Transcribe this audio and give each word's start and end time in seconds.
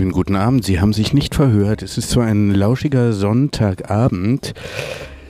Schönen 0.00 0.12
guten 0.12 0.34
Abend. 0.34 0.64
Sie 0.64 0.80
haben 0.80 0.94
sich 0.94 1.12
nicht 1.12 1.34
verhört. 1.34 1.82
Es 1.82 1.98
ist 1.98 2.08
zwar 2.08 2.24
ein 2.24 2.54
lauschiger 2.54 3.12
Sonntagabend. 3.12 4.54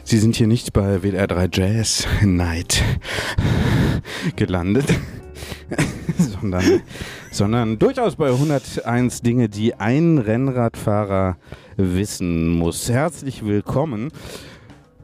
Sie 0.05 0.17
sind 0.17 0.37
hier 0.37 0.47
nicht 0.47 0.73
bei 0.73 0.99
WDR3 0.99 1.49
Jazz 1.53 2.07
Night 2.23 2.81
gelandet, 4.37 4.85
sondern, 6.19 6.83
sondern 7.33 7.81
durchaus 7.81 8.15
bei 8.15 8.29
101 8.29 9.23
Dinge, 9.23 9.49
die 9.49 9.75
ein 9.75 10.19
Rennradfahrer 10.19 11.37
wissen 11.77 12.47
muss. 12.47 12.89
Herzlich 12.89 13.45
willkommen. 13.45 14.13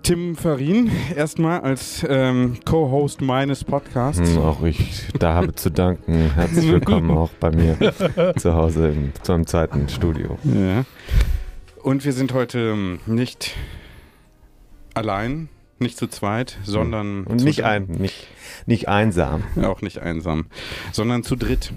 Tim 0.07 0.37
Farin, 0.37 0.89
erstmal 1.17 1.63
als 1.63 2.07
ähm, 2.09 2.59
Co-Host 2.65 3.23
meines 3.23 3.65
Podcasts. 3.65 4.35
Hm, 4.35 4.39
auch 4.39 4.63
ich 4.63 5.03
da 5.19 5.35
habe 5.35 5.53
zu 5.57 5.69
danken. 5.69 6.31
Herzlich 6.33 6.71
willkommen 6.71 7.11
auch 7.11 7.31
bei 7.41 7.51
mir 7.51 7.77
zu 8.37 8.55
Hause 8.55 8.91
im, 8.91 9.13
zu 9.25 9.33
einem 9.33 9.49
zweiten 9.49 9.89
Studio. 9.89 10.39
Ja. 10.45 10.85
Und 11.83 12.05
wir 12.05 12.13
sind 12.13 12.33
heute 12.35 12.71
ähm, 12.73 13.01
nicht 13.07 13.57
allein, 14.95 15.49
nicht 15.81 15.99
zu 15.99 16.07
zweit, 16.07 16.57
sondern 16.63 17.25
Und 17.25 17.41
zu 17.41 17.45
nicht, 17.45 17.59
dritt. 17.59 17.67
ein, 17.67 17.87
nicht, 17.87 18.29
nicht 18.67 18.89
einsam. 18.89 19.43
auch 19.65 19.83
nicht 19.83 19.99
einsam, 19.99 20.47
sondern 20.93 21.25
zu 21.25 21.35
dritt. 21.35 21.73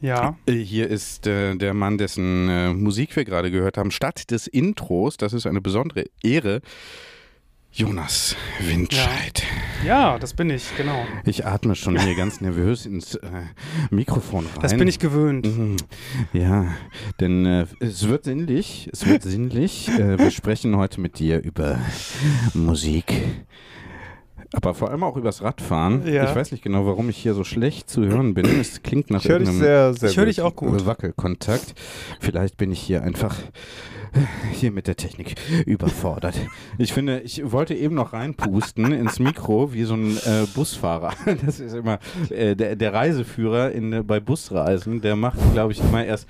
Ja, 0.00 0.36
Äh, 0.46 0.54
Hier 0.54 0.88
ist 0.88 1.28
äh, 1.28 1.54
der 1.54 1.74
Mann, 1.74 1.96
dessen 1.96 2.48
äh, 2.48 2.74
Musik 2.74 3.14
wir 3.14 3.24
gerade 3.24 3.52
gehört 3.52 3.78
haben, 3.78 3.92
statt 3.92 4.32
des 4.32 4.48
Intros. 4.48 5.16
Das 5.16 5.32
ist 5.32 5.46
eine 5.46 5.60
besondere 5.60 6.06
Ehre. 6.24 6.60
Jonas 7.72 8.34
Windscheid. 8.60 9.42
ja, 9.84 10.18
das 10.18 10.32
bin 10.32 10.48
ich, 10.48 10.74
genau. 10.78 11.04
Ich 11.24 11.44
atme 11.44 11.74
schon 11.74 11.98
hier 12.00 12.14
ganz 12.16 12.40
nervös 12.40 12.86
ins 12.86 13.16
äh, 13.16 13.28
Mikrofon 13.90 14.46
rein. 14.46 14.62
Das 14.62 14.74
bin 14.74 14.88
ich 14.88 14.98
gewöhnt. 14.98 15.44
Mhm. 15.46 15.76
Ja, 16.32 16.68
denn 17.20 17.44
äh, 17.44 17.66
es 17.80 18.08
wird 18.08 18.24
sinnlich, 18.24 18.88
es 18.92 19.06
wird 19.06 19.22
sinnlich. 19.24 19.88
Äh, 19.90 20.18
wir 20.18 20.30
sprechen 20.30 20.76
heute 20.76 21.00
mit 21.02 21.18
dir 21.18 21.42
über 21.42 21.78
Musik, 22.54 23.12
aber 24.56 24.72
vor 24.72 24.90
allem 24.90 25.04
auch 25.04 25.16
übers 25.16 25.42
Radfahren. 25.42 26.06
Ja. 26.06 26.24
Ich 26.24 26.34
weiß 26.34 26.50
nicht 26.50 26.64
genau, 26.64 26.86
warum 26.86 27.10
ich 27.10 27.18
hier 27.18 27.34
so 27.34 27.44
schlecht 27.44 27.90
zu 27.90 28.06
hören 28.06 28.32
bin. 28.32 28.46
Es 28.46 28.82
klingt 28.82 29.10
nach 29.10 29.22
Ich 29.22 29.28
höre 29.28 29.40
dich 29.40 29.50
sehr, 29.50 29.92
sehr 29.92 30.10
Ich 30.10 30.16
höre 30.16 30.24
dich 30.24 30.40
auch 30.40 30.56
gut. 30.56 30.86
Wackelkontakt. 30.86 31.74
Vielleicht 32.20 32.56
bin 32.56 32.72
ich 32.72 32.80
hier 32.80 33.02
einfach 33.02 33.36
hier 34.52 34.70
mit 34.72 34.86
der 34.86 34.96
Technik 34.96 35.34
überfordert. 35.66 36.34
Ich 36.78 36.94
finde, 36.94 37.20
ich 37.20 37.52
wollte 37.52 37.74
eben 37.74 37.94
noch 37.94 38.14
reinpusten 38.14 38.92
ins 38.92 39.18
Mikro 39.18 39.74
wie 39.74 39.84
so 39.84 39.94
ein 39.94 40.16
äh, 40.16 40.46
Busfahrer. 40.54 41.12
Das 41.44 41.60
ist 41.60 41.74
immer 41.74 41.98
äh, 42.30 42.56
der, 42.56 42.76
der 42.76 42.94
Reiseführer 42.94 43.72
in, 43.72 44.06
bei 44.06 44.20
Busreisen, 44.20 45.02
der 45.02 45.16
macht, 45.16 45.38
glaube 45.52 45.72
ich, 45.72 45.80
immer 45.80 46.04
erst 46.04 46.26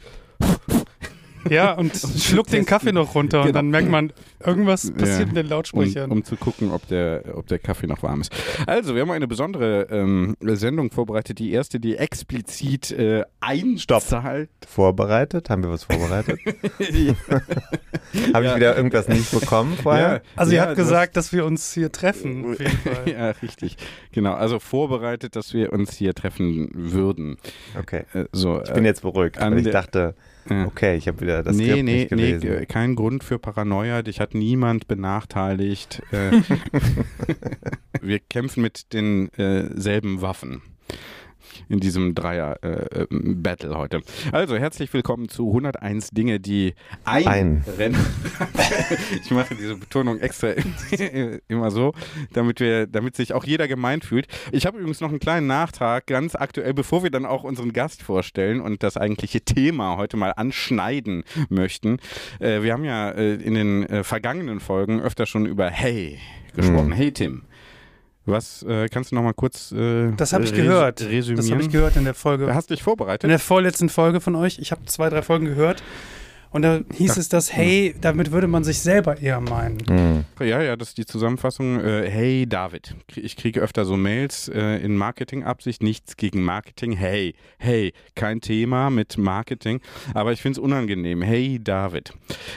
Ja, 1.50 1.72
und 1.78 1.94
schluckt 1.96 2.52
den 2.52 2.66
Kaffee 2.66 2.92
noch 2.92 3.14
runter 3.14 3.40
und 3.40 3.46
Genau. 3.46 3.58
dann 3.58 3.70
merkt 3.70 3.88
man, 3.90 4.12
irgendwas 4.44 4.90
passiert 4.92 5.20
Ja. 5.20 5.26
mit 5.26 5.36
den 5.36 5.44
um, 5.46 5.50
Lautsprechern. 5.50 6.10
um 6.10 6.24
zu 6.24 6.36
gucken, 6.36 6.70
ob 6.70 6.86
der, 6.88 7.22
ob 7.34 7.46
der 7.46 7.58
Kaffee 7.58 7.86
noch 7.86 8.02
warm 8.02 8.20
ist. 8.22 8.32
Also, 8.66 8.94
wir 8.94 9.02
haben 9.02 9.10
eine 9.10 9.26
besondere 9.28 9.86
ähm, 9.90 10.36
Sendung 10.40 10.90
vorbereitet. 10.90 11.38
Die 11.38 11.52
erste, 11.52 11.80
die 11.80 11.96
explizit 11.96 12.90
äh, 12.92 13.24
einzahlt. 13.40 14.50
Vorbereitet? 14.66 15.50
Haben 15.50 15.62
wir 15.64 15.70
was 15.70 15.84
vorbereitet? 15.84 16.38
ja. 16.90 17.14
Habe 18.32 18.44
Ja. 18.44 18.50
ich 18.50 18.56
wieder 18.56 18.76
irgendwas 18.76 19.08
nicht 19.08 19.30
bekommen 19.30 19.76
vorher? 19.82 20.22
also 20.36 20.52
ihr 20.52 20.58
ja, 20.58 20.62
habt 20.66 20.72
das- 20.78 20.78
gesagt, 20.86 21.16
dass 21.16 21.32
wir 21.32 21.44
uns 21.44 21.72
hier 21.72 21.90
treffen, 21.92 22.52
auf 22.52 22.58
jeden 22.60 22.78
Fall. 22.78 23.10
Ja, 23.12 23.30
richtig. 23.42 23.76
Genau. 24.12 24.34
Also 24.34 24.58
vorbereitet, 24.58 25.36
dass 25.36 25.52
wir 25.54 25.72
uns 25.72 25.94
hier 25.96 26.14
treffen 26.14 26.70
würden. 26.74 27.36
Okay. 27.78 28.04
Äh, 28.14 28.24
so, 28.32 28.62
Ich 28.62 28.72
bin 28.72 28.84
jetzt 28.84 29.02
beruhigt, 29.02 29.40
weil 29.40 29.58
ich 29.58 29.70
dachte, 29.70 30.14
Ja. 30.48 30.66
okay, 30.66 30.96
ich 30.96 31.08
habe 31.08 31.20
wieder 31.20 31.42
das 31.42 31.56
nee, 31.56 31.64
Skript 31.64 31.84
nee, 31.84 31.92
nicht 31.92 32.10
nee, 32.12 32.32
gelesen. 32.32 32.62
äh, 32.62 32.66
kein 32.66 32.94
Grund 32.94 33.24
für 33.24 33.38
Paranoia. 33.38 34.02
Dich 34.02 34.20
hat 34.20 34.34
niemand 34.34 34.86
benachteiligt. 34.86 36.02
Äh, 36.12 36.42
wir 38.00 38.20
kämpfen 38.20 38.62
mit 38.62 38.92
denselben 38.92 40.20
Waffen 40.20 40.62
in 41.68 41.80
diesem 41.80 42.14
Dreier-Battle 42.14 43.76
heute. 43.76 44.00
Also, 44.32 44.56
herzlich 44.56 44.92
willkommen 44.92 45.28
zu 45.28 45.48
101 45.48 46.10
Dinge, 46.10 46.40
die 46.40 46.74
ein, 47.04 47.26
Ein. 47.26 47.64
Rennen. 47.78 48.04
ich 49.22 49.30
mache 49.30 49.54
diese 49.54 49.76
Betonung 49.76 50.20
extra 50.20 50.48
immer 51.48 51.70
so, 51.70 51.92
damit 52.32 52.60
wir, 52.60 52.86
damit 52.86 53.16
sich 53.16 53.32
auch 53.32 53.44
jeder 53.44 53.68
gemeint 53.68 54.04
fühlt. 54.04 54.26
Ich 54.52 54.66
habe 54.66 54.78
übrigens 54.78 55.00
noch 55.00 55.10
einen 55.10 55.20
kleinen 55.20 55.46
Nachtrag, 55.46 56.06
ganz 56.06 56.34
aktuell, 56.34 56.74
bevor 56.74 57.02
wir 57.02 57.10
dann 57.10 57.26
auch 57.26 57.44
unseren 57.44 57.72
Gast 57.72 58.02
vorstellen 58.02 58.60
und 58.60 58.82
das 58.82 58.96
eigentliche 58.96 59.40
Thema 59.40 59.96
heute 59.96 60.16
mal 60.16 60.32
anschneiden 60.36 61.24
möchten. 61.48 61.98
Äh, 62.40 62.62
wir 62.62 62.72
haben 62.72 62.84
ja 62.84 63.10
äh, 63.10 63.34
in 63.34 63.54
den 63.54 63.82
äh, 63.84 64.04
vergangenen 64.04 64.60
Folgen 64.60 65.00
öfter 65.00 65.26
schon 65.26 65.46
über 65.46 65.70
Hey 65.70 66.18
gesprochen. 66.54 66.88
Mhm. 66.88 66.92
Hey 66.92 67.12
Tim. 67.12 67.42
Was 68.26 68.62
äh, 68.64 68.88
kannst 68.88 69.12
du 69.12 69.14
noch 69.14 69.22
mal 69.22 69.32
kurz 69.32 69.72
äh, 69.72 70.10
Das 70.16 70.32
habe 70.32 70.44
ich 70.44 70.52
gehört. 70.52 71.00
resümieren? 71.00 71.36
Das 71.36 71.50
habe 71.50 71.62
ich 71.62 71.70
gehört 71.70 71.96
in 71.96 72.04
der 72.04 72.14
Folge. 72.14 72.52
Hast 72.54 72.70
dich 72.70 72.82
vorbereitet? 72.82 73.24
In 73.24 73.30
der 73.30 73.38
vorletzten 73.38 73.88
Folge 73.88 74.20
von 74.20 74.34
euch. 74.34 74.58
Ich 74.58 74.72
habe 74.72 74.84
zwei, 74.86 75.08
drei 75.08 75.22
Folgen 75.22 75.46
gehört. 75.46 75.82
Und 76.50 76.62
da 76.62 76.80
hieß 76.94 77.18
es 77.18 77.28
das, 77.28 77.52
hey, 77.52 77.94
damit 78.00 78.30
würde 78.32 78.46
man 78.46 78.64
sich 78.64 78.78
selber 78.78 79.20
eher 79.20 79.40
meinen. 79.40 79.78
Hm. 79.86 80.24
Ja, 80.40 80.62
ja, 80.62 80.76
das 80.76 80.88
ist 80.88 80.98
die 80.98 81.04
Zusammenfassung. 81.04 81.80
Äh, 81.80 82.08
hey 82.08 82.46
David, 82.48 82.94
ich 83.14 83.36
kriege 83.36 83.60
öfter 83.60 83.84
so 83.84 83.96
Mails 83.96 84.48
äh, 84.48 84.78
in 84.78 84.96
Marketingabsicht, 84.96 85.82
nichts 85.82 86.16
gegen 86.16 86.42
Marketing. 86.42 86.92
Hey, 86.92 87.34
hey, 87.58 87.92
kein 88.14 88.40
Thema 88.40 88.90
mit 88.90 89.18
Marketing, 89.18 89.80
aber 90.14 90.32
ich 90.32 90.40
finde 90.40 90.58
es 90.58 90.64
unangenehm. 90.64 91.20
Hey 91.20 91.60
David. 91.62 92.14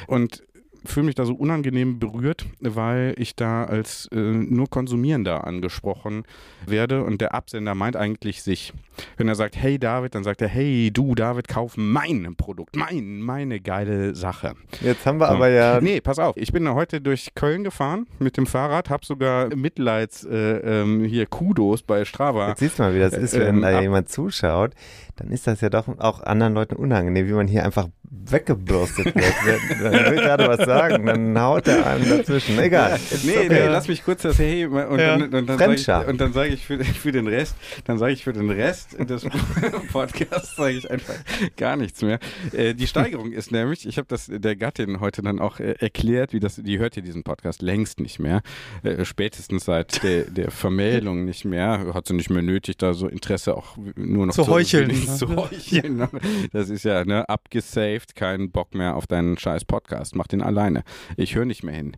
Und 0.08 0.44
fühle 0.86 1.08
mich 1.08 1.16
da 1.16 1.26
so 1.26 1.34
unangenehm 1.34 2.00
berührt, 2.00 2.46
weil 2.60 3.14
ich 3.18 3.36
da 3.36 3.64
als 3.66 4.08
äh, 4.12 4.16
nur 4.18 4.70
Konsumierender 4.70 5.46
angesprochen 5.46 6.24
werde 6.66 7.04
und 7.04 7.22
der 7.22 7.34
Absender 7.34 7.76
meint 7.76 7.96
eigentlich 7.96 8.44
sich. 8.44 8.74
Wenn 9.18 9.28
er 9.28 9.36
sagt, 9.36 9.56
hey 9.56 9.80
David, 9.80 10.16
dann 10.16 10.24
sagt 10.24 10.42
er, 10.42 10.48
hey 10.50 10.92
du 10.92 11.16
David, 11.16 11.48
kauf 11.48 11.76
mein 11.78 12.36
Produkt, 12.36 12.76
mein, 12.76 13.22
meine 13.22 13.60
geile 13.60 14.14
Sache. 14.16 14.54
Jetzt 14.82 15.06
haben 15.06 15.20
wir 15.20 15.28
So. 15.28 15.34
aber 15.36 15.50
ja 15.50 15.80
Nee, 15.82 16.02
pass 16.02 16.20
auf. 16.20 16.36
Ich 16.38 16.52
bin 16.52 16.68
heute 16.74 17.00
durch 17.02 17.34
Köln 17.36 17.64
gefahren 17.64 18.08
mit 18.20 18.36
dem 18.38 18.46
Fahrrad, 18.46 18.90
habe 18.90 19.06
sogar 19.06 19.56
Mitleids 19.56 20.26
äh, 20.26 20.82
ähm, 20.82 21.04
hier 21.06 21.26
Kudos 21.28 21.82
bei 21.84 22.04
Strava. 22.06 22.50
Jetzt 22.50 22.60
siehst 22.60 22.80
du 22.80 22.84
mal, 22.84 22.94
wie 22.94 23.00
das 23.00 23.14
ist, 23.14 23.34
wenn 23.38 23.56
Ähm, 23.58 23.62
da 23.62 23.76
ab- 23.78 23.82
jemand 23.82 24.10
zuschaut. 24.10 24.74
Dann 25.16 25.32
ist 25.32 25.48
das 25.48 25.62
ja 25.62 25.70
doch 25.70 25.88
auch 26.00 26.22
anderen 26.22 26.54
Leuten 26.54 26.76
unangenehm, 26.76 27.28
wie 27.28 27.34
man 27.34 27.48
hier 27.48 27.66
einfach 27.66 27.88
weggebürstet 28.12 29.06
wird. 29.16 29.84
Dann 29.84 29.94
will 30.12 30.16
gerade 30.22 30.48
was 30.48 30.66
sagen, 30.66 31.06
dann 31.06 31.40
haut 31.40 31.68
er 31.68 31.86
einem 31.86 32.10
dazwischen. 32.10 32.58
Egal. 32.60 33.00
Nee, 33.24 33.32
okay. 33.38 33.48
nee, 33.50 33.66
lass 33.68 33.88
mich 33.88 34.04
kurz 34.04 34.24
das 34.24 34.40
Hey 34.40 34.66
und, 34.66 35.00
Ja. 35.00 35.16
und, 35.16 35.34
und 35.34 35.48
dann 35.48 35.58
sage 35.58 35.74
ich, 35.76 35.88
und 36.08 36.20
dann 36.22 36.34
sage 36.34 36.50
ich 36.50 36.66
für, 36.66 36.84
für 36.84 37.12
den 37.12 37.28
Rest, 37.28 37.56
dann 37.86 37.98
sage 37.98 38.14
ich 38.14 38.24
für 38.24 38.34
den 38.34 38.50
Rest 38.50 38.98
des 39.00 39.26
Podcasts 39.92 40.56
sage 40.56 40.74
ich 40.74 40.90
einfach 40.90 41.14
gar 41.58 41.76
nichts 41.76 42.02
mehr. 42.02 42.20
Äh, 42.54 42.74
die 42.74 42.88
Steigerung 42.88 43.32
ist 43.32 43.52
nämlich, 43.52 43.88
ich 43.88 43.98
habe 43.98 44.08
das 44.08 44.28
der 44.30 44.56
Gattin 44.56 45.00
heute 45.00 45.22
dann 45.22 45.40
auch 45.40 45.60
äh, 45.60 45.76
erklärt, 45.80 46.34
wie 46.34 46.40
das, 46.40 46.56
die 46.56 46.80
hört 46.80 46.96
ja 46.96 47.02
diesen 47.02 47.24
Podcast 47.24 47.62
längst 47.62 48.00
nicht 48.00 48.20
mehr, 48.20 48.42
äh, 48.84 49.06
spätestens 49.06 49.66
seit 49.66 50.02
der, 50.04 50.24
der 50.24 50.52
Vermählung 50.52 51.26
nicht 51.26 51.46
mehr, 51.46 51.92
hat 51.94 52.08
sie 52.08 52.14
nicht 52.14 52.30
mehr 52.30 52.42
nötig, 52.42 52.78
da 52.78 52.94
so 52.94 53.08
Interesse 53.08 53.56
auch 53.56 53.78
nur 53.96 54.26
noch 54.26 54.34
Zu 54.34 54.48
heucheln. 54.48 54.92
zu 55.18 55.36
heucheln. 55.36 55.98
ne? 55.98 56.10
Das 56.54 56.70
ist 56.70 56.84
ja 56.86 57.04
ne, 57.06 57.28
abgesaved, 57.30 57.99
kein 58.16 58.52
Bock 58.52 58.74
mehr 58.74 58.96
auf 58.96 59.08
deinen 59.08 59.38
scheiß 59.38 59.66
Podcast, 59.66 60.16
mach 60.16 60.28
den 60.28 60.42
alleine. 60.42 60.84
Ich 61.18 61.36
höre 61.36 61.46
nicht 61.46 61.64
mehr 61.64 61.76
hin. 61.76 61.96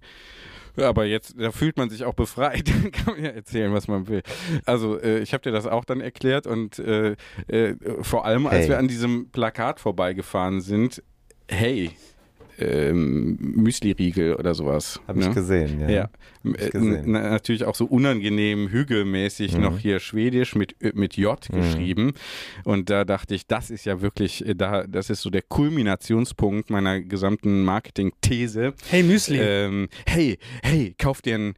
Aber 0.77 1.05
jetzt, 1.05 1.35
da 1.37 1.51
fühlt 1.51 1.77
man 1.77 1.89
sich 1.89 2.05
auch 2.05 2.13
befreit. 2.13 2.65
Kann 2.93 3.15
man 3.15 3.23
ja 3.23 3.31
erzählen, 3.31 3.73
was 3.73 3.87
man 3.87 4.07
will. 4.07 4.21
Also, 4.65 4.99
äh, 4.99 5.19
ich 5.19 5.33
habe 5.33 5.43
dir 5.43 5.51
das 5.51 5.67
auch 5.67 5.83
dann 5.83 5.99
erklärt 5.99 6.47
und 6.47 6.79
äh, 6.79 7.15
äh, 7.47 7.75
vor 8.01 8.25
allem, 8.25 8.47
als 8.47 8.61
Hey. 8.61 8.69
wir 8.69 8.79
an 8.79 8.87
diesem 8.87 9.29
Plakat 9.31 9.79
vorbeigefahren 9.79 10.61
sind, 10.61 11.03
hey, 11.49 11.91
ähm, 12.59 13.37
Müsli-Riegel 13.39 14.35
oder 14.35 14.53
sowas. 14.53 14.99
Hab 15.07 15.17
ich 15.17 15.27
ne? 15.27 15.33
gesehen, 15.33 15.79
ja. 15.79 15.89
Ja, 15.89 16.09
ich 16.43 16.67
Äh, 16.67 16.69
gesehen. 16.71 17.03
na- 17.05 17.29
natürlich 17.29 17.65
auch 17.65 17.75
so 17.75 17.85
unangenehm 17.85 18.69
hügelmäßig 18.69 19.55
Mhm. 19.55 19.61
noch 19.61 19.79
hier 19.79 19.99
Schwedisch 19.99 20.55
mit, 20.55 20.75
Ö- 20.81 20.91
mit 20.93 21.15
J 21.17 21.37
Mhm. 21.51 21.55
geschrieben. 21.55 22.13
Und 22.63 22.89
da 22.89 23.05
dachte 23.05 23.35
ich, 23.35 23.47
das 23.47 23.69
ist 23.69 23.85
ja 23.85 24.01
wirklich, 24.01 24.45
äh, 24.47 24.55
da, 24.55 24.85
das 24.87 25.09
ist 25.09 25.21
so 25.21 25.29
der 25.29 25.41
Kulminationspunkt 25.43 26.69
meiner 26.69 27.01
gesamten 27.01 27.63
Marketing-These. 27.63 28.73
Hey 28.89 29.03
Müsli. 29.03 29.39
Ähm, 29.39 29.89
hey, 30.05 30.37
hey, 30.63 30.95
kauf 30.97 31.21
dir 31.21 31.35
ein, 31.35 31.53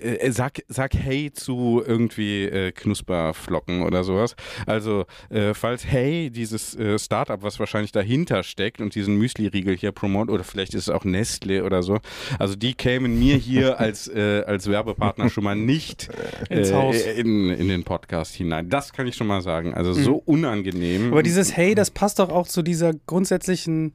äh, 0.00 0.30
sag, 0.30 0.62
sag 0.68 0.94
hey 0.94 1.30
zu 1.32 1.82
irgendwie 1.86 2.44
äh, 2.44 2.72
Knusperflocken 2.72 3.82
oder 3.82 4.04
sowas. 4.04 4.36
Also, 4.66 5.06
äh, 5.30 5.54
falls 5.54 5.86
hey, 5.86 6.30
dieses 6.30 6.74
äh, 6.76 6.98
Startup, 6.98 7.42
was 7.42 7.58
wahrscheinlich 7.58 7.92
dahinter 7.92 8.42
steckt 8.42 8.80
und 8.80 8.94
diesen 8.94 9.16
Müsli-Riegel 9.16 9.76
hier 9.76 9.92
promotet, 9.92 10.35
oder 10.36 10.44
vielleicht 10.44 10.74
ist 10.74 10.82
es 10.82 10.88
auch 10.88 11.04
Nestle 11.04 11.64
oder 11.64 11.82
so, 11.82 11.98
also 12.38 12.54
die 12.54 12.74
kämen 12.74 13.18
mir 13.18 13.36
hier 13.36 13.80
als, 13.80 14.08
äh, 14.08 14.44
als 14.46 14.70
Werbepartner 14.70 15.28
schon 15.28 15.44
mal 15.44 15.56
nicht 15.56 16.08
Ins 16.50 16.70
äh, 16.70 16.74
Haus. 16.74 16.96
In, 17.02 17.50
in 17.50 17.68
den 17.68 17.84
Podcast 17.84 18.34
hinein. 18.34 18.68
Das 18.68 18.92
kann 18.92 19.06
ich 19.06 19.16
schon 19.16 19.26
mal 19.26 19.42
sagen. 19.42 19.74
Also 19.74 19.92
so 19.92 20.22
unangenehm. 20.24 21.12
Aber 21.12 21.22
dieses 21.22 21.56
Hey, 21.56 21.74
das 21.74 21.90
passt 21.90 22.18
doch 22.18 22.30
auch 22.30 22.46
zu 22.46 22.62
dieser 22.62 22.92
grundsätzlichen 23.06 23.94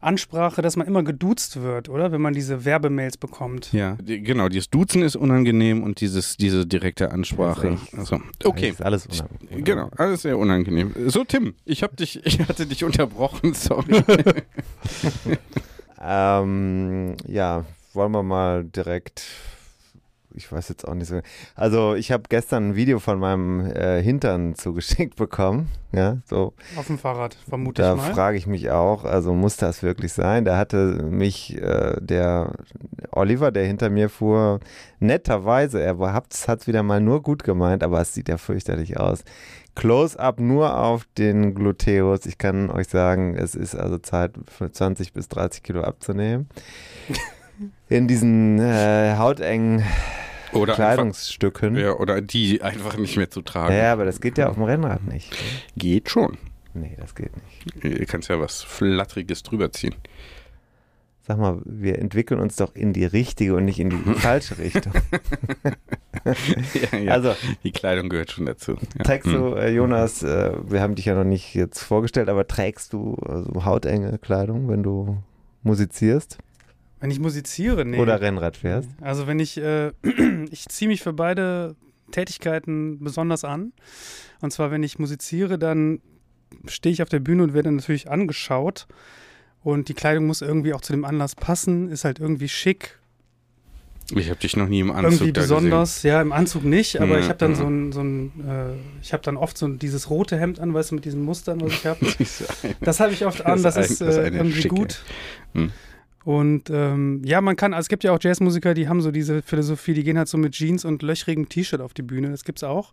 Ansprache, 0.00 0.62
dass 0.62 0.76
man 0.76 0.86
immer 0.86 1.02
geduzt 1.02 1.60
wird, 1.60 1.90
oder? 1.90 2.10
Wenn 2.10 2.22
man 2.22 2.32
diese 2.32 2.64
Werbemails 2.64 3.18
bekommt. 3.18 3.72
Ja, 3.72 3.96
die, 4.00 4.22
genau, 4.22 4.48
dieses 4.48 4.70
Duzen 4.70 5.02
ist 5.02 5.14
unangenehm 5.14 5.82
und 5.82 6.00
dieses, 6.00 6.36
diese 6.38 6.66
direkte 6.66 7.10
Ansprache. 7.10 7.76
Also, 7.96 8.20
okay. 8.44 8.70
Ist 8.70 8.82
alles 8.82 9.06
unangenehm. 9.06 9.64
Genau, 9.64 9.90
alles 9.96 10.22
sehr 10.22 10.38
unangenehm. 10.38 10.94
So, 11.06 11.24
Tim, 11.24 11.54
ich 11.66 11.82
hab 11.82 11.96
dich, 11.96 12.24
ich 12.24 12.40
hatte 12.40 12.66
dich 12.66 12.82
unterbrochen, 12.82 13.52
sorry. 13.52 14.02
Ähm, 16.00 17.16
ja, 17.26 17.64
wollen 17.92 18.12
wir 18.12 18.22
mal 18.22 18.64
direkt. 18.64 19.24
Ich 20.34 20.50
weiß 20.50 20.68
jetzt 20.68 20.86
auch 20.86 20.94
nicht 20.94 21.08
so. 21.08 21.20
Also 21.54 21.94
ich 21.94 22.12
habe 22.12 22.24
gestern 22.28 22.70
ein 22.70 22.76
Video 22.76 22.98
von 22.98 23.18
meinem 23.18 23.66
äh, 23.66 24.02
Hintern 24.02 24.54
zugeschickt 24.54 25.16
bekommen. 25.16 25.68
Ja, 25.92 26.18
so. 26.24 26.52
Auf 26.76 26.86
dem 26.86 26.98
Fahrrad, 26.98 27.36
vermute 27.48 27.82
Da 27.82 27.94
ich 27.94 28.00
mal. 28.00 28.14
frage 28.14 28.36
ich 28.36 28.46
mich 28.46 28.70
auch, 28.70 29.04
also 29.04 29.34
muss 29.34 29.56
das 29.56 29.82
wirklich 29.82 30.12
sein? 30.12 30.44
Da 30.44 30.56
hatte 30.56 31.02
mich 31.02 31.56
äh, 31.60 31.96
der 32.00 32.52
Oliver, 33.10 33.50
der 33.50 33.64
hinter 33.66 33.90
mir 33.90 34.08
fuhr, 34.08 34.60
netterweise, 35.00 35.82
er 35.82 35.98
hat 36.12 36.32
es 36.32 36.66
wieder 36.66 36.82
mal 36.84 37.00
nur 37.00 37.22
gut 37.22 37.42
gemeint, 37.42 37.82
aber 37.82 38.00
es 38.00 38.14
sieht 38.14 38.28
ja 38.28 38.36
fürchterlich 38.36 39.00
aus. 39.00 39.24
Close-up 39.74 40.40
nur 40.40 40.78
auf 40.78 41.06
den 41.16 41.54
Gluteus. 41.54 42.26
Ich 42.26 42.38
kann 42.38 42.70
euch 42.70 42.88
sagen, 42.88 43.36
es 43.36 43.54
ist 43.54 43.74
also 43.74 43.98
Zeit 43.98 44.32
für 44.48 44.70
20 44.70 45.12
bis 45.12 45.28
30 45.28 45.62
Kilo 45.62 45.82
abzunehmen. 45.82 46.48
In 47.88 48.08
diesen 48.08 48.58
äh, 48.58 49.16
hautengen 49.18 49.82
Oder, 50.52 50.72
einfach, 50.72 50.76
Kleidungsstücken. 50.76 51.76
ja, 51.76 51.92
oder 51.94 52.20
die 52.20 52.62
einfach 52.62 52.96
nicht 52.96 53.16
mehr 53.16 53.30
zu 53.30 53.42
tragen. 53.42 53.74
Ja, 53.74 53.92
aber 53.92 54.04
das 54.04 54.20
geht 54.20 54.38
ja 54.38 54.48
auf 54.48 54.54
dem 54.54 54.64
Rennrad 54.64 55.04
nicht. 55.04 55.30
Geht 55.76 56.08
schon. 56.10 56.38
Nee, 56.74 56.96
das 57.00 57.14
geht 57.14 57.32
nicht. 57.36 57.84
Du 57.84 58.06
kannst 58.06 58.28
ja 58.28 58.40
was 58.40 58.62
Flatteriges 58.62 59.42
drüber 59.42 59.72
ziehen. 59.72 59.94
Sag 61.26 61.38
mal, 61.38 61.60
wir 61.64 61.98
entwickeln 61.98 62.40
uns 62.40 62.56
doch 62.56 62.74
in 62.74 62.92
die 62.92 63.04
richtige 63.04 63.54
und 63.54 63.64
nicht 63.64 63.78
in 63.78 63.90
die 63.90 64.14
falsche 64.14 64.58
Richtung. 64.58 64.92
ja, 66.92 66.98
ja. 66.98 67.12
Also, 67.12 67.34
die 67.62 67.72
Kleidung 67.72 68.08
gehört 68.08 68.32
schon 68.32 68.46
dazu. 68.46 68.76
Ja. 68.98 69.04
trägst 69.04 69.26
Hm. 69.26 69.32
du, 69.34 69.54
äh, 69.54 69.70
Jonas, 69.70 70.22
äh, 70.22 70.52
wir 70.68 70.80
haben 70.80 70.94
dich 70.94 71.04
ja 71.04 71.14
noch 71.14 71.24
nicht 71.24 71.54
jetzt 71.54 71.82
vorgestellt, 71.82 72.28
aber 72.28 72.46
trägst 72.46 72.92
du 72.92 73.16
äh, 73.28 73.42
so 73.42 73.64
hautenge 73.64 74.18
Kleidung, 74.18 74.68
wenn 74.68 74.82
du 74.82 75.18
musizierst 75.62 76.38
Wenn 77.00 77.10
ich 77.10 77.18
musiziere, 77.18 77.84
nee. 77.84 77.98
oder 77.98 78.20
Rennrad 78.20 78.56
fährst? 78.58 78.88
Also 79.00 79.26
wenn 79.26 79.38
ich, 79.40 79.56
äh, 79.58 79.92
ich 80.50 80.68
ziehe 80.68 80.88
mich 80.88 81.02
für 81.02 81.12
beide 81.12 81.74
Tätigkeiten 82.10 82.98
besonders 83.02 83.44
an. 83.44 83.72
Und 84.40 84.52
zwar, 84.52 84.70
wenn 84.70 84.82
ich 84.82 84.98
musiziere, 84.98 85.58
dann 85.58 86.00
stehe 86.66 86.92
ich 86.92 87.02
auf 87.02 87.08
der 87.08 87.20
Bühne 87.20 87.42
und 87.44 87.54
werde 87.54 87.70
natürlich 87.72 88.10
angeschaut. 88.10 88.86
Und 89.62 89.88
die 89.88 89.94
Kleidung 89.94 90.26
muss 90.26 90.42
irgendwie 90.42 90.72
auch 90.74 90.80
zu 90.80 90.92
dem 90.92 91.04
Anlass 91.04 91.34
passen, 91.34 91.88
ist 91.90 92.04
halt 92.04 92.18
irgendwie 92.18 92.48
schick, 92.48 92.98
Ich 94.14 94.28
habe 94.30 94.40
dich 94.40 94.56
noch 94.56 94.68
nie 94.68 94.80
im 94.80 94.90
Anzug 94.90 95.12
irgendwie 95.12 95.32
da 95.34 95.40
besonders. 95.42 96.02
Ja, 96.02 96.20
im 96.20 96.32
Anzug 96.32 96.64
nicht, 96.64 96.98
aber 97.00 97.14
Ja, 97.14 97.20
ich 97.20 97.28
habe 97.28 97.38
dann 97.38 97.52
ja. 97.52 97.56
so 97.58 97.66
ein, 97.66 97.92
so 97.92 98.00
ein 98.00 98.32
äh, 98.48 98.72
ich 99.02 99.12
habe 99.12 99.22
dann 99.22 99.36
oft 99.36 99.56
so 99.56 99.66
ein, 99.66 99.78
dieses 99.78 100.10
rote 100.10 100.38
Hemd 100.38 100.58
an, 100.60 100.74
weißt 100.74 100.90
du, 100.90 100.94
mit 100.96 101.04
diesen 101.04 101.22
Mustern, 101.22 101.60
was 101.60 101.72
ich 101.72 101.86
habe. 101.86 102.04
gesehen. 102.04 102.74
Das 102.80 103.00
habe 103.00 103.12
ich 103.12 103.24
oft 103.24 103.44
an, 103.46 103.62
Das 103.62 103.74
das, 103.74 103.90
ist 103.90 103.90
ist 103.92 104.02
ein- 104.02 104.06
das 104.08 104.16
ist 104.16 104.22
äh, 104.22 104.36
irgendwie 104.36 104.62
schicke. 104.62 104.74
gut. 104.74 105.02
Hm. 105.54 105.72
Und 106.30 106.70
ähm, 106.70 107.22
ja, 107.24 107.40
man 107.40 107.56
kann, 107.56 107.74
also 107.74 107.86
es 107.86 107.88
gibt 107.88 108.04
ja 108.04 108.12
auch 108.12 108.18
Jazzmusiker, 108.20 108.72
die 108.72 108.88
haben 108.88 109.00
so 109.00 109.10
diese 109.10 109.42
Philosophie, 109.42 109.94
die 109.94 110.04
gehen 110.04 110.16
halt 110.16 110.28
so 110.28 110.38
mit 110.38 110.52
Jeans 110.52 110.84
und 110.84 111.02
löchrigem 111.02 111.48
T-Shirt 111.48 111.80
auf 111.80 111.92
die 111.92 112.02
Bühne, 112.02 112.30
das 112.30 112.44
gibt's 112.44 112.62
auch. 112.62 112.92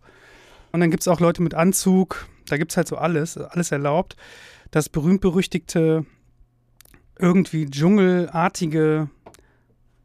Und 0.72 0.80
dann 0.80 0.90
gibt's 0.90 1.06
auch 1.06 1.20
Leute 1.20 1.40
mit 1.40 1.54
Anzug, 1.54 2.26
da 2.48 2.56
gibt's 2.56 2.76
halt 2.76 2.88
so 2.88 2.96
alles, 2.96 3.38
alles 3.38 3.70
erlaubt. 3.70 4.16
Das 4.72 4.88
berühmt-berüchtigte, 4.88 6.04
irgendwie 7.16 7.66
dschungelartige, 7.70 9.08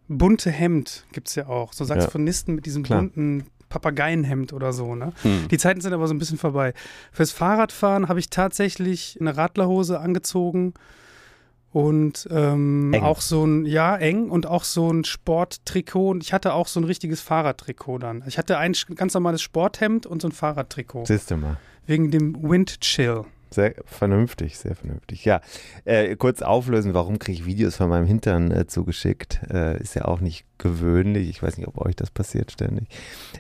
bunte 0.08 0.52
Hemd 0.52 1.08
gibt's 1.12 1.34
ja 1.34 1.48
auch. 1.48 1.74
So 1.74 1.86
Saxophonisten 1.86 2.54
mit 2.54 2.68
diesem 2.68 2.84
Klar. 2.84 3.00
bunten 3.00 3.48
Papageienhemd 3.68 4.54
oder 4.54 4.74
so, 4.74 4.94
ne? 4.94 5.12
Hm. 5.24 5.48
Die 5.48 5.58
Zeiten 5.58 5.82
sind 5.82 5.94
aber 5.94 6.08
so 6.08 6.14
ein 6.14 6.20
bisschen 6.20 6.38
vorbei. 6.38 6.76
Fürs 7.12 7.32
Fahrradfahren 7.32 8.10
habe 8.10 8.20
ich 8.20 8.30
tatsächlich 8.30 9.18
eine 9.20 9.36
Radlerhose 9.36 10.00
angezogen 10.00 10.76
und 11.74 12.28
ähm, 12.32 12.96
auch 13.02 13.20
so 13.20 13.46
ein, 13.46 13.66
ja, 13.66 13.98
eng 13.98 14.30
und 14.30 14.46
auch 14.46 14.64
so 14.64 14.92
ein 14.92 15.04
Sporttrikot. 15.04 16.10
Und 16.10 16.24
ich 16.24 16.32
hatte 16.32 16.54
auch 16.54 16.68
so 16.68 16.80
ein 16.80 16.84
richtiges 16.84 17.20
Fahrradtrikot 17.22 17.98
dann. 17.98 18.24
Ich 18.28 18.38
hatte 18.38 18.60
ein 18.60 18.74
ganz 18.96 19.16
normales 19.16 19.42
Sporthemd 19.42 20.06
und 20.06 20.22
so 20.22 20.28
ein 20.28 20.32
Fahrradtrikot. 20.32 21.06
Siehst 21.06 21.32
du 21.32 21.38
mal. 21.38 21.58
Wegen 21.88 22.12
dem 22.12 22.38
Windchill. 22.42 23.26
Sehr 23.50 23.76
vernünftig, 23.86 24.58
sehr 24.58 24.76
vernünftig. 24.76 25.26
Ja, 25.26 25.42
äh, 25.86 26.16
kurz 26.16 26.42
auflösen, 26.42 26.96
warum 26.96 27.20
kriege 27.20 27.40
ich 27.40 27.46
Videos 27.46 27.76
von 27.76 27.88
meinem 27.88 28.08
Hintern 28.08 28.50
äh, 28.50 28.66
zugeschickt? 28.66 29.42
Äh, 29.52 29.80
ist 29.80 29.94
ja 29.96 30.06
auch 30.06 30.22
nicht 30.22 30.46
gewöhnlich. 30.58 31.30
Ich 31.30 31.44
weiß 31.44 31.58
nicht, 31.58 31.68
ob 31.68 31.78
euch 31.84 31.96
das 31.96 32.10
passiert 32.10 32.52
ständig. 32.52 32.88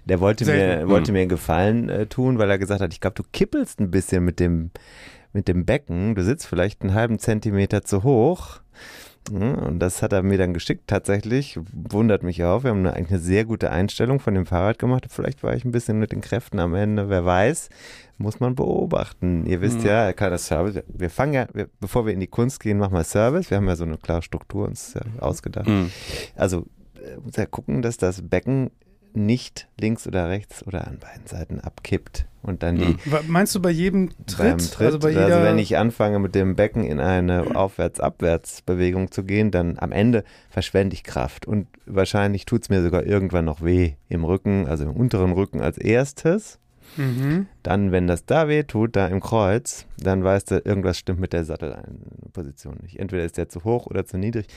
Der 0.05 0.19
wollte 0.19 0.45
mir, 0.45 0.51
Selten. 0.51 0.89
wollte 0.89 1.07
Hm. 1.07 1.13
mir 1.13 1.19
einen 1.21 1.29
Gefallen 1.29 1.89
äh, 1.89 2.05
tun, 2.05 2.37
weil 2.37 2.49
er 2.49 2.59
gesagt 2.59 2.81
hat, 2.81 2.93
ich 2.93 2.99
glaube, 3.01 3.15
du 3.15 3.23
kippelst 3.31 3.79
ein 3.79 3.89
bisschen 3.89 4.23
mit 4.23 4.39
dem, 4.39 4.69
mit 5.33 5.47
dem 5.47 5.65
Becken. 5.65 6.15
Du 6.15 6.23
sitzt 6.23 6.47
vielleicht 6.47 6.81
einen 6.81 6.93
halben 6.93 7.19
Zentimeter 7.19 7.83
zu 7.83 8.03
hoch. 8.03 8.61
Mhm, 9.31 9.53
Und 9.53 9.79
das 9.79 10.01
hat 10.01 10.11
er 10.11 10.21
mir 10.21 10.37
dann 10.37 10.53
geschickt, 10.53 10.83
tatsächlich. 10.87 11.57
Wundert 11.71 12.23
mich 12.23 12.43
auch. 12.43 12.63
Wir 12.63 12.71
haben 12.71 12.79
eine, 12.79 12.93
eigentlich 12.93 13.11
eine 13.11 13.19
sehr 13.19 13.45
gute 13.45 13.71
Einstellung 13.71 14.19
von 14.19 14.33
dem 14.33 14.45
Fahrrad 14.45 14.79
gemacht. 14.79 15.05
Vielleicht 15.09 15.43
war 15.43 15.55
ich 15.55 15.63
ein 15.63 15.71
bisschen 15.71 15.97
mit 15.97 16.11
den 16.11 16.19
Kräften 16.19 16.59
am 16.59 16.75
Ende, 16.75 17.07
wer 17.07 17.23
weiß. 17.23 17.69
Muss 18.17 18.41
man 18.41 18.53
beobachten. 18.55 19.45
Ihr 19.45 19.61
wisst 19.61 19.79
Mhm. 19.79 19.85
ja, 19.85 20.11
kleiner 20.13 20.37
Service. 20.37 20.75
Wir- 20.75 20.83
Wir 20.89 21.09
fangen 21.09 21.33
ja, 21.33 21.47
wir, 21.53 21.69
bevor 21.79 22.05
wir 22.05 22.13
in 22.13 22.19
die 22.19 22.27
Kunst 22.27 22.59
gehen, 22.59 22.77
machen 22.77 22.93
wir 22.95 23.03
Service. 23.05 23.49
Wir 23.49 23.57
haben 23.57 23.67
ja 23.67 23.77
so 23.77 23.85
eine 23.85 23.97
klare 23.97 24.21
Struktur 24.23 24.67
uns 24.67 24.95
äh, 24.95 25.01
ausgedacht. 25.21 25.67
Hm. 25.67 25.89
Also, 26.35 26.65
äh, 26.95 27.17
muss 27.23 27.37
ja 27.37 27.45
gucken, 27.45 27.81
dass 27.81 27.95
das 27.97 28.21
Becken 28.27 28.71
nicht 29.15 29.67
links 29.79 30.07
oder 30.07 30.29
rechts 30.29 30.65
oder 30.65 30.87
an 30.87 30.97
beiden 30.99 31.25
Seiten 31.27 31.59
abkippt. 31.59 32.25
Und 32.41 32.61
dann 32.61 32.75
die. 32.77 32.95
Wa- 33.05 33.21
Meinst 33.27 33.55
du 33.55 33.61
bei 33.61 33.69
jedem 33.69 34.09
Tritt? 34.25 34.37
beim 34.37 34.57
Tritt, 34.57 34.81
Also 34.85 34.99
bei 34.99 35.07
also, 35.15 35.19
jeder. 35.21 35.43
wenn 35.43 35.57
ich 35.57 35.77
anfange 35.77 36.19
mit 36.19 36.35
dem 36.35 36.55
Becken 36.57 36.83
in 36.83 36.99
eine 36.99 37.55
Aufwärts-Abwärts-Bewegung 37.55 39.11
zu 39.11 39.23
gehen, 39.23 39.49
dann 39.51 39.79
am 39.79 39.91
Ende 39.91 40.23
verschwende 40.49 40.93
ich 40.93 41.03
Kraft 41.03 41.45
und 41.47 41.67
wahrscheinlich 41.85 42.45
tut 42.45 42.63
es 42.63 42.69
mir 42.69 42.81
sogar 42.81 43.05
irgendwann 43.05 43.45
noch 43.45 43.61
weh 43.63 43.93
im 44.09 44.25
Rücken, 44.25 44.67
also 44.67 44.83
im 44.83 44.91
unteren 44.91 45.31
Rücken 45.31 45.61
als 45.61 45.77
erstes. 45.77 46.59
mhm. 46.97 47.47
Dann, 47.63 47.93
wenn 47.93 48.07
das 48.07 48.25
da 48.25 48.49
weh 48.49 48.63
tut, 48.63 48.95
da 48.97 49.07
im 49.07 49.21
Kreuz, 49.21 49.85
dann 49.97 50.23
weißt 50.25 50.51
du, 50.51 50.55
irgendwas 50.65 50.97
stimmt 50.97 51.21
mit 51.21 51.31
der 51.31 51.45
Sattelposition 51.45 52.77
nicht. 52.81 52.99
Entweder 52.99 53.23
ist 53.23 53.37
der 53.37 53.47
zu 53.49 53.63
hoch 53.63 53.85
oder 53.87 54.05
zu 54.05 54.17
niedrig. 54.17 54.47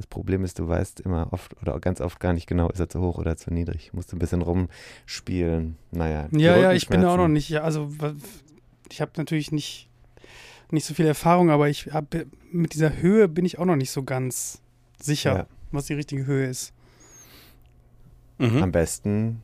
Das 0.00 0.06
Problem 0.06 0.44
ist, 0.44 0.58
du 0.58 0.66
weißt 0.66 1.00
immer 1.00 1.28
oft 1.30 1.54
oder 1.60 1.78
ganz 1.78 2.00
oft 2.00 2.18
gar 2.20 2.32
nicht 2.32 2.46
genau, 2.46 2.70
ist 2.70 2.80
er 2.80 2.88
zu 2.88 3.02
hoch 3.02 3.18
oder 3.18 3.36
zu 3.36 3.52
niedrig. 3.52 3.92
Musst 3.92 4.10
du 4.10 4.16
ein 4.16 4.18
bisschen 4.18 4.40
rumspielen. 4.40 5.76
Naja. 5.90 6.26
Ja, 6.32 6.56
ja, 6.56 6.72
ich 6.72 6.88
bin 6.88 7.02
da 7.02 7.12
auch 7.12 7.18
noch 7.18 7.28
nicht. 7.28 7.50
Ja, 7.50 7.60
also 7.60 7.90
ich 8.90 9.02
habe 9.02 9.10
natürlich 9.18 9.52
nicht, 9.52 9.90
nicht 10.70 10.86
so 10.86 10.94
viel 10.94 11.04
Erfahrung, 11.04 11.50
aber 11.50 11.68
ich 11.68 11.92
hab, 11.92 12.14
mit 12.50 12.72
dieser 12.72 12.96
Höhe 12.96 13.28
bin 13.28 13.44
ich 13.44 13.58
auch 13.58 13.66
noch 13.66 13.76
nicht 13.76 13.90
so 13.90 14.02
ganz 14.02 14.62
sicher, 14.98 15.36
Ja. 15.36 15.46
was 15.70 15.84
die 15.84 15.92
richtige 15.94 16.24
Höhe 16.24 16.46
ist. 16.48 16.72
Mhm. 18.38 18.62
Am 18.62 18.72
besten 18.72 19.42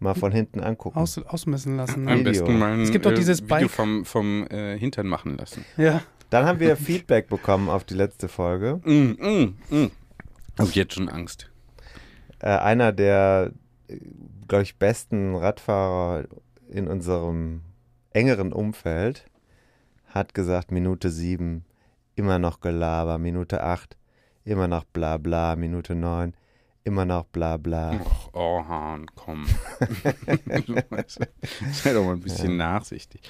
mal 0.00 0.14
von 0.14 0.32
hinten 0.32 0.60
angucken. 0.60 0.96
Aus, 0.98 1.18
ausmessen 1.18 1.76
lassen. 1.76 2.08
Am 2.08 2.14
Ne? 2.14 2.20
Video. 2.20 2.32
besten 2.32 2.58
mal 2.58 2.72
ein 2.72 2.80
Es 2.80 2.92
gibt 2.92 3.04
doch 3.04 3.12
äh, 3.12 3.16
dieses 3.16 3.42
Video 3.42 3.56
Bike- 3.58 3.70
vom, 3.70 4.06
vom 4.06 4.46
äh, 4.46 4.78
Hintern 4.78 5.06
machen 5.06 5.36
lassen. 5.36 5.66
Ja. 5.76 6.00
Dann 6.34 6.46
haben 6.46 6.58
wir 6.58 6.76
Feedback 6.76 7.28
bekommen 7.28 7.68
auf 7.68 7.84
die 7.84 7.94
letzte 7.94 8.26
Folge. 8.26 8.80
Mm, 8.82 9.12
mm, 9.24 9.56
mm. 9.70 9.90
Hab 10.58 10.74
jetzt 10.74 10.94
schon 10.94 11.08
Angst. 11.08 11.48
Äh, 12.40 12.48
einer 12.48 12.90
der, 12.90 13.52
glaube 14.48 14.64
ich, 14.64 14.76
besten 14.76 15.36
Radfahrer 15.36 16.24
in 16.68 16.88
unserem 16.88 17.60
engeren 18.10 18.52
Umfeld 18.52 19.26
hat 20.06 20.34
gesagt, 20.34 20.72
Minute 20.72 21.08
7 21.08 21.64
immer 22.16 22.40
noch 22.40 22.58
Gelaber, 22.58 23.18
Minute 23.18 23.62
8 23.62 23.96
immer 24.44 24.66
noch 24.66 24.82
bla 24.82 25.18
bla, 25.18 25.54
Minute 25.54 25.94
9 25.94 26.34
immer 26.82 27.04
noch 27.04 27.26
bla 27.26 27.58
bla. 27.58 27.92
Och, 27.92 28.30
oh, 28.32 28.64
Hahn, 28.66 29.06
komm. 29.14 29.46
Sei 31.72 31.92
doch 31.92 32.04
mal 32.04 32.14
ein 32.14 32.20
bisschen 32.20 32.56
nachsichtig. 32.56 33.20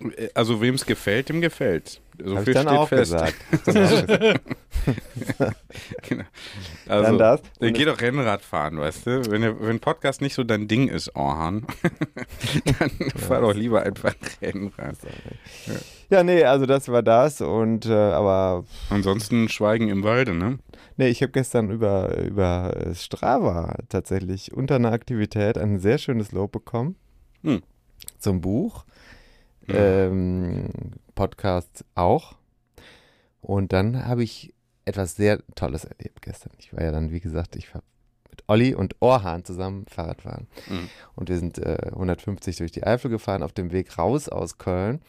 Äh, 0.00 0.28
Also, 0.34 0.60
wem 0.60 0.74
es 0.74 0.86
gefällt, 0.86 1.28
dem 1.28 1.40
gefällt. 1.40 2.00
So 2.22 2.34
Habe 2.34 2.44
viel 2.44 2.56
ich 2.56 2.62
dann 2.62 2.68
steht 2.68 2.78
auch 2.78 2.88
fest. 2.88 3.12
gesagt. 3.12 3.64
Gesagt. 3.64 4.40
genau. 6.08 6.24
Also, 6.88 7.04
dann 7.04 7.18
das. 7.18 7.42
Dann 7.60 7.72
geh 7.72 7.84
doch 7.84 8.00
Rennrad 8.00 8.42
fahren, 8.42 8.78
weißt 8.78 9.06
du? 9.06 9.30
Wenn, 9.30 9.60
wenn 9.60 9.80
Podcast 9.80 10.20
nicht 10.20 10.34
so 10.34 10.42
dein 10.44 10.66
Ding 10.66 10.88
ist, 10.88 11.14
Orhan, 11.14 11.66
dann 12.78 12.90
fahr 13.16 13.42
doch 13.42 13.54
lieber 13.54 13.82
einfach 13.82 14.14
Rennrad. 14.42 14.96
Ja, 16.10 16.22
nee, 16.24 16.42
also 16.42 16.66
das 16.66 16.88
war 16.88 17.02
das 17.02 17.40
und 17.40 17.86
äh, 17.86 17.92
aber 17.92 18.64
Ansonsten 18.90 19.48
Schweigen 19.48 19.88
im 19.88 20.02
Walde, 20.02 20.34
ne? 20.34 20.58
Nee, 20.96 21.08
ich 21.08 21.22
habe 21.22 21.32
gestern 21.32 21.70
über, 21.70 22.16
über 22.18 22.74
äh, 22.76 22.94
Strava 22.94 23.76
tatsächlich 23.88 24.52
unter 24.52 24.76
einer 24.76 24.90
Aktivität 24.92 25.56
ein 25.58 25.78
sehr 25.78 25.98
schönes 25.98 26.32
Lob 26.32 26.50
bekommen. 26.50 26.96
Hm. 27.44 27.62
Zum 28.18 28.40
Buch. 28.40 28.84
Mhm. 29.68 29.74
Ähm, 29.76 30.70
Podcast 31.14 31.84
auch. 31.94 32.36
Und 33.40 33.72
dann 33.72 34.06
habe 34.06 34.22
ich 34.22 34.54
etwas 34.84 35.16
sehr 35.16 35.40
Tolles 35.54 35.84
erlebt 35.84 36.22
gestern. 36.22 36.52
Ich 36.58 36.72
war 36.72 36.82
ja 36.82 36.90
dann, 36.90 37.10
wie 37.10 37.20
gesagt, 37.20 37.56
ich 37.56 37.72
war 37.74 37.82
mit 38.30 38.42
Olli 38.46 38.74
und 38.74 38.96
Orhan 39.00 39.44
zusammen 39.44 39.86
Fahrrad 39.86 40.22
fahren. 40.22 40.46
Mhm. 40.68 40.88
Und 41.14 41.28
wir 41.28 41.38
sind 41.38 41.58
äh, 41.58 41.90
150 41.92 42.56
durch 42.56 42.72
die 42.72 42.84
Eifel 42.84 43.10
gefahren. 43.10 43.42
Auf 43.42 43.52
dem 43.52 43.72
Weg 43.72 43.98
raus 43.98 44.28
aus 44.28 44.58
Köln 44.58 45.00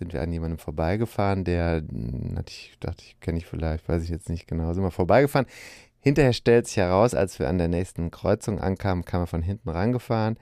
sind 0.00 0.14
wir 0.14 0.22
an 0.22 0.32
jemandem 0.32 0.58
vorbeigefahren, 0.58 1.44
der, 1.44 1.82
hm, 1.86 2.34
hatte 2.36 2.50
ich 2.50 2.72
dachte 2.80 3.04
ich, 3.04 3.20
kenne 3.20 3.38
ich 3.38 3.46
vielleicht, 3.46 3.88
weiß 3.88 4.02
ich 4.02 4.08
jetzt 4.08 4.30
nicht 4.30 4.48
genau, 4.48 4.72
sind 4.72 4.82
wir 4.82 4.90
vorbeigefahren. 4.90 5.46
Hinterher 6.00 6.32
stellt 6.32 6.66
sich 6.66 6.78
heraus, 6.78 7.14
als 7.14 7.38
wir 7.38 7.48
an 7.48 7.58
der 7.58 7.68
nächsten 7.68 8.10
Kreuzung 8.10 8.58
ankamen, 8.58 9.04
kam 9.04 9.22
er 9.22 9.26
von 9.26 9.42
hinten 9.42 9.68
rangefahren. 9.68 10.38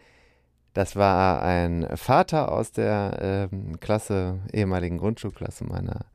Das 0.79 0.95
war 0.95 1.43
ein 1.43 1.89
Vater 1.97 2.53
aus 2.53 2.71
der 2.71 3.49
ähm, 3.53 3.81
Klasse, 3.81 4.39
ehemaligen 4.53 4.99
Grundschulklasse 4.99 5.65
meiner 5.65 6.07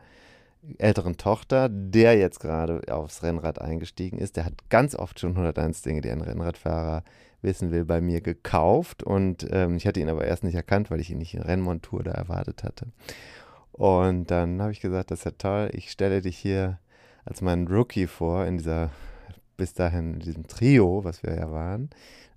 älteren 0.78 1.18
Tochter, 1.18 1.68
der 1.68 2.18
jetzt 2.18 2.40
gerade 2.40 2.82
aufs 2.90 3.24
Rennrad 3.24 3.60
eingestiegen 3.60 4.20
ist. 4.20 4.38
Der 4.38 4.46
hat 4.46 4.54
ganz 4.70 4.96
oft 4.96 5.20
schon 5.20 5.32
101 5.32 5.82
Dinge, 5.82 6.00
die 6.00 6.10
ein 6.10 6.22
Rennradfahrer 6.22 7.04
wissen 7.42 7.72
will, 7.72 7.84
bei 7.84 8.00
mir 8.00 8.22
gekauft. 8.22 9.04
Und 9.04 9.46
ähm, 9.52 9.76
ich 9.76 9.86
hatte 9.86 10.00
ihn 10.00 10.08
aber 10.08 10.24
erst 10.24 10.46
nicht 10.46 10.56
erkannt, 10.56 10.90
weil 10.90 11.02
ich 11.02 11.12
ihn 11.12 11.18
nicht 11.18 11.34
in 11.34 11.42
Rennmontur 11.42 12.02
da 12.02 12.12
erwartet 12.12 12.64
hatte. 12.64 12.88
Und 13.74 14.32
dann 14.32 14.62
habe 14.62 14.72
ich 14.72 14.80
gesagt, 14.80 15.12
das 15.12 15.20
ist 15.20 15.26
ja 15.26 15.32
toll, 15.32 15.72
ich 15.74 15.92
stelle 15.92 16.22
dich 16.22 16.38
hier 16.38 16.80
als 17.26 17.42
meinen 17.42 17.68
Rookie 17.68 18.08
vor 18.08 18.46
in 18.46 18.60
dieser, 18.60 18.92
bis 19.58 19.74
dahin 19.74 20.14
in 20.14 20.20
diesem 20.22 20.48
Trio, 20.48 21.04
was 21.04 21.22
wir 21.22 21.36
ja 21.36 21.52
waren. 21.52 21.90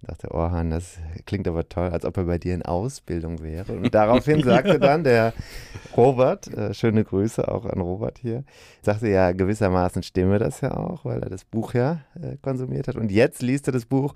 Da 0.03 0.09
dachte 0.13 0.31
Orhan, 0.31 0.71
das 0.71 0.99
klingt 1.25 1.49
aber 1.49 1.69
toll, 1.69 1.91
als 1.91 2.05
ob 2.05 2.17
er 2.17 2.25
bei 2.25 2.39
dir 2.39 2.55
in 2.55 2.63
Ausbildung 2.63 3.43
wäre. 3.43 3.73
Und 3.73 3.95
daraufhin 3.95 4.43
sagte 4.43 4.79
dann 4.79 5.05
der 5.05 5.33
Robert, 5.97 6.49
äh, 6.49 6.75
schöne 6.75 7.05
Grüße 7.05 7.47
auch 7.49 7.65
an 7.65 7.81
Robert 7.81 8.19
hier, 8.19 8.45
sagte 8.83 9.09
ja, 9.09 9.33
gewissermaßen 9.33 10.03
stimme 10.03 10.39
das 10.39 10.61
ja 10.61 10.77
auch, 10.77 11.05
weil 11.05 11.23
er 11.23 11.31
das 11.31 11.45
Buch 11.45 11.75
ja 11.75 12.01
äh, 12.21 12.37
konsumiert 12.43 12.89
hat. 12.89 12.97
Und 12.97 13.11
jetzt 13.11 13.43
liest 13.43 13.69
er 13.69 13.73
das 13.73 13.87
Buch 13.87 14.15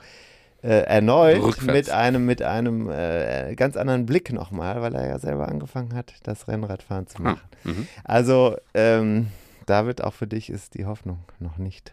äh, 0.63 0.83
erneut 0.83 1.43
Rückwärts. 1.43 1.67
mit 1.67 1.91
einem, 1.91 2.27
mit 2.27 2.43
einem 2.43 2.91
äh, 2.91 3.55
ganz 3.55 3.77
anderen 3.77 4.07
Blick 4.07 4.33
nochmal, 4.33 4.83
weil 4.83 4.95
er 4.95 5.09
ja 5.09 5.19
selber 5.19 5.49
angefangen 5.49 5.95
hat, 5.95 6.15
das 6.25 6.49
Rennradfahren 6.49 7.07
zu 7.07 7.23
machen. 7.23 7.41
Mhm. 7.65 7.89
Also, 8.05 8.57
ähm, 8.75 9.29
David, 9.67 10.03
auch 10.03 10.15
für 10.15 10.27
dich 10.27 10.51
ist 10.51 10.75
die 10.75 10.85
Hoffnung 10.85 11.19
noch 11.39 11.57
nicht 11.59 11.93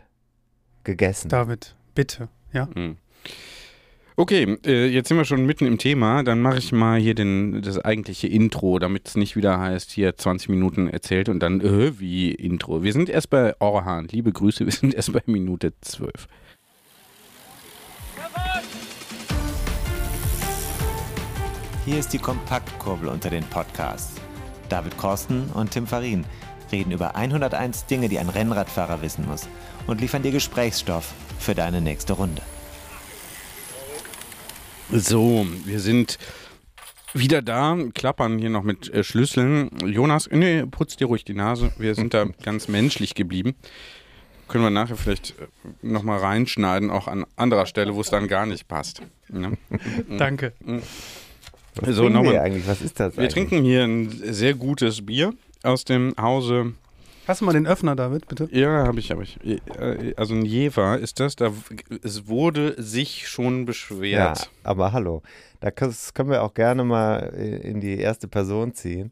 gegessen. 0.83 1.29
David, 1.29 1.75
bitte. 1.95 2.27
Ja. 2.51 2.67
Mhm. 2.75 2.97
Okay, 4.19 4.57
äh, 4.65 4.87
jetzt 4.87 5.09
sind 5.09 5.17
wir 5.17 5.25
schon 5.25 5.45
mitten 5.45 5.67
im 5.67 5.77
Thema. 5.77 6.23
Dann 6.23 6.41
mache 6.41 6.57
ich 6.57 6.71
mal 6.71 6.99
hier 6.99 7.13
den, 7.13 7.61
das 7.61 7.77
eigentliche 7.77 8.25
Intro, 8.25 8.79
damit 8.79 9.07
es 9.09 9.15
nicht 9.15 9.35
wieder 9.35 9.59
heißt, 9.59 9.91
hier 9.91 10.17
20 10.17 10.49
Minuten 10.49 10.87
erzählt 10.87 11.29
und 11.29 11.39
dann, 11.39 11.61
äh, 11.61 11.99
wie 11.99 12.31
Intro. 12.31 12.81
Wir 12.81 12.93
sind 12.93 13.09
erst 13.09 13.29
bei 13.29 13.53
Orhan. 13.61 14.07
Liebe 14.07 14.31
Grüße, 14.31 14.65
wir 14.65 14.73
sind 14.73 14.95
erst 14.95 15.13
bei 15.13 15.21
Minute 15.27 15.71
12. 15.81 16.27
Hier 21.85 21.99
ist 21.99 22.11
die 22.11 22.17
Kompaktkurbel 22.17 23.09
unter 23.09 23.29
den 23.29 23.43
Podcasts. 23.43 24.19
David 24.67 24.97
Korsten 24.97 25.51
und 25.51 25.69
Tim 25.69 25.85
Farin 25.85 26.25
reden 26.71 26.91
über 26.91 27.15
101 27.15 27.85
Dinge, 27.85 28.09
die 28.09 28.17
ein 28.17 28.29
Rennradfahrer 28.29 29.03
wissen 29.03 29.27
muss 29.27 29.47
und 29.85 30.01
liefern 30.01 30.23
dir 30.23 30.31
Gesprächsstoff 30.31 31.13
für 31.37 31.53
deine 31.53 31.81
nächste 31.81 32.13
Runde. 32.13 32.41
So, 34.91 35.45
wir 35.65 35.79
sind 35.79 36.17
wieder 37.13 37.41
da, 37.41 37.77
klappern 37.93 38.37
hier 38.37 38.49
noch 38.49 38.63
mit 38.63 38.93
äh, 38.93 39.03
Schlüsseln. 39.03 39.69
Jonas, 39.85 40.29
nee, 40.31 40.63
putz 40.65 40.95
dir 40.97 41.07
ruhig 41.07 41.25
die 41.25 41.33
Nase. 41.33 41.71
Wir 41.77 41.95
sind 41.95 42.13
da 42.13 42.25
ganz 42.43 42.67
menschlich 42.67 43.15
geblieben. 43.15 43.55
Können 44.47 44.63
wir 44.63 44.69
nachher 44.69 44.95
vielleicht 44.95 45.35
nochmal 45.81 46.19
reinschneiden, 46.19 46.89
auch 46.89 47.07
an 47.07 47.25
anderer 47.35 47.65
Stelle, 47.65 47.95
wo 47.95 48.01
es 48.01 48.09
dann 48.09 48.27
gar 48.29 48.45
nicht 48.45 48.67
passt. 48.69 49.01
Ja? 49.33 49.51
Danke. 50.17 50.53
Was 51.75 51.95
so, 51.95 52.03
trinken 52.03 52.13
nochmal- 52.13 52.33
wir 52.33 52.41
eigentlich? 52.43 52.67
Was 52.67 52.81
ist 52.81 52.97
das 52.99 53.15
Wir 53.17 53.23
eigentlich? 53.23 53.33
trinken 53.33 53.63
hier 53.65 53.83
ein 53.83 54.09
sehr 54.09 54.53
gutes 54.53 55.05
Bier 55.05 55.33
aus 55.63 55.83
dem 55.83 56.13
Hause. 56.19 56.73
Hast 57.27 57.41
du 57.41 57.45
mal 57.45 57.51
den 57.53 57.67
Öffner, 57.67 57.95
David, 57.95 58.27
bitte? 58.27 58.47
Ja, 58.51 58.87
habe 58.87 58.99
ich, 58.99 59.11
habe 59.11 59.23
ich. 59.23 59.37
Äh, 59.45 60.13
Also 60.15 60.33
ein 60.33 60.45
Jever 60.45 60.97
ist 60.97 61.19
das. 61.19 61.35
Da, 61.35 61.51
es 62.03 62.27
wurde 62.27 62.81
sich 62.81 63.27
schon 63.27 63.59
Ja, 63.59 63.65
beschwert. 63.65 64.49
aber 64.63 64.93
hallo. 64.93 65.21
Da 65.59 65.71
können- 65.71 65.91
das 65.91 66.13
können 66.13 66.29
wir 66.29 66.43
auch 66.43 66.53
gerne 66.53 66.83
mal 66.85 67.19
in 67.63 67.81
die 67.81 67.97
erste 67.99 68.27
Person 68.27 68.73
ziehen, 68.73 69.11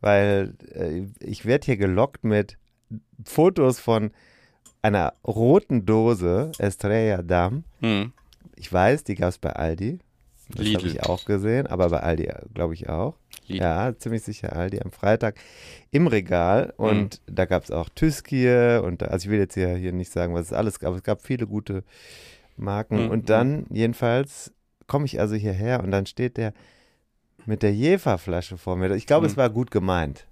weil 0.00 0.54
äh, 0.74 1.04
ich 1.20 1.44
werde 1.46 1.66
hier 1.66 1.76
gelockt 1.76 2.24
mit 2.24 2.58
Fotos 3.24 3.78
von 3.78 4.10
einer 4.82 5.12
roten 5.24 5.86
Dose 5.86 6.50
Estrella 6.58 7.22
Damm. 7.22 7.64
Hm. 7.80 8.12
Ich 8.56 8.72
weiß, 8.72 9.04
die 9.04 9.14
gab 9.14 9.28
es 9.30 9.38
bei 9.38 9.50
Aldi. 9.52 9.98
Das 10.48 10.66
habe 10.74 10.86
ich 10.86 11.02
auch 11.02 11.24
gesehen, 11.24 11.66
aber 11.66 11.88
bei 11.90 12.00
Aldi 12.00 12.30
glaube 12.52 12.74
ich 12.74 12.88
auch. 12.88 13.16
Lidl. 13.46 13.62
Ja, 13.62 13.92
ziemlich 13.98 14.22
sicher 14.22 14.54
Aldi 14.56 14.80
am 14.80 14.90
Freitag 14.90 15.36
im 15.90 16.06
Regal 16.06 16.72
und 16.76 17.20
da 17.26 17.44
gab 17.44 17.64
es 17.64 17.70
auch 17.70 17.88
Tüskier 17.90 18.82
und 18.84 19.02
also 19.02 19.26
ich 19.26 19.30
will 19.30 19.38
jetzt 19.38 19.54
hier, 19.54 19.74
hier 19.76 19.92
nicht 19.92 20.10
sagen, 20.12 20.32
was 20.34 20.46
es 20.46 20.52
alles 20.52 20.78
gab, 20.78 20.88
aber 20.88 20.96
es 20.96 21.02
gab 21.02 21.20
viele 21.20 21.46
gute 21.46 21.84
Marken 22.56 23.04
Mhm. 23.04 23.10
und 23.10 23.28
dann 23.30 23.66
jedenfalls 23.70 24.52
komme 24.86 25.04
ich 25.06 25.20
also 25.20 25.34
hierher 25.34 25.82
und 25.82 25.90
dann 25.90 26.06
steht 26.06 26.36
der 26.36 26.52
mit 27.46 27.62
der 27.62 27.74
Jefer-Flasche 27.74 28.56
vor 28.56 28.76
mir. 28.76 28.90
Ich 28.94 29.06
glaube, 29.06 29.26
es 29.26 29.32
Mhm. 29.34 29.40
war 29.40 29.50
gut 29.50 29.70
gemeint. 29.70 30.26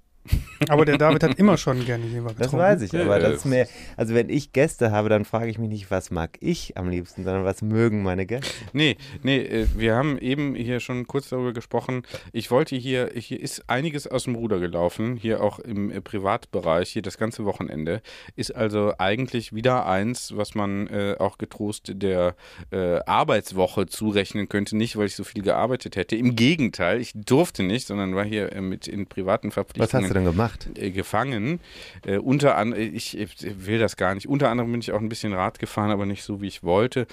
Aber 0.69 0.85
der 0.85 0.99
David 0.99 1.23
hat 1.23 1.39
immer 1.39 1.57
schon 1.57 1.85
gerne 1.85 2.07
Jever 2.07 2.29
getrunken. 2.29 2.39
Das 2.39 2.53
weiß 2.53 2.83
ich, 2.83 2.95
aber 2.95 3.19
das 3.19 3.39
ist 3.39 3.45
mehr, 3.45 3.67
also 3.97 4.15
wenn 4.15 4.29
ich 4.31 4.53
Gäste 4.53 4.93
habe, 4.93 5.09
dann 5.09 5.25
frage 5.25 5.51
ich 5.51 5.59
mich 5.59 5.69
nicht, 5.69 5.91
was 5.91 6.11
mag 6.11 6.39
ich 6.41 6.77
am 6.77 6.89
liebsten, 6.89 7.25
sondern 7.25 7.45
was 7.45 7.63
mögen 7.63 8.03
meine 8.03 8.27
Gäste. 8.27 8.53
Nee, 8.73 8.97
nee, 9.23 9.39
äh, 9.39 9.67
wir 9.77 9.97
haben 9.97 10.19
eben 10.19 10.55
hier 10.55 10.81
schon 10.81 11.07
kurz 11.07 11.29
darüber 11.29 11.53
gesprochen. 11.53 12.03
Ich 12.33 12.51
wollte 12.51 12.77
hier, 12.77 13.11
hier 13.15 13.41
ist 13.41 13.69
einiges 13.69 14.07
aus 14.07 14.25
dem 14.25 14.35
Ruder 14.35 14.61
gelaufen, 14.61 15.17
hier 15.17 15.43
auch 15.43 15.59
im 15.59 15.91
äh, 15.91 16.01
Privatbereich, 16.01 16.91
hier 16.91 17.03
das 17.03 17.19
ganze 17.19 17.45
Wochenende. 17.45 18.01
Ist 18.37 18.55
also 18.55 18.95
eigentlich 18.99 19.53
wieder 19.53 19.87
eins, 19.87 20.37
was 20.37 20.55
man 20.55 20.87
äh, 20.87 21.17
auch 21.19 21.39
getrost 21.39 21.93
der 21.95 22.37
äh, 22.71 23.01
Arbeitswoche 23.07 23.87
zurechnen 23.87 24.49
könnte. 24.49 24.77
Nicht, 24.77 24.97
weil 24.97 25.07
ich 25.07 25.17
so 25.17 25.25
viel 25.25 25.43
gearbeitet 25.43 25.97
hätte. 25.97 26.17
Im 26.17 26.37
Gegenteil, 26.37 27.01
ich 27.01 27.13
durfte 27.15 27.63
nicht, 27.63 27.87
sondern 27.87 28.15
war 28.15 28.25
hier 28.25 28.53
äh, 28.53 28.61
mit 28.61 28.87
in 28.87 29.07
privaten 29.07 29.49
Was 29.49 29.55
Verpflichtungen 29.55 30.05
hast 30.05 30.12
du 30.15 30.19
denn 30.21 30.25
gemacht? 30.25 30.69
äh, 30.77 30.91
gefangen. 30.91 31.61
Äh, 32.07 32.19
unter 32.19 32.57
anderem, 32.57 32.83
ich, 32.95 33.19
ich 33.19 33.67
will 33.67 33.79
das 33.79 33.97
gar 33.97 34.15
nicht. 34.15 34.29
Unter 34.29 34.51
anderem 34.51 34.71
bin 34.71 34.81
ich 34.81 34.93
auch 34.93 35.01
ein 35.01 35.09
bisschen 35.09 35.33
Rad 35.33 35.59
gefahren, 35.59 35.91
aber 35.91 36.07
nicht 36.07 36.23
so, 36.23 36.41
wie 36.41 36.47
ich 36.49 36.63
wollte. 36.63 37.07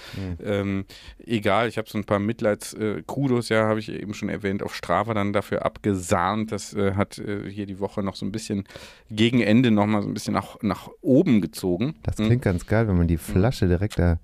Ähm, 0.44 0.84
egal, 1.24 1.68
ich 1.68 1.78
habe 1.78 1.88
so 1.88 1.98
ein 1.98 2.04
paar 2.04 2.18
Mitleids-Kudos, 2.18 3.48
ja, 3.48 3.64
habe 3.66 3.80
ich 3.80 3.88
eben 3.90 4.14
schon 4.14 4.28
erwähnt, 4.28 4.62
auf 4.62 4.74
Strava 4.74 5.14
dann 5.14 5.32
dafür 5.32 5.64
abgesahnt. 5.64 6.52
Das 6.52 6.74
äh, 6.74 6.94
hat 6.94 7.18
äh, 7.18 7.50
hier 7.50 7.66
die 7.66 7.78
Woche 7.80 8.02
noch 8.02 8.16
so 8.16 8.24
ein 8.26 8.32
bisschen 8.32 8.64
gegen 9.10 9.40
Ende 9.40 9.70
nochmal 9.70 10.02
so 10.02 10.08
ein 10.08 10.14
bisschen 10.14 10.34
nach, 10.34 10.56
nach 10.62 10.88
oben 11.00 11.40
gezogen. 11.40 11.94
Das 12.02 12.18
Hm. 12.18 12.26
klingt 12.26 12.42
ganz 12.42 12.66
geil, 12.66 12.88
wenn 12.88 12.96
man 12.96 13.08
die 13.08 13.16
Flasche 13.18 13.66
direkt 13.68 13.98
da 13.98 14.18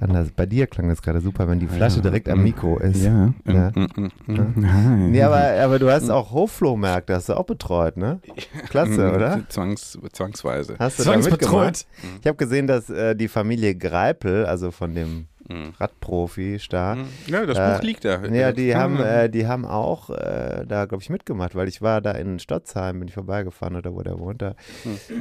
an 0.00 0.12
das, 0.12 0.30
bei 0.30 0.46
dir 0.46 0.66
klang 0.66 0.88
das 0.88 1.02
gerade 1.02 1.20
super, 1.20 1.48
wenn 1.48 1.60
die 1.60 1.66
Flasche 1.68 1.96
Ja. 1.96 2.02
direkt 2.02 2.28
am 2.28 2.42
Mikro 2.42 2.78
ist. 2.78 3.02
Ja. 3.02 3.32
Ja. 3.46 3.70
Mm, 3.74 3.86
mm, 3.96 4.10
mm, 4.26 4.32
mm. 4.32 5.10
Nee, 5.10 5.22
aber, 5.22 5.38
aber 5.62 5.78
du 5.78 5.90
hast 5.90 6.10
auch 6.10 6.30
Hochflohmärkte, 6.32 7.14
hast 7.14 7.28
du 7.28 7.34
auch 7.36 7.44
betreut, 7.46 7.96
ne? 7.96 8.20
Klasse, 8.68 9.12
oder? 9.12 9.40
Zwangs, 9.48 9.98
zwangsweise. 10.12 10.76
Hast 10.78 10.98
du? 10.98 11.02
Zwangsbetreut. 11.04 11.86
Ich 12.20 12.26
habe 12.26 12.36
gesehen, 12.36 12.66
dass 12.66 12.90
äh, 12.90 13.14
die 13.14 13.28
Familie 13.28 13.74
Greipel, 13.74 14.46
also 14.46 14.70
von 14.70 14.94
dem 14.94 15.26
Mhm. 15.46 15.74
Radprofi-Star, 15.78 16.96
Ja, 17.26 17.44
das 17.44 17.58
Äh, 17.58 17.74
Buch 17.76 17.82
liegt 17.82 18.04
da. 18.06 18.24
ja, 18.24 18.52
die 18.52 18.68
Ja. 18.68 18.78
haben, 18.78 18.98
äh, 18.98 19.28
die 19.28 19.46
haben 19.46 19.66
auch 19.66 20.08
äh, 20.08 20.64
da, 20.66 20.86
glaube 20.86 21.02
ich, 21.02 21.10
mitgemacht, 21.10 21.54
weil 21.54 21.68
ich 21.68 21.82
war 21.82 22.00
da 22.00 22.12
in 22.12 22.38
Stotzheim, 22.38 22.98
bin 23.00 23.08
ich 23.08 23.14
vorbeigefahren 23.14 23.76
oder 23.76 23.92
wo 23.94 24.00
der 24.02 24.18
wohnt 24.18 24.40
da. 24.40 24.54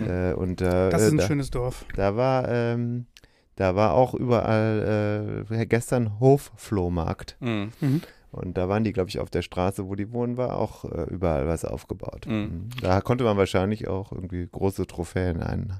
Äh, 0.08 0.34
und 0.34 0.62
äh, 0.62 0.90
Das 0.90 1.02
ist 1.02 1.12
ein 1.12 1.18
da, 1.18 1.28
schönes 1.28 1.50
Dorf. 1.52 1.86
da 1.98 2.16
war, 2.16 2.48
ähm, 2.48 3.06
da 3.56 3.76
war 3.76 3.94
auch 3.94 4.14
überall 4.14 5.46
äh, 5.50 5.66
gestern 5.66 6.20
Hofflohmarkt. 6.20 7.38
Mhm. 7.40 7.72
Und 8.32 8.58
da 8.58 8.68
waren 8.68 8.84
die, 8.84 8.94
glaube 8.94 9.10
ich, 9.10 9.20
auf 9.20 9.30
der 9.30 9.44
Straße, 9.44 9.88
wo 9.88 9.94
die 9.96 10.12
wohnen, 10.12 10.38
war 10.38 10.58
auch 10.58 10.86
äh, 10.86 11.04
überall 11.12 11.48
was 11.48 11.66
aufgebaut. 11.66 12.26
Mhm. 12.28 12.70
Da 12.82 13.02
konnte 13.02 13.24
man 13.24 13.38
wahrscheinlich 13.38 13.88
auch 13.88 14.12
irgendwie 14.12 14.48
große 14.52 14.88
Trophäen 14.88 15.42
ein, 15.42 15.74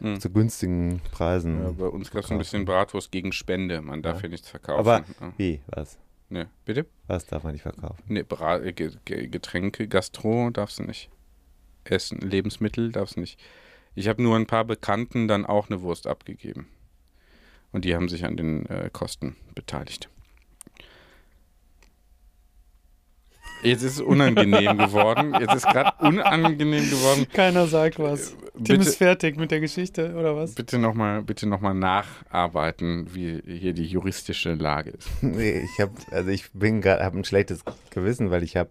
Mhm. 0.00 0.20
zu 0.20 0.30
günstigen 0.30 1.00
Preisen. 1.10 1.60
Ja, 1.60 1.72
bei 1.72 1.86
uns 1.86 2.12
gab 2.12 2.22
es 2.22 2.30
ein 2.30 2.38
bisschen 2.38 2.64
Bratwurst 2.64 3.10
gegen 3.10 3.32
Spende. 3.32 3.80
Man 3.82 4.00
darf 4.00 4.18
Ja. 4.18 4.20
hier 4.20 4.30
nichts 4.30 4.48
verkaufen. 4.48 4.78
Aber 4.78 4.98
ja. 4.98 5.32
wie? 5.38 5.60
Was? 5.66 5.98
ne, 6.28 6.46
bitte? 6.64 6.86
Was 7.08 7.26
darf 7.26 7.42
man 7.42 7.52
nicht 7.54 7.62
verkaufen? 7.62 8.00
Ne, 8.06 8.22
Bra 8.22 8.58
äh, 8.60 8.72
Ge 8.72 8.92
Ge 9.04 9.26
Getränke, 9.26 9.88
Gastro 9.88 10.50
darfst 10.50 10.78
du 10.78 10.84
nicht. 10.84 11.10
Essen, 11.82 12.20
Lebensmittel 12.20 12.92
darfst 12.92 13.16
du 13.16 13.20
nicht. 13.20 13.40
Ich 13.96 14.06
habe 14.06 14.22
nur 14.22 14.36
ein 14.36 14.46
paar 14.46 14.64
Bekannten 14.64 15.26
dann 15.26 15.44
auch 15.44 15.68
eine 15.68 15.80
Wurst 15.82 16.06
abgegeben. 16.06 16.68
Und 17.72 17.84
die 17.84 17.94
haben 17.94 18.08
sich 18.08 18.24
an 18.24 18.36
den 18.36 18.66
äh, 18.66 18.88
Kosten 18.92 19.36
beteiligt. 19.54 20.08
Jetzt 23.62 23.82
ist 23.82 23.94
es 23.94 24.00
unangenehm 24.00 24.78
geworden. 24.78 25.34
Jetzt 25.38 25.54
ist 25.54 25.66
gerade 25.66 25.92
unangenehm 26.06 26.88
geworden. 26.88 27.26
Keiner 27.32 27.66
sagt 27.66 27.98
was. 27.98 28.36
Tim 28.54 28.78
Bitte- 28.78 28.88
ist 28.88 28.96
fertig 28.96 29.36
mit 29.36 29.50
der 29.50 29.60
Geschichte, 29.60 30.14
oder 30.14 30.36
was? 30.36 30.54
Bitte 30.54 30.78
nochmal 30.78 31.24
noch 31.44 31.60
mal 31.60 31.74
nacharbeiten, 31.74 33.12
wie 33.14 33.42
hier 33.46 33.72
die 33.72 33.86
juristische 33.86 34.54
Lage 34.54 34.90
ist. 34.90 35.08
Nee, 35.22 35.60
ich 35.64 35.80
habe, 35.80 35.92
also 36.12 36.30
ich 36.30 36.50
bin 36.52 36.80
gerade, 36.80 37.04
habe 37.04 37.18
ein 37.18 37.24
schlechtes 37.24 37.60
Gewissen, 37.90 38.30
weil 38.30 38.42
ich 38.42 38.56
habe 38.56 38.70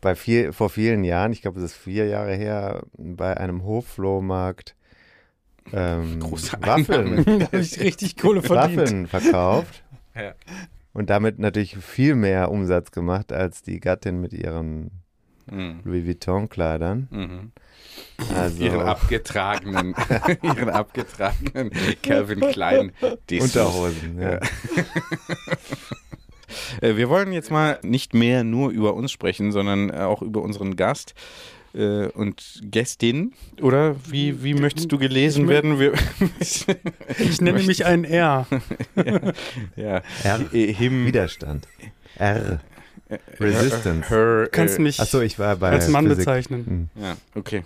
bei 0.00 0.14
viel, 0.14 0.52
vor 0.52 0.68
vielen 0.68 1.02
Jahren, 1.04 1.32
ich 1.32 1.40
glaube, 1.42 1.58
es 1.58 1.64
ist 1.72 1.76
vier 1.76 2.06
Jahre 2.06 2.34
her, 2.34 2.82
bei 2.98 3.36
einem 3.38 3.64
Hofflohmarkt 3.64 4.74
ähm, 5.72 6.20
Große 6.20 6.56
Waffeln, 6.60 7.24
da 7.40 7.46
habe 7.46 7.58
ich 7.60 7.80
richtig 7.80 8.16
Kohle 8.16 8.42
verdient. 8.42 8.80
Waffeln 8.80 9.06
verkauft 9.06 9.82
Ja. 10.14 10.34
und 10.92 11.10
damit 11.10 11.38
natürlich 11.38 11.76
viel 11.76 12.14
mehr 12.14 12.50
Umsatz 12.50 12.90
gemacht 12.92 13.32
als 13.32 13.62
die 13.62 13.80
Gattin 13.80 14.20
mit 14.20 14.32
ihren 14.32 14.90
Mhm. 15.46 15.80
Louis 15.84 16.06
Vuitton-Kleidern. 16.06 17.06
Mhm. 17.10 17.52
Also 18.34 18.62
Ihren 18.64 18.80
abgetragenen, 18.80 19.94
ihren 20.42 20.70
abgetragenen 20.70 21.70
Calvin 22.02 22.40
Klein 22.40 22.92
Dessous. 23.28 23.54
Unterhosen. 23.54 24.22
Ja. 24.22 24.40
Äh, 26.80 26.96
Wir 26.96 27.08
wollen 27.08 27.32
jetzt 27.32 27.50
mal 27.50 27.78
nicht 27.82 28.14
mehr 28.14 28.44
nur 28.44 28.70
über 28.70 28.94
uns 28.94 29.10
sprechen, 29.12 29.52
sondern 29.52 29.90
auch 29.90 30.22
über 30.22 30.40
unseren 30.42 30.76
Gast 30.76 31.14
äh, 31.74 32.06
und 32.08 32.60
Gästin. 32.70 33.32
Oder 33.60 33.96
wie, 34.08 34.42
wie 34.42 34.54
möchtest 34.54 34.90
du 34.92 34.98
gelesen 34.98 35.44
Ich 35.44 35.48
werden? 35.50 35.78
Wir, 35.78 35.92
Ich 37.18 37.40
nenne 37.40 37.62
mich 37.62 37.84
ein 37.84 38.04
R. 38.04 38.46
ja, 39.76 40.02
R. 40.22 40.40
Äh, 40.52 40.72
him, 40.72 41.06
Widerstand. 41.06 41.66
R. 42.16 42.60
Resistance. 43.38 44.08
Her, 44.08 44.44
Du 44.44 44.50
kannst 44.50 44.78
äh, 44.78 44.82
mich 44.82 45.00
Achso, 45.00 45.20
ich 45.20 45.38
war 45.38 45.56
bei 45.56 45.70
als 45.70 45.88
Mann 45.88 46.04
Physik. 46.06 46.18
bezeichnen. 46.18 46.90
Hm. 46.94 47.02
Ja, 47.02 47.16
okay. 47.34 47.62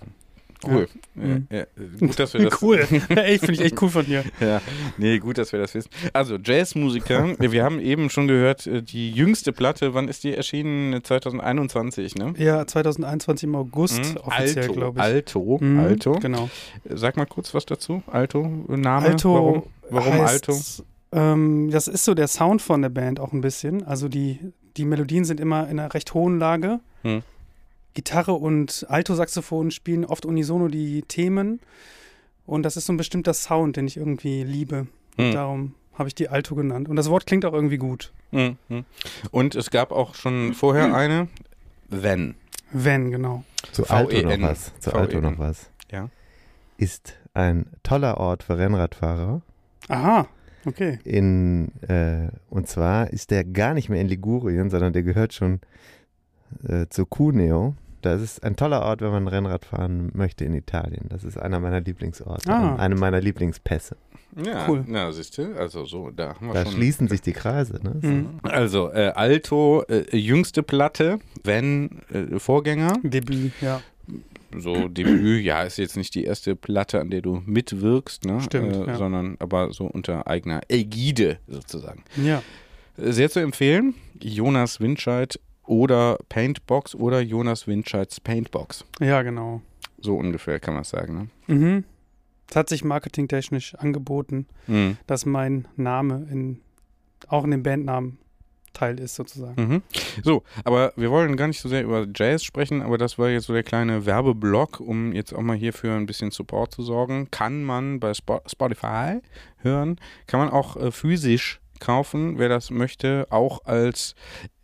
Cool. 0.67 0.89
Mhm. 1.15 1.47
Äh, 1.51 1.61
äh, 1.61 1.67
gut, 2.01 2.19
dass 2.19 2.35
wir 2.35 2.41
das 2.51 2.61
Cool. 2.63 2.87
Ey, 3.09 3.39
finde 3.39 3.53
ich 3.55 3.61
echt 3.61 3.81
cool 3.83 3.89
von 3.91 4.05
dir. 4.05 4.25
Ja, 4.41 4.61
nee, 4.97 5.19
gut, 5.19 5.39
dass 5.39 5.53
wir 5.53 5.61
das 5.61 5.75
wissen. 5.75 5.91
Also, 6.13 6.37
Jazzmusiker, 6.37 7.37
wir 7.39 7.65
haben 7.65 7.79
eben 7.81 8.11
schon 8.11 8.27
gehört, 8.29 8.67
äh, 8.67 8.83
die 8.83 9.11
jüngste 9.13 9.53
Platte, 9.53 9.95
wann 9.95 10.09
ist 10.09 10.25
die 10.25 10.35
erschienen? 10.35 11.03
2021, 11.03 12.15
ne? 12.17 12.35
Ja, 12.39 12.67
2021 12.67 13.45
im 13.49 13.55
August, 13.57 13.99
Mhm. 14.15 14.17
offiziell, 14.23 14.69
glaube 14.69 14.99
ich. 14.99 15.05
Alto, 15.05 15.59
Mhm, 15.61 15.79
Alto. 15.81 16.13
Genau. 16.13 16.49
Sag 16.89 17.17
mal 17.17 17.27
kurz 17.27 17.55
was 17.55 17.67
dazu. 17.67 18.03
Alto, 18.07 18.43
Name. 18.69 19.07
Alto. 19.07 19.35
Warum, 19.35 19.63
warum 19.91 20.13
heißt, 20.27 20.49
Alto? 20.49 20.61
Ähm, 21.13 21.71
das 21.71 21.89
ist 21.89 22.05
so 22.05 22.15
der 22.15 22.29
Sound 22.29 22.61
von 22.63 22.83
der 22.83 22.91
Band 22.91 23.21
auch 23.21 23.33
ein 23.33 23.41
bisschen. 23.41 23.83
Also 23.87 24.09
die, 24.09 24.41
die 24.77 24.85
Melodien 24.85 25.25
sind 25.25 25.41
immer 25.41 25.69
in 25.69 25.79
einer 25.79 25.95
recht 25.95 26.13
hohen 26.15 26.39
Lage. 26.39 26.81
Hm. 27.03 27.23
Gitarre 27.99 28.35
und 28.35 28.87
Altosaxophon 28.89 29.73
spielen 29.73 30.05
oft 30.05 30.25
unisono 30.25 30.69
die 30.69 31.03
Themen. 31.03 31.59
Und 32.47 32.63
das 32.63 32.77
ist 32.77 32.87
so 32.87 32.93
ein 32.93 32.97
bestimmter 32.97 33.35
Sound, 33.35 33.77
den 33.77 33.89
ich 33.89 33.97
irgendwie 33.97 34.45
liebe. 34.45 34.87
Hm. 35.17 35.33
Darum 35.33 35.75
habe 35.95 36.09
ich 36.09 36.15
die 36.15 36.29
Alto 36.29 36.55
genannt. 36.55 36.89
Und 36.89 36.95
das 36.95 37.11
Wort 37.11 37.27
klingt 37.27 37.45
auch 37.45 37.53
irgendwie 37.53 37.77
gut. 37.77 38.13
Hm, 38.31 38.57
hm. 38.69 38.85
Und 39.33 39.57
es 39.57 39.73
gab 39.73 39.91
auch 39.91 40.15
schon 40.15 40.55
vorher 40.55 40.95
eine, 40.95 41.27
Wenn. 41.89 42.37
Wenn, 42.71 43.11
genau. 43.11 43.43
Zu 43.73 43.89
Alto 43.89 44.13
VEN. 44.13 44.29
noch 44.29 44.49
was. 44.49 44.73
Zu 44.79 44.93
Alto 44.93 45.17
VEN. 45.17 45.23
noch 45.25 45.39
was. 45.41 45.69
Ja. 45.91 46.09
Ist 46.77 47.17
ein 47.35 47.67
toller 47.83 48.19
Ort 48.19 48.45
für 48.45 48.59
Rennradfahrer. 48.59 49.43
Aha, 49.89 50.29
okay. 50.67 51.01
In, 51.03 51.73
äh, 51.89 52.29
und 52.49 52.69
zwar 52.69 53.11
ist 53.11 53.33
der 53.33 53.43
gar 53.43 53.75
nicht 53.75 53.89
mehr 53.89 54.01
in 54.01 54.07
Ligurien, 54.07 54.71
sondern 54.71 54.93
der 54.93 55.03
gehört 55.03 55.35
schon 55.35 55.59
äh, 56.63 56.87
zu 56.89 57.05
Cuneo. 57.07 57.75
Das 58.03 58.21
ist 58.23 58.43
ein 58.45 58.55
toller 58.57 58.83
Ort, 58.83 59.01
wenn 59.01 59.11
man 59.11 59.27
Rennrad 59.29 59.65
fahren 59.65 60.11
möchte 60.15 60.45
in 60.45 60.55
Italien. 60.55 61.07
Das 61.09 61.25
ist 61.25 61.37
einer 61.39 61.59
meiner 61.61 61.81
Lieblingsorte, 61.81 62.49
Ah. 62.53 62.73
und 62.75 62.81
eine 62.81 62.95
meiner 62.95 63.21
Lieblingspässe. 63.21 63.97
Ja, 64.45 64.69
Cool. 64.69 64.85
Na, 64.87 65.11
siehst 65.11 65.37
du, 65.39 65.59
also 65.59 65.85
so, 65.85 66.11
da 66.11 66.35
haben 66.35 66.47
wir 66.49 66.55
Da 66.55 66.65
schon. 66.65 66.75
schließen 66.75 67.09
sich 67.09 67.23
die 67.23 67.33
Kreise. 67.33 67.81
Ne? 67.83 67.97
Mhm. 68.01 68.29
Also, 68.43 68.93
äh, 68.93 69.13
Alto, 69.15 69.83
äh, 69.89 70.17
jüngste 70.17 70.63
Platte, 70.63 71.19
Wenn, 71.43 72.03
äh, 72.13 72.39
Vorgänger. 72.39 72.93
Debüt, 73.03 73.53
ja. 73.61 73.81
so 74.57 74.87
Debüt, 74.89 75.45
ja, 75.45 75.63
ist 75.63 75.79
jetzt 75.79 75.97
nicht 75.97 76.15
die 76.15 76.25
erste 76.25 76.55
Platte, 76.55 77.01
an 77.01 77.11
der 77.11 77.23
du 77.23 77.43
mitwirkst, 77.47 78.27
ne? 78.27 78.41
Stimmt, 78.43 78.77
äh, 78.77 78.87
ja. 78.87 78.97
sondern 78.97 79.37
aber 79.41 79.73
so 79.73 79.87
unter 79.87 80.27
eigener 80.29 80.61
Ägide 80.69 81.39
sozusagen. 81.49 82.05
Ja. 82.23 82.43
Sehr 82.97 83.31
zu 83.31 83.41
empfehlen, 83.41 83.95
Jonas 84.21 84.81
Windscheid 84.81 85.39
oder 85.69 86.19
Paintbox 86.29 86.95
oder 86.95 87.21
Jonas 87.21 87.67
Windscheids 87.67 88.21
Paintbox. 88.21 88.85
Ja, 89.01 89.23
genau. 89.23 89.61
So 90.01 90.17
ungefähr 90.17 90.59
kann 90.61 90.75
man 90.75 90.83
es 90.83 90.91
sagen, 90.91 91.31
ne? 91.47 91.55
Mhm. 91.55 91.85
Es 92.51 92.57
hat 92.57 92.69
sich 92.71 92.83
marketingtechnisch 92.85 93.75
angeboten, 93.75 94.47
Mhm. 94.67 94.97
dass 95.07 95.27
mein 95.27 95.69
Name 95.77 96.27
in, 96.31 96.61
auch 97.29 97.45
in 97.45 97.51
dem 97.51 97.63
Bandnamen 97.63 98.19
Teil 98.73 99.01
ist, 99.01 99.17
sozusagen. 99.17 99.61
Mhm. 99.61 99.83
So, 100.23 100.45
aber 100.65 100.93
wir 100.97 101.11
wollen 101.11 101.37
gar 101.37 101.49
nicht 101.49 101.61
so 101.61 101.69
sehr 101.69 101.83
über 101.83 102.07
Jazz 102.15 102.45
sprechen, 102.45 102.81
aber 102.81 102.97
das 102.97 103.19
war 103.19 103.29
jetzt 103.29 103.47
so 103.47 103.53
der 103.53 103.65
kleine 103.65 104.07
Werbeblock, 104.07 104.79
um 104.81 105.13
jetzt 105.13 105.35
auch 105.35 105.41
mal 105.43 105.57
hier 105.57 105.73
für 105.73 105.93
ein 105.93 106.07
bisschen 106.07 106.31
Support 106.31 106.75
zu 106.75 106.83
sorgen. 106.83 107.29
Kann 107.31 107.65
man 107.65 107.99
bei 107.99 108.15
Spo 108.15 108.41
Spotify 108.47 109.19
hören, 109.59 109.97
kann 110.27 110.41
man 110.41 110.51
auch 110.51 110.77
äh, 110.77 110.93
physisch 110.93 111.61
kaufen, 111.81 112.39
wer 112.39 112.49
das 112.49 112.71
möchte, 112.71 113.27
auch 113.31 113.65
als 113.65 114.15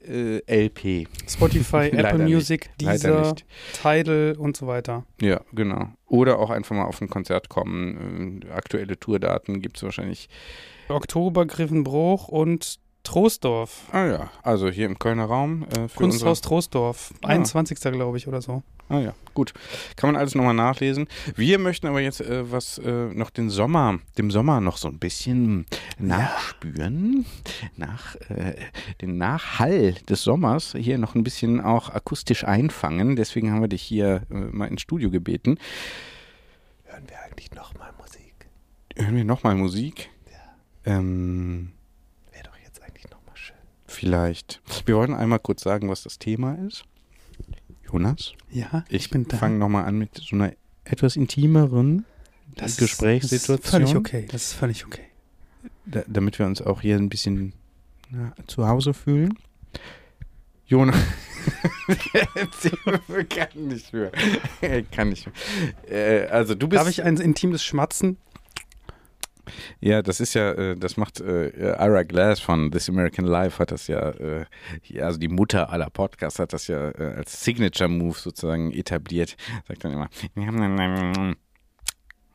äh, 0.07 0.67
LP. 0.67 1.09
Spotify, 1.29 1.89
Apple. 1.93 2.25
Music, 2.25 2.71
nicht. 2.81 3.45
Tidal 3.83 4.37
und 4.39 4.57
so 4.57 4.67
weiter. 4.67 5.05
Ja, 5.21 5.41
genau. 5.53 5.89
Oder 6.07 6.39
auch 6.39 6.51
einfach 6.51 6.77
mal 6.77 6.85
auf 6.85 7.01
ein 7.01 7.09
Konzert 7.09 7.49
kommen. 7.49 8.43
Äh, 8.43 8.51
aktuelle 8.51 8.99
Tourdaten 8.99 9.61
gibt 9.61 9.79
es 9.79 9.83
wahrscheinlich. 9.83 10.29
Oktober, 10.89 11.47
Griffenbruch 11.47 12.29
und 12.29 12.79
Troisdorf. 13.05 13.83
Ah 13.93 14.07
ja, 14.07 14.31
also 14.43 14.69
hier 14.69 14.87
im 14.87 14.99
Kölner 14.99 15.27
Raum. 15.27 15.65
Äh, 15.69 15.89
für 15.89 15.99
Kunsthaus 15.99 16.41
Troisdorf. 16.41 17.15
Ja. 17.23 17.29
21. 17.29 17.79
glaube 17.81 18.17
ich 18.19 18.27
oder 18.27 18.43
so. 18.43 18.63
Ah 18.89 18.99
ja, 18.99 19.15
gut. 19.33 19.55
Kann 19.97 20.09
man 20.09 20.17
alles 20.17 20.35
nochmal 20.35 20.55
nachlesen. 20.55 21.07
Wir 21.37 21.59
möchten 21.59 21.87
aber 21.87 22.01
jetzt 22.01 22.21
äh, 22.21 22.51
was 22.51 22.79
äh, 22.79 23.07
noch 23.15 23.31
den 23.31 23.49
Sommer, 23.49 23.99
dem 24.19 24.31
Sommer 24.31 24.61
noch 24.61 24.77
so 24.77 24.89
ein 24.89 24.99
bisschen 24.99 25.65
nachspüren. 25.99 27.25
Nach 27.77 28.17
äh, 28.29 28.55
den 29.01 29.17
Nachhall 29.17 29.93
des 30.09 30.23
Sommers 30.23 30.75
hier 30.77 30.99
noch 30.99 31.15
ein 31.15 31.25
bisschen 31.25 31.61
auch 31.63 31.89
akustisch 31.91 32.45
einfangen. 32.45 33.17
Deswegen 33.17 33.53
haben 33.53 33.63
wir 33.63 33.69
dich 33.69 33.83
hier 33.83 34.23
äh, 34.31 34.35
mal 34.35 34.67
ins 34.67 34.83
Studio 34.83 35.11
gebeten. 35.11 35.59
Hören 36.85 37.05
wir 37.09 37.17
eigentlich 37.23 37.53
nochmal 37.53 37.93
Musik? 37.99 38.35
Hören 38.97 39.17
wir 39.17 39.25
nochmal 39.25 39.55
Musik? 39.55 40.11
Ähm, 40.87 41.73
Wäre 42.33 42.45
doch 42.45 42.59
jetzt 42.63 42.83
eigentlich 42.83 43.11
nochmal 43.11 43.37
schön. 43.37 43.57
Vielleicht. 43.95 44.61
Wir 44.87 44.97
wollen 44.97 45.15
einmal 45.15 45.39
kurz 45.39 45.63
sagen, 45.63 45.89
was 45.89 46.03
das 46.03 46.19
Thema 46.19 46.55
ist. 46.67 46.85
Jonas, 47.91 48.33
Ja, 48.51 48.85
ich, 48.89 49.11
bin 49.11 49.27
da. 49.29 49.37
fange 49.37 49.59
nochmal 49.59 49.85
an 49.85 49.97
mit 49.99 50.17
so 50.17 50.35
einer 50.37 50.53
etwas 50.85 51.17
intimeren 51.17 52.05
Das 52.57 52.77
Gesprächssituation. 52.77 53.59
ist 53.59 53.69
völlig 53.71 53.97
okay. 53.97 54.27
Das 54.31 54.43
ist 54.47 54.53
völlig 54.55 54.85
okay. 54.87 55.03
da, 55.87 56.03
damit 56.07 56.39
wir 56.39 56.47
uns 56.47 56.61
auch 56.63 56.81
hier 56.81 56.97
ein 56.97 57.09
bisschen 57.09 57.53
na, 58.11 58.33
zu 58.47 58.67
Hause 58.67 58.95
fühlen. 58.95 59.39
Jonas. 60.67 60.97
kann 63.29 63.69
nicht 63.69 63.93
mehr. 63.93 64.11
kann 64.91 65.11
nicht 65.11 65.27
mehr. 65.27 66.25
Äh, 66.25 66.27
also 66.29 66.55
du 66.55 66.69
bist. 66.69 66.81
Darf 66.81 66.89
ich 66.89 67.03
ein 67.03 67.17
intimes 67.19 67.63
Schmatzen? 67.63 68.17
Ja, 69.81 70.03
das 70.03 70.21
ist 70.21 70.35
ja, 70.35 70.53
äh, 70.53 70.77
das 70.77 70.97
macht 70.97 71.21
äh, 71.21 71.49
Ira 71.79 72.03
Glass 72.03 72.41
von 72.41 72.71
This 72.71 72.89
American 72.89 73.25
Life 73.25 73.59
hat 73.59 73.71
das 73.71 73.87
ja, 73.87 74.11
äh, 74.11 74.45
also 75.01 75.19
die 75.19 75.29
Mutter 75.29 75.71
aller 75.71 75.91
Podcasts 75.91 76.39
hat 76.39 76.53
das 76.53 76.67
ja 76.69 76.91
äh, 76.91 77.15
als 77.17 77.45
Signature 77.45 77.89
Move 77.89 78.19
sozusagen 78.19 78.73
etabliert. 78.73 79.37
Sagt 79.69 79.85
dann 79.85 79.93
immer. 79.93 80.09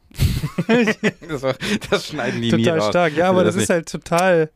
das, 1.27 1.43
war, 1.43 1.55
das 1.89 2.07
schneiden 2.07 2.41
die 2.41 2.49
Total 2.49 2.79
raus. 2.79 2.89
stark. 2.89 3.15
Ja, 3.15 3.29
aber 3.29 3.43
das, 3.43 3.55
Das 3.55 3.63
ist 3.63 3.69
halt 3.69 3.89
total. 3.89 4.49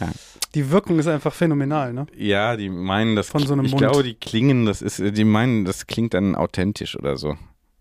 Ja. 0.00 0.10
Die 0.54 0.70
Wirkung 0.70 0.98
ist 0.98 1.08
einfach 1.08 1.34
phänomenal, 1.34 1.92
ne? 1.92 2.06
Ja, 2.16 2.56
die 2.56 2.70
meinen 2.70 3.16
das. 3.16 3.28
Von 3.28 3.46
so 3.46 3.54
einem 3.54 3.64
ich 3.64 3.72
Mund. 3.72 3.82
glaube, 3.82 4.02
die 4.02 4.14
klingen, 4.14 4.66
das 4.66 4.82
ist, 4.82 4.98
die 5.00 5.24
meinen, 5.24 5.64
das 5.64 5.86
klingt 5.86 6.14
dann 6.14 6.36
authentisch 6.36 6.96
oder 6.96 7.16
so. 7.16 7.36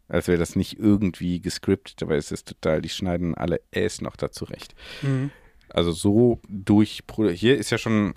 Als 0.08 0.28
wäre 0.28 0.38
das 0.38 0.56
nicht 0.56 0.78
irgendwie 0.80 1.40
gescriptet, 1.40 2.04
aber 2.04 2.16
es 2.16 2.32
ist 2.32 2.48
total, 2.48 2.82
die 2.82 2.90
schneiden 2.90 3.36
alle 3.36 3.62
Äs 3.72 4.02
noch 4.02 4.16
dazu 4.16 4.46
recht. 4.46 4.76
Mhm. 5.02 5.32
Also 5.70 5.92
so 5.92 6.40
durch, 6.48 7.04
hier 7.34 7.58
ist 7.58 7.72
ja 7.72 7.78
schon 7.78 8.14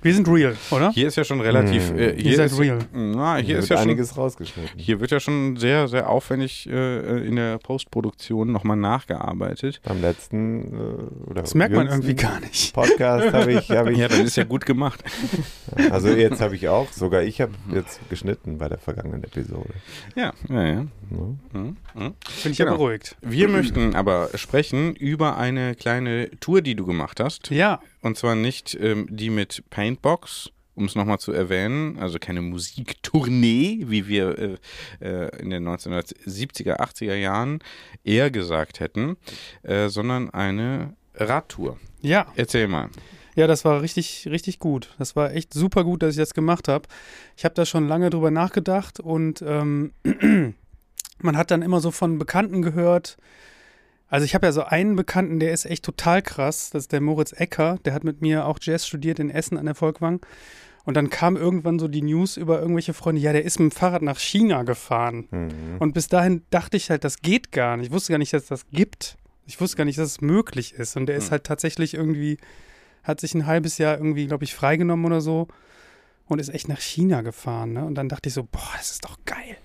Wir 0.00 0.14
sind 0.14 0.26
real, 0.28 0.56
oder? 0.70 0.90
Hier 0.92 1.08
ist 1.08 1.16
ja 1.16 1.24
schon 1.24 1.40
relativ. 1.40 1.90
Hm. 1.90 1.98
Äh, 1.98 2.10
Ihr 2.12 2.22
hier 2.22 2.36
seid 2.36 2.50
ist, 2.52 2.58
real. 2.58 2.78
Na, 2.92 3.36
hier 3.36 3.44
Hier 3.44 3.58
ist 3.58 3.62
wird 3.68 3.70
ja 3.70 3.76
schon. 3.76 3.90
einiges 3.90 4.16
rausgeschnitten. 4.16 4.78
Hier 4.78 5.00
wird 5.00 5.10
ja 5.10 5.20
schon 5.20 5.56
sehr, 5.56 5.88
sehr 5.88 6.08
aufwendig 6.08 6.68
äh, 6.68 7.26
in 7.26 7.36
der 7.36 7.58
Postproduktion 7.58 8.50
nochmal 8.50 8.76
nachgearbeitet. 8.76 9.80
Beim 9.84 10.00
letzten 10.00 10.72
äh, 10.72 11.30
oder 11.30 11.42
Das 11.42 11.54
merkt 11.54 11.74
man 11.74 11.86
irgendwie 11.88 12.14
gar 12.14 12.40
nicht. 12.40 12.74
Podcast 12.74 13.32
habe 13.32 13.52
ich, 13.52 13.70
hab 13.70 13.88
ich 13.88 13.98
Ja, 14.02 14.08
dann 14.08 14.24
ist 14.24 14.36
ja 14.36 14.44
gut 14.44 14.66
gemacht. 14.66 15.02
also 15.90 16.08
jetzt 16.08 16.40
habe 16.40 16.56
ich 16.56 16.68
auch, 16.68 16.90
sogar 16.92 17.22
ich 17.22 17.40
habe 17.40 17.52
jetzt 17.72 18.00
geschnitten 18.10 18.58
bei 18.58 18.68
der 18.68 18.78
vergangenen 18.78 19.22
Episode. 19.24 19.70
Ja, 20.16 20.32
ja, 20.48 20.66
ja. 20.66 20.74
Ne? 20.74 20.88
Mhm. 21.52 21.76
Mhm. 21.94 22.14
Bin 22.42 22.52
ich 22.52 22.58
ja 22.58 22.64
Genau. 22.64 22.78
beruhigt. 22.78 23.16
Wir 23.20 23.48
möchten 23.48 23.94
aber 23.94 24.30
sprechen 24.34 24.94
über 24.96 25.36
eine 25.36 25.74
kleine 25.74 26.30
Tour, 26.40 26.62
die 26.62 26.74
du 26.74 26.86
gemacht 26.86 27.20
hast. 27.20 27.50
Ja, 27.50 27.80
Und 28.00 28.16
zwar 28.16 28.34
nicht 28.34 28.76
ähm, 28.80 29.06
die 29.10 29.30
mit 29.30 29.62
Paintbox, 29.82 30.52
um 30.76 30.84
es 30.84 30.94
nochmal 30.94 31.18
zu 31.18 31.32
erwähnen, 31.32 31.98
also 31.98 32.20
keine 32.20 32.40
Musiktournee, 32.40 33.80
wie 33.86 34.06
wir 34.06 34.38
äh, 34.38 34.56
äh, 35.00 35.42
in 35.42 35.50
den 35.50 35.66
1970er, 35.66 36.78
80er 36.78 37.16
Jahren 37.16 37.58
eher 38.04 38.30
gesagt 38.30 38.78
hätten, 38.78 39.16
äh, 39.64 39.88
sondern 39.88 40.30
eine 40.30 40.94
Radtour. 41.16 41.80
ja. 42.00 42.26
Erzähl 42.36 42.68
mal. 42.68 42.90
Ja, 43.34 43.48
das 43.48 43.64
war 43.64 43.82
richtig, 43.82 44.28
richtig 44.30 44.60
gut. 44.60 44.94
Das 44.98 45.16
war 45.16 45.32
echt 45.32 45.52
super 45.52 45.82
gut, 45.82 46.02
dass 46.02 46.10
ich 46.10 46.18
das 46.18 46.34
gemacht 46.34 46.68
habe. 46.68 46.86
Ich 47.36 47.44
habe 47.44 47.54
da 47.54 47.66
schon 47.66 47.88
lange 47.88 48.10
drüber 48.10 48.30
nachgedacht 48.30 49.00
und 49.00 49.42
ähm, 49.42 49.92
man 51.18 51.36
hat 51.36 51.50
dann 51.50 51.62
immer 51.62 51.80
so 51.80 51.90
von 51.90 52.18
Bekannten 52.18 52.62
gehört. 52.62 53.16
Also 54.12 54.26
ich 54.26 54.34
habe 54.34 54.44
ja 54.44 54.52
so 54.52 54.64
einen 54.64 54.94
Bekannten, 54.94 55.40
der 55.40 55.52
ist 55.52 55.64
echt 55.64 55.84
total 55.86 56.20
krass. 56.20 56.68
Das 56.68 56.82
ist 56.84 56.92
der 56.92 57.00
Moritz 57.00 57.32
Ecker. 57.32 57.78
Der 57.86 57.94
hat 57.94 58.04
mit 58.04 58.20
mir 58.20 58.44
auch 58.46 58.58
Jazz 58.60 58.86
studiert 58.86 59.18
in 59.18 59.30
Essen 59.30 59.56
an 59.56 59.64
der 59.64 59.74
Volkwang. 59.74 60.20
Und 60.84 60.98
dann 60.98 61.08
kam 61.08 61.36
irgendwann 61.36 61.78
so 61.78 61.88
die 61.88 62.02
News 62.02 62.36
über 62.36 62.60
irgendwelche 62.60 62.92
Freunde, 62.92 63.22
ja, 63.22 63.32
der 63.32 63.44
ist 63.44 63.58
mit 63.58 63.72
dem 63.72 63.74
Fahrrad 63.74 64.02
nach 64.02 64.18
China 64.18 64.64
gefahren. 64.64 65.28
Mhm. 65.30 65.50
Und 65.78 65.94
bis 65.94 66.08
dahin 66.08 66.42
dachte 66.50 66.76
ich 66.76 66.90
halt, 66.90 67.04
das 67.04 67.22
geht 67.22 67.52
gar 67.52 67.78
nicht. 67.78 67.86
Ich 67.86 67.92
wusste 67.92 68.12
gar 68.12 68.18
nicht, 68.18 68.34
dass 68.34 68.42
es 68.42 68.48
das 68.48 68.66
gibt. 68.68 69.16
Ich 69.46 69.58
wusste 69.62 69.78
gar 69.78 69.84
nicht, 69.86 69.98
dass 69.98 70.08
es 70.08 70.20
möglich 70.20 70.74
ist. 70.74 70.94
Und 70.96 71.06
der 71.06 71.16
ist 71.16 71.26
Hm. 71.26 71.30
halt 71.30 71.44
tatsächlich 71.44 71.94
irgendwie, 71.94 72.36
hat 73.04 73.18
sich 73.20 73.34
ein 73.34 73.46
halbes 73.46 73.78
Jahr 73.78 73.96
irgendwie, 73.96 74.26
glaube 74.26 74.44
ich, 74.44 74.54
freigenommen 74.54 75.06
oder 75.06 75.22
so 75.22 75.48
und 76.26 76.38
ist 76.38 76.50
echt 76.50 76.68
nach 76.68 76.80
China 76.80 77.22
gefahren. 77.22 77.72
Ne? 77.72 77.84
Und 77.86 77.94
dann 77.94 78.10
dachte 78.10 78.28
ich 78.28 78.34
so, 78.34 78.42
boah, 78.42 78.70
das 78.76 78.90
ist 78.90 79.04
doch 79.06 79.16
geil. 79.24 79.56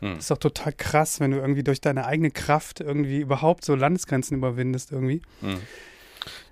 Hm. 0.00 0.14
Das 0.14 0.24
ist 0.24 0.30
doch 0.30 0.38
total 0.38 0.72
krass, 0.72 1.20
wenn 1.20 1.30
du 1.30 1.38
irgendwie 1.38 1.62
durch 1.62 1.80
deine 1.80 2.06
eigene 2.06 2.30
Kraft 2.30 2.80
irgendwie 2.80 3.20
überhaupt 3.20 3.64
so 3.64 3.74
Landesgrenzen 3.74 4.36
überwindest 4.36 4.92
irgendwie. 4.92 5.22
Hm. 5.40 5.60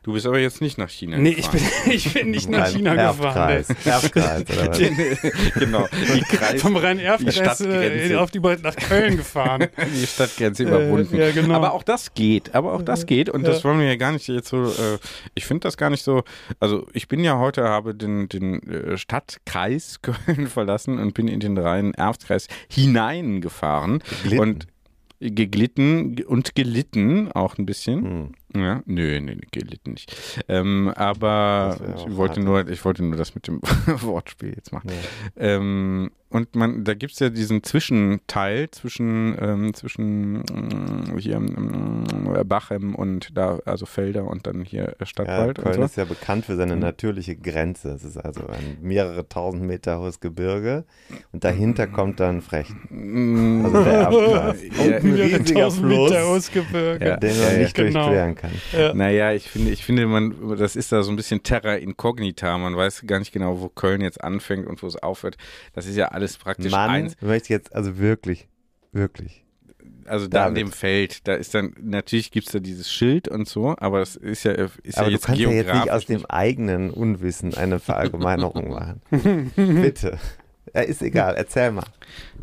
Du 0.02 0.12
bist 0.14 0.26
aber 0.26 0.38
jetzt 0.38 0.60
nicht 0.62 0.78
nach 0.78 0.88
China 0.88 1.18
Nee, 1.18 1.30
ich 1.30 1.50
gefahren. 1.50 1.70
bin, 1.84 1.92
ich 1.92 2.14
bin 2.14 2.30
nicht 2.30 2.48
nach 2.48 2.68
China 2.68 2.94
gefahren. 2.94 3.64
Erbkreis. 3.84 4.48
Genau, 5.58 5.86
die 6.14 6.20
Kreis, 6.36 6.62
Vom 6.62 6.76
Rhein-Erf-Kreis 6.76 7.34
Stadtgrenze. 7.34 8.12
äh, 8.14 8.16
auf 8.16 8.30
die 8.30 8.38
nach 8.40 8.76
Köln 8.76 9.16
gefahren. 9.18 9.66
die 9.94 10.06
Stadtgrenze 10.06 10.62
überwunden. 10.62 11.14
Äh, 11.16 11.26
ja, 11.28 11.32
genau. 11.32 11.54
Aber 11.54 11.72
auch 11.72 11.82
das 11.82 12.14
geht, 12.14 12.54
aber 12.54 12.72
auch 12.72 12.82
das 12.82 13.06
geht 13.06 13.28
und 13.28 13.46
das 13.46 13.58
Ja. 13.58 13.64
wollen 13.64 13.80
wir 13.80 13.86
ja 13.86 13.96
gar 13.96 14.12
nicht 14.12 14.26
jetzt 14.28 14.48
so, 14.48 14.64
äh, 14.64 14.98
ich 15.34 15.44
finde 15.44 15.60
das 15.62 15.76
gar 15.76 15.90
nicht 15.90 16.02
so, 16.04 16.22
also 16.60 16.86
ich 16.92 17.08
bin 17.08 17.20
ja 17.22 17.38
heute, 17.38 17.64
habe 17.64 17.94
den, 17.94 18.28
den 18.28 18.62
äh, 18.68 18.96
Stadtkreis 18.98 20.00
Köln 20.02 20.46
verlassen 20.46 20.98
und 20.98 21.12
bin 21.14 21.28
in 21.28 21.40
den 21.40 21.58
Rhein-Erft-Kreis 21.58 22.46
hineingefahren 22.70 24.02
Glitten. 24.22 24.40
und 24.40 24.66
geglitten 25.20 26.14
ge- 26.16 26.26
und 26.26 26.54
gelitten 26.54 27.30
auch 27.32 27.58
ein 27.58 27.66
bisschen. 27.66 28.04
Hm. 28.04 28.32
Ja, 28.56 28.82
nö, 28.86 29.20
nö, 29.20 29.34
gelitten 29.50 29.92
nicht. 29.92 30.42
Ähm, 30.48 30.88
aber 30.94 31.76
ich 31.96 32.16
wollte 32.16 32.36
hart. 32.36 32.44
nur, 32.44 32.68
ich 32.68 32.84
wollte 32.84 33.04
nur 33.04 33.16
das 33.16 33.34
mit 33.34 33.46
dem 33.46 33.60
Wortspiel 33.86 34.54
jetzt 34.54 34.72
machen. 34.72 34.90
Ja. 34.90 35.42
Ähm, 35.56 36.10
und 36.30 36.54
man, 36.54 36.84
da 36.84 36.94
gibt 36.94 37.12
es 37.14 37.18
ja 37.20 37.30
diesen 37.30 37.62
Zwischenteil 37.62 38.70
zwischen, 38.70 39.36
ähm, 39.40 39.74
zwischen 39.74 40.42
ähm, 40.50 41.18
hier 41.18 41.36
ähm, 41.36 42.04
Bachem 42.46 42.94
und 42.94 43.36
da, 43.36 43.58
also 43.64 43.86
Felder 43.86 44.24
und 44.26 44.46
dann 44.46 44.62
hier 44.62 44.88
äh, 44.88 44.94
Ja, 45.00 45.06
Stadtwald 45.06 45.56
Köln 45.58 45.68
und 45.68 45.74
so. 45.74 45.84
ist 45.84 45.96
ja 45.96 46.04
bekannt 46.04 46.44
für 46.46 46.56
seine 46.56 46.74
Mhm. 46.76 46.82
natürliche 46.82 47.36
Grenze. 47.36 47.90
Es 47.92 48.04
ist 48.04 48.16
also 48.18 48.46
ein 48.46 48.78
mehrere 48.82 49.28
tausend 49.28 49.62
Meter 49.64 50.00
hohes 50.00 50.20
Gebirge 50.20 50.84
und 51.32 51.44
dahinter 51.44 51.86
kommt 51.86 52.20
dann 52.20 52.42
Frechen. 52.42 52.80
Mm, 52.90 53.64
Also 53.64 53.82
der 53.82 53.92
Erbkreis. 54.00 54.62
Ja, 54.62 54.96
ein 54.96 55.12
riesiger 55.14 55.64
1000 55.64 55.86
Fluss, 55.86 56.10
Meter 56.10 56.24
Ausgebirge. 56.26 57.06
Ja. 57.08 57.16
den 57.16 57.40
man 57.40 57.58
nicht 57.58 57.74
genau. 57.74 58.04
durchqueren 58.06 58.34
kann. 58.34 58.50
Ja. 58.78 58.92
Naja, 58.94 59.32
ich 59.32 59.48
finde, 59.48 59.70
ich 59.70 59.84
finde, 59.84 60.06
man, 60.06 60.56
das 60.58 60.76
ist 60.76 60.92
da 60.92 61.02
so 61.02 61.10
ein 61.10 61.16
bisschen 61.16 61.42
Terra 61.42 61.74
Incognita. 61.76 62.58
Man 62.58 62.76
weiß 62.76 63.04
gar 63.06 63.18
nicht 63.18 63.32
genau, 63.32 63.60
wo 63.60 63.68
Köln 63.68 64.00
jetzt 64.02 64.22
anfängt 64.22 64.66
und 64.66 64.82
wo 64.82 64.86
es 64.86 64.96
aufhört. 65.02 65.36
Das 65.72 65.86
ist 65.86 65.96
ja 65.96 66.08
alles 66.18 66.36
praktisch 66.36 66.72
Mann, 66.72 66.90
eins. 66.90 67.16
du 67.16 67.26
möchtest 67.26 67.50
jetzt 67.50 67.74
also 67.74 67.98
wirklich, 67.98 68.48
wirklich. 68.92 69.44
Also 70.04 70.26
da 70.26 70.48
in 70.48 70.54
dem 70.54 70.72
Feld, 70.72 71.28
da 71.28 71.34
ist 71.34 71.54
dann, 71.54 71.74
natürlich 71.82 72.30
gibt 72.30 72.46
es 72.46 72.52
da 72.52 72.58
dieses 72.60 72.90
Schild 72.90 73.28
und 73.28 73.46
so, 73.46 73.74
aber 73.78 74.00
es 74.00 74.16
ist 74.16 74.44
ja, 74.44 74.52
ist 74.52 74.98
Aber 74.98 75.02
ja 75.02 75.04
du 75.04 75.10
jetzt 75.10 75.26
kannst 75.26 75.40
ja 75.40 75.50
jetzt 75.50 75.74
nicht 75.74 75.90
aus 75.90 76.06
dem 76.06 76.24
eigenen 76.26 76.90
Unwissen 76.90 77.54
eine 77.54 77.78
Verallgemeinerung 77.78 78.70
machen. 79.10 79.52
Bitte. 79.54 80.18
Ist 80.72 81.02
egal, 81.02 81.34
erzähl 81.36 81.72
mal. 81.72 81.84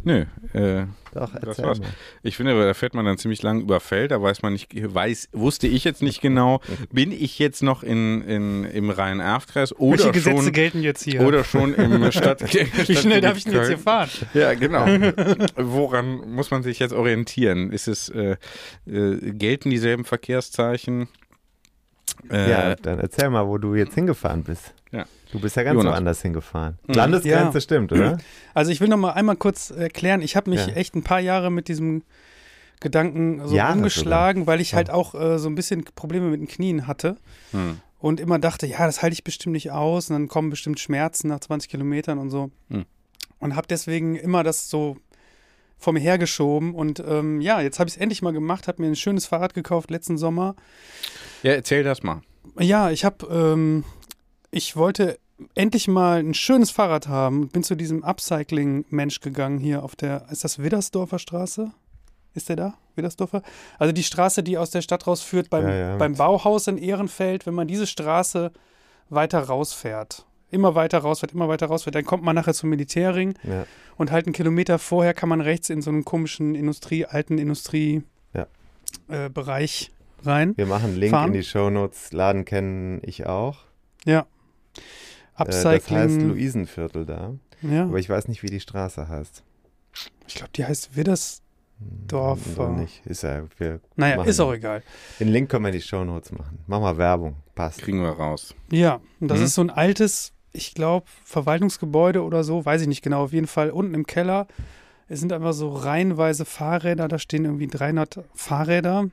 Nö, 0.03 0.25
äh, 0.53 0.85
Doch, 1.15 1.31
Das 1.39 1.57
war's. 1.63 1.79
mal. 1.79 1.87
Ich 2.23 2.35
finde, 2.37 2.61
da 2.61 2.73
fährt 2.73 2.93
man 2.93 3.05
dann 3.05 3.17
ziemlich 3.17 3.41
lang 3.41 3.61
über 3.61 3.79
Feld, 3.79 4.11
da 4.11 4.21
weiß 4.21 4.41
man 4.41 4.51
nicht, 4.53 4.67
weiß, 4.73 5.29
wusste 5.31 5.65
ich 5.67 5.83
jetzt 5.85 6.01
nicht 6.03 6.21
genau, 6.21 6.59
bin 6.91 7.11
ich 7.11 7.39
jetzt 7.39 7.63
noch 7.63 7.83
in, 7.83 8.21
in, 8.23 8.65
im 8.65 8.89
Rhein-Erft-Kreis 8.89 9.73
oder 9.79 9.97
Welche 9.99 10.11
Gesetze 10.11 10.43
schon, 10.43 10.51
gelten 10.51 10.81
jetzt 10.83 11.03
hier? 11.03 11.21
oder 11.21 11.43
schon 11.45 11.73
im 11.73 12.11
Stadt. 12.11 12.41
Wie 12.53 12.95
schnell 12.97 13.21
darf 13.21 13.37
ich 13.37 13.45
denn 13.45 13.53
jetzt 13.53 13.67
hier 13.67 13.77
fahren? 13.77 14.09
Ja, 14.33 14.53
genau. 14.53 14.85
Woran 15.55 16.29
muss 16.35 16.51
man 16.51 16.63
sich 16.63 16.79
jetzt 16.79 16.91
orientieren? 16.93 17.71
Ist 17.71 17.87
es, 17.87 18.09
äh, 18.09 18.35
äh, 18.85 19.31
gelten 19.31 19.69
dieselben 19.69 20.03
Verkehrszeichen? 20.03 21.07
Äh, 22.29 22.49
Ja, 22.49 22.75
dann 22.75 22.99
erzähl 22.99 23.29
mal, 23.29 23.47
wo 23.47 23.57
du 23.57 23.73
jetzt 23.75 23.95
hingefahren 23.95 24.43
bist. 24.43 24.73
Du 25.31 25.39
bist 25.39 25.55
ja 25.55 25.63
ganz 25.63 25.75
Jonas. 25.77 25.93
woanders 25.93 26.21
hingefahren. 26.21 26.77
Mhm. 26.87 26.93
Landesgrenze 26.93 27.57
Ja. 27.57 27.61
stimmt, 27.61 27.91
oder? 27.91 28.17
Also 28.53 28.71
ich 28.71 28.79
will 28.81 28.87
noch 28.87 28.97
mal 28.97 29.11
einmal 29.11 29.35
kurz 29.35 29.69
erklären, 29.71 30.21
ich 30.21 30.35
habe 30.35 30.49
mich 30.49 30.65
Ja. 30.67 30.73
echt 30.73 30.95
ein 30.95 31.03
paar 31.03 31.19
Jahre 31.19 31.51
mit 31.51 31.67
diesem 31.67 32.03
Gedanken 32.79 33.45
so 33.47 33.55
Jahre 33.55 33.73
umgeschlagen, 33.77 34.47
weil 34.47 34.61
ich 34.61 34.71
Ja. 34.71 34.77
halt 34.77 34.89
auch 34.89 35.15
äh, 35.15 35.39
so 35.39 35.49
ein 35.49 35.55
bisschen 35.55 35.83
Probleme 35.95 36.27
mit 36.27 36.39
den 36.39 36.47
Knien 36.47 36.87
hatte 36.87 37.17
hm. 37.51 37.79
und 37.99 38.19
immer 38.19 38.37
dachte, 38.39 38.67
ja, 38.67 38.85
das 38.85 39.01
halte 39.01 39.13
ich 39.13 39.23
bestimmt 39.23 39.53
nicht 39.53 39.71
aus 39.71 40.09
und 40.09 40.15
dann 40.15 40.27
kommen 40.27 40.49
bestimmt 40.49 40.79
Schmerzen 40.79 41.29
nach 41.29 41.39
20 41.39 41.69
Kilometern 41.69 42.17
und 42.19 42.29
so. 42.29 42.51
Hm. 42.69 42.85
Und 43.39 43.55
habe 43.55 43.67
deswegen 43.67 44.15
immer 44.15 44.43
das 44.43 44.69
so 44.69 44.97
vor 45.77 45.93
mir 45.93 45.99
hergeschoben 45.99 46.73
und 46.73 47.03
ähm, 47.05 47.41
ja, 47.41 47.59
jetzt 47.61 47.79
habe 47.79 47.89
ich 47.89 47.95
es 47.95 48.01
endlich 48.01 48.21
mal 48.21 48.31
gemacht, 48.33 48.67
habe 48.67 48.81
mir 48.81 48.87
ein 48.87 48.95
schönes 48.95 49.25
Fahrrad 49.25 49.53
gekauft 49.53 49.91
letzten 49.91 50.17
Sommer. 50.17 50.55
ja, 51.43 51.51
erzähl 51.53 51.83
das 51.83 52.01
mal. 52.03 52.21
Ja, 52.59 52.91
ich 52.91 53.03
habe, 53.03 53.25
ähm, 53.29 53.83
ich 54.55 54.75
wollte 54.75 55.19
endlich 55.53 55.87
mal 55.87 56.19
ein 56.19 56.33
schönes 56.33 56.71
Fahrrad 56.71 57.07
haben. 57.09 57.49
Bin 57.49 57.61
zu 57.63 57.75
diesem 57.75 58.03
Upcycling-Mensch 58.03 59.19
gegangen 59.19 59.59
hier 59.59 59.83
auf 59.83 59.95
der, 59.95 60.25
ist 60.31 60.43
das 60.43 60.59
Widdersdorfer 60.63 61.19
Straße? 61.19 61.71
Ist 62.33 62.47
der 62.49 62.55
da? 62.55 62.73
Widdersdorfer? 62.95 63.41
Also 63.77 63.91
die 63.91 64.03
Straße, 64.03 64.43
die 64.43 64.57
aus 64.57 64.69
der 64.69 64.81
Stadt 64.81 65.07
rausführt 65.07 65.49
beim, 65.49 65.67
Ja, 65.67 65.75
ja. 65.75 65.97
beim 65.97 66.15
Bauhaus 66.15 66.67
in 66.67 66.77
Ehrenfeld. 66.77 67.45
Wenn 67.45 67.53
man 67.53 67.67
diese 67.67 67.85
Straße 67.85 68.51
weiter 69.09 69.39
rausfährt, 69.41 70.25
immer 70.51 70.73
weiter 70.75 70.99
rausfährt, 70.99 71.33
immer 71.33 71.49
weiter 71.49 71.67
rausfährt, 71.67 71.95
dann 71.95 72.05
kommt 72.05 72.23
man 72.23 72.35
nachher 72.35 72.53
zum 72.53 72.69
Militärring 72.69 73.33
Ja. 73.43 73.65
und 73.97 74.11
halt 74.11 74.25
einen 74.27 74.33
Kilometer 74.33 74.79
vorher 74.79 75.13
kann 75.13 75.27
man 75.29 75.41
rechts 75.41 75.69
in 75.69 75.81
so 75.81 75.89
einen 75.89 76.05
komischen 76.05 76.55
Industrie, 76.55 77.05
alten 77.05 77.37
Industrie 77.37 78.03
Ja. 78.33 78.47
äh, 79.09 79.29
rein. 80.23 80.53
Wir 80.57 80.65
machen 80.65 80.85
einen 80.85 80.97
Link 80.97 81.11
Fahren. 81.11 81.27
in 81.27 81.33
die 81.33 81.43
Shownotes. 81.43 82.13
Laden 82.13 82.45
kenne 82.45 82.99
ich 83.03 83.25
auch. 83.25 83.57
Ja. 84.05 84.25
Äh, 85.37 85.45
das 85.45 85.65
heißt 85.65 85.91
Upcycling. 85.91 86.29
Luisenviertel 86.29 87.05
da. 87.05 87.33
ja. 87.61 87.83
Aber 87.83 87.99
ich 87.99 88.09
weiß 88.09 88.27
nicht, 88.27 88.43
wie 88.43 88.49
die 88.49 88.59
Straße 88.59 89.07
heißt. 89.07 89.43
Ich 90.27 90.35
glaube, 90.35 90.51
die 90.55 90.65
heißt 90.65 90.95
Widders. 90.95 91.41
Hm, 91.79 92.07
Dorfer. 92.07 92.67
so 92.67 92.69
nicht. 92.69 93.05
Ist 93.05 93.23
ja, 93.23 93.43
wir 93.57 93.79
Naja, 93.97 94.17
machen- 94.17 94.29
ist 94.29 94.39
auch 94.39 94.53
egal. 94.53 94.81
Den 95.19 95.27
Link 95.27 95.49
können 95.49 95.65
wir 95.65 95.69
in 95.69 95.75
die 95.75 95.81
Shownotes 95.81 96.31
machen. 96.31 96.59
Mach 96.67 96.79
mal 96.79 96.97
Werbung. 96.97 97.35
Passt. 97.53 97.79
Kriegen 97.81 98.01
wir 98.01 98.09
raus. 98.11 98.55
Ja, 98.71 99.01
und 99.19 99.27
das 99.29 99.39
Mhm. 99.39 99.45
ist 99.45 99.55
so 99.55 99.61
ein 99.61 99.69
altes, 99.69 100.31
ich 100.53 100.73
glaube, 100.73 101.05
Verwaltungsgebäude 101.25 102.23
oder 102.23 102.43
so, 102.45 102.63
weiß 102.65 102.81
ich 102.81 102.87
nicht 102.87 103.01
genau. 103.01 103.23
Auf 103.23 103.33
jeden 103.33 103.47
Fall 103.47 103.71
unten 103.71 103.93
im 103.93 104.05
Keller. 104.07 104.47
Es 105.09 105.19
sind 105.19 105.33
einfach 105.33 105.53
so 105.53 105.69
reihenweise 105.69 106.45
Fahrräder. 106.45 107.07
Da 107.09 107.19
stehen 107.19 107.43
irgendwie 107.45 107.67
300 107.67 108.23
Fahrräder, 108.33 109.09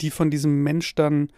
die 0.00 0.10
von 0.10 0.30
diesem 0.30 0.62
Mensch 0.62 0.94
dann 0.94 1.30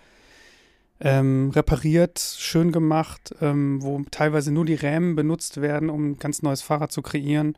ähm, 1.01 1.51
repariert, 1.55 2.19
schön 2.19 2.73
gemacht, 2.73 3.35
ähm, 3.41 3.83
wo 3.83 4.03
teilweise 4.11 4.53
nur 4.53 4.65
die 4.65 4.75
Rämen 4.75 5.17
benutzt 5.17 5.61
werden, 5.61 5.91
um 5.91 6.13
ein 6.13 6.19
ganz 6.19 6.43
neues 6.43 6.63
Fahrrad 6.63 6.93
zu 6.93 7.03
kreieren. 7.03 7.57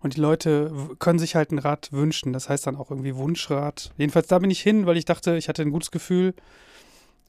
Und 0.00 0.16
die 0.16 0.20
Leute 0.20 0.72
können 0.98 1.18
sich 1.18 1.34
halt 1.36 1.52
ein 1.52 1.58
Rad 1.58 1.92
wünschen. 1.92 2.32
Das 2.32 2.48
heißt 2.48 2.66
dann 2.66 2.76
auch 2.76 2.90
irgendwie 2.90 3.16
Wunschrad. 3.16 3.92
Jedenfalls 3.98 4.28
da 4.28 4.38
bin 4.38 4.50
ich 4.50 4.60
hin, 4.60 4.86
weil 4.86 4.96
ich 4.96 5.04
dachte, 5.04 5.36
ich 5.36 5.48
hatte 5.48 5.62
ein 5.62 5.70
gutes 5.72 5.90
Gefühl. 5.90 6.34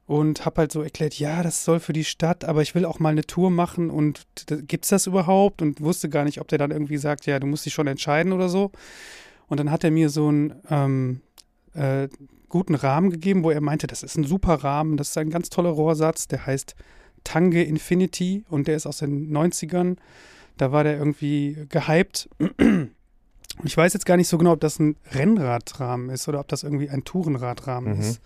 und 0.07 0.45
habe 0.45 0.57
halt 0.61 0.71
so 0.73 0.81
erklärt, 0.81 1.13
ja, 1.19 1.41
das 1.41 1.63
soll 1.63 1.79
für 1.79 1.93
die 1.93 2.03
Stadt, 2.03 2.43
aber 2.43 2.61
ich 2.61 2.75
will 2.75 2.83
auch 2.85 2.99
mal 2.99 3.09
eine 3.09 3.25
Tour 3.25 3.49
machen 3.49 3.89
und 3.89 4.27
gibt's 4.67 4.89
das 4.89 5.07
überhaupt? 5.07 5.61
Und 5.61 5.79
wusste 5.79 6.09
gar 6.09 6.25
nicht, 6.25 6.41
ob 6.41 6.49
der 6.49 6.57
dann 6.57 6.71
irgendwie 6.71 6.97
sagt, 6.97 7.25
ja, 7.27 7.39
du 7.39 7.47
musst 7.47 7.65
dich 7.65 7.73
schon 7.73 7.87
entscheiden 7.87 8.33
oder 8.33 8.49
so. 8.49 8.71
Und 9.47 9.59
dann 9.59 9.71
hat 9.71 9.83
er 9.83 9.91
mir 9.91 10.09
so 10.09 10.27
einen 10.27 10.53
ähm, 10.69 11.21
äh, 11.73 12.09
guten 12.51 12.75
Rahmen 12.75 13.09
gegeben, 13.09 13.43
wo 13.43 13.49
er 13.51 13.61
meinte, 13.61 13.87
das 13.87 14.03
ist 14.03 14.17
ein 14.17 14.23
super 14.25 14.55
Rahmen, 14.63 14.97
das 14.97 15.09
ist 15.09 15.17
ein 15.17 15.29
ganz 15.29 15.49
toller 15.49 15.69
Rohrsatz, 15.71 16.27
der 16.27 16.45
heißt 16.45 16.75
Tange 17.23 17.63
Infinity 17.63 18.45
und 18.49 18.67
der 18.67 18.75
ist 18.75 18.85
aus 18.85 18.97
den 18.99 19.31
90ern. 19.31 19.97
Da 20.57 20.71
war 20.71 20.83
der 20.83 20.97
irgendwie 20.97 21.65
gehypt. 21.69 22.29
Und 22.39 23.65
ich 23.65 23.75
weiß 23.77 23.93
jetzt 23.93 24.05
gar 24.05 24.17
nicht 24.17 24.27
so 24.27 24.37
genau, 24.37 24.53
ob 24.53 24.59
das 24.59 24.79
ein 24.79 24.95
Rennradrahmen 25.11 26.09
ist 26.09 26.27
oder 26.27 26.39
ob 26.39 26.47
das 26.47 26.63
irgendwie 26.63 26.89
ein 26.89 27.03
Tourenradrahmen 27.03 27.95
Mhm. 27.95 27.99
ist. 27.99 28.21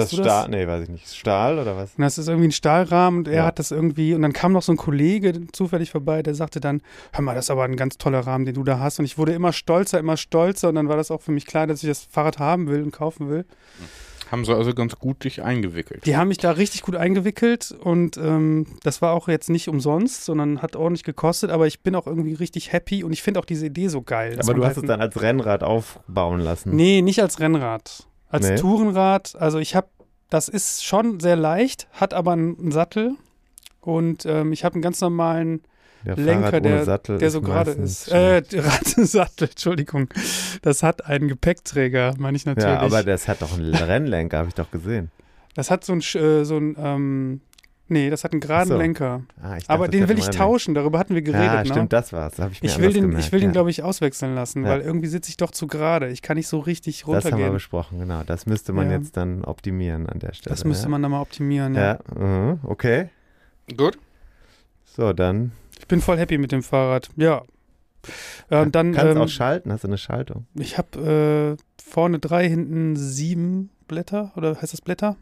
Das 0.00 0.10
du 0.10 0.16
Stahl, 0.16 0.48
nee, 0.48 0.66
weiß 0.66 0.84
ich 0.84 0.88
nicht. 0.88 1.14
Stahl 1.14 1.58
oder 1.58 1.76
was? 1.76 1.94
Und 1.96 2.02
das 2.02 2.18
ist 2.18 2.28
irgendwie 2.28 2.48
ein 2.48 2.52
Stahlrahmen 2.52 3.18
und 3.20 3.28
er 3.28 3.34
Ja. 3.34 3.44
hat 3.46 3.58
das 3.58 3.70
irgendwie, 3.70 4.14
und 4.14 4.22
dann 4.22 4.32
kam 4.32 4.52
noch 4.52 4.62
so 4.62 4.72
ein 4.72 4.76
Kollege 4.76 5.46
zufällig 5.52 5.90
vorbei, 5.90 6.22
der 6.22 6.34
sagte 6.34 6.60
dann, 6.60 6.80
hör 7.12 7.22
mal, 7.22 7.34
das 7.34 7.46
ist 7.46 7.50
aber 7.50 7.64
ein 7.64 7.76
ganz 7.76 7.98
toller 7.98 8.20
Rahmen, 8.20 8.44
den 8.46 8.54
du 8.54 8.64
da 8.64 8.78
hast. 8.78 8.98
Und 8.98 9.04
ich 9.04 9.18
wurde 9.18 9.32
immer 9.32 9.52
stolzer, 9.52 9.98
immer 9.98 10.16
stolzer 10.16 10.68
und 10.68 10.74
dann 10.76 10.88
war 10.88 10.96
das 10.96 11.10
auch 11.10 11.22
für 11.22 11.32
mich 11.32 11.46
klar, 11.46 11.66
dass 11.66 11.82
ich 11.82 11.88
das 11.88 12.04
Fahrrad 12.10 12.38
haben 12.38 12.68
will 12.68 12.82
und 12.82 12.90
kaufen 12.92 13.28
will. 13.28 13.44
Haben 14.30 14.46
sie 14.46 14.54
also 14.56 14.72
ganz 14.72 14.96
gut 14.98 15.24
dich 15.24 15.42
eingewickelt. 15.42 16.06
Die 16.06 16.16
haben 16.16 16.28
mich 16.28 16.38
da 16.38 16.52
richtig 16.52 16.80
gut 16.80 16.96
eingewickelt 16.96 17.70
und 17.78 18.16
ähm, 18.16 18.66
das 18.82 19.02
war 19.02 19.12
auch 19.12 19.28
jetzt 19.28 19.50
nicht 19.50 19.68
umsonst, 19.68 20.24
sondern 20.24 20.62
hat 20.62 20.74
ordentlich 20.74 21.04
gekostet, 21.04 21.50
aber 21.50 21.66
ich 21.66 21.80
bin 21.82 21.94
auch 21.94 22.06
irgendwie 22.06 22.32
richtig 22.32 22.72
happy 22.72 23.04
und 23.04 23.12
ich 23.12 23.20
finde 23.22 23.40
auch 23.40 23.44
diese 23.44 23.66
Idee 23.66 23.88
so 23.88 24.00
geil. 24.00 24.38
Aber 24.42 24.54
du 24.54 24.62
halt 24.62 24.70
hast 24.70 24.76
es 24.78 24.84
ein- 24.84 24.88
dann 24.88 25.02
als 25.02 25.20
Rennrad 25.20 25.62
aufbauen 25.62 26.40
lassen. 26.40 26.74
Nee, 26.74 27.02
nicht 27.02 27.20
als 27.20 27.40
Rennrad. 27.40 28.06
Als 28.32 28.48
Nee. 28.48 28.56
Tourenrad. 28.56 29.36
Also 29.38 29.58
ich 29.58 29.76
habe, 29.76 29.88
das 30.30 30.48
ist 30.48 30.84
schon 30.84 31.20
sehr 31.20 31.36
leicht, 31.36 31.86
hat 31.92 32.14
aber 32.14 32.32
einen, 32.32 32.72
Sattel 32.72 33.12
und 33.82 34.24
ähm, 34.26 34.52
ich 34.52 34.64
habe 34.64 34.74
einen 34.76 34.82
ganz 34.82 35.00
normalen 35.02 35.62
Der 36.06 36.16
Lenker, 36.16 36.60
der, 36.60 36.84
Sattel 36.84 37.18
der 37.18 37.30
so 37.30 37.42
gerade 37.42 37.72
ist. 37.72 38.08
Äh. 38.10 38.42
Radsattel, 38.54 39.48
Entschuldigung. 39.50 40.08
Das 40.62 40.82
hat 40.82 41.04
einen 41.06 41.28
Gepäckträger, 41.28 42.14
meine 42.18 42.36
ich 42.36 42.46
natürlich. 42.46 42.70
ja, 42.72 42.80
aber 42.80 43.02
das 43.02 43.28
hat 43.28 43.42
doch 43.42 43.52
einen 43.56 43.74
Rennlenker, 43.74 44.38
habe 44.38 44.48
ich 44.48 44.54
doch 44.54 44.70
gesehen. 44.70 45.10
das 45.54 45.70
hat 45.70 45.84
so 45.84 45.92
ein, 45.92 46.00
äh, 46.00 46.44
so 46.44 46.56
ein 46.56 46.74
ähm, 46.78 47.40
nee, 47.88 48.10
das 48.10 48.24
hat 48.24 48.32
einen 48.32 48.40
geraden 48.40 48.68
so. 48.70 48.76
Lenker. 48.78 49.22
Ah, 49.42 49.56
ich 49.56 49.68
aber 49.68 49.84
dachte, 49.86 49.98
den 49.98 50.08
will 50.08 50.18
ich 50.18 50.28
tauschen, 50.30 50.74
darüber 50.74 50.98
hatten 50.98 51.14
wir 51.14 51.22
geredet. 51.22 51.46
Ja, 51.46 51.62
ne? 51.62 51.66
stimmt, 51.66 51.92
das 51.92 52.12
war's. 52.12 52.34
Das 52.36 52.52
ich 52.52 52.62
mir 52.62 52.68
Ich 52.68 52.78
will 52.78 52.92
den, 52.92 53.02
gemerkt, 53.02 53.24
ich 53.26 53.32
will 53.32 53.40
den, 53.40 53.48
ja. 53.50 53.52
glaube 53.52 53.70
ich, 53.70 53.82
auswechseln 53.82 54.34
lassen, 54.34 54.64
Ja. 54.64 54.70
weil 54.70 54.80
irgendwie 54.80 55.08
sitze 55.08 55.30
ich 55.30 55.36
doch 55.36 55.50
zu 55.50 55.66
gerade. 55.66 56.08
Ich 56.08 56.22
kann 56.22 56.36
nicht 56.36 56.48
so 56.48 56.58
richtig 56.58 57.00
Das 57.00 57.06
haben 57.06 57.12
wir 57.14 57.22
runtergehen. 57.30 57.52
besprochen, 57.52 57.98
genau. 57.98 58.22
Das 58.24 58.46
müsste 58.46 58.72
man 58.72 58.90
Ja. 58.90 58.96
jetzt 58.98 59.16
dann 59.16 59.44
optimieren 59.44 60.08
an 60.08 60.18
der 60.18 60.32
Stelle. 60.34 60.54
Das 60.54 60.64
müsste 60.64 60.84
ja. 60.84 60.88
man 60.90 61.02
dann 61.02 61.10
mal 61.10 61.20
optimieren. 61.20 61.74
Ja. 61.74 61.98
Ja, 62.16 62.18
mhm, 62.18 62.60
okay. 62.64 63.08
Gut. 63.76 63.98
So, 64.84 65.12
dann 65.12 65.52
Ich 65.78 65.86
bin 65.86 66.00
voll 66.00 66.18
happy 66.18 66.38
mit 66.38 66.52
dem 66.52 66.62
Fahrrad. 66.62 67.08
Ja. 67.16 67.42
Und 68.50 68.74
dann, 68.74 68.92
kannst 68.92 69.16
ähm, 69.16 69.22
auch 69.22 69.28
schalten, 69.28 69.70
hast 69.72 69.84
du 69.84 69.88
eine 69.88 69.96
Schaltung. 69.98 70.46
ich 70.58 70.76
habe 70.76 71.56
äh, 71.56 71.82
vorne 71.82 72.18
drei, 72.18 72.48
hinten 72.48 72.96
sieben 72.96 73.70
Blätter. 73.86 74.32
Oder 74.36 74.60
heißt 74.60 74.72
das 74.72 74.80
Blätter? 74.80 75.16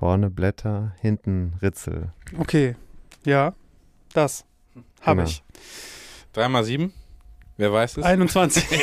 Vorne 0.00 0.30
Blätter, 0.30 0.92
hinten 1.02 1.52
Ritzel. 1.60 2.08
Okay. 2.38 2.74
Ja, 3.26 3.52
das 4.14 4.46
habe 5.02 5.18
Genau. 5.20 5.28
ich. 5.30 5.42
Drei 6.32 6.48
mal 6.48 6.64
sieben. 6.64 6.94
Wer 7.58 7.70
weiß 7.70 7.98
es? 7.98 8.04
21. 8.04 8.64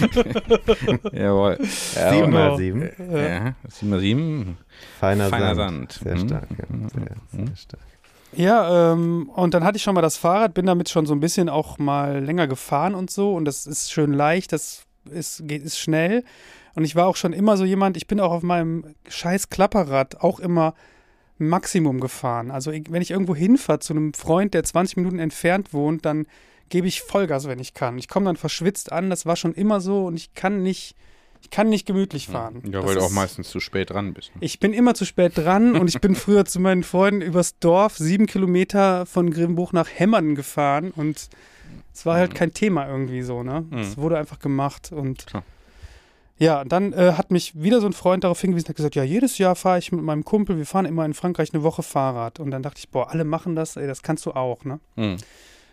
Jawohl. 1.12 1.58
Sieben 1.62 2.10
genau. 2.10 2.28
mal 2.28 2.56
sieben. 2.56 2.90
Ja. 2.98 3.18
Ja, 3.18 3.54
sieben 3.68 3.90
mal 3.90 4.00
sieben. 4.00 4.56
Feiner, 4.98 5.28
Feiner 5.28 5.54
Sand. 5.54 5.92
Sand. 5.92 6.04
Sehr 6.04 6.14
Mhm. 6.16 6.28
stark. 6.28 6.48
Ja. 6.58 6.64
Mhm. 6.76 6.88
Sehr, 6.88 7.02
sehr 7.32 7.40
Mhm. 7.40 7.56
stark. 7.56 7.82
Ja, 8.32 8.92
ähm, 8.92 9.30
und 9.34 9.52
dann 9.54 9.64
hatte 9.64 9.76
ich 9.76 9.82
schon 9.82 9.94
mal 9.94 10.00
das 10.02 10.16
Fahrrad, 10.16 10.54
bin 10.54 10.64
damit 10.66 10.88
schon 10.88 11.04
so 11.06 11.14
ein 11.14 11.20
bisschen 11.20 11.48
auch 11.50 11.78
mal 11.78 12.22
länger 12.24 12.46
gefahren 12.46 12.94
und 12.94 13.10
so. 13.10 13.34
Und 13.34 13.44
das 13.44 13.66
ist 13.66 13.92
schön 13.92 14.12
leicht, 14.14 14.52
das 14.52 14.84
ist, 15.10 15.46
geht, 15.46 15.62
ist 15.62 15.78
schnell. 15.78 16.24
Und 16.76 16.84
ich 16.84 16.94
war 16.94 17.06
auch 17.08 17.16
schon 17.16 17.32
immer 17.32 17.56
so 17.56 17.64
jemand, 17.64 17.96
ich 17.96 18.06
bin 18.06 18.20
auch 18.20 18.30
auf 18.30 18.42
meinem 18.42 18.94
scheiß 19.08 19.48
Klapperrad 19.48 20.20
auch 20.20 20.38
immer 20.38 20.74
Maximum 21.38 22.00
gefahren. 22.00 22.50
Also 22.50 22.72
wenn 22.72 23.02
ich 23.02 23.10
irgendwo 23.10 23.34
hinfahre 23.34 23.78
zu 23.80 23.92
einem 23.92 24.14
Freund, 24.14 24.54
der 24.54 24.62
20 24.64 24.96
Minuten 24.96 25.18
entfernt 25.18 25.72
wohnt, 25.74 26.04
dann 26.04 26.26
gebe 26.68 26.86
ich 26.86 27.02
Vollgas, 27.02 27.46
wenn 27.46 27.58
ich 27.58 27.74
kann. 27.74 27.98
Ich 27.98 28.08
komme 28.08 28.26
dann 28.26 28.36
verschwitzt 28.36 28.90
an, 28.92 29.10
das 29.10 29.26
war 29.26 29.36
schon 29.36 29.52
immer 29.54 29.80
so 29.80 30.06
und 30.06 30.16
ich 30.16 30.34
kann 30.34 30.62
nicht, 30.62 30.96
ich 31.42 31.50
kann 31.50 31.68
nicht 31.68 31.86
gemütlich 31.86 32.26
fahren. 32.28 32.62
Ja, 32.64 32.80
Das 32.80 32.86
weil 32.86 32.94
du 32.96 33.00
auch 33.02 33.06
ist- 33.08 33.12
meistens 33.14 33.50
zu 33.50 33.60
spät 33.60 33.90
dran 33.90 34.14
bist. 34.14 34.32
ich 34.40 34.58
bin 34.60 34.72
immer 34.72 34.94
zu 34.94 35.04
spät 35.04 35.32
dran 35.36 35.76
und 35.80 35.88
ich 35.88 36.00
bin 36.00 36.14
früher 36.14 36.44
zu 36.44 36.58
meinen 36.58 36.82
Freunden 36.82 37.20
übers 37.22 37.58
Dorf 37.58 37.96
sieben 37.98 38.26
Kilometer 38.26 39.04
von 39.06 39.30
Grimbuch 39.30 39.72
nach 39.72 39.88
Hemmern 39.94 40.34
gefahren 40.34 40.90
und 40.96 41.28
es 41.92 42.04
war 42.06 42.16
halt 42.16 42.32
Mhm. 42.32 42.36
kein 42.36 42.52
Thema 42.54 42.88
irgendwie 42.88 43.22
so, 43.22 43.42
ne? 43.42 43.64
Es 43.72 43.96
Mhm. 43.96 44.00
wurde 44.02 44.18
einfach 44.18 44.38
gemacht 44.38 44.90
und 44.92 45.26
Klar. 45.26 45.44
Ja, 46.38 46.60
und 46.60 46.70
dann 46.72 46.92
äh, 46.92 47.12
hat 47.12 47.30
mich 47.30 47.60
wieder 47.60 47.80
so 47.80 47.86
ein 47.86 47.92
Freund 47.92 48.24
darauf 48.24 48.40
hingewiesen, 48.40 48.68
hat 48.68 48.76
gesagt, 48.76 48.94
ja, 48.94 49.02
jedes 49.04 49.38
Jahr 49.38 49.56
fahre 49.56 49.78
ich 49.78 49.90
mit 49.92 50.02
meinem 50.02 50.24
Kumpel, 50.24 50.58
wir 50.58 50.66
fahren 50.66 50.84
immer 50.84 51.04
in 51.04 51.14
Frankreich 51.14 51.54
eine 51.54 51.62
Woche 51.62 51.82
Fahrrad 51.82 52.40
und 52.40 52.50
dann 52.50 52.62
dachte 52.62 52.78
ich, 52.78 52.90
boah, 52.90 53.10
alle 53.10 53.24
machen 53.24 53.56
das, 53.56 53.76
ey, 53.76 53.86
das 53.86 54.02
kannst 54.02 54.26
du 54.26 54.32
auch, 54.32 54.64
ne? 54.64 54.80
Hm. 54.96 55.16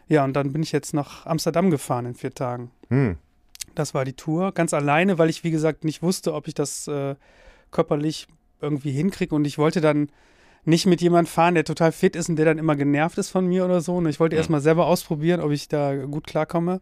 Ja, 0.08 0.24
und 0.24 0.34
dann 0.34 0.54
bin 0.54 0.64
ich 0.64 0.72
jetzt 0.72 0.94
nach 0.94 1.26
Amsterdam 1.26 1.70
gefahren 1.72 2.06
in 2.06 2.14
vier 2.16 2.34
Tagen. 2.34 2.72
Hm. 2.90 3.18
Das 3.76 3.94
war 3.94 4.06
die 4.06 4.14
Tour, 4.14 4.52
ganz 4.52 4.74
alleine, 4.74 5.18
weil 5.18 5.30
ich, 5.30 5.44
wie 5.44 5.52
gesagt, 5.52 5.84
nicht 5.84 6.04
wusste, 6.04 6.34
ob 6.34 6.48
ich 6.48 6.54
das 6.54 6.88
äh, 6.88 7.16
körperlich 7.72 8.28
irgendwie 8.62 8.92
hinkriege. 8.92 9.34
Und 9.34 9.46
ich 9.46 9.58
wollte 9.58 9.82
dann 9.82 10.10
nicht 10.66 10.86
mit 10.86 11.02
jemandem 11.02 11.26
fahren, 11.32 11.56
der 11.56 11.64
total 11.66 11.92
fit 11.92 12.16
ist 12.16 12.30
und 12.30 12.36
der 12.36 12.46
dann 12.46 12.58
immer 12.58 12.76
genervt 12.76 13.18
ist 13.18 13.30
von 13.30 13.48
mir 13.48 13.66
oder 13.66 13.82
so. 13.82 13.96
Und 13.96 14.06
ich 14.08 14.20
wollte 14.20 14.36
Mhm. 14.36 14.38
erst 14.40 14.50
mal 14.50 14.62
selber 14.62 14.86
ausprobieren, 14.86 15.42
ob 15.42 15.52
ich 15.52 15.68
da 15.68 15.96
gut 16.06 16.28
klarkomme. 16.28 16.82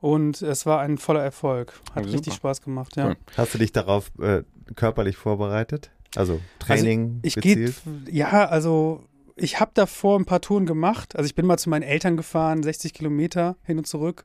Und 0.00 0.42
es 0.42 0.66
war 0.66 0.80
ein 0.80 0.98
voller 0.98 1.22
Erfolg. 1.22 1.72
Hat 1.94 2.04
Ja, 2.04 2.10
richtig 2.12 2.34
super. 2.34 2.36
Spaß 2.36 2.62
gemacht, 2.62 2.96
ja. 2.96 3.08
Cool. 3.08 3.16
Hast 3.36 3.54
du 3.54 3.58
dich 3.58 3.72
darauf 3.72 4.10
äh, 4.20 4.42
körperlich 4.74 5.16
vorbereitet? 5.16 5.90
Also 6.14 6.40
Training 6.58 7.18
Ich 7.22 7.34
gehe, 7.36 7.56
gezielt? 7.56 7.76
ja, 8.10 8.46
also 8.46 9.04
ich 9.34 9.60
habe 9.60 9.70
davor 9.74 10.18
ein 10.18 10.24
paar 10.24 10.40
Touren 10.40 10.66
gemacht. 10.66 11.16
Also 11.16 11.26
ich 11.26 11.34
bin 11.34 11.46
mal 11.46 11.58
zu 11.58 11.68
meinen 11.70 11.82
Eltern 11.82 12.16
gefahren, 12.16 12.62
60 12.62 12.94
Kilometer 12.94 13.56
hin 13.62 13.78
und 13.78 13.86
zurück, 13.86 14.24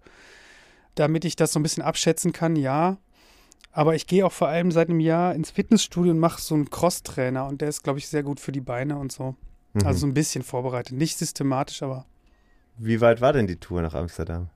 damit 0.95 1.25
ich 1.25 1.35
das 1.35 1.51
so 1.53 1.59
ein 1.59 1.63
bisschen 1.63 1.83
abschätzen 1.83 2.31
kann, 2.33 2.55
ja. 2.55 2.97
Aber 3.73 3.95
ich 3.95 4.05
gehe 4.07 4.25
auch 4.25 4.31
vor 4.33 4.49
allem 4.49 4.71
seit 4.71 4.89
einem 4.89 4.99
Jahr 4.99 5.33
ins 5.33 5.51
Fitnessstudio 5.51 6.11
und 6.11 6.19
mache 6.19 6.41
so 6.41 6.55
einen 6.55 6.69
Cross-Trainer 6.69 7.47
und 7.47 7.61
der 7.61 7.69
ist, 7.69 7.83
glaube 7.83 7.99
ich, 7.99 8.07
sehr 8.09 8.23
gut 8.23 8.39
für 8.41 8.51
die 8.51 8.59
Beine 8.61 8.97
und 8.97 9.11
so. 9.13 9.35
Mhm. 9.73 9.85
Also 9.87 10.01
so 10.01 10.07
ein 10.07 10.13
bisschen 10.13 10.43
vorbereitet. 10.43 10.97
Nicht 10.97 11.17
systematisch, 11.17 11.81
aber 11.81 12.05
Wie 12.77 12.99
weit 12.99 13.21
war 13.21 13.31
denn 13.33 13.47
die 13.47 13.55
Tour 13.57 13.81
nach 13.81 13.93
Amsterdam? 13.93 14.49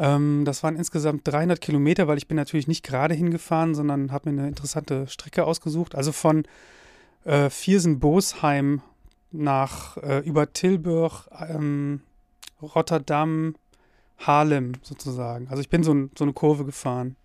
Ähm, 0.00 0.44
das 0.44 0.62
waren 0.62 0.74
insgesamt 0.76 1.28
300 1.28 1.60
Kilometer, 1.60 2.08
weil 2.08 2.18
ich 2.18 2.26
bin 2.26 2.36
natürlich 2.36 2.66
nicht 2.66 2.84
gerade 2.84 3.14
hingefahren, 3.14 3.74
sondern 3.74 4.10
habe 4.10 4.30
mir 4.30 4.40
eine 4.40 4.48
interessante 4.48 5.06
Strecke 5.06 5.44
ausgesucht. 5.44 5.94
Also 5.94 6.10
von 6.10 6.44
äh, 7.24 7.50
Viersen-Bosheim 7.50 8.82
nach 9.30 9.96
äh, 9.98 10.18
über 10.20 10.52
Tilburg, 10.52 11.28
ähm, 11.48 12.00
Rotterdam, 12.60 13.54
Haarlem 14.18 14.72
sozusagen. 14.82 15.48
Also 15.48 15.60
ich 15.60 15.68
bin 15.68 15.82
so, 15.82 15.94
ein, 15.94 16.10
so 16.18 16.24
eine 16.24 16.32
Kurve 16.32 16.64
gefahren. 16.64 17.16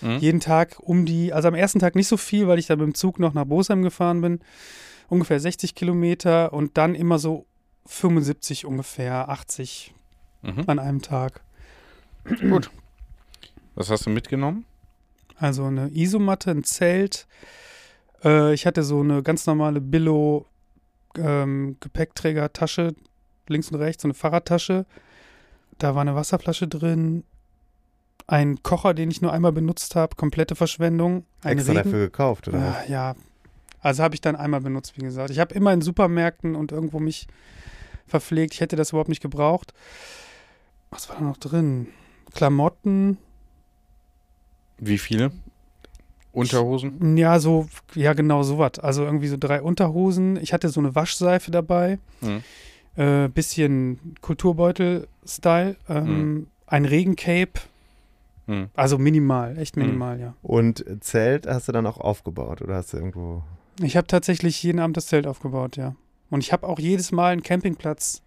Hm? 0.00 0.18
Jeden 0.18 0.40
Tag 0.40 0.78
um 0.80 1.04
die, 1.04 1.32
also 1.32 1.48
am 1.48 1.54
ersten 1.54 1.78
Tag 1.78 1.94
nicht 1.94 2.08
so 2.08 2.16
viel, 2.16 2.48
weil 2.48 2.58
ich 2.58 2.66
da 2.66 2.76
mit 2.76 2.86
dem 2.86 2.94
Zug 2.94 3.18
noch 3.18 3.34
nach 3.34 3.44
Bosheim 3.44 3.82
gefahren 3.82 4.20
bin. 4.20 4.40
Ungefähr 5.08 5.38
60 5.40 5.74
Kilometer 5.74 6.52
und 6.52 6.78
dann 6.78 6.94
immer 6.94 7.18
so 7.18 7.46
75 7.86 8.66
ungefähr, 8.66 9.28
80 9.28 9.94
Mhm. 10.42 10.64
an 10.66 10.78
einem 10.78 11.02
Tag. 11.02 11.42
Gut. 12.40 12.70
Was 13.74 13.90
hast 13.90 14.06
du 14.06 14.10
mitgenommen? 14.10 14.64
Also 15.36 15.64
eine 15.64 15.88
Isomatte, 15.90 16.50
ein 16.50 16.64
Zelt. 16.64 17.26
Äh, 18.24 18.52
ich 18.52 18.66
hatte 18.66 18.82
so 18.82 19.00
eine 19.00 19.22
ganz 19.22 19.46
normale 19.46 19.80
Billo 19.80 20.46
ähm, 21.16 21.76
Gepäckträgertasche, 21.80 22.94
links 23.48 23.70
und 23.70 23.78
rechts, 23.78 24.02
so 24.02 24.06
eine 24.08 24.14
Fahrradtasche. 24.14 24.86
Da 25.78 25.94
war 25.94 26.02
eine 26.02 26.14
Wasserflasche 26.14 26.68
drin. 26.68 27.24
Ein 28.26 28.62
Kocher, 28.62 28.94
den 28.94 29.10
ich 29.10 29.22
nur 29.22 29.32
einmal 29.32 29.52
benutzt 29.52 29.96
habe, 29.96 30.14
komplette 30.14 30.54
Verschwendung. 30.54 31.24
Ein 31.42 31.58
Extra 31.58 31.72
Regen- 31.72 31.84
dafür 31.84 31.98
gekauft, 32.06 32.48
oder? 32.48 32.58
was? 32.60 32.76
Ah, 32.76 32.84
ja, 32.86 33.14
also 33.80 34.02
habe 34.02 34.14
ich 34.14 34.20
dann 34.20 34.36
einmal 34.36 34.60
benutzt, 34.60 34.96
wie 34.98 35.02
gesagt. 35.02 35.30
Ich 35.30 35.38
habe 35.38 35.54
immer 35.54 35.72
in 35.72 35.80
Supermärkten 35.80 36.54
und 36.54 36.70
irgendwo 36.70 37.00
mich 37.00 37.26
verpflegt. 38.06 38.52
Ich 38.54 38.60
hätte 38.60 38.76
das 38.76 38.90
überhaupt 38.90 39.08
nicht 39.08 39.22
gebraucht. 39.22 39.72
Was 40.90 41.08
war 41.08 41.16
da 41.16 41.22
noch 41.22 41.38
drin? 41.38 41.88
Klamotten, 42.34 43.18
Wie 44.78 44.98
viele? 44.98 45.32
Unterhosen? 46.32 47.16
Ja, 47.16 47.40
so, 47.40 47.68
ja, 47.94 48.12
genau 48.12 48.42
sowas. 48.42 48.78
Also 48.78 49.04
irgendwie 49.04 49.26
so 49.28 49.36
drei 49.38 49.60
Unterhosen. 49.60 50.36
Ich 50.36 50.52
hatte 50.52 50.68
so 50.68 50.80
eine 50.80 50.94
Waschseife 50.94 51.50
dabei. 51.50 51.98
Mhm. 52.20 52.42
Äh, 52.96 53.28
bisschen 53.28 54.14
Kulturbeutel-Style. 54.20 55.76
Ähm, 55.88 56.46
Ein 56.66 56.84
Regencape. 56.84 57.52
Hm. 58.46 58.68
Also 58.74 58.98
minimal, 58.98 59.58
echt 59.58 59.76
minimal, 59.76 60.20
ja. 60.20 60.34
Und 60.42 60.84
Zelt 61.00 61.46
hast 61.46 61.68
du 61.68 61.72
dann 61.72 61.86
auch 61.86 61.98
aufgebaut 61.98 62.62
oder 62.62 62.76
hast 62.76 62.92
du 62.92 62.96
irgendwo 62.96 63.42
Ich 63.82 63.96
habe 63.96 64.06
tatsächlich 64.06 64.62
jeden 64.62 64.78
Abend 64.78 64.96
das 64.96 65.06
Zelt 65.06 65.26
aufgebaut, 65.26 65.76
ja. 65.76 65.94
Und 66.30 66.40
ich 66.40 66.52
habe 66.52 66.66
auch 66.66 66.78
jedes 66.78 67.10
Mal 67.12 67.32
einen 67.32 67.42
Campingplatz. 67.42 68.22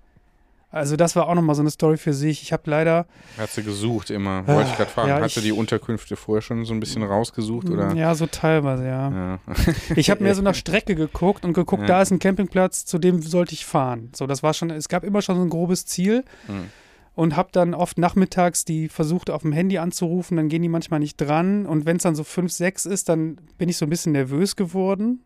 Also 0.74 0.96
das 0.96 1.16
war 1.16 1.30
auch 1.30 1.36
nochmal 1.36 1.56
so 1.56 1.62
eine 1.62 1.70
Story 1.70 1.98
für 1.98 2.14
sich. 2.14 2.42
Ich 2.42 2.52
habe 2.52 2.64
leider, 2.70 3.06
Hast 3.38 3.56
du 3.58 3.64
gesucht 3.64 4.10
immer? 4.10 4.46
Wollte 4.48 4.70
ich 4.72 4.76
gerade 4.78 4.90
fragen. 4.90 5.08
ja, 5.10 5.24
ich- 5.26 5.34
die 5.36 5.52
Unterkünfte 5.52 6.16
vorher 6.16 6.42
schon 6.42 6.66
so 6.66 6.74
ein 6.74 6.80
bisschen 6.80 7.04
rausgesucht 7.04 7.70
oder? 7.70 7.94
ja, 7.94 8.16
so 8.16 8.26
teilweise, 8.26 8.86
ja. 8.88 9.12
Ja. 9.12 9.40
Ich 9.96 10.10
habe 10.10 10.24
mehr 10.24 10.34
so 10.36 10.42
nach 10.42 10.56
Strecke 10.56 10.96
geguckt 10.96 11.46
und 11.46 11.54
geguckt, 11.54 11.84
Ja. 11.84 11.88
da 11.88 12.02
ist 12.02 12.12
ein 12.12 12.18
Campingplatz, 12.20 12.86
zu 12.86 12.98
dem 12.98 13.22
sollte 13.22 13.54
ich 13.54 13.66
fahren. 13.66 14.10
So, 14.16 14.26
das 14.28 14.42
war 14.44 14.54
schon, 14.56 14.72
es 14.72 14.90
gab 14.90 15.04
immer 15.04 15.22
schon 15.22 15.36
so 15.38 15.44
ein 15.44 15.50
grobes 15.50 15.86
Ziel 15.86 16.26
Hm. 16.48 16.66
und 17.14 17.36
habe 17.36 17.50
dann 17.52 17.76
oft 17.76 18.00
nachmittags 18.00 18.66
die 18.66 18.90
versucht 18.90 19.30
auf 19.30 19.44
dem 19.44 19.52
Handy 19.52 19.78
anzurufen, 19.78 20.38
dann 20.38 20.50
gehen 20.50 20.64
die 20.64 20.70
manchmal 20.70 21.00
nicht 21.00 21.18
dran 21.18 21.68
und 21.68 21.86
wenn 21.86 21.98
es 21.98 22.04
dann 22.04 22.16
so 22.16 22.24
5, 22.24 22.52
6 22.52 22.88
ist, 22.88 23.10
dann 23.10 23.38
bin 23.60 23.70
ich 23.70 23.78
so 23.78 23.86
ein 23.86 23.90
bisschen 23.90 24.14
nervös 24.14 24.56
geworden, 24.56 25.24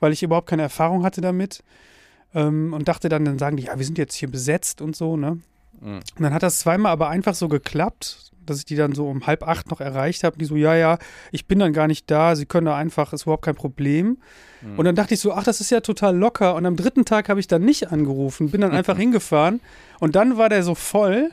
weil 0.00 0.12
ich 0.12 0.24
überhaupt 0.24 0.48
keine 0.48 0.62
Erfahrung 0.62 1.04
hatte 1.04 1.20
damit 1.20 1.62
ähm, 2.34 2.72
und 2.72 2.88
dachte 2.88 3.08
dann, 3.08 3.24
dann 3.24 3.38
sagen 3.38 3.56
die, 3.56 3.64
ja, 3.64 3.78
wir 3.78 3.84
sind 3.84 3.98
jetzt 3.98 4.14
hier 4.14 4.30
besetzt 4.30 4.80
und 4.80 4.96
so, 4.96 5.16
ne? 5.16 5.38
Hm. 5.80 5.96
Und 5.96 6.22
dann 6.22 6.34
hat 6.34 6.42
das 6.42 6.58
zweimal 6.60 6.92
aber 6.92 7.08
einfach 7.08 7.34
so 7.34 7.48
geklappt, 7.48 8.32
dass 8.46 8.58
ich 8.58 8.64
die 8.64 8.76
dann 8.76 8.94
so 8.94 9.08
um 9.08 9.26
halb 9.26 9.46
acht 9.46 9.70
noch 9.70 9.80
erreicht 9.80 10.24
habe. 10.24 10.38
Die 10.38 10.44
so, 10.44 10.56
ja, 10.56 10.74
ja, 10.74 10.98
ich 11.32 11.46
bin 11.46 11.58
dann 11.58 11.72
gar 11.72 11.86
nicht 11.86 12.10
da, 12.10 12.34
sie 12.34 12.46
können 12.46 12.66
da 12.66 12.76
einfach, 12.76 13.12
ist 13.12 13.22
überhaupt 13.22 13.44
kein 13.44 13.54
Problem. 13.54 14.18
Und 14.76 14.84
dann 14.84 14.96
dachte 14.96 15.14
ich 15.14 15.20
so, 15.20 15.32
ach, 15.32 15.44
das 15.44 15.60
ist 15.60 15.70
ja 15.70 15.80
total 15.80 16.16
locker. 16.16 16.54
Und 16.54 16.66
am 16.66 16.76
dritten 16.76 17.04
Tag 17.04 17.28
habe 17.28 17.38
ich 17.38 17.46
dann 17.46 17.64
nicht 17.64 17.92
angerufen, 17.92 18.50
bin 18.50 18.60
dann 18.60 18.72
einfach 18.72 18.96
hingefahren. 18.96 19.60
Und 20.00 20.16
dann 20.16 20.36
war 20.36 20.48
der 20.48 20.62
so 20.62 20.74
voll. 20.74 21.30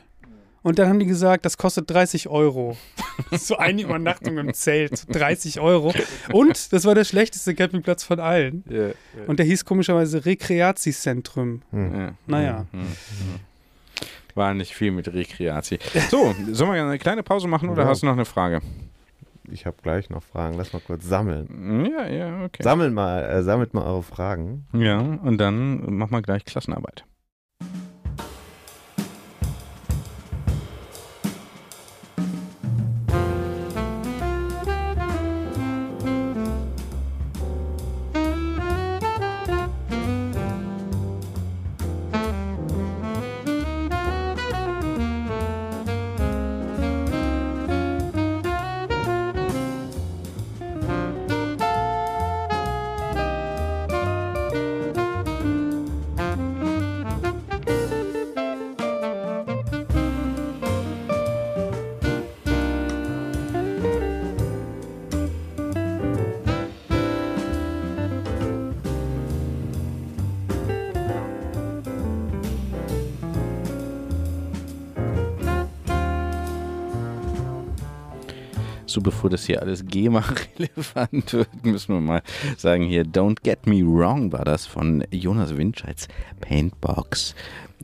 Und 0.66 0.80
dann 0.80 0.88
haben 0.88 0.98
die 0.98 1.06
gesagt, 1.06 1.44
das 1.44 1.58
kostet 1.58 1.88
30 1.88 2.28
Euro. 2.28 2.76
so 3.30 3.56
eine 3.56 3.82
Übernachtung 3.82 4.36
im 4.36 4.52
Zelt, 4.52 5.14
30 5.14 5.60
Euro. 5.60 5.94
Und 6.32 6.72
das 6.72 6.84
war 6.84 6.96
der 6.96 7.04
schlechteste 7.04 7.54
Campingplatz 7.54 8.02
von 8.02 8.18
allen. 8.18 8.64
Ja, 8.68 8.88
Und 9.28 9.38
der 9.38 9.46
hieß 9.46 9.64
komischerweise 9.64 10.26
Rekreatiezentrum. 10.26 11.62
ja. 11.72 12.14
Naja. 12.26 12.66
Hm, 12.72 12.80
hm. 12.80 12.86
War 14.34 14.54
nicht 14.54 14.74
viel 14.74 14.90
mit 14.90 15.06
Rekreati. 15.14 15.78
So, 16.10 16.34
sollen 16.50 16.72
wir 16.72 16.82
eine 16.82 16.98
kleine 16.98 17.22
Pause 17.22 17.46
machen 17.46 17.68
oder 17.68 17.84
Ja. 17.84 17.88
hast 17.88 18.02
du 18.02 18.06
noch 18.06 18.14
eine 18.14 18.24
Frage? 18.24 18.60
Ich 19.48 19.66
habe 19.66 19.76
gleich 19.80 20.10
noch 20.10 20.24
Fragen. 20.24 20.56
Lass 20.58 20.72
mal 20.72 20.82
kurz 20.84 21.04
sammeln. 21.06 21.86
Ja, 21.96 22.08
ja, 22.08 22.44
okay. 22.44 22.64
Sammelt 22.64 22.92
mal, 22.92 23.22
äh, 23.22 23.44
sammelt 23.44 23.72
mal 23.72 23.84
eure 23.84 24.02
Fragen. 24.02 24.66
Ja, 24.72 24.98
und 24.98 25.38
dann 25.38 25.94
machen 25.96 26.10
wir 26.10 26.22
gleich 26.22 26.44
Klassenarbeit. 26.44 27.04
So, 78.96 79.02
bevor 79.02 79.28
das 79.28 79.44
hier 79.44 79.60
alles 79.60 79.84
GEMA-relevant 79.86 81.34
wird, 81.34 81.66
müssen 81.66 81.92
wir 81.92 82.00
mal 82.00 82.22
sagen 82.56 82.84
hier, 82.84 83.04
Don't 83.04 83.42
Get 83.42 83.66
Me 83.66 83.82
Wrong 83.84 84.32
war 84.32 84.42
das 84.46 84.64
von 84.64 85.04
Jonas 85.10 85.54
Winscheids 85.54 86.08
Paintbox. 86.40 87.34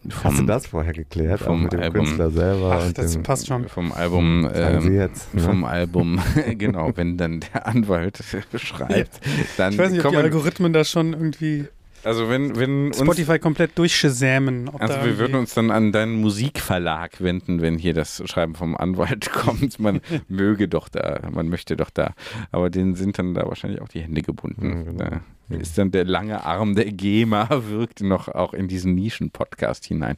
Vom, 0.08 0.24
Hast 0.24 0.40
du 0.40 0.46
das 0.46 0.66
vorher 0.68 0.94
geklärt? 0.94 1.42
Auch 1.42 1.48
vom 1.48 1.64
mit 1.64 1.74
dem 1.74 1.80
Album. 1.80 2.06
Künstler 2.06 2.30
selber 2.30 2.78
Ach, 2.80 2.86
und 2.86 2.96
das 2.96 3.12
dem, 3.12 3.22
passt 3.24 3.46
schon. 3.46 3.68
Vom 3.68 3.92
Album, 3.92 4.48
ähm, 4.54 4.94
jetzt. 4.94 5.34
Ne? 5.34 5.42
vom 5.42 5.64
Album, 5.64 6.18
genau, 6.56 6.92
wenn 6.94 7.18
dann 7.18 7.40
der 7.40 7.66
Anwalt 7.66 8.24
schreibt, 8.56 9.20
dann 9.58 9.74
Ich 9.74 9.78
weiß 9.78 9.90
nicht, 9.90 10.02
ob 10.06 10.12
die 10.12 10.16
kommen, 10.16 10.32
Algorithmen 10.32 10.72
da 10.72 10.82
schon 10.82 11.12
irgendwie 11.12 11.66
also 12.04 12.28
wenn, 12.28 12.56
wenn 12.56 12.86
uns 12.88 12.98
Spotify 12.98 13.38
komplett 13.38 13.78
durchschämen. 13.78 14.68
ob 14.68 14.80
Also 14.80 14.94
wir 15.04 15.18
würden 15.18 15.36
uns 15.36 15.54
dann 15.54 15.70
an 15.70 15.92
deinen 15.92 16.20
Musikverlag 16.20 17.20
wenden, 17.20 17.62
wenn 17.62 17.78
hier 17.78 17.94
das 17.94 18.22
Schreiben 18.26 18.54
vom 18.54 18.76
Anwalt 18.76 19.30
kommt. 19.32 19.78
Man 19.78 20.00
möge 20.28 20.68
doch 20.68 20.88
da, 20.88 21.20
man 21.30 21.48
möchte 21.48 21.76
doch 21.76 21.90
da. 21.90 22.14
Aber 22.50 22.70
denen 22.70 22.94
sind 22.94 23.18
dann 23.18 23.34
da 23.34 23.46
wahrscheinlich 23.46 23.80
auch 23.80 23.88
die 23.88 24.00
Hände 24.00 24.22
gebunden. 24.22 24.66
Mhm, 24.66 24.84
genau. 24.84 25.04
Da 25.48 25.56
ist 25.58 25.76
dann 25.76 25.90
der 25.90 26.04
lange 26.04 26.44
Arm 26.44 26.74
der 26.74 26.86
GEMA 26.86 27.48
wirkt 27.68 28.00
noch 28.00 28.28
auch 28.28 28.54
in 28.54 28.68
diesen 28.68 28.94
Nischen-Podcast 28.94 29.84
hinein. 29.84 30.16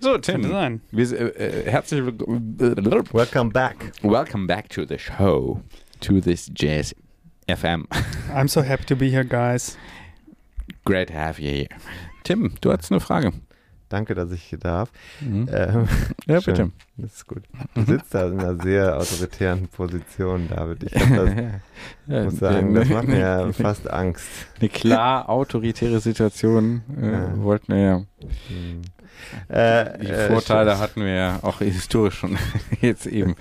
So, 0.00 0.18
Tim, 0.18 0.44
sein. 0.44 0.80
wir, 0.90 1.12
äh, 1.12 1.48
äh, 1.48 1.70
herzlich 1.70 2.04
willkommen. 2.04 2.56
Welcome 2.58 3.50
back. 3.50 3.92
Welcome 4.02 4.46
back 4.46 4.68
to 4.70 4.84
the 4.86 4.98
show, 4.98 5.60
to 6.00 6.20
this 6.20 6.50
Jazz 6.54 6.94
FM. 7.48 7.86
I'm 8.32 8.48
so 8.48 8.62
happy 8.62 8.84
to 8.84 8.96
be 8.96 9.10
here, 9.10 9.24
guys. 9.24 9.76
Great 10.84 11.08
to 11.08 11.14
have 11.14 11.40
you 11.40 11.48
here. 11.50 11.68
Tim, 12.24 12.52
du 12.60 12.72
hast 12.72 12.90
eine 12.90 13.00
Frage. 13.00 13.32
Danke, 13.88 14.14
dass 14.14 14.32
ich 14.32 14.42
hier 14.44 14.58
darf. 14.58 14.90
Mhm. 15.20 15.48
Ähm, 15.52 15.88
Ja, 16.26 16.40
schön. 16.40 16.54
bitte. 16.54 16.70
Das 16.96 17.12
ist 17.16 17.26
gut. 17.26 17.42
Du 17.74 17.82
sitzt 17.84 18.14
da 18.14 18.26
in 18.26 18.40
einer 18.40 18.60
sehr 18.62 18.96
autoritären 18.96 19.68
Position, 19.68 20.48
David. 20.48 20.84
Ich 20.84 20.94
hab 20.94 21.08
das, 21.14 21.34
Ja, 22.06 22.24
muss 22.24 22.38
sagen, 22.38 22.74
das 22.74 22.88
macht 22.88 23.08
mir 23.08 23.18
ja 23.18 23.52
fast 23.52 23.90
Angst. 23.90 24.26
eine 24.58 24.70
klar 24.70 25.28
autoritäre 25.28 26.00
Situation 26.00 26.82
äh, 27.00 27.12
Ja. 27.12 27.42
wollten 27.42 27.74
wir 27.74 27.80
ja. 27.82 27.96
Hm. 28.48 28.82
Äh, 29.48 29.98
Die 29.98 30.06
äh, 30.08 30.28
Vorteile 30.28 30.78
hatten 30.78 31.02
wir 31.04 31.14
ja 31.14 31.38
auch 31.42 31.58
historisch 31.58 32.14
schon 32.18 32.36
jetzt 32.80 33.06
eben 33.06 33.34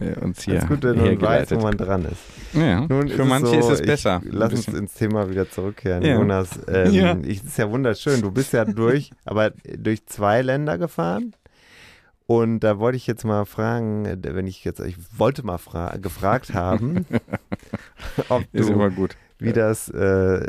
äh, 0.00 0.18
uns 0.20 0.42
hier 0.42 0.56
Ist 0.58 0.68
gut, 0.68 0.82
wenn 0.82 0.96
man 0.96 1.20
weiß, 1.20 1.50
wo 1.52 1.60
man 1.60 1.76
dran 1.76 2.04
ist. 2.04 2.20
ja, 2.54 2.80
Nun 2.88 3.08
für 3.08 3.22
es 3.22 3.28
manche 3.28 3.46
so, 3.62 3.70
ist 3.70 3.80
es 3.80 3.82
besser. 3.86 4.20
Ich, 4.24 4.32
lass 4.32 4.52
uns 4.52 4.68
ins 4.68 4.94
Thema 4.94 5.30
wieder 5.30 5.48
zurückkehren. 5.50 6.02
Ja. 6.02 6.14
Jonas, 6.14 6.58
ähm, 6.68 6.92
Ja. 6.92 7.16
ich, 7.22 7.44
ist 7.44 7.58
ja 7.58 7.70
wunderschön. 7.70 8.22
Du 8.22 8.30
bist 8.30 8.52
ja 8.52 8.64
durch, 8.64 9.10
aber 9.24 9.50
durch 9.78 10.06
zwei 10.06 10.42
Länder 10.42 10.78
gefahren. 10.78 11.34
Und 12.26 12.60
da 12.60 12.78
wollte 12.78 12.96
ich 12.96 13.08
jetzt 13.08 13.24
mal 13.24 13.44
fragen, 13.44 14.06
wenn 14.22 14.46
ich 14.46 14.64
jetzt, 14.64 14.78
ich 14.78 14.96
wollte 15.18 15.44
mal 15.44 15.58
fra 15.58 15.96
gefragt 15.96 16.54
haben, 16.54 17.04
ob 18.28 18.44
ist 18.52 18.68
du, 18.68 18.72
immer 18.72 18.90
gut. 18.90 19.16
Wie 19.40 19.52
das, 19.52 19.88
äh, 19.88 20.46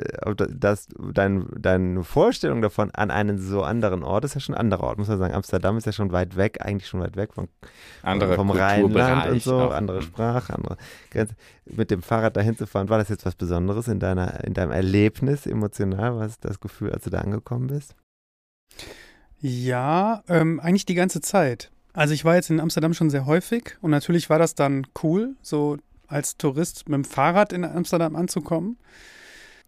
das 0.49 0.87
dein, 1.13 1.47
deine 1.57 2.03
Vorstellung 2.03 2.61
davon 2.61 2.91
an 2.91 3.11
einen 3.11 3.39
so 3.39 3.63
anderen 3.63 4.03
Ort 4.03 4.25
ist 4.25 4.35
ja 4.35 4.41
schon 4.41 4.55
ein 4.55 4.61
anderer 4.61 4.83
Ort, 4.83 4.97
muss 4.97 5.07
man 5.07 5.17
sagen. 5.17 5.33
Amsterdam 5.33 5.77
ist 5.77 5.85
ja 5.85 5.91
schon 5.91 6.11
weit 6.11 6.35
weg, 6.35 6.59
eigentlich 6.61 6.87
schon 6.87 6.99
weit 6.99 7.15
weg 7.15 7.33
von 7.33 7.47
Andere 8.03 8.35
vom 8.35 8.51
Rheinland 8.51 8.93
Kulturbereich 8.93 9.31
und 9.31 9.41
so, 9.43 9.59
auch. 9.59 9.71
andere 9.71 10.01
Sprache, 10.01 10.53
andere 10.53 10.77
Grenze. 11.09 11.35
Mit 11.65 11.91
dem 11.91 12.01
Fahrrad 12.01 12.35
dahin 12.35 12.57
zu 12.57 12.67
fahren, 12.67 12.89
war 12.89 12.97
das 12.97 13.09
jetzt 13.09 13.25
was 13.25 13.35
Besonderes 13.35 13.87
in 13.87 13.99
deiner, 13.99 14.43
in 14.43 14.53
deinem 14.53 14.71
Erlebnis 14.71 15.45
emotional? 15.45 16.17
Was 16.17 16.31
ist 16.31 16.45
das 16.45 16.59
Gefühl, 16.59 16.91
als 16.91 17.03
du 17.03 17.09
da 17.09 17.19
angekommen 17.19 17.67
bist? 17.67 17.95
Ja, 19.39 20.23
ähm, 20.27 20.59
eigentlich 20.59 20.85
die 20.85 20.95
ganze 20.95 21.21
Zeit. 21.21 21.71
Also 21.93 22.13
ich 22.13 22.23
war 22.23 22.35
jetzt 22.35 22.49
in 22.49 22.59
Amsterdam 22.59 22.93
schon 22.93 23.09
sehr 23.09 23.25
häufig 23.25 23.77
und 23.81 23.91
natürlich 23.91 24.29
war 24.29 24.39
das 24.39 24.55
dann 24.55 24.87
cool, 25.03 25.35
so 25.41 25.77
als 26.11 26.37
Tourist 26.37 26.89
mit 26.89 26.95
dem 26.95 27.05
Fahrrad 27.05 27.53
in 27.53 27.63
Amsterdam 27.63 28.15
anzukommen. 28.15 28.77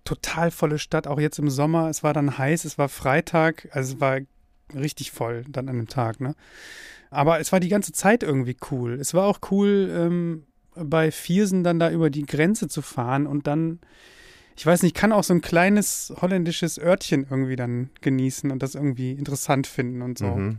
Total 0.05 0.51
volle 0.51 0.79
Stadt, 0.79 1.07
auch 1.07 1.19
jetzt 1.19 1.39
im 1.39 1.49
Sommer. 1.49 1.89
Es 1.89 2.03
war 2.03 2.13
dann 2.13 2.37
heiß, 2.37 2.65
es 2.65 2.77
war 2.77 2.89
Freitag, 2.89 3.69
also 3.71 3.95
es 3.95 4.01
war 4.01 4.19
richtig 4.75 5.11
voll 5.11 5.45
dann 5.47 5.69
an 5.69 5.77
dem 5.77 5.87
Tag, 5.87 6.19
ne? 6.19 6.35
Aber 7.09 7.39
es 7.39 7.51
war 7.51 7.59
die 7.59 7.69
ganze 7.69 7.93
Zeit 7.93 8.23
irgendwie 8.23 8.57
cool. 8.71 8.93
Es 8.93 9.13
war 9.13 9.27
auch 9.27 9.39
cool, 9.51 9.89
ähm, 9.95 10.43
bei 10.75 11.11
Viersen 11.11 11.63
dann 11.63 11.79
da 11.79 11.91
über 11.91 12.09
die 12.09 12.25
Grenze 12.25 12.67
zu 12.67 12.81
fahren 12.81 13.27
und 13.27 13.45
dann, 13.45 13.79
ich 14.57 14.65
weiß 14.65 14.81
nicht, 14.83 14.95
kann 14.95 15.11
auch 15.11 15.23
so 15.23 15.33
ein 15.33 15.41
kleines 15.41 16.11
holländisches 16.19 16.79
Örtchen 16.79 17.27
irgendwie 17.29 17.55
dann 17.55 17.91
genießen 18.01 18.51
und 18.51 18.63
das 18.63 18.75
irgendwie 18.75 19.11
interessant 19.11 19.67
finden 19.67 20.01
und 20.01 20.17
so. 20.17 20.25
Mhm. 20.25 20.57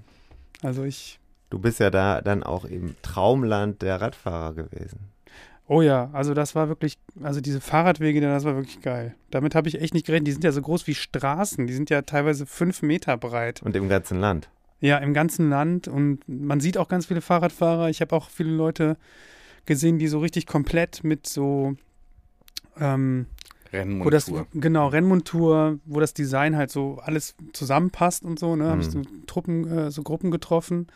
Also 0.62 0.84
ich, 0.84 1.18
Du 1.50 1.59
bist 1.59 1.80
ja 1.80 1.90
da 1.90 2.20
dann 2.20 2.42
auch 2.42 2.64
im 2.64 2.96
Traumland 3.02 3.82
der 3.82 4.00
Radfahrer 4.00 4.54
gewesen. 4.54 5.13
Oh 5.66 5.82
ja, 5.82 6.10
also 6.12 6.34
das 6.34 6.54
war 6.54 6.68
wirklich, 6.68 6.98
also 7.22 7.40
diese 7.40 7.60
Fahrradwege, 7.60 8.20
da, 8.20 8.28
das 8.28 8.44
war 8.44 8.54
wirklich 8.56 8.80
geil. 8.80 9.14
Damit 9.30 9.54
habe 9.54 9.68
ich 9.68 9.80
echt 9.80 9.94
nicht 9.94 10.06
gerechnet. 10.06 10.28
Die 10.28 10.32
sind 10.32 10.44
ja 10.44 10.52
so 10.52 10.62
groß 10.62 10.86
wie 10.86 10.94
Straßen. 10.94 11.66
Die 11.66 11.72
sind 11.72 11.90
ja 11.90 12.02
teilweise 12.02 12.46
fünf 12.46 12.82
Meter 12.82 13.16
breit. 13.16 13.62
Und 13.62 13.74
im 13.76 13.88
ganzen 13.88 14.20
Land. 14.20 14.48
Ja, 14.80 14.98
im 14.98 15.14
ganzen 15.14 15.48
Land 15.48 15.88
und 15.88 16.20
man 16.28 16.60
sieht 16.60 16.76
auch 16.76 16.88
ganz 16.88 17.06
viele 17.06 17.20
Fahrradfahrer. 17.22 17.88
Ich 17.88 18.00
habe 18.00 18.14
auch 18.14 18.28
viele 18.28 18.50
Leute 18.50 18.96
gesehen, 19.66 19.98
die 19.98 20.08
so 20.08 20.18
richtig 20.18 20.46
komplett 20.46 21.04
mit 21.04 21.26
so 21.26 21.76
ähm, 22.78 23.26
wo 23.72 24.10
das, 24.10 24.28
Rennmontur. 24.28 24.46
genau, 24.54 24.88
Rennmontur, 24.88 25.78
wo 25.84 26.00
das 26.00 26.14
Design 26.14 26.56
halt 26.56 26.70
so 26.70 27.00
alles 27.02 27.34
zusammenpasst 27.52 28.22
und 28.24 28.38
so, 28.38 28.56
ne? 28.56 28.68
Habe 28.68 28.82
ich 28.82 28.90
so 28.90 28.98
Mhm. 28.98 29.26
Truppen, 29.26 29.66
äh, 29.68 29.90
so 29.90 30.02
Gruppen 30.02 30.30
getroffen, 30.30 30.86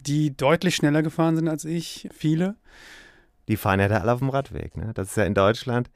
die 0.00 0.36
deutlich 0.36 0.74
schneller 0.74 1.02
gefahren 1.02 1.36
sind 1.36 1.48
als 1.48 1.64
ich, 1.64 2.08
viele. 2.12 2.56
Die 3.48 3.56
fahren 3.56 3.80
ja 3.80 3.88
da 3.88 3.98
alle 3.98 4.12
auf 4.12 4.20
dem 4.20 4.30
Radweg. 4.30 4.76
Ne? 4.76 4.92
Das 4.94 5.08
ist 5.08 5.16
ja 5.16 5.24
in 5.24 5.34
Deutschland, 5.34 5.90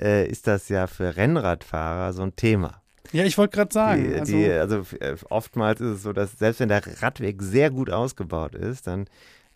äh, 0.00 0.26
ist 0.26 0.46
das 0.46 0.68
ja 0.68 0.86
für 0.86 1.16
Rennradfahrer 1.16 2.12
so 2.12 2.22
ein 2.22 2.36
Thema. 2.36 2.82
Ja, 3.12 3.24
ich 3.24 3.36
wollte 3.36 3.56
gerade 3.56 3.72
sagen, 3.72 4.04
die, 4.04 4.14
also, 4.14 4.32
die, 4.32 4.50
also 4.50 4.96
äh, 5.00 5.16
oftmals 5.28 5.80
ist 5.80 5.96
es 5.96 6.02
so, 6.02 6.12
dass 6.12 6.38
selbst 6.38 6.60
wenn 6.60 6.68
der 6.68 6.82
Radweg 7.02 7.42
sehr 7.42 7.70
gut 7.70 7.90
ausgebaut 7.90 8.54
ist, 8.54 8.86
dann 8.86 9.06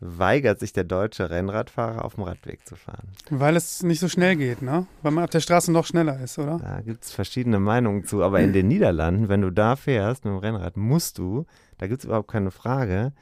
weigert 0.00 0.60
sich 0.60 0.72
der 0.72 0.84
deutsche 0.84 1.30
Rennradfahrer 1.30 2.04
auf 2.04 2.16
dem 2.16 2.24
Radweg 2.24 2.66
zu 2.66 2.76
fahren. 2.76 3.08
weil 3.30 3.56
es 3.56 3.82
nicht 3.82 4.00
so 4.00 4.08
schnell 4.08 4.36
geht, 4.36 4.60
ne? 4.60 4.86
Weil 5.02 5.12
man 5.12 5.24
auf 5.24 5.30
der 5.30 5.40
Straße 5.40 5.72
noch 5.72 5.86
schneller 5.86 6.20
ist, 6.20 6.38
oder? 6.38 6.58
Da 6.58 6.82
gibt 6.82 7.04
es 7.04 7.12
verschiedene 7.12 7.58
Meinungen 7.58 8.04
zu. 8.04 8.22
Aber 8.22 8.40
in 8.40 8.52
den 8.52 8.68
Niederlanden, 8.68 9.28
wenn 9.28 9.40
du 9.40 9.50
da 9.50 9.74
fährst 9.74 10.24
mit 10.24 10.34
dem 10.34 10.38
Rennrad, 10.38 10.76
musst 10.76 11.16
du, 11.16 11.46
da 11.78 11.86
gibt 11.86 12.00
es 12.00 12.04
überhaupt 12.04 12.30
keine 12.30 12.50
Frage, 12.50 13.12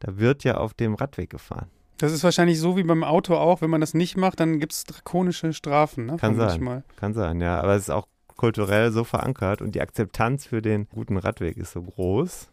da 0.00 0.18
wird 0.18 0.44
ja 0.44 0.58
auf 0.58 0.74
dem 0.74 0.94
Radweg 0.94 1.30
gefahren. 1.30 1.70
Das 1.98 2.12
ist 2.12 2.24
wahrscheinlich 2.24 2.58
so 2.58 2.76
wie 2.76 2.82
beim 2.82 3.04
Auto 3.04 3.34
auch, 3.36 3.60
wenn 3.60 3.70
man 3.70 3.80
das 3.80 3.94
nicht 3.94 4.16
macht, 4.16 4.40
dann 4.40 4.58
gibt 4.58 4.72
es 4.72 4.84
drakonische 4.84 5.52
Strafen, 5.52 6.06
ne? 6.06 6.16
Kann 6.16 6.36
sein. 6.36 6.50
ich 6.54 6.60
Mal. 6.60 6.82
Kann 6.96 7.14
sein, 7.14 7.40
ja. 7.40 7.60
Aber 7.60 7.74
es 7.76 7.82
ist 7.82 7.90
auch 7.90 8.06
kulturell 8.36 8.90
so 8.90 9.04
verankert 9.04 9.62
und 9.62 9.74
die 9.74 9.80
Akzeptanz 9.80 10.46
für 10.46 10.62
den 10.62 10.88
guten 10.88 11.16
Radweg 11.16 11.56
ist 11.56 11.72
so 11.72 11.82
groß. 11.82 12.48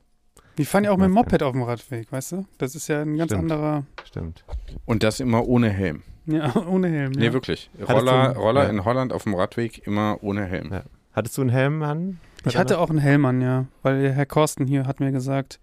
Die 0.59 0.65
fahren 0.65 0.83
ja 0.83 0.91
auch 0.91 0.97
mit 0.97 1.05
dem 1.05 1.13
Moped 1.13 1.41
auf 1.41 1.53
dem 1.53 1.63
Radweg, 1.63 2.11
weißt 2.11 2.33
du? 2.33 2.45
Das 2.57 2.75
ist 2.75 2.87
ja 2.89 3.01
ein 3.01 3.17
ganz 3.17 3.31
Stimmt. 3.31 3.51
anderer, 3.51 3.85
Stimmt. 4.03 4.43
Und 4.85 5.03
das 5.03 5.19
immer 5.19 5.47
ohne 5.47 5.69
Helm. 5.69 6.03
ja, 6.25 6.53
ohne 6.67 6.89
Helm. 6.89 7.13
Ja. 7.13 7.19
Nee, 7.19 7.33
wirklich. 7.33 7.71
Roller, 7.87 8.33
du- 8.33 8.39
Roller 8.39 8.63
ja. 8.65 8.69
in 8.69 8.83
Holland 8.85 9.13
auf 9.13 9.23
dem 9.23 9.33
Radweg 9.35 9.87
immer 9.87 10.17
ohne 10.21 10.45
Helm. 10.45 10.71
Ja. 10.73 10.83
Hattest 11.13 11.37
du 11.37 11.41
einen 11.41 11.49
Helm 11.49 11.81
an? 11.81 12.19
Ich 12.45 12.55
hatte 12.57 12.77
auch 12.77 12.89
einen 12.89 12.99
Helm 12.99 13.25
an, 13.25 13.41
ja, 13.41 13.65
weil 13.81 14.01
der 14.01 14.11
Herr 14.13 14.25
Korsten 14.25 14.67
hier 14.67 14.85
hat 14.85 14.99
mir 14.99 15.11
gesagt, 15.11 15.59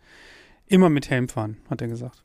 immer 0.66 0.88
mit 0.90 1.08
Helm 1.08 1.28
fahren, 1.28 1.58
hat 1.70 1.80
er 1.82 1.88
gesagt. 1.88 2.22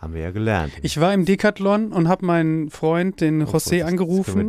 Haben 0.00 0.14
wir 0.14 0.20
ja 0.22 0.30
gelernt. 0.30 0.72
Ich 0.82 1.00
war 1.00 1.12
im 1.12 1.24
Decathlon 1.24 1.92
und 1.92 2.08
habe 2.08 2.24
meinen 2.24 2.70
Freund, 2.70 3.20
den 3.20 3.42
Oh, 3.42 3.46
José, 3.46 3.82
angerufen, 3.82 4.48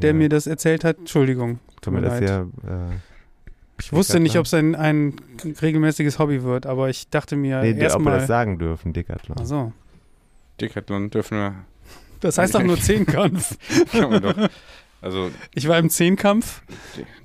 der 0.00 0.12
mir 0.14 0.28
das 0.28 0.46
erzählt 0.48 0.82
hat. 0.82 0.98
Entschuldigung, 0.98 1.60
tut 1.80 1.94
mir 1.94 2.00
das 2.00 2.20
leid. 2.20 2.28
hier, 2.28 2.48
äh, 2.68 2.94
Ich 3.80 3.92
wusste 3.92 4.18
nicht, 4.18 4.36
ob 4.38 4.46
es 4.46 4.54
ein, 4.54 4.74
ein 4.74 5.14
regelmäßiges 5.62 6.18
Hobby 6.18 6.42
wird, 6.42 6.66
aber 6.66 6.88
ich 6.90 7.08
dachte 7.10 7.36
mir 7.36 7.60
nee, 7.62 7.70
ob 7.70 7.76
wir 7.76 7.82
erstmal. 7.84 8.18
das 8.18 8.26
sagen 8.26 8.58
dürfen, 8.58 8.92
Decathlon. 8.92 9.38
Also, 9.38 9.72
Decathlon 10.60 11.10
dürfen 11.10 11.38
wir, 11.38 11.54
das 12.20 12.36
heißt 12.38 12.56
doch 12.56 12.64
nur 12.64 12.80
Zehnkampf. 12.80 13.56
kann 13.92 14.10
man 14.10 14.22
doch. 14.22 14.34
Also, 15.00 15.30
Ich 15.54 15.68
war 15.68 15.78
im 15.78 15.90
Zehnkampf. 15.90 16.62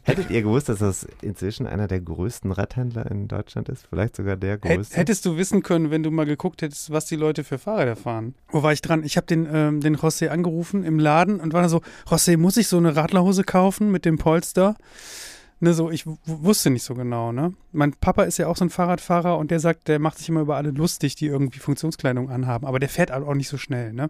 Hättet 0.03 0.29
ihr 0.29 0.41
gewusst, 0.43 0.69
dass 0.69 0.79
das 0.79 1.07
inzwischen 1.21 1.65
einer 1.65 1.87
der 1.87 2.01
größten 2.01 2.51
Radhändler 2.51 3.09
in 3.09 3.27
Deutschland 3.27 3.69
ist? 3.69 3.87
Vielleicht 3.89 4.15
sogar 4.15 4.35
der 4.35 4.57
größte? 4.57 4.95
Hättest 4.95 5.25
du 5.25 5.37
wissen 5.37 5.63
können, 5.63 5.89
wenn 5.89 6.03
du 6.03 6.11
mal 6.11 6.25
geguckt 6.25 6.61
hättest, 6.61 6.91
was 6.91 7.05
die 7.05 7.15
Leute 7.15 7.43
für 7.43 7.57
Fahrräder 7.57 7.95
fahren. 7.95 8.35
Wo 8.49 8.61
war 8.61 8.73
ich 8.73 8.81
dran? 8.81 9.03
Ich 9.03 9.17
habe 9.17 9.25
den, 9.25 9.47
ähm, 9.51 9.81
den 9.81 9.97
José 9.97 10.27
angerufen 10.27 10.83
im 10.83 10.99
Laden 10.99 11.39
und 11.39 11.53
war 11.53 11.61
da 11.61 11.69
so, 11.69 11.81
José, 12.05 12.37
muss 12.37 12.57
ich 12.57 12.67
so 12.67 12.77
eine 12.77 12.95
Radlerhose 12.95 13.43
kaufen 13.43 13.91
mit 13.91 14.05
dem 14.05 14.17
Polster? 14.17 14.75
Ne, 15.59 15.73
so, 15.73 15.89
ich 15.89 16.05
wusste 16.25 16.69
nicht 16.69 16.83
so 16.83 16.93
genau, 16.93 17.31
ne? 17.31 17.53
Mein 17.71 17.93
Papa 17.93 18.23
ist 18.23 18.37
ja 18.37 18.47
auch 18.47 18.57
so 18.57 18.65
ein 18.65 18.69
Fahrradfahrer 18.69 19.37
und 19.37 19.49
der 19.49 19.61
sagt, 19.61 19.87
der 19.87 19.97
macht 19.97 20.17
sich 20.17 20.27
immer 20.27 20.41
über 20.41 20.57
alle 20.57 20.71
lustig, 20.71 21.15
die 21.15 21.27
irgendwie 21.27 21.59
Funktionskleidung 21.59 22.29
anhaben, 22.29 22.67
aber 22.67 22.79
der 22.79 22.89
fährt 22.89 23.11
auch 23.13 23.33
nicht 23.33 23.47
so 23.47 23.57
schnell, 23.57 23.93
ne? 23.93 24.09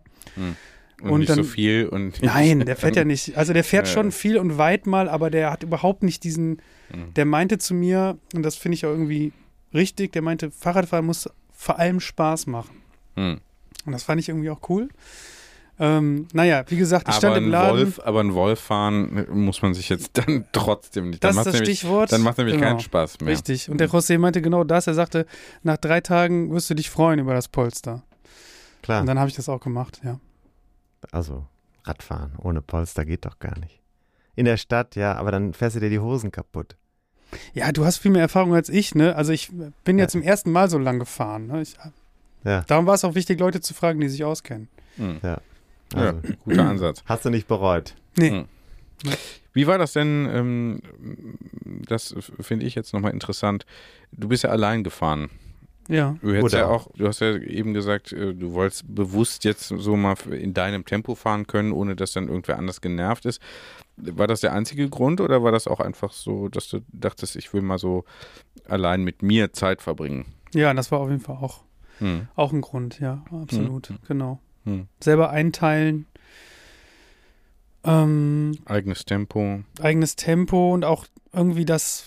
Und, 1.01 1.09
Und 1.11 1.19
nicht 1.21 1.29
dann- 1.29 1.37
so 1.37 1.43
viel. 1.43 1.87
Und 1.87 2.21
Nein, 2.23 2.61
der 2.65 2.75
fährt 2.75 2.95
ja 2.95 3.03
nicht. 3.05 3.37
Also 3.37 3.53
der 3.53 3.63
fährt 3.63 3.87
Ja. 3.87 3.93
schon 3.93 4.11
viel 4.11 4.37
und 4.37 4.57
weit 4.57 4.85
mal, 4.87 5.09
aber 5.09 5.29
der 5.29 5.51
hat 5.51 5.63
überhaupt 5.63 6.03
nicht 6.03 6.23
diesen. 6.23 6.61
Mhm. 6.93 7.13
Der 7.15 7.25
meinte 7.25 7.57
zu 7.57 7.73
mir, 7.73 8.17
und 8.33 8.43
das 8.43 8.55
finde 8.55 8.75
ich 8.75 8.85
auch 8.85 8.91
irgendwie 8.91 9.33
richtig, 9.73 10.11
der 10.13 10.21
meinte, 10.21 10.51
Fahrradfahren 10.51 11.05
muss 11.05 11.29
vor 11.51 11.79
allem 11.79 11.99
Spaß 11.99 12.47
machen. 12.47 12.77
Hm. 13.15 13.39
Und 13.85 13.91
das 13.91 14.03
fand 14.03 14.19
ich 14.21 14.29
irgendwie 14.29 14.49
auch 14.49 14.61
cool. 14.69 14.89
Ähm, 15.79 16.27
naja, 16.33 16.63
wie 16.67 16.77
gesagt, 16.77 17.07
ich 17.07 17.15
Aber 17.15 17.17
stand 17.17 17.37
im 17.37 17.45
ein, 17.45 17.49
Laden. 17.49 17.77
Wolf, 17.79 17.99
aber 18.03 18.19
ein 18.19 18.33
Wolf 18.35 18.59
fahren 18.59 19.25
muss 19.31 19.61
man 19.63 19.73
sich 19.73 19.89
jetzt 19.89 20.11
dann 20.17 20.45
trotzdem 20.51 21.09
nicht. 21.09 21.23
das 21.23 21.29
Dann 21.29 21.31
ist 21.31 21.35
macht 21.37 21.47
das 21.47 21.53
nämlich, 21.61 21.79
Stichwort. 21.79 22.11
dann 22.11 22.21
macht 22.21 22.37
nämlich 22.37 22.55
Genau. 22.55 22.67
keinen 22.67 22.79
Spaß 22.79 23.19
mehr. 23.21 23.29
Richtig. 23.33 23.69
Und 23.71 23.79
der 23.79 23.89
José 23.89 24.19
meinte 24.19 24.41
genau 24.43 24.63
das. 24.63 24.85
Er 24.85 24.93
sagte, 24.93 25.25
nach 25.63 25.77
drei 25.77 25.99
Tagen 26.01 26.51
wirst 26.51 26.69
du 26.69 26.75
dich 26.75 26.89
freuen 26.91 27.17
über 27.19 27.33
das 27.33 27.47
Polster. 27.47 28.03
Klar. 28.83 29.01
Und 29.01 29.07
dann 29.07 29.17
habe 29.17 29.29
ich 29.29 29.35
das 29.35 29.49
auch 29.49 29.59
gemacht, 29.59 29.99
ja. 30.03 30.19
Also, 31.11 31.45
Radfahren 31.83 32.33
ohne 32.37 32.61
Polster 32.61 33.05
geht 33.05 33.25
doch 33.25 33.39
gar 33.39 33.57
nicht. 33.59 33.79
In 34.35 34.45
der 34.45 34.57
Stadt, 34.57 34.95
ja, 34.95 35.13
aber 35.15 35.31
dann 35.31 35.53
fährst 35.53 35.75
du 35.75 35.79
dir 35.79 35.89
die 35.89 35.99
Hosen 35.99 36.31
kaputt. 36.31 36.75
Ja, 37.53 37.71
du 37.71 37.85
hast 37.85 37.97
viel 37.97 38.11
mehr 38.11 38.21
Erfahrung 38.21 38.53
als 38.53 38.69
ich, 38.69 38.95
ne? 38.95 39.15
Also 39.15 39.31
ich 39.31 39.51
bin 39.83 39.97
Ja. 39.97 40.05
ja 40.05 40.07
zum 40.07 40.21
ersten 40.21 40.51
Mal 40.51 40.69
so 40.69 40.77
lang 40.77 40.99
gefahren. 40.99 41.47
Ne? 41.47 41.61
Ich, 41.61 41.75
Ja, 42.43 42.61
darum 42.67 42.85
war 42.85 42.93
es 42.95 43.03
auch 43.03 43.15
wichtig, 43.15 43.39
Leute 43.39 43.61
zu 43.61 43.73
fragen, 43.73 43.99
die 43.99 44.09
sich 44.09 44.23
auskennen. 44.23 44.67
Hm. 44.97 45.19
also, 45.21 45.37
Ja, 45.95 46.35
guter 46.43 46.67
Ansatz. 46.69 47.03
hast 47.05 47.25
du 47.25 47.29
nicht 47.29 47.47
bereut. 47.47 47.95
Nee. 48.17 48.29
Hm. 48.29 48.45
Wie 49.53 49.67
war 49.67 49.77
das 49.77 49.93
denn? 49.93 50.27
Ähm, 50.31 50.79
das 51.87 52.15
finde 52.39 52.65
ich 52.65 52.75
jetzt 52.75 52.93
nochmal 52.93 53.11
interessant. 53.11 53.65
Du 54.11 54.27
bist 54.29 54.43
ja 54.43 54.49
allein 54.49 54.83
gefahren. 54.83 55.29
Ja. 55.89 56.15
Du 56.21 56.29
hättest 56.29 56.53
Oder 56.53 56.57
ja 56.59 56.67
auch, 56.67 56.87
du 56.95 57.07
hast 57.07 57.19
ja 57.19 57.35
eben 57.35 57.73
gesagt, 57.73 58.13
äh, 58.13 58.33
du 58.33 58.53
wolltest 58.53 58.83
bewusst 58.95 59.43
jetzt 59.43 59.67
so 59.67 59.95
mal 59.97 60.15
in 60.31 60.53
deinem 60.53 60.85
Tempo 60.85 61.13
fahren 61.15 61.45
können, 61.47 61.71
ohne 61.73 61.95
dass 61.95 62.13
dann 62.13 62.29
irgendwer 62.29 62.57
anders 62.57 62.79
genervt 62.81 63.25
ist. 63.25 63.41
War 63.97 64.27
das 64.27 64.39
der 64.41 64.53
einzige 64.53 64.89
Grund 64.89 65.19
oder 65.21 65.43
war 65.43 65.51
das 65.51 65.67
auch 65.67 65.79
einfach 65.79 66.13
so, 66.13 66.47
dass 66.47 66.67
du 66.69 66.79
dachtest, 66.91 67.35
ich 67.35 67.53
will 67.53 67.61
mal 67.61 67.77
so 67.77 68.05
allein 68.67 69.03
mit 69.03 69.21
mir 69.21 69.51
Zeit 69.53 69.81
verbringen? 69.81 70.25
Ja, 70.53 70.73
das 70.73 70.91
war 70.91 70.99
auf 70.99 71.09
jeden 71.09 71.21
Fall 71.21 71.35
auch, 71.37 71.63
Hm. 71.99 72.27
auch 72.35 72.53
ein 72.53 72.61
Grund, 72.61 72.99
ja, 72.99 73.23
absolut. 73.31 73.89
Hm. 73.89 73.99
Genau. 74.07 74.39
Hm. 74.63 74.87
Selber 75.01 75.29
einteilen. 75.31 76.05
Ähm, 77.83 78.57
Eigenes 78.65 79.05
Tempo. 79.05 79.61
eigenes 79.81 80.15
Tempo 80.15 80.73
und 80.73 80.85
auch 80.85 81.05
irgendwie 81.33 81.65
das 81.65 82.05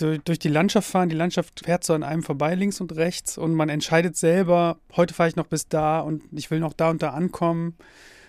durch 0.00 0.38
die 0.38 0.48
Landschaft 0.48 0.88
fahren. 0.90 1.08
Die 1.08 1.16
Landschaft 1.16 1.62
fährt 1.64 1.84
so 1.84 1.92
an 1.94 2.02
einem 2.02 2.22
vorbei, 2.22 2.54
links 2.54 2.80
und 2.80 2.94
rechts, 2.96 3.36
und 3.38 3.54
man 3.54 3.68
entscheidet 3.68 4.16
selber, 4.16 4.78
heute 4.96 5.14
fahre 5.14 5.28
ich 5.28 5.36
noch 5.36 5.46
bis 5.46 5.68
da 5.68 6.00
und 6.00 6.22
ich 6.32 6.50
will 6.50 6.60
noch 6.60 6.72
da 6.72 6.90
und 6.90 7.02
da 7.02 7.10
ankommen. 7.10 7.76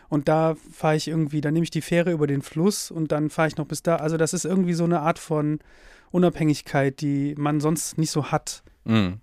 Und 0.09 0.27
da 0.27 0.55
fahre 0.71 0.95
ich 0.95 1.07
irgendwie, 1.07 1.39
dann 1.39 1.53
nehme 1.53 1.63
ich 1.65 1.69
die 1.69 1.81
Fähre 1.81 2.11
über 2.11 2.25
den 2.25 2.41
Fluss 2.41 2.89
und 2.89 3.11
dann 3.11 3.29
fahre 3.29 3.47
ich 3.47 3.57
noch 3.57 3.67
bis 3.67 3.83
da. 3.83 3.97
Also 3.97 4.17
das 4.17 4.33
ist 4.33 4.43
irgendwie 4.43 4.73
so 4.73 4.83
eine 4.83 5.01
Art 5.01 5.19
von 5.19 5.59
Unabhängigkeit, 6.11 6.99
die 7.01 7.35
man 7.37 7.59
sonst 7.59 7.97
nicht 7.97 8.11
so 8.11 8.31
hat. 8.31 8.63
Hm. 8.85 9.19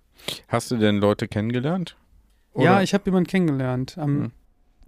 Hast 0.47 0.71
du 0.71 0.77
denn 0.77 0.97
Leute 0.97 1.27
kennengelernt? 1.27 1.97
Ja, 2.55 2.73
Oder- 2.75 2.83
ich 2.83 2.93
habe 2.93 3.03
jemanden 3.05 3.27
kennengelernt. 3.29 3.97
Am 3.97 4.15
Hm. 4.23 4.31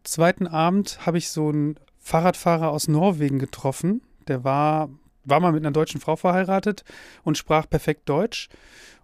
zweiten 0.03 0.47
Abend 0.47 1.05
habe 1.05 1.17
ich 1.17 1.29
so 1.29 1.49
einen 1.49 1.75
Fahrradfahrer 1.99 2.69
aus 2.71 2.87
Norwegen 2.87 3.37
getroffen. 3.37 4.01
Der 4.29 4.43
war, 4.45 4.89
war 5.29 5.39
mal 5.39 5.51
mit 5.51 5.63
einer 5.63 5.71
deutschen 5.71 6.01
Frau 6.01 6.15
verheiratet 6.15 6.83
und 7.23 7.37
sprach 7.37 7.69
perfekt 7.69 8.07
Deutsch. 8.09 8.49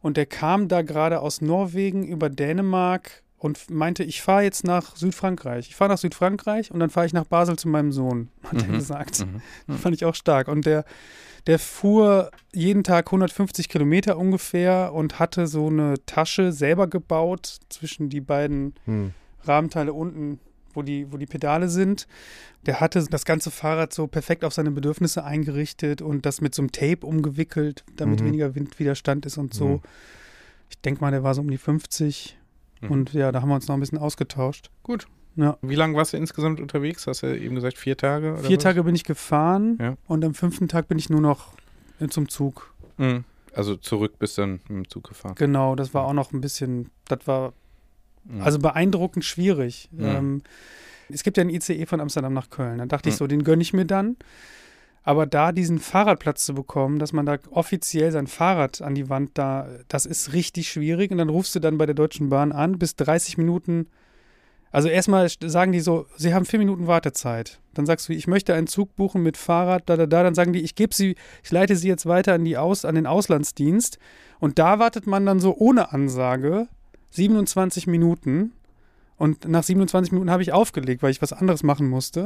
Und 0.01 0.17
der 0.17 0.25
kam 0.25 0.67
da 0.67 0.81
gerade 0.81 1.19
aus 1.21 1.41
Norwegen 1.41 2.03
über 2.05 2.29
Dänemark 2.29 3.23
und 3.37 3.69
meinte, 3.69 4.03
ich 4.03 4.21
fahre 4.21 4.43
jetzt 4.43 4.63
nach 4.63 4.95
Südfrankreich. 4.95 5.67
Ich 5.69 5.75
fahre 5.75 5.91
nach 5.91 5.97
Südfrankreich 5.97 6.71
und 6.71 6.79
dann 6.79 6.89
fahre 6.89 7.05
ich 7.05 7.13
nach 7.13 7.25
Basel 7.25 7.57
zu 7.57 7.67
meinem 7.67 7.91
Sohn, 7.91 8.29
hat 8.43 8.61
er 8.61 8.67
Mhm. 8.69 8.73
gesagt. 8.73 9.19
Mhm. 9.25 9.41
Das 9.67 9.81
fand 9.81 9.95
ich 9.95 10.05
auch 10.05 10.15
stark. 10.15 10.47
Und 10.47 10.65
der, 10.65 10.85
der 11.47 11.59
fuhr 11.59 12.31
jeden 12.53 12.83
Tag 12.83 13.07
150 13.11 13.67
Kilometer 13.69 14.17
ungefähr 14.17 14.93
und 14.93 15.19
hatte 15.19 15.47
so 15.47 15.67
eine 15.67 15.95
Tasche 16.05 16.51
selber 16.51 16.87
gebaut 16.87 17.57
zwischen 17.69 18.09
die 18.09 18.21
beiden 18.21 18.73
Hm. 18.85 19.13
Rahmenteile 19.43 19.93
unten, 19.93 20.39
wo 20.75 20.81
die, 20.81 21.11
wo 21.11 21.17
die 21.17 21.25
Pedale 21.25 21.69
sind. 21.69 22.07
Der 22.65 22.79
hatte 22.79 23.03
das 23.09 23.25
ganze 23.25 23.51
Fahrrad 23.51 23.93
so 23.93 24.07
perfekt 24.07 24.43
auf 24.43 24.53
seine 24.53 24.71
Bedürfnisse 24.71 25.23
eingerichtet 25.23 26.01
und 26.01 26.25
das 26.25 26.41
mit 26.41 26.55
so 26.55 26.61
einem 26.61 26.71
Tape 26.71 27.05
umgewickelt, 27.05 27.83
damit 27.95 28.21
Mhm. 28.21 28.25
weniger 28.25 28.55
Windwiderstand 28.55 29.25
ist 29.25 29.37
und 29.37 29.53
so. 29.53 29.67
Mhm. 29.67 29.81
Ich 30.69 30.79
denke 30.81 31.01
mal, 31.01 31.11
der 31.11 31.23
war 31.23 31.33
so 31.35 31.41
um 31.41 31.49
die 31.49 31.57
50. 31.57 32.37
Mhm. 32.81 32.91
Und 32.91 33.13
ja, 33.13 33.31
da 33.31 33.41
haben 33.41 33.49
wir 33.49 33.55
uns 33.55 33.67
noch 33.67 33.75
ein 33.75 33.79
bisschen 33.79 33.97
ausgetauscht. 33.99 34.69
Gut. 34.83 35.07
Ja. 35.35 35.57
Wie 35.61 35.75
lange 35.75 35.95
warst 35.95 36.13
du 36.13 36.17
insgesamt 36.17 36.59
unterwegs? 36.61 37.07
Hast 37.07 37.23
du 37.23 37.37
eben 37.37 37.55
gesagt, 37.55 37.77
vier 37.77 37.97
Tage? 37.97 38.37
Vier 38.37 38.55
was? 38.57 38.63
Tage 38.63 38.83
bin 38.83 38.95
ich 38.95 39.03
gefahren 39.03 39.77
Ja. 39.81 39.97
und 40.07 40.23
am 40.23 40.33
fünften 40.33 40.67
Tag 40.69 40.87
bin 40.87 40.97
ich 40.97 41.09
nur 41.09 41.21
noch 41.21 41.53
äh, 41.99 42.07
zum 42.07 42.29
Zug. 42.29 42.73
Mhm. 42.97 43.25
Also 43.53 43.75
zurück 43.75 44.17
bis 44.19 44.35
dann 44.35 44.53
mit 44.53 44.69
dem 44.69 44.89
Zug 44.89 45.07
gefahren. 45.07 45.35
Genau, 45.35 45.75
das 45.75 45.93
war 45.93 46.05
auch 46.05 46.13
noch 46.13 46.31
ein 46.33 46.41
bisschen, 46.41 46.89
das 47.07 47.19
war 47.25 47.53
Mhm. 48.25 48.41
also 48.41 48.59
beeindruckend 48.59 49.23
schwierig. 49.25 49.89
Mhm. 49.91 50.05
Ähm, 50.05 50.41
es 51.09 51.23
gibt 51.23 51.37
ja 51.37 51.41
einen 51.41 51.51
ICE 51.51 51.85
von 51.85 51.99
Amsterdam 52.01 52.33
nach 52.33 52.49
Köln. 52.49 52.79
Da 52.79 52.85
dachte 52.85 53.09
ich 53.09 53.15
Mhm. 53.15 53.19
so, 53.19 53.27
den 53.27 53.43
gönne 53.43 53.61
ich 53.61 53.73
mir 53.73 53.85
dann. 53.85 54.17
Aber 55.03 55.27
da 55.27 55.51
diesen 55.51 55.77
Fahrradplatz 55.77 56.45
zu 56.45 56.55
bekommen, 56.55 56.97
dass 56.97 57.13
man 57.13 57.27
da 57.27 57.37
offiziell 57.51 58.11
sein 58.11 58.25
Fahrrad 58.25 58.81
an 58.81 58.95
die 58.95 59.07
Wand 59.07 59.31
da, 59.35 59.69
das 59.87 60.07
ist 60.07 60.33
richtig 60.33 60.67
schwierig. 60.69 61.11
Und 61.11 61.19
dann 61.19 61.29
rufst 61.29 61.53
du 61.53 61.59
dann 61.59 61.77
bei 61.77 61.85
der 61.85 61.93
Deutschen 61.93 62.29
Bahn 62.29 62.51
an, 62.51 62.79
bis 62.79 62.95
30 62.95 63.37
Minuten. 63.37 63.85
Also 64.71 64.89
erstmal 64.89 65.29
sagen 65.29 65.71
die 65.73 65.79
so, 65.79 66.07
sie 66.17 66.33
haben 66.33 66.45
vier 66.45 66.57
Minuten 66.59 66.87
Wartezeit. 66.87 67.59
Dann 67.75 67.85
sagst 67.85 68.09
du, 68.09 68.13
ich 68.13 68.25
möchte 68.25 68.55
einen 68.55 68.65
Zug 68.65 68.95
buchen 68.95 69.21
mit 69.21 69.37
Fahrrad, 69.37 69.83
da, 69.85 69.95
da, 69.95 70.07
da. 70.07 70.23
Dann 70.23 70.33
sagen 70.33 70.53
die, 70.53 70.61
ich 70.61 70.73
gebe 70.73 70.93
sie, 70.95 71.15
ich 71.43 71.51
leite 71.51 71.75
sie 71.75 71.87
jetzt 71.87 72.07
weiter 72.07 72.33
an, 72.33 72.43
die 72.43 72.57
Aus, 72.57 72.83
an 72.83 72.95
den 72.95 73.05
Auslandsdienst. 73.05 73.99
Und 74.39 74.57
da 74.57 74.79
wartet 74.79 75.05
man 75.05 75.23
dann 75.25 75.39
so 75.39 75.55
ohne 75.55 75.93
Ansage 75.93 76.67
27 77.11 77.87
Minuten. 77.87 78.51
Und 79.17 79.47
nach 79.47 79.63
27 79.63 80.11
Minuten 80.11 80.29
habe 80.31 80.43
ich 80.43 80.51
aufgelegt, 80.51 81.01
weil 81.01 81.11
ich 81.11 81.21
was 81.21 81.33
anderes 81.33 81.63
machen 81.63 81.87
musste. 81.87 82.25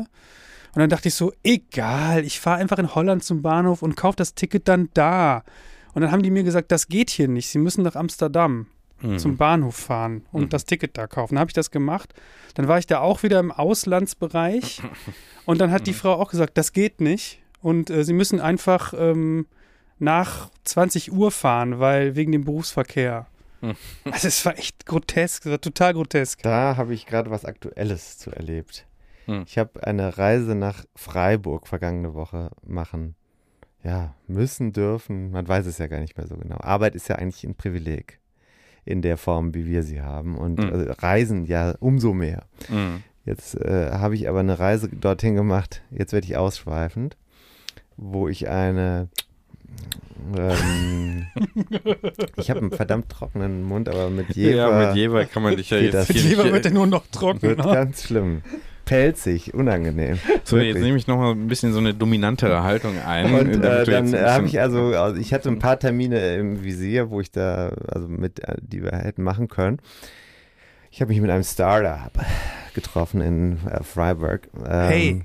Und 0.73 0.79
dann 0.81 0.89
dachte 0.89 1.07
ich 1.07 1.15
so, 1.15 1.33
egal, 1.43 2.23
ich 2.25 2.39
fahre 2.39 2.59
einfach 2.59 2.77
in 2.79 2.93
Holland 2.95 3.23
zum 3.23 3.41
Bahnhof 3.41 3.81
und 3.81 3.95
kaufe 3.95 4.15
das 4.17 4.33
Ticket 4.35 4.67
dann 4.67 4.89
da. 4.93 5.43
Und 5.93 6.01
dann 6.01 6.11
haben 6.11 6.23
die 6.23 6.31
mir 6.31 6.43
gesagt, 6.43 6.71
das 6.71 6.87
geht 6.87 7.09
hier 7.09 7.27
nicht, 7.27 7.49
sie 7.49 7.57
müssen 7.59 7.83
nach 7.83 7.95
Amsterdam 7.95 8.67
Mhm. 9.01 9.17
zum 9.17 9.37
Bahnhof 9.37 9.75
fahren 9.77 10.25
und 10.33 10.43
Mhm. 10.43 10.49
das 10.49 10.65
Ticket 10.65 10.97
da 10.97 11.07
kaufen. 11.07 11.35
Dann 11.35 11.39
habe 11.39 11.49
ich 11.49 11.53
das 11.53 11.71
gemacht. 11.71 12.13
Dann 12.55 12.67
war 12.67 12.79
ich 12.79 12.85
da 12.85 12.99
auch 12.99 13.23
wieder 13.23 13.39
im 13.39 13.51
Auslandsbereich. 13.51 14.81
und 15.45 15.61
dann 15.61 15.71
hat 15.71 15.81
Mhm. 15.81 15.85
die 15.85 15.93
Frau 15.93 16.13
auch 16.13 16.29
gesagt, 16.31 16.57
das 16.57 16.73
geht 16.73 16.99
nicht. 17.01 17.41
Und 17.61 17.89
äh, 17.89 18.03
sie 18.03 18.13
müssen 18.13 18.39
einfach 18.41 18.93
ähm, 18.97 19.45
nach 19.99 20.49
20 20.65 21.11
Uhr 21.11 21.31
fahren, 21.31 21.79
weil 21.79 22.15
wegen 22.15 22.31
dem 22.31 22.43
Berufsverkehr. 22.45 23.27
Also 24.11 24.27
es 24.27 24.45
war 24.45 24.57
echt 24.57 24.85
grotesk, 24.85 25.45
es 25.45 25.51
war 25.51 25.61
total 25.61 25.93
grotesk. 25.93 26.41
Da 26.43 26.77
habe 26.77 26.93
ich 26.93 27.05
gerade 27.05 27.29
was 27.29 27.45
Aktuelles 27.45 28.17
zu 28.17 28.31
erlebt. 28.31 28.85
Hm. 29.25 29.43
Ich 29.47 29.57
habe 29.57 29.83
eine 29.85 30.17
Reise 30.17 30.55
nach 30.55 30.85
Freiburg 30.95 31.67
vergangene 31.67 32.13
Woche 32.13 32.51
machen. 32.65 33.15
Ja, 33.83 34.13
müssen, 34.27 34.73
dürfen, 34.73 35.31
man 35.31 35.47
weiß 35.47 35.65
es 35.65 35.77
ja 35.77 35.87
gar 35.87 35.99
nicht 35.99 36.17
mehr 36.17 36.27
so 36.27 36.35
genau. 36.35 36.57
Arbeit 36.59 36.95
ist 36.95 37.07
ja 37.07 37.15
eigentlich 37.15 37.43
ein 37.45 37.55
Privileg 37.55 38.19
in 38.85 39.01
der 39.01 39.17
Form, 39.17 39.53
wie 39.53 39.65
wir 39.67 39.83
sie 39.83 40.01
haben. 40.01 40.37
Und 40.37 40.59
Hm. 40.59 40.87
äh, 40.87 40.91
Reisen 40.93 41.45
ja 41.45 41.75
umso 41.79 42.13
mehr. 42.13 42.45
Mhm. 42.69 43.03
Jetzt 43.25 43.55
äh, 43.55 43.91
habe 43.91 44.15
ich 44.15 44.27
aber 44.27 44.39
eine 44.39 44.57
Reise 44.57 44.89
dorthin 44.89 45.35
gemacht. 45.35 45.81
Jetzt 45.91 46.13
werde 46.13 46.25
ich 46.25 46.35
ausschweifend, 46.37 47.15
wo 47.97 48.27
ich 48.27 48.49
eine. 48.49 49.09
Ähm, 50.37 51.25
ich 52.35 52.49
habe 52.49 52.59
einen 52.59 52.71
verdammt 52.71 53.09
trockenen 53.09 53.63
Mund, 53.63 53.89
aber 53.89 54.09
mit 54.09 54.35
Jever 54.35 54.55
Ja, 54.55 54.87
mit 54.87 54.95
Jever 54.95 55.25
kann 55.25 55.43
man 55.43 55.55
dich 55.57 55.69
ja 55.69 55.77
jetzt 55.77 55.93
das. 55.93 56.07
hier 56.09 56.21
Lieber 56.21 56.43
nicht, 56.43 56.53
wird 56.53 56.65
er 56.65 56.71
nur 56.71 56.87
noch 56.87 57.07
trocken. 57.07 57.41
wird 57.41 57.57
ne? 57.59 57.73
ganz 57.73 58.03
schlimm. 58.03 58.41
Pelzig, 58.85 59.53
unangenehm. 59.53 60.17
So, 60.43 60.57
jetzt 60.57 60.65
Wirklich. 60.67 60.83
nehme 60.83 60.97
ich 60.97 61.05
nochmal 61.07 61.33
ein 61.33 61.47
bisschen 61.47 61.73
so 61.73 61.79
eine 61.79 61.93
dominantere 61.93 62.63
Haltung 62.63 62.95
ein. 63.05 63.33
Und 63.33 63.63
äh, 63.63 63.85
dann 63.85 64.07
jetzt 64.07 64.21
habe 64.23 64.47
ich 64.47 64.59
also, 64.59 64.95
also, 64.95 65.19
ich 65.21 65.31
hatte 65.33 65.49
ein 65.49 65.59
paar 65.59 65.77
Termine 65.79 66.35
im 66.35 66.63
Visier, 66.63 67.09
wo 67.11 67.21
ich 67.21 67.31
da, 67.31 67.69
also 67.87 68.07
mit, 68.07 68.39
äh, 68.39 68.55
die 68.61 68.83
wir 68.83 68.91
hätten 68.91 69.21
machen 69.23 69.47
können. 69.47 69.77
Ich 70.91 71.01
habe 71.01 71.09
mich 71.09 71.21
mit 71.21 71.29
einem 71.29 71.43
Startup 71.43 72.11
getroffen 72.73 73.21
in 73.21 73.57
äh, 73.67 73.83
Freiburg. 73.83 74.49
Ähm, 74.57 74.89
Hey. 74.89 75.21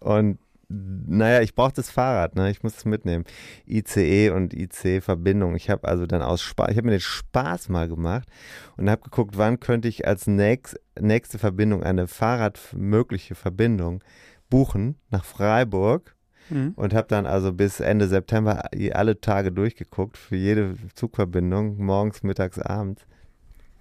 Und 0.00 0.38
naja, 0.68 1.42
ich 1.42 1.54
brauche 1.54 1.72
das 1.74 1.90
Fahrrad, 1.90 2.34
ne? 2.34 2.50
Ich 2.50 2.62
muss 2.62 2.76
es 2.76 2.84
mitnehmen. 2.84 3.24
ICE 3.68 4.30
und 4.30 4.52
IC-Verbindung. 4.52 5.54
Ich 5.54 5.70
habe 5.70 5.86
also 5.86 6.06
dann 6.06 6.22
aus 6.22 6.42
Spaß, 6.42 6.70
ich 6.70 6.76
habe 6.76 6.86
mir 6.86 6.92
den 6.92 7.00
Spaß 7.00 7.68
mal 7.68 7.86
gemacht 7.88 8.28
und 8.76 8.90
habe 8.90 9.02
geguckt, 9.02 9.38
wann 9.38 9.60
könnte 9.60 9.86
ich 9.86 10.06
als 10.08 10.26
nächst, 10.26 10.80
nächste 10.98 11.38
Verbindung 11.38 11.82
eine 11.84 12.08
fahrradmögliche 12.08 13.34
Verbindung 13.36 14.02
buchen 14.50 14.96
nach 15.10 15.24
Freiburg 15.24 16.14
Mhm. 16.48 16.74
und 16.76 16.94
habe 16.94 17.08
dann 17.08 17.26
also 17.26 17.52
bis 17.52 17.80
Ende 17.80 18.06
September 18.06 18.68
alle 18.92 19.20
Tage 19.20 19.50
durchgeguckt 19.50 20.16
für 20.16 20.36
jede 20.36 20.76
Zugverbindung, 20.94 21.76
morgens, 21.84 22.22
mittags, 22.22 22.60
abends. 22.60 23.02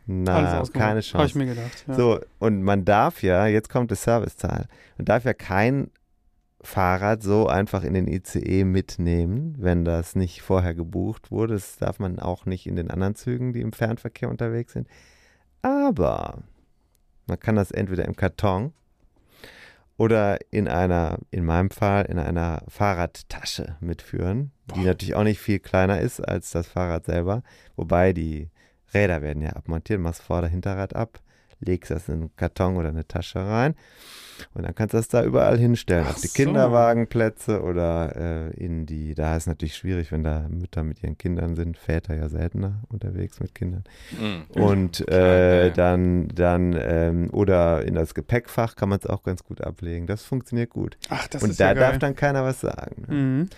Na, 0.07 0.63
keine 0.73 0.89
Habe 0.89 0.99
ich 0.99 1.09
Chance. 1.11 1.37
mir 1.37 1.45
gedacht. 1.45 1.85
Ja. 1.87 1.93
So, 1.93 2.19
und 2.39 2.63
man 2.63 2.83
darf 2.83 3.21
ja, 3.21 3.45
jetzt 3.45 3.69
kommt 3.69 3.91
das 3.91 4.01
Serviceteil, 4.03 4.65
man 4.97 5.05
darf 5.05 5.25
ja 5.25 5.33
kein 5.35 5.91
Fahrrad 6.65 7.23
so 7.23 7.47
einfach 7.47 7.83
in 7.83 7.93
den 7.93 8.07
ICE 8.07 8.63
mitnehmen, 8.63 9.55
wenn 9.57 9.85
das 9.85 10.15
nicht 10.15 10.41
vorher 10.41 10.73
gebucht 10.73 11.31
wurde. 11.31 11.53
Das 11.53 11.77
darf 11.77 11.99
man 11.99 12.19
auch 12.19 12.45
nicht 12.45 12.67
in 12.67 12.75
den 12.75 12.91
anderen 12.91 13.15
Zügen, 13.15 13.53
die 13.53 13.61
im 13.61 13.71
Fernverkehr 13.73 14.29
unterwegs 14.29 14.73
sind. 14.73 14.87
Aber 15.61 16.43
man 17.27 17.39
kann 17.39 17.55
das 17.55 17.71
entweder 17.71 18.05
im 18.05 18.15
Karton 18.15 18.73
oder 19.97 20.39
in 20.51 20.67
einer, 20.67 21.19
in 21.31 21.45
meinem 21.45 21.69
Fall, 21.69 22.05
in 22.05 22.19
einer 22.19 22.63
Fahrradtasche 22.67 23.77
mitführen, 23.79 24.51
die 24.75 24.83
natürlich 24.83 25.15
auch 25.15 25.23
nicht 25.23 25.39
viel 25.39 25.59
kleiner 25.59 26.01
ist 26.01 26.19
als 26.19 26.51
das 26.51 26.67
Fahrrad 26.67 27.05
selber. 27.05 27.43
Wobei 27.75 28.11
die 28.13 28.49
Räder 28.93 29.21
werden 29.21 29.41
ja 29.41 29.51
abmontiert, 29.51 29.99
machst 29.99 30.21
Vorder-, 30.21 30.47
Hinterrad 30.47 30.95
ab, 30.95 31.19
legst 31.59 31.91
das 31.91 32.07
in 32.09 32.15
einen 32.15 32.35
Karton 32.35 32.77
oder 32.77 32.89
eine 32.89 33.07
Tasche 33.07 33.39
rein 33.39 33.75
und 34.53 34.63
dann 34.63 34.75
kannst 34.75 34.93
du 34.93 34.97
das 34.97 35.07
da 35.07 35.23
überall 35.23 35.57
hinstellen. 35.57 36.05
Ach 36.07 36.15
Auf 36.15 36.21
die 36.21 36.27
so. 36.27 36.33
Kinderwagenplätze 36.33 37.61
oder 37.61 38.15
äh, 38.15 38.63
in 38.63 38.85
die, 38.85 39.13
da 39.15 39.35
ist 39.35 39.43
es 39.43 39.47
natürlich 39.47 39.75
schwierig, 39.75 40.11
wenn 40.11 40.23
da 40.23 40.47
Mütter 40.49 40.83
mit 40.83 41.01
ihren 41.03 41.17
Kindern 41.17 41.55
sind, 41.55 41.77
Väter 41.77 42.15
ja 42.15 42.29
seltener 42.29 42.81
unterwegs 42.89 43.39
mit 43.39 43.55
Kindern. 43.55 43.83
Mhm. 44.19 44.61
Und 44.61 45.07
äh, 45.09 45.71
dann, 45.71 46.27
dann 46.29 46.75
ähm, 46.79 47.29
oder 47.31 47.83
in 47.85 47.95
das 47.95 48.13
Gepäckfach 48.13 48.75
kann 48.75 48.89
man 48.89 48.99
es 48.99 49.07
auch 49.07 49.23
ganz 49.23 49.43
gut 49.43 49.61
ablegen. 49.61 50.07
Das 50.07 50.23
funktioniert 50.23 50.69
gut. 50.69 50.97
Ach, 51.09 51.27
das 51.27 51.43
und 51.43 51.51
ist 51.51 51.59
da 51.59 51.67
ja 51.69 51.73
darf 51.73 51.91
geil. 51.91 51.99
dann 51.99 52.15
keiner 52.15 52.43
was 52.43 52.61
sagen. 52.61 53.05
Ne? 53.07 53.15
Mhm. 53.15 53.49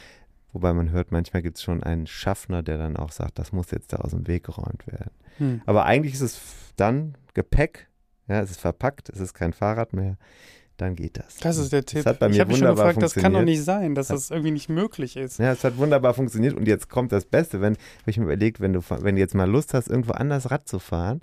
Wobei 0.53 0.73
man 0.73 0.91
hört, 0.91 1.11
manchmal 1.11 1.41
gibt 1.41 1.57
es 1.57 1.63
schon 1.63 1.83
einen 1.83 2.07
Schaffner, 2.07 2.63
der 2.63 2.77
dann 2.77 2.97
auch 2.97 3.11
sagt, 3.11 3.37
das 3.37 3.51
muss 3.51 3.71
jetzt 3.71 3.93
da 3.93 3.97
aus 3.97 4.11
dem 4.11 4.27
Weg 4.27 4.45
geräumt 4.45 4.87
werden. 4.87 5.11
Mhm. 5.39 5.61
Aber 5.65 5.85
eigentlich 5.85 6.13
ist 6.15 6.21
es 6.21 6.41
dann 6.77 7.15
Gepäck, 7.37 7.87
ja, 8.27 8.41
es 8.41 8.49
ist 8.49 8.59
verpackt, 8.59 9.09
es 9.09 9.19
ist 9.19 9.35
kein 9.35 9.53
Fahrrad 9.53 9.93
mehr, 9.93 10.17
dann 10.77 10.95
geht 10.95 11.17
das. 11.19 11.37
Das 11.37 11.57
ist 11.57 11.71
der 11.71 11.85
Tipp. 11.85 12.03
Das 12.03 12.05
hat 12.07 12.19
bei 12.19 12.25
ich 12.27 12.33
mir 12.33 12.39
habe 12.41 12.49
mich 12.49 12.57
schon 12.57 12.67
wunderbar 12.67 12.87
gefragt, 12.93 13.03
das 13.03 13.13
kann 13.13 13.33
doch 13.33 13.43
nicht 13.43 13.63
sein, 13.63 13.93
dass 13.93 14.07
das 14.07 14.31
irgendwie 14.31 14.49
nicht 14.51 14.69
möglich 14.69 15.15
ist. 15.17 15.37
Ja, 15.37 15.51
es 15.51 15.63
hat 15.63 15.77
wunderbar 15.77 16.15
funktioniert 16.15 16.55
und 16.55 16.67
jetzt 16.67 16.89
kommt 16.89 17.11
das 17.11 17.25
Beste, 17.25 17.61
wenn, 17.61 17.75
wenn 17.75 17.79
ich 18.11 18.17
mir 18.17 18.23
überlegt, 18.23 18.59
wenn 18.59 18.73
du, 18.73 18.81
wenn 18.89 19.15
du 19.15 19.21
jetzt 19.21 19.35
mal 19.35 19.47
Lust 19.49 19.75
hast, 19.75 19.87
irgendwo 19.87 20.13
anders 20.13 20.49
Rad 20.49 20.67
zu 20.67 20.79
fahren, 20.79 21.21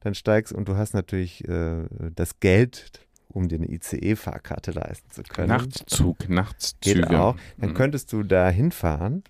dann 0.00 0.14
steigst 0.14 0.54
und 0.54 0.68
du 0.68 0.76
hast 0.76 0.94
natürlich 0.94 1.46
äh, 1.46 1.84
das 2.14 2.40
Geld, 2.40 3.06
um 3.28 3.48
dir 3.48 3.56
eine 3.56 3.70
ICE-Fahrkarte 3.70 4.70
leisten 4.70 5.10
zu 5.10 5.22
können. 5.22 5.48
Nachtzug, 5.48 6.30
Nachtszüge. 6.30 7.00
Geht 7.02 7.10
auch. 7.10 7.36
Dann 7.58 7.70
Mhm. 7.70 7.74
könntest 7.74 8.10
du 8.12 8.22
da 8.22 8.48
hinfahren 8.48 9.22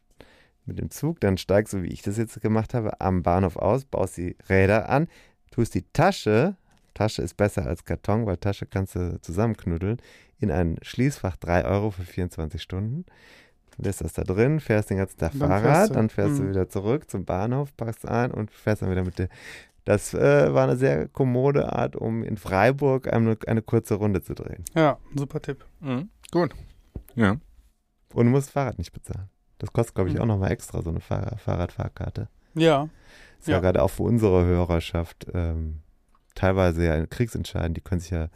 mit 0.66 0.78
dem 0.78 0.90
Zug, 0.90 1.18
dann 1.20 1.36
steigst 1.38 1.72
du, 1.72 1.82
wie 1.82 1.88
ich 1.88 2.02
das 2.02 2.16
jetzt 2.16 2.40
gemacht 2.40 2.74
habe, 2.74 3.00
am 3.00 3.24
Bahnhof 3.24 3.56
aus, 3.56 3.84
baust 3.84 4.16
die 4.16 4.36
Räder 4.48 4.88
an, 4.88 5.08
tust 5.52 5.74
die 5.76 5.84
Tasche, 5.92 6.56
Tasche 6.94 7.22
ist 7.22 7.36
besser 7.36 7.66
als 7.66 7.84
Karton, 7.84 8.26
weil 8.26 8.36
Tasche 8.38 8.66
kannst 8.66 8.96
du 8.96 9.20
zusammenknuddeln, 9.20 9.98
in 10.40 10.50
ein 10.50 10.76
Schließfach 10.82 11.36
3 11.36 11.64
Euro 11.64 11.90
für 11.92 12.02
24 12.02 12.60
Stunden. 12.60 13.04
Lässt 13.78 14.00
das 14.02 14.12
da 14.12 14.22
drin, 14.24 14.58
fährst 14.60 14.90
den 14.90 14.98
ganzen 14.98 15.18
Tag 15.18 15.32
dann 15.32 15.48
Fahrrad, 15.48 15.62
fährst 15.62 15.90
du. 15.90 15.94
dann 15.94 16.10
fährst 16.10 16.38
du 16.38 16.42
Mhm. 16.42 16.48
wieder 16.50 16.68
zurück 16.68 17.08
zum 17.08 17.24
Bahnhof, 17.24 17.74
packst 17.76 18.06
ein 18.06 18.30
und 18.32 18.50
fährst 18.50 18.82
dann 18.82 18.90
wieder 18.90 19.04
mit 19.04 19.18
der. 19.18 19.28
Das 19.84 20.12
äh, 20.14 20.52
war 20.52 20.64
eine 20.64 20.76
sehr 20.76 21.08
kommode 21.08 21.72
Art, 21.72 21.96
um 21.96 22.22
in 22.22 22.36
Freiburg 22.36 23.10
eine, 23.12 23.36
eine 23.46 23.62
kurze 23.62 23.94
Runde 23.94 24.22
zu 24.22 24.34
drehen. 24.34 24.64
Ja, 24.74 24.98
super 25.16 25.40
Tipp. 25.40 25.64
Mhm. 25.80 26.08
Gut. 26.30 26.54
Ja. 27.14 27.36
Und 28.14 28.26
du 28.26 28.30
musst 28.30 28.48
das 28.48 28.52
Fahrrad 28.52 28.78
nicht 28.78 28.92
bezahlen. 28.92 29.28
Das 29.58 29.72
kostet, 29.72 29.94
glaube 29.94 30.10
ich, 30.10 30.16
Mhm. 30.16 30.22
auch 30.22 30.26
nochmal 30.26 30.52
extra, 30.52 30.82
so 30.82 30.90
eine 30.90 31.00
Fahr 31.00 31.36
Fahrradfahrkarte. 31.38 32.28
Ja. 32.54 32.88
Ist 33.42 33.48
ja, 33.48 33.54
Ja. 33.56 33.60
gerade 33.60 33.82
auch 33.82 33.88
für 33.90 34.04
unsere 34.04 34.44
Hörerschaft 34.44 35.26
ähm, 35.34 35.80
teilweise 36.36 36.84
ja 36.84 37.04
kriegsentscheidend. 37.06 37.76
Die 37.76 37.80
können 37.80 38.00
sich 38.00 38.10
ja, 38.12 38.28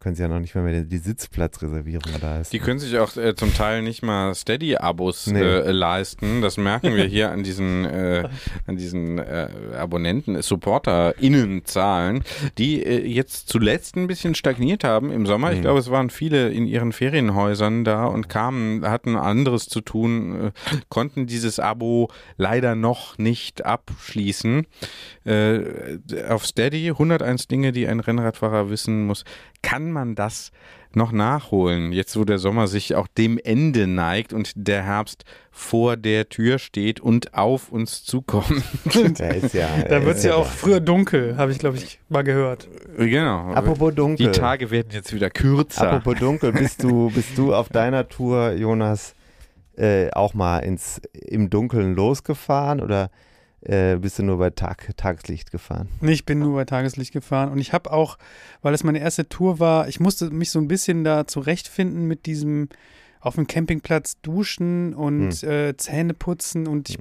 können 0.00 0.14
sich 0.14 0.22
ja 0.22 0.28
noch 0.28 0.40
nicht 0.40 0.54
mal 0.54 0.62
mehr 0.62 0.82
die 0.82 0.98
Sitzplatzreservierung 0.98 2.12
da 2.20 2.40
ist. 2.40 2.52
Die 2.52 2.58
können 2.58 2.78
sich 2.78 2.98
auch 2.98 3.16
äh, 3.16 3.34
zum 3.34 3.52
Teil 3.54 3.82
nicht 3.82 4.02
mal 4.02 4.34
Steady-Abos 4.34 5.26
Nee. 5.28 5.40
äh, 5.40 5.70
leisten. 5.70 6.42
Das 6.42 6.56
merken 6.56 6.94
wir 6.94 7.04
hier 7.04 7.30
an 7.30 7.42
diesen, 7.42 7.84
äh, 7.84 8.28
an 8.66 8.76
diesen 8.76 9.18
äh, 9.18 9.48
Abonnenten, 9.76 10.40
SupporterInnen-Zahlen, 10.42 12.22
die 12.58 12.82
äh, 12.82 13.06
jetzt 13.06 13.48
zuletzt 13.48 13.96
ein 13.96 14.06
bisschen 14.06 14.34
stagniert 14.34 14.84
haben 14.84 15.10
im 15.10 15.26
Sommer. 15.26 15.52
Ich 15.52 15.58
Mhm. 15.58 15.62
glaube, 15.62 15.78
es 15.80 15.90
waren 15.90 16.10
viele 16.10 16.50
in 16.50 16.66
ihren 16.66 16.92
Ferienhäusern 16.92 17.84
da 17.84 18.06
und 18.06 18.28
kamen, 18.28 18.84
hatten 18.88 19.16
anderes 19.16 19.66
zu 19.66 19.80
tun, 19.80 20.46
äh, 20.46 20.52
konnten 20.88 21.26
dieses 21.26 21.58
Abo 21.58 22.08
leider 22.36 22.74
noch 22.74 23.18
nicht 23.18 23.64
abschließen. 23.64 24.66
Auf 26.28 26.46
Steady 26.46 26.88
101 26.90 27.48
Dinge, 27.48 27.72
die 27.72 27.86
ein 27.88 28.00
Rennradfahrer 28.00 28.70
wissen 28.70 29.06
muss. 29.06 29.24
Kann 29.66 29.90
man 29.90 30.14
das 30.14 30.52
noch 30.94 31.10
nachholen, 31.12 31.92
jetzt 31.92 32.16
wo 32.16 32.24
der 32.24 32.38
Sommer 32.38 32.68
sich 32.68 32.94
auch 32.94 33.08
dem 33.08 33.36
Ende 33.36 33.86
neigt 33.86 34.32
und 34.32 34.52
der 34.54 34.84
Herbst 34.84 35.24
vor 35.50 35.96
der 35.96 36.28
Tür 36.28 36.58
steht 36.58 37.00
und 37.00 37.34
auf 37.34 37.70
uns 37.72 38.04
zukommt? 38.04 38.62
Ist 38.94 39.54
ja, 39.54 39.68
Da 39.88 40.04
wird 40.04 40.12
es 40.12 40.18
ist 40.18 40.24
ja 40.24 40.36
auch 40.36 40.46
früher 40.46 40.80
dunkel, 40.80 41.36
habe 41.36 41.50
ich, 41.50 41.58
glaube 41.58 41.76
ich, 41.78 41.98
mal 42.08 42.22
gehört. 42.22 42.68
genau. 42.96 43.52
Apropos 43.52 43.94
dunkel. 43.94 44.26
die 44.26 44.38
Tage 44.38 44.70
werden 44.70 44.88
jetzt 44.92 45.12
wieder 45.12 45.30
kürzer. 45.30 45.90
Apropos 45.90 46.20
dunkel, 46.20 46.52
bist 46.52 46.82
du, 46.82 47.10
bist 47.10 47.36
du 47.36 47.52
auf 47.52 47.68
deiner 47.68 48.08
Tour, 48.08 48.52
Jonas, 48.52 49.14
äh, 49.76 50.10
auch 50.12 50.32
mal 50.32 50.60
ins, 50.60 51.00
im 51.12 51.50
Dunkeln 51.50 51.94
losgefahren 51.94 52.80
oder 52.80 53.10
äh, 53.68 53.96
bist 53.96 54.18
du 54.18 54.22
nur 54.22 54.38
bei 54.38 54.50
Tag, 54.50 54.88
Tageslicht 54.96 55.50
gefahren? 55.50 55.88
Nee, 56.00 56.12
Ich 56.12 56.24
bin 56.24 56.38
nur 56.38 56.54
bei 56.54 56.64
Tageslicht 56.64 57.12
gefahren 57.12 57.50
und 57.50 57.58
ich 57.58 57.72
habe 57.72 57.92
auch, 57.92 58.18
weil 58.62 58.74
es 58.74 58.84
meine 58.84 58.98
erste 59.00 59.28
Tour 59.28 59.58
war, 59.60 59.88
ich 59.88 60.00
musste 60.00 60.30
mich 60.30 60.50
so 60.50 60.58
ein 60.58 60.68
bisschen 60.68 61.04
da 61.04 61.26
zurechtfinden 61.26 62.06
mit 62.06 62.26
diesem 62.26 62.68
auf 63.20 63.34
dem 63.34 63.46
Campingplatz 63.46 64.20
duschen 64.22 64.94
und 64.94 65.42
äh, 65.42 65.76
Zähne 65.76 66.14
putzen 66.14 66.68
und 66.68 66.90
ich, 66.90 66.98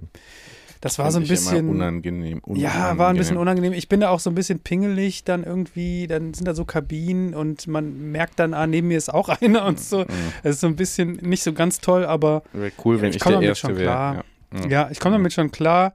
das 0.82 1.00
war 1.00 1.12
so 1.12 1.20
ein 1.20 1.28
bisschen 1.28 1.70
unangenehm. 1.70 2.42
Ja, 2.54 2.98
war 2.98 3.10
ein 3.10 3.18
bisschen 3.18 3.38
unangenehm. 3.38 3.74
Ich 3.74 3.90
bin 3.90 4.00
da 4.02 4.10
auch 4.10 4.20
so 4.20 4.30
ein 4.30 4.36
bisschen 4.36 4.60
pingelig 4.60 5.24
dann 5.24 5.44
irgendwie. 5.44 6.06
Dann 6.06 6.34
sind 6.36 6.48
da 6.48 6.54
so 6.54 6.64
Kabinen 6.66 7.34
und 7.34 7.66
man 7.68 8.12
merkt 8.12 8.40
dann, 8.40 8.54
ah, 8.54 8.68
neben 8.68 8.90
mir 8.90 8.98
ist 8.98 9.12
auch 9.12 9.30
einer 9.42 9.66
und 9.66 9.80
so. 9.80 10.06
Das 10.44 10.56
ist 10.56 10.60
so 10.62 10.68
ein 10.68 10.76
bisschen 10.76 11.14
nicht 11.22 11.42
so 11.44 11.54
ganz 11.54 11.80
toll, 11.80 12.06
aber 12.06 12.44
Wäre 12.54 12.72
cool, 12.84 13.02
wenn 13.02 13.10
Ich 13.10 13.16
ich, 13.18 13.24
der 13.24 13.32
damit 13.34 13.48
Erste 13.50 13.68
schon 13.68 13.78
wäre. 13.78 13.84
klar. 13.84 14.24
Ja. 14.54 14.68
ja, 14.70 14.90
ich 14.92 15.00
komme 15.00 15.16
damit 15.16 15.34
schon 15.34 15.52
klar. 15.52 15.94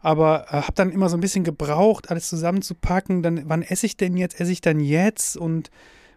Aber 0.00 0.46
äh, 0.50 0.56
habe 0.62 0.72
dann 0.74 0.90
immer 0.90 1.08
so 1.08 1.16
ein 1.16 1.20
bisschen 1.20 1.44
gebraucht, 1.44 2.10
alles 2.10 2.28
zusammenzupacken. 2.28 3.22
Dann, 3.22 3.42
wann 3.46 3.62
esse 3.62 3.86
ich 3.86 3.96
denn 3.96 4.16
jetzt? 4.16 4.40
Esse 4.40 4.52
ich 4.52 4.60
dann 4.60 4.80
jetzt 4.80 5.36
und 5.36 5.70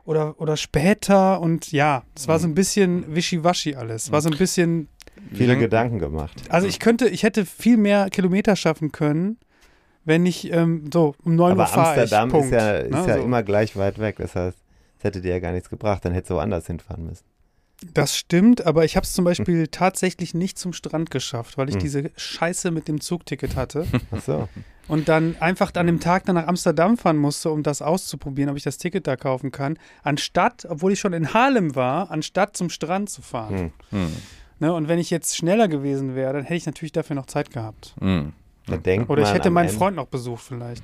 oder, 0.05 0.39
oder 0.39 0.57
später? 0.57 1.39
Und 1.41 1.71
ja, 1.71 2.03
es 2.15 2.27
war 2.27 2.39
so 2.39 2.47
ein 2.47 2.53
bisschen 2.55 3.15
wischiwaschi 3.15 3.75
alles. 3.75 4.11
War 4.11 4.21
so 4.21 4.29
ein 4.29 4.37
bisschen 4.37 4.87
Viele 5.33 5.53
lang- 5.53 5.59
Gedanken 5.59 5.99
gemacht. 5.99 6.33
also 6.49 6.67
ich 6.67 6.79
könnte, 6.79 7.07
ich 7.07 7.23
hätte 7.23 7.45
viel 7.45 7.77
mehr 7.77 8.09
Kilometer 8.09 8.55
schaffen 8.55 8.91
können, 8.91 9.37
wenn 10.05 10.25
ich 10.25 10.51
ähm, 10.51 10.89
so 10.91 11.13
um 11.23 11.35
9 11.35 11.45
Uhr 11.57 11.63
Aber 11.63 11.67
fahre 11.67 11.93
ich. 11.95 12.01
Amsterdam 12.01 12.29
Punkt. 12.29 12.45
ist 12.47 12.51
ja, 12.53 12.71
ist 12.77 12.91
Ne, 12.91 13.07
ja 13.07 13.17
so. 13.17 13.23
immer 13.23 13.43
gleich 13.43 13.75
weit 13.77 13.99
weg. 13.99 14.15
Das 14.17 14.35
heißt, 14.35 14.57
es 14.97 15.03
hätte 15.03 15.21
dir 15.21 15.31
ja 15.31 15.39
gar 15.39 15.51
nichts 15.51 15.69
gebracht. 15.69 16.03
Dann 16.05 16.13
hättest 16.13 16.31
du 16.31 16.35
woanders 16.35 16.65
hinfahren 16.67 17.05
müssen. 17.05 17.23
Das 17.93 18.15
stimmt, 18.15 18.65
aber 18.65 18.85
ich 18.85 18.95
habe 18.95 19.05
es 19.05 19.13
zum 19.13 19.25
Beispiel 19.25 19.67
tatsächlich 19.67 20.33
nicht 20.33 20.57
zum 20.59 20.71
Strand 20.73 21.09
geschafft, 21.11 21.57
weil 21.57 21.67
ich 21.69 21.75
Hm. 21.75 21.81
diese 21.81 22.11
Scheiße 22.15 22.69
mit 22.71 22.87
dem 22.87 23.01
Zugticket 23.01 23.55
hatte 23.55 23.85
Ach 24.11 24.21
so. 24.21 24.49
und 24.87 25.09
dann 25.09 25.35
einfach 25.39 25.73
an 25.75 25.87
dem 25.87 25.99
Tag 25.99 26.25
dann 26.25 26.35
nach 26.35 26.47
Amsterdam 26.47 26.97
fahren 26.97 27.17
musste, 27.17 27.49
um 27.49 27.63
das 27.63 27.81
auszuprobieren, 27.81 28.49
ob 28.51 28.57
ich 28.57 28.63
das 28.63 28.77
Ticket 28.77 29.07
da 29.07 29.15
kaufen 29.15 29.51
kann, 29.51 29.79
anstatt, 30.03 30.65
obwohl 30.69 30.91
ich 30.93 30.99
schon 30.99 31.13
in 31.13 31.33
Harlem 31.33 31.75
war, 31.75 32.11
anstatt 32.11 32.55
zum 32.55 32.69
Strand 32.69 33.09
zu 33.09 33.21
fahren. 33.21 33.73
Hm. 33.89 33.99
Hm. 34.07 34.15
Ne, 34.59 34.71
und 34.73 34.87
wenn 34.87 34.99
ich 34.99 35.09
jetzt 35.09 35.35
schneller 35.35 35.67
gewesen 35.67 36.13
wäre, 36.13 36.33
dann 36.33 36.43
hätte 36.43 36.53
ich 36.55 36.67
natürlich 36.67 36.91
dafür 36.91 37.15
noch 37.15 37.25
Zeit 37.25 37.49
gehabt. 37.49 37.95
Hm. 37.99 38.33
Da 38.67 38.77
denkt 38.77 39.09
Oder 39.09 39.23
ich 39.23 39.27
man 39.29 39.33
hätte 39.35 39.49
meinen 39.49 39.65
Ende- 39.69 39.77
Freund 39.79 39.95
noch 39.95 40.05
besucht 40.05 40.43
vielleicht. 40.43 40.83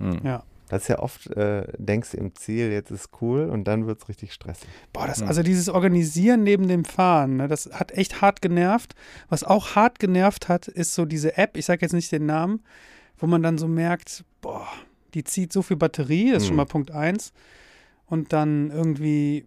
Hm. 0.00 0.20
Ja. 0.24 0.42
Das 0.68 0.82
ist 0.82 0.88
ja 0.88 0.98
oft, 0.98 1.28
äh, 1.36 1.64
denkst 1.78 2.10
du 2.12 2.16
im 2.16 2.34
Ziel, 2.34 2.70
jetzt 2.72 2.90
ist 2.90 3.10
cool 3.20 3.48
und 3.48 3.64
dann 3.64 3.86
wird 3.86 4.02
es 4.02 4.08
richtig 4.08 4.32
stressig. 4.32 4.68
Boah, 4.92 5.06
das, 5.06 5.20
Hm. 5.20 5.28
also 5.28 5.42
dieses 5.42 5.68
Organisieren 5.68 6.42
neben 6.42 6.66
dem 6.66 6.84
Fahren, 6.84 7.36
ne, 7.36 7.46
das 7.48 7.70
hat 7.72 7.92
echt 7.92 8.20
hart 8.20 8.42
genervt. 8.42 8.94
Was 9.28 9.44
auch 9.44 9.76
hart 9.76 9.98
genervt 10.00 10.48
hat, 10.48 10.66
ist 10.68 10.94
so 10.94 11.04
diese 11.04 11.36
App, 11.38 11.56
ich 11.56 11.66
sage 11.66 11.82
jetzt 11.82 11.92
nicht 11.92 12.10
den 12.10 12.26
Namen, 12.26 12.62
wo 13.18 13.26
man 13.26 13.42
dann 13.42 13.58
so 13.58 13.68
merkt, 13.68 14.24
boah, 14.40 14.66
die 15.14 15.22
zieht 15.24 15.52
so 15.52 15.62
viel 15.62 15.76
Batterie, 15.76 16.32
das 16.32 16.42
ist 16.42 16.46
schon 16.48 16.54
Hm. 16.54 16.56
mal 16.56 16.64
Punkt 16.66 16.90
eins. 16.90 17.32
Und 18.06 18.32
dann 18.32 18.70
irgendwie, 18.70 19.46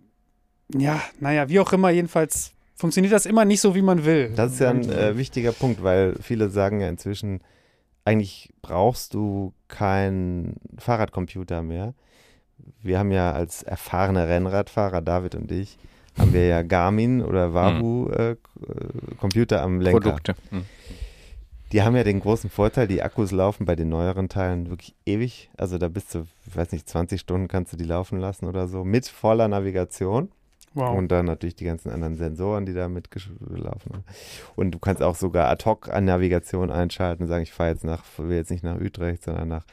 ja, 0.74 1.02
naja, 1.20 1.50
wie 1.50 1.60
auch 1.60 1.72
immer, 1.74 1.90
jedenfalls 1.90 2.52
funktioniert 2.76 3.14
das 3.14 3.26
immer 3.26 3.44
nicht 3.46 3.62
so, 3.62 3.76
wie 3.76 3.82
man 3.82 4.06
will. 4.06 4.32
Das 4.36 4.54
ist 4.54 4.60
ja 4.60 4.70
ein 4.70 4.90
äh, 4.90 5.18
wichtiger 5.18 5.52
Punkt, 5.52 5.84
weil 5.84 6.16
viele 6.22 6.50
sagen 6.50 6.80
ja 6.82 6.88
inzwischen, 6.90 7.42
eigentlich 8.06 8.50
brauchst 8.62 9.14
du 9.14 9.54
keinen 9.70 10.56
Fahrradcomputer 10.78 11.62
mehr. 11.62 11.94
Wir 12.84 13.00
haben 13.00 13.12
ja 13.12 13.32
als 13.32 13.64
erfahrene 13.64 14.28
Rennradfahrer, 14.28 15.02
David 15.02 15.36
und 15.36 15.52
ich, 15.52 15.78
haben 16.18 16.34
wir 16.34 16.46
ja 16.48 16.62
Garmin 16.62 17.22
oder 17.24 17.54
Wahoo 17.54 18.10
äh, 18.10 18.36
K- 18.36 18.74
äh, 18.74 19.16
Computer 19.18 19.62
am 19.62 19.80
Lenker. 19.80 20.00
Produkte. 20.02 20.36
Hm. 20.50 20.66
Die 21.72 21.84
haben 21.84 21.96
ja 21.96 22.04
den 22.04 22.20
großen 22.20 22.50
Vorteil, 22.50 22.88
die 22.88 23.04
Akkus 23.04 23.32
laufen 23.32 23.66
bei 23.66 23.76
den 23.76 23.90
neueren 23.90 24.28
Teilen 24.28 24.70
wirklich 24.72 24.96
ewig. 25.06 25.52
Also 25.56 25.78
da 25.78 25.88
bist 25.88 26.16
du, 26.16 26.26
ich 26.48 26.56
weiß 26.58 26.72
nicht, 26.72 26.90
20 26.90 27.22
Stunden 27.22 27.48
kannst 27.48 27.72
du 27.72 27.78
die 27.78 27.84
laufen 27.86 28.20
lassen 28.20 28.46
oder 28.48 28.68
so, 28.68 28.84
mit 28.84 29.08
voller 29.08 29.48
Navigation. 29.48 30.30
Wow. 30.74 30.98
Und 30.98 31.10
dann 31.12 31.26
natürlich 31.26 31.56
die 31.56 31.66
ganzen 31.66 31.92
anderen 31.92 32.16
Sensoren, 32.16 32.66
die 32.66 32.74
da 32.74 32.88
mitgelaufen 32.90 33.94
haben. 33.94 34.04
Und 34.56 34.72
du 34.72 34.80
kannst 34.80 35.02
auch 35.04 35.16
sogar 35.16 35.50
ad 35.50 35.66
hoc 35.66 35.90
an 35.90 36.06
Navigation 36.06 36.72
einschalten 36.72 37.24
und 37.24 37.30
sagen, 37.30 37.44
ich 37.44 37.54
fahre 37.54 37.72
jetzt 37.72 37.84
nach, 37.84 38.04
will 38.18 38.36
jetzt 38.36 38.52
nicht 38.52 38.64
nach 38.64 38.80
Utrecht, 38.80 39.24
sondern 39.24 39.48
nach 39.48 39.66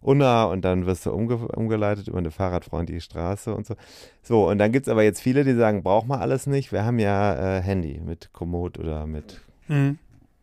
Unna 0.00 0.46
und 0.46 0.64
dann 0.64 0.86
wirst 0.86 1.06
du 1.06 1.12
umge 1.12 1.36
umgeleitet 1.36 2.08
über 2.08 2.18
eine 2.18 2.32
fahrradfreundliche 2.32 3.00
Straße 3.00 3.54
und 3.54 3.66
so. 3.66 3.76
So, 4.22 4.48
und 4.48 4.58
dann 4.58 4.72
gibt 4.72 4.86
es 4.88 4.90
aber 4.90 5.04
jetzt 5.04 5.20
viele, 5.20 5.44
die 5.44 5.54
sagen, 5.54 5.84
braucht 5.84 6.08
man 6.08 6.20
alles 6.20 6.48
nicht. 6.48 6.72
Wir 6.72 6.84
haben 6.84 6.98
ja 6.98 7.58
äh, 7.58 7.62
Handy 7.62 8.00
mit 8.04 8.32
Komoot 8.32 8.78
oder 8.78 9.06
mit 9.06 9.40
Mhm. 9.68 9.98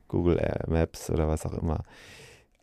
Google 0.08 0.40
äh, 0.40 0.70
Maps 0.70 1.10
oder 1.10 1.28
was 1.28 1.46
auch 1.46 1.54
immer. 1.54 1.84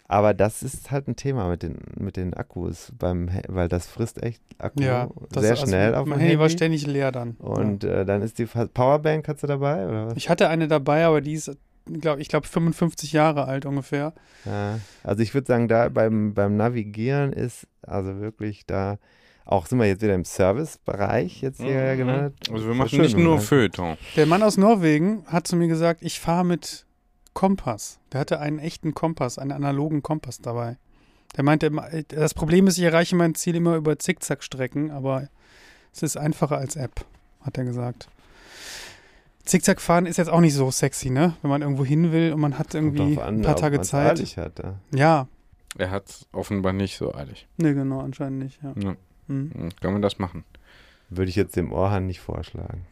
Aber 0.08 0.34
das 0.34 0.62
ist 0.62 0.90
halt 0.92 1.08
ein 1.08 1.16
Thema 1.16 1.48
mit 1.48 1.62
den, 1.64 1.78
mit 1.98 2.16
den 2.16 2.32
Akkus, 2.34 2.92
beim, 2.96 3.28
weil 3.48 3.68
das 3.68 3.86
frisst 3.88 4.22
echt 4.22 4.40
Akku 4.58 4.80
Ja, 4.82 5.08
das, 5.30 5.42
sehr 5.42 5.50
also 5.52 5.66
schnell 5.66 5.94
auf 5.96 6.06
Mein 6.06 6.18
dem 6.18 6.22
Handy 6.22 6.38
war 6.38 6.44
Handy. 6.46 6.56
ständig 6.56 6.86
leer 6.86 7.10
dann. 7.10 7.32
Und 7.38 7.82
äh, 7.82 8.04
dann 8.04 8.22
ist 8.22 8.38
die 8.38 8.46
Powerbank, 8.46 9.26
hast 9.26 9.42
du 9.42 9.46
dabei? 9.48 9.84
Oder 9.86 10.06
was? 10.06 10.16
Ich 10.16 10.28
hatte 10.28 10.48
eine 10.48 10.68
dabei, 10.68 11.04
aber 11.06 11.20
die 11.20 11.32
ist, 11.32 11.50
glaub, 11.86 12.18
ich 12.20 12.28
glaube, 12.28 12.46
55 12.46 13.12
Jahre 13.12 13.46
alt 13.46 13.66
ungefähr. 13.66 14.14
Ja, 14.44 14.78
also 15.02 15.22
ich 15.22 15.34
würde 15.34 15.48
sagen, 15.48 15.66
da 15.66 15.88
beim, 15.88 16.34
beim 16.34 16.56
Navigieren 16.56 17.32
ist 17.32 17.66
also 17.82 18.20
wirklich 18.20 18.64
da, 18.64 18.98
auch 19.44 19.66
sind 19.66 19.78
wir 19.80 19.86
jetzt 19.86 20.02
wieder 20.02 20.14
im 20.14 20.24
Servicebereich 20.24 21.40
jetzt 21.42 21.60
hier 21.60 21.94
Mhm. 21.94 21.96
gelandet. 21.98 22.34
Also 22.52 22.66
wir 22.66 22.74
machen 22.74 23.00
nicht 23.00 23.16
nur 23.16 23.38
Feuilleton. 23.40 23.96
Der 24.16 24.26
Mann 24.26 24.42
aus 24.42 24.56
Norwegen 24.56 25.24
hat 25.26 25.46
zu 25.48 25.56
mir 25.56 25.68
gesagt, 25.68 26.02
ich 26.02 26.20
fahre 26.20 26.44
mit 26.44 26.85
Kompass. 27.36 27.98
Der 28.12 28.20
hatte 28.20 28.40
einen 28.40 28.58
echten 28.58 28.94
Kompass, 28.94 29.38
einen 29.38 29.52
analogen 29.52 30.02
Kompass 30.02 30.40
dabei. 30.40 30.78
Der 31.36 31.44
meinte, 31.44 31.66
immer, 31.66 31.92
äh, 31.92 32.02
das 32.08 32.32
Problem 32.32 32.66
ist, 32.66 32.78
ich 32.78 32.84
erreiche 32.84 33.14
mein 33.14 33.34
Ziel 33.34 33.54
immer 33.56 33.76
über 33.76 33.98
Zickzackstrecken, 33.98 34.90
aber 34.90 35.28
es 35.92 36.02
ist 36.02 36.16
einfacher 36.16 36.56
als 36.56 36.76
App, 36.76 37.04
hat 37.42 37.58
er 37.58 37.64
gesagt. 37.64 38.08
Zickzack 39.44 39.80
fahren 39.82 40.06
ist 40.06 40.16
jetzt 40.16 40.30
auch 40.30 40.40
nicht 40.40 40.54
so 40.54 40.70
sexy, 40.70 41.10
ne? 41.10 41.36
Wenn 41.42 41.50
man 41.50 41.60
irgendwo 41.62 41.84
hin 41.84 42.10
will 42.10 42.32
und 42.32 42.40
man 42.40 42.58
hat 42.58 42.74
irgendwie 42.74 43.20
an, 43.20 43.36
ein 43.40 43.42
paar 43.42 43.54
Tage 43.54 43.80
Zeit. 43.82 44.12
eilig 44.18 44.38
Hat, 44.38 44.58
ja. 44.58 44.74
Ja, 44.92 45.28
Er 45.78 45.90
hat 45.90 46.08
es 46.08 46.26
offenbar 46.32 46.72
nicht 46.72 46.96
so 46.96 47.14
eilig. 47.14 47.46
ne, 47.58 47.74
genau, 47.74 48.00
anscheinend 48.00 48.38
nicht. 48.38 48.60
Ja. 48.62 48.72
Ja. 48.76 48.96
Hm. 49.28 49.50
Hm, 49.54 49.68
Kann 49.80 49.92
man 49.92 50.02
das 50.02 50.18
machen? 50.18 50.44
Würde 51.10 51.28
ich 51.28 51.36
jetzt 51.36 51.54
dem 51.54 51.70
Orhan 51.70 52.06
nicht 52.06 52.20
vorschlagen. 52.20 52.86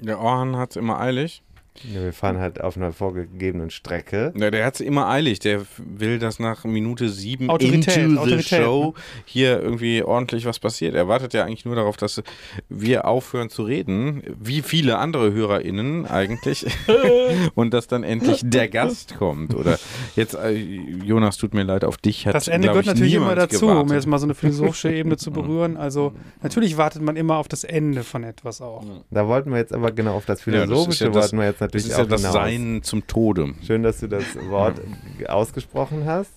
Der 0.00 0.20
Orhan 0.20 0.56
hat 0.56 0.70
es 0.70 0.76
immer 0.76 1.00
eilig. 1.00 1.42
Ja, 1.82 2.02
wir 2.04 2.12
fahren 2.12 2.38
halt 2.38 2.60
auf 2.60 2.76
einer 2.76 2.92
vorgegebenen 2.92 3.68
Strecke. 3.70 4.32
Ja, 4.36 4.50
der 4.52 4.64
hat 4.64 4.74
es 4.76 4.80
immer 4.80 5.08
eilig. 5.08 5.40
Der 5.40 5.62
will, 5.78 6.20
dass 6.20 6.38
nach 6.38 6.64
Minute 6.64 7.08
sieben 7.08 7.50
Autorität, 7.50 7.96
into 7.96 8.10
the 8.12 8.18
Autorität, 8.18 8.44
show 8.62 8.94
hier 9.24 9.60
irgendwie 9.60 10.02
ordentlich 10.04 10.46
was 10.46 10.60
passiert. 10.60 10.94
Er 10.94 11.08
wartet 11.08 11.34
ja 11.34 11.44
eigentlich 11.44 11.64
nur 11.64 11.74
darauf, 11.74 11.96
dass 11.96 12.22
wir 12.68 13.06
aufhören 13.08 13.50
zu 13.50 13.64
reden, 13.64 14.22
wie 14.40 14.62
viele 14.62 14.98
andere 14.98 15.32
HörerInnen 15.32 16.06
eigentlich, 16.06 16.64
und 17.56 17.74
dass 17.74 17.88
dann 17.88 18.04
endlich 18.04 18.42
der 18.44 18.68
Gast 18.68 19.16
kommt. 19.18 19.52
Oder 19.54 19.78
jetzt, 20.14 20.34
äh, 20.36 20.52
Jonas, 20.52 21.38
tut 21.38 21.54
mir 21.54 21.64
leid, 21.64 21.84
auf 21.84 21.96
dich 21.96 22.26
hat 22.28 22.36
Das 22.36 22.46
Ende 22.46 22.68
gehört 22.68 22.84
ich, 22.86 22.92
natürlich 22.92 23.14
immer 23.14 23.34
dazu, 23.34 23.66
um 23.66 23.72
gewartet. 23.72 23.94
jetzt 23.94 24.06
mal 24.06 24.18
so 24.18 24.26
eine 24.26 24.34
philosophische 24.34 24.92
Ebene 24.94 25.16
zu 25.16 25.32
berühren. 25.32 25.76
Also 25.76 26.12
natürlich 26.40 26.76
wartet 26.76 27.02
man 27.02 27.16
immer 27.16 27.36
auf 27.38 27.48
das 27.48 27.64
Ende 27.64 28.04
von 28.04 28.22
etwas 28.22 28.60
auch. 28.60 28.84
Da 29.10 29.26
wollten 29.26 29.50
wir 29.50 29.58
jetzt 29.58 29.72
aber 29.72 29.90
genau 29.90 30.14
auf 30.14 30.24
das 30.24 30.44
Ja, 30.46 30.52
das 30.52 30.64
Philosophische 30.64 31.04
ja 31.06 31.10
das- 31.10 31.22
wollten 31.24 31.38
wir 31.38 31.46
jetzt 31.46 31.63
Das 31.66 31.84
natürlich 31.84 31.86
ist 31.86 31.94
auch 31.94 31.98
ja 31.98 32.04
das 32.06 32.20
hinaus. 32.20 32.34
Sein 32.34 32.82
zum 32.82 33.06
Tode. 33.06 33.54
Schön, 33.66 33.82
dass 33.82 34.00
du 34.00 34.08
das 34.08 34.24
Wort 34.48 34.80
ausgesprochen 35.26 36.04
hast. 36.04 36.32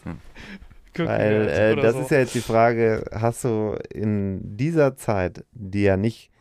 Weil 0.96 1.48
äh, 1.48 1.76
das 1.76 1.94
so. 1.94 2.02
ist 2.02 2.12
ja 2.12 2.20
jetzt 2.20 2.36
die 2.36 2.42
Frage, 2.42 3.06
hast 3.14 3.44
du 3.44 3.78
in 3.94 4.58
dieser 4.58 4.96
Zeit, 4.96 5.46
die 5.52 5.84
ja 5.84 5.98
nicht, 5.98 6.32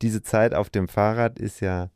diese 0.00 0.22
Zeit 0.22 0.54
auf 0.54 0.70
dem 0.70 0.88
Fahrrad 0.88 1.38
ist 1.38 1.60
ja 1.60 1.90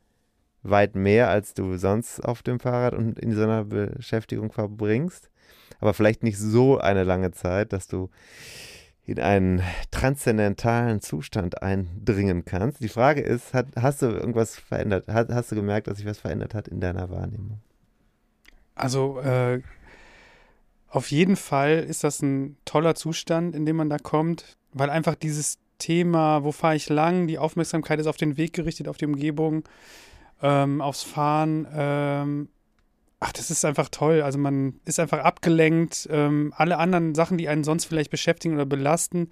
weit 0.61 0.95
mehr, 0.95 1.29
als 1.29 1.53
du 1.53 1.77
sonst 1.77 2.19
auf 2.19 2.43
dem 2.43 2.59
Fahrrad 2.59 2.93
und 2.93 3.19
in 3.19 3.33
so 3.33 3.43
einer 3.43 3.65
Beschäftigung 3.65 4.51
verbringst, 4.51 5.29
aber 5.79 5.93
vielleicht 5.93 6.23
nicht 6.23 6.37
so 6.37 6.77
eine 6.77 7.03
lange 7.03 7.31
Zeit, 7.31 7.73
dass 7.73 7.87
du 7.87 8.09
in 9.05 9.19
einen 9.19 9.61
transzendentalen 9.91 11.01
Zustand 11.01 11.61
eindringen 11.61 12.45
kannst. 12.45 12.81
Die 12.81 12.87
Frage 12.89 13.21
ist, 13.21 13.53
hat, 13.53 13.67
hast 13.75 14.01
du 14.01 14.07
irgendwas 14.07 14.57
verändert? 14.57 15.05
Hast, 15.07 15.29
hast 15.29 15.51
du 15.51 15.55
gemerkt, 15.55 15.87
dass 15.87 15.97
sich 15.97 16.05
was 16.05 16.19
verändert 16.19 16.53
hat 16.53 16.67
in 16.67 16.79
deiner 16.79 17.09
Wahrnehmung? 17.09 17.59
Also 18.75 19.19
äh, 19.19 19.61
auf 20.87 21.11
jeden 21.11 21.35
Fall 21.35 21.79
ist 21.79 22.03
das 22.03 22.21
ein 22.21 22.55
toller 22.65 22.95
Zustand, 22.95 23.55
in 23.55 23.65
dem 23.65 23.75
man 23.75 23.89
da 23.89 23.97
kommt, 23.97 24.57
weil 24.71 24.89
einfach 24.89 25.15
dieses 25.15 25.59
Thema, 25.79 26.43
wo 26.43 26.51
fahre 26.51 26.75
ich 26.75 26.87
lang, 26.87 27.27
die 27.27 27.37
Aufmerksamkeit 27.37 27.99
ist 27.99 28.07
auf 28.07 28.17
den 28.17 28.37
Weg 28.37 28.53
gerichtet, 28.53 28.87
auf 28.87 28.97
die 28.97 29.05
Umgebung, 29.05 29.63
ähm, 30.41 30.81
aufs 30.81 31.03
Fahren. 31.03 31.67
Ähm, 31.73 32.47
ach, 33.23 33.31
das 33.31 33.49
ist 33.49 33.63
einfach 33.63 33.87
toll. 33.89 34.21
Also 34.21 34.37
man 34.37 34.79
ist 34.83 34.99
einfach 34.99 35.19
abgelenkt. 35.19 36.09
Ähm, 36.11 36.53
alle 36.57 36.77
anderen 36.77 37.15
Sachen, 37.15 37.37
die 37.37 37.47
einen 37.47 37.63
sonst 37.63 37.85
vielleicht 37.85 38.11
beschäftigen 38.11 38.55
oder 38.55 38.65
belasten, 38.65 39.29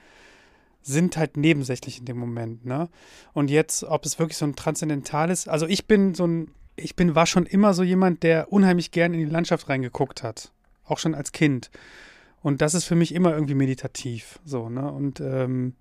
sind 0.82 1.18
halt 1.18 1.36
nebensächlich 1.36 2.00
in 2.00 2.06
dem 2.06 2.18
Moment. 2.18 2.66
Ne? 2.66 2.90
Und 3.34 3.52
jetzt, 3.52 3.84
ob 3.84 4.06
es 4.06 4.18
wirklich 4.18 4.38
so 4.38 4.46
ein 4.46 4.56
transzendentales, 4.56 5.48
also 5.48 5.68
ich 5.68 5.88
bin 5.88 6.16
so 6.16 6.26
ein, 6.26 6.52
ich 6.78 6.96
bin, 6.96 7.16
war 7.16 7.26
schon 7.26 7.46
immer 7.46 7.74
so 7.74 7.84
jemand, 7.84 8.24
der 8.24 8.52
unheimlich 8.52 8.92
gern 8.92 9.14
in 9.14 9.20
die 9.20 9.32
Landschaft 9.32 9.68
reingeguckt 9.68 10.24
hat. 10.24 10.52
auch 10.86 10.98
schon 10.98 11.14
als 11.14 11.32
Kind. 11.32 11.70
Und 12.42 12.62
das 12.62 12.74
ist 12.74 12.86
für 12.86 12.96
mich 12.96 13.14
immer 13.14 13.34
irgendwie 13.34 13.56
meditativ. 13.56 14.40
So, 14.46 14.70
ne? 14.70 14.92
Und 14.92 15.20
ähm, 15.20 15.76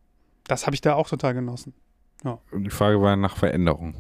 das 0.47 0.67
habe 0.67 0.75
ich 0.75 0.81
da 0.81 0.95
auch 0.95 1.09
total 1.09 1.35
genossen. 1.35 1.75
Die 2.53 2.71
Frage 2.71 3.01
war 3.01 3.17
nach 3.17 3.37
Veränderung. 3.37 3.95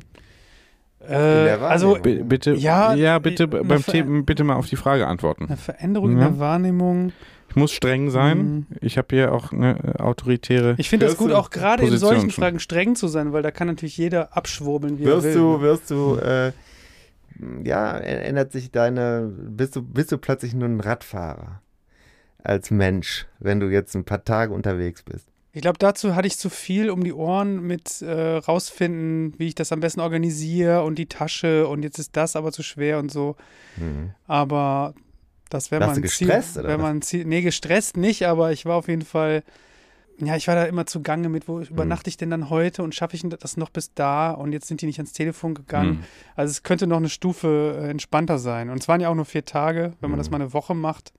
Äh, 1.02 1.08
der 1.08 1.62
also 1.62 1.92
Wahrnehmung. 1.94 2.02
B 2.02 2.22
bitte, 2.24 2.52
Ja, 2.52 2.94
ja, 2.94 3.18
bitte 3.18 3.48
beim 3.48 3.84
Thema, 3.84 4.22
bitte 4.22 4.44
mal 4.44 4.54
auf 4.56 4.66
die 4.68 4.76
Frage 4.76 5.06
antworten. 5.06 5.46
eine 5.46 5.56
Veränderung 5.56 6.12
in 6.12 6.18
Ja. 6.18 6.28
der 6.28 6.38
Wahrnehmung. 6.38 7.12
Ich 7.48 7.56
muss 7.56 7.72
streng 7.72 8.10
sein. 8.10 8.38
Mhm. 8.38 8.66
Ich 8.80 8.96
habe 8.96 9.08
hier 9.10 9.32
auch 9.32 9.50
eine 9.52 9.76
äh, 9.96 9.98
autoritäre. 10.00 10.74
Ich 10.78 10.88
finde 10.88 11.06
das 11.06 11.14
Hörst 11.14 11.18
gut, 11.18 11.32
auch 11.32 11.50
gerade 11.50 11.84
in 11.84 11.96
solchen 11.96 12.30
schon? 12.30 12.42
Fragen 12.44 12.60
streng 12.60 12.94
zu 12.94 13.08
sein, 13.08 13.32
weil 13.32 13.42
da 13.42 13.50
kann 13.50 13.66
natürlich 13.66 13.96
jeder 13.96 14.36
abschwurbeln, 14.36 14.98
wie 15.00 15.04
Wirst 15.04 15.26
er 15.26 15.34
will. 15.34 15.40
du, 15.40 15.60
wirst 15.60 15.90
du, 15.90 16.16
äh, 16.16 16.52
ja, 17.64 17.96
ändert 17.96 18.52
sich 18.52 18.70
deine, 18.70 19.32
bist 19.36 19.74
du, 19.74 19.82
bist 19.82 20.12
du 20.12 20.18
plötzlich 20.18 20.54
nur 20.54 20.68
ein 20.68 20.80
Radfahrer 20.80 21.60
als 22.44 22.70
Mensch, 22.70 23.26
wenn 23.40 23.58
du 23.58 23.66
jetzt 23.68 23.94
ein 23.96 24.04
paar 24.04 24.22
Tage 24.24 24.52
unterwegs 24.52 25.02
bist? 25.02 25.29
Ich 25.52 25.62
glaube, 25.62 25.78
dazu 25.78 26.14
hatte 26.14 26.28
ich 26.28 26.38
zu 26.38 26.48
viel 26.48 26.90
um 26.90 27.02
die 27.02 27.12
Ohren 27.12 27.60
mit 27.62 28.02
äh, 28.02 28.36
rausfinden, 28.36 29.34
wie 29.38 29.48
ich 29.48 29.54
das 29.56 29.72
am 29.72 29.80
besten 29.80 30.00
organisiere 30.00 30.84
und 30.84 30.96
die 30.96 31.06
Tasche 31.06 31.66
und 31.66 31.82
jetzt 31.82 31.98
ist 31.98 32.16
das 32.16 32.36
aber 32.36 32.52
zu 32.52 32.62
schwer 32.62 32.98
und 33.00 33.10
so. 33.10 33.34
Mhm. 33.76 34.10
Aber 34.28 34.94
das 35.48 35.72
wäre 35.72 35.84
mein 35.84 36.00
du 36.00 36.08
Ziel. 36.08 36.28
gestresst, 36.28 36.56
oder 36.58 36.68
was? 36.76 36.82
mein 36.82 37.02
Ziel. 37.02 37.24
Nee, 37.24 37.42
gestresst 37.42 37.96
nicht, 37.96 38.26
aber 38.28 38.52
ich 38.52 38.64
war 38.64 38.76
auf 38.76 38.86
jeden 38.86 39.04
Fall, 39.04 39.42
ja, 40.18 40.36
ich 40.36 40.46
war 40.46 40.54
da 40.54 40.66
immer 40.66 40.86
zugange 40.86 41.28
mit, 41.28 41.48
wo 41.48 41.56
Mhm. 41.56 41.64
übernachte 41.64 42.08
ich 42.10 42.16
denn 42.16 42.30
dann 42.30 42.48
heute 42.48 42.84
und 42.84 42.94
schaffe 42.94 43.16
ich 43.16 43.24
das 43.40 43.56
noch 43.56 43.70
bis 43.70 43.92
da 43.94 44.30
und 44.30 44.52
jetzt 44.52 44.68
sind 44.68 44.82
die 44.82 44.86
nicht 44.86 45.00
ans 45.00 45.12
Telefon 45.12 45.54
gegangen. 45.54 45.90
Mhm. 45.94 46.04
Also 46.36 46.52
es 46.52 46.62
könnte 46.62 46.86
noch 46.86 46.98
eine 46.98 47.08
Stufe 47.08 47.76
äh, 47.82 47.90
entspannter 47.90 48.38
sein. 48.38 48.70
Und 48.70 48.80
es 48.80 48.86
waren 48.86 49.00
ja 49.00 49.08
auch 49.08 49.16
nur 49.16 49.24
vier 49.24 49.44
Tage, 49.44 49.94
wenn 50.00 50.10
man 50.10 50.18
das 50.18 50.28
Mhm. 50.28 50.32
mal 50.38 50.40
eine 50.42 50.52
Woche 50.52 50.76
macht. 50.76 51.12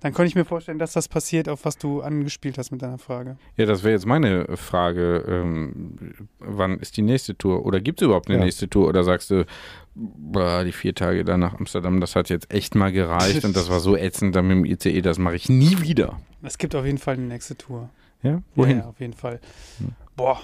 Dann 0.00 0.12
könnte 0.12 0.28
ich 0.28 0.34
mir 0.34 0.44
vorstellen, 0.44 0.78
dass 0.78 0.92
das 0.92 1.08
passiert, 1.08 1.48
auf 1.48 1.64
was 1.64 1.78
du 1.78 2.02
angespielt 2.02 2.58
hast 2.58 2.70
mit 2.70 2.82
deiner 2.82 2.98
Frage. 2.98 3.38
Ja, 3.56 3.66
das 3.66 3.82
wäre 3.82 3.92
jetzt 3.94 4.06
meine 4.06 4.56
Frage. 4.56 5.24
Ähm, 5.26 5.96
wann 6.38 6.78
ist 6.78 6.96
die 6.96 7.02
nächste 7.02 7.36
Tour? 7.36 7.64
Oder 7.64 7.80
gibt 7.80 8.00
es 8.00 8.06
überhaupt 8.06 8.28
eine 8.28 8.38
Ja. 8.38 8.44
nächste 8.44 8.68
Tour? 8.68 8.88
Oder 8.88 9.04
sagst 9.04 9.30
du, 9.30 9.46
boah, 9.94 10.64
die 10.64 10.72
vier 10.72 10.94
Tage 10.94 11.24
da 11.24 11.36
nach 11.38 11.54
Amsterdam, 11.54 12.00
das 12.00 12.14
hat 12.14 12.28
jetzt 12.28 12.52
echt 12.52 12.74
mal 12.74 12.92
gereicht 12.92 13.44
und 13.44 13.56
das 13.56 13.70
war 13.70 13.80
so 13.80 13.96
ätzend 13.96 14.36
dann 14.36 14.46
mit 14.46 14.56
dem 14.58 14.64
ICE, 14.64 15.00
das 15.00 15.18
mache 15.18 15.36
ich 15.36 15.48
nie 15.48 15.80
wieder. 15.80 16.20
Es 16.42 16.58
gibt 16.58 16.74
auf 16.74 16.84
jeden 16.84 16.98
Fall 16.98 17.14
eine 17.14 17.24
nächste 17.24 17.56
Tour. 17.56 17.88
Ja? 18.22 18.42
Wohin? 18.54 18.78
Ja, 18.78 18.82
ja, 18.84 18.88
auf 18.90 19.00
jeden 19.00 19.14
Fall. 19.14 19.40
Hm. 19.78 19.88
Boah, 20.16 20.40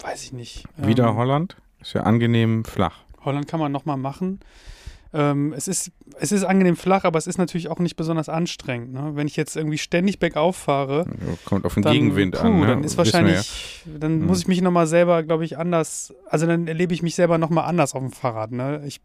weiß 0.00 0.24
ich 0.24 0.32
nicht. 0.32 0.64
Wieder 0.76 1.08
Ähm, 1.08 1.16
Holland? 1.16 1.56
Ist 1.80 1.92
ja 1.94 2.02
angenehm 2.02 2.64
flach. 2.64 2.98
Holland 3.24 3.46
kann 3.48 3.60
man 3.60 3.70
nochmal 3.72 3.96
machen. 3.96 4.40
Ähm, 5.12 5.52
es, 5.56 5.66
ist, 5.66 5.90
es 6.20 6.30
ist 6.30 6.44
angenehm 6.44 6.76
flach, 6.76 7.02
aber 7.04 7.18
es 7.18 7.26
ist 7.26 7.36
natürlich 7.38 7.68
auch 7.68 7.80
nicht 7.80 7.96
besonders 7.96 8.28
anstrengend. 8.28 8.92
Ne? 8.92 9.10
Wenn 9.14 9.26
ich 9.26 9.34
jetzt 9.36 9.56
irgendwie 9.56 9.78
ständig 9.78 10.18
bergauf 10.20 10.56
fahre, 10.56 11.04
Kommt 11.44 11.64
auf 11.64 11.74
den 11.74 11.82
dann, 11.82 11.92
Gegenwind 11.92 12.36
puh, 12.36 12.46
an. 12.46 12.60
Ne? 12.60 12.66
dann 12.68 12.84
ist 12.84 12.96
wahrscheinlich, 12.96 13.82
dann 13.98 14.20
Hm. 14.20 14.26
muss 14.26 14.40
ich 14.40 14.46
mich 14.48 14.60
nochmal 14.62 14.86
selber, 14.86 15.22
glaube 15.24 15.44
ich, 15.44 15.58
anders, 15.58 16.14
also 16.26 16.46
dann 16.46 16.68
erlebe 16.68 16.94
ich 16.94 17.02
mich 17.02 17.16
selber 17.16 17.38
nochmal 17.38 17.64
anders 17.64 17.94
auf 17.94 18.02
dem 18.02 18.12
Fahrrad. 18.12 18.52
Ne? 18.52 18.82
Ich, 18.86 19.00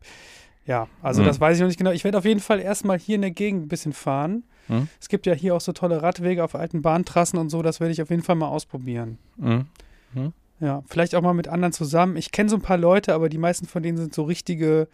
ja, 0.68 0.88
also 1.02 1.22
Hm. 1.22 1.28
das 1.28 1.40
weiß 1.40 1.58
ich 1.58 1.62
noch 1.62 1.68
nicht 1.70 1.78
genau. 1.80 1.92
Ich 1.92 2.04
werde 2.04 2.18
auf 2.20 2.26
jeden 2.26 2.40
Fall 2.40 2.60
erstmal 2.60 3.00
hier 3.00 3.16
in 3.16 3.22
der 3.22 3.32
Gegend 3.32 3.66
ein 3.66 3.68
bisschen 3.68 3.94
fahren. 3.94 4.44
Hm. 4.68 4.88
Es 5.02 5.10
gibt 5.10 5.26
ja 5.26 5.34
hier 5.34 5.56
auch 5.56 5.62
so 5.62 5.72
tolle 5.74 6.04
Radwege 6.04 6.44
auf 6.44 6.54
alten 6.54 6.82
Bahntrassen 6.84 7.40
und 7.40 7.50
so, 7.50 7.62
das 7.64 7.80
werde 7.80 7.94
ich 7.94 8.02
auf 8.02 8.10
jeden 8.12 8.24
Fall 8.24 8.36
mal 8.36 8.48
ausprobieren. 8.50 9.18
ja. 9.42 9.66
Mhm. 10.14 10.34
Ja, 10.62 10.84
vielleicht 10.88 11.16
auch 11.16 11.22
mal 11.22 11.34
mit 11.34 11.50
anderen 11.50 11.74
zusammen. 11.74 12.16
Ich 12.16 12.32
kenne 12.32 12.50
so 12.50 12.56
ein 12.56 12.62
paar 12.62 12.78
Leute, 12.78 13.14
aber 13.14 13.28
die 13.28 13.38
meisten 13.38 13.66
von 13.68 13.84
denen 13.84 13.98
sind 13.98 14.14
so 14.14 14.24
richtige, 14.24 14.88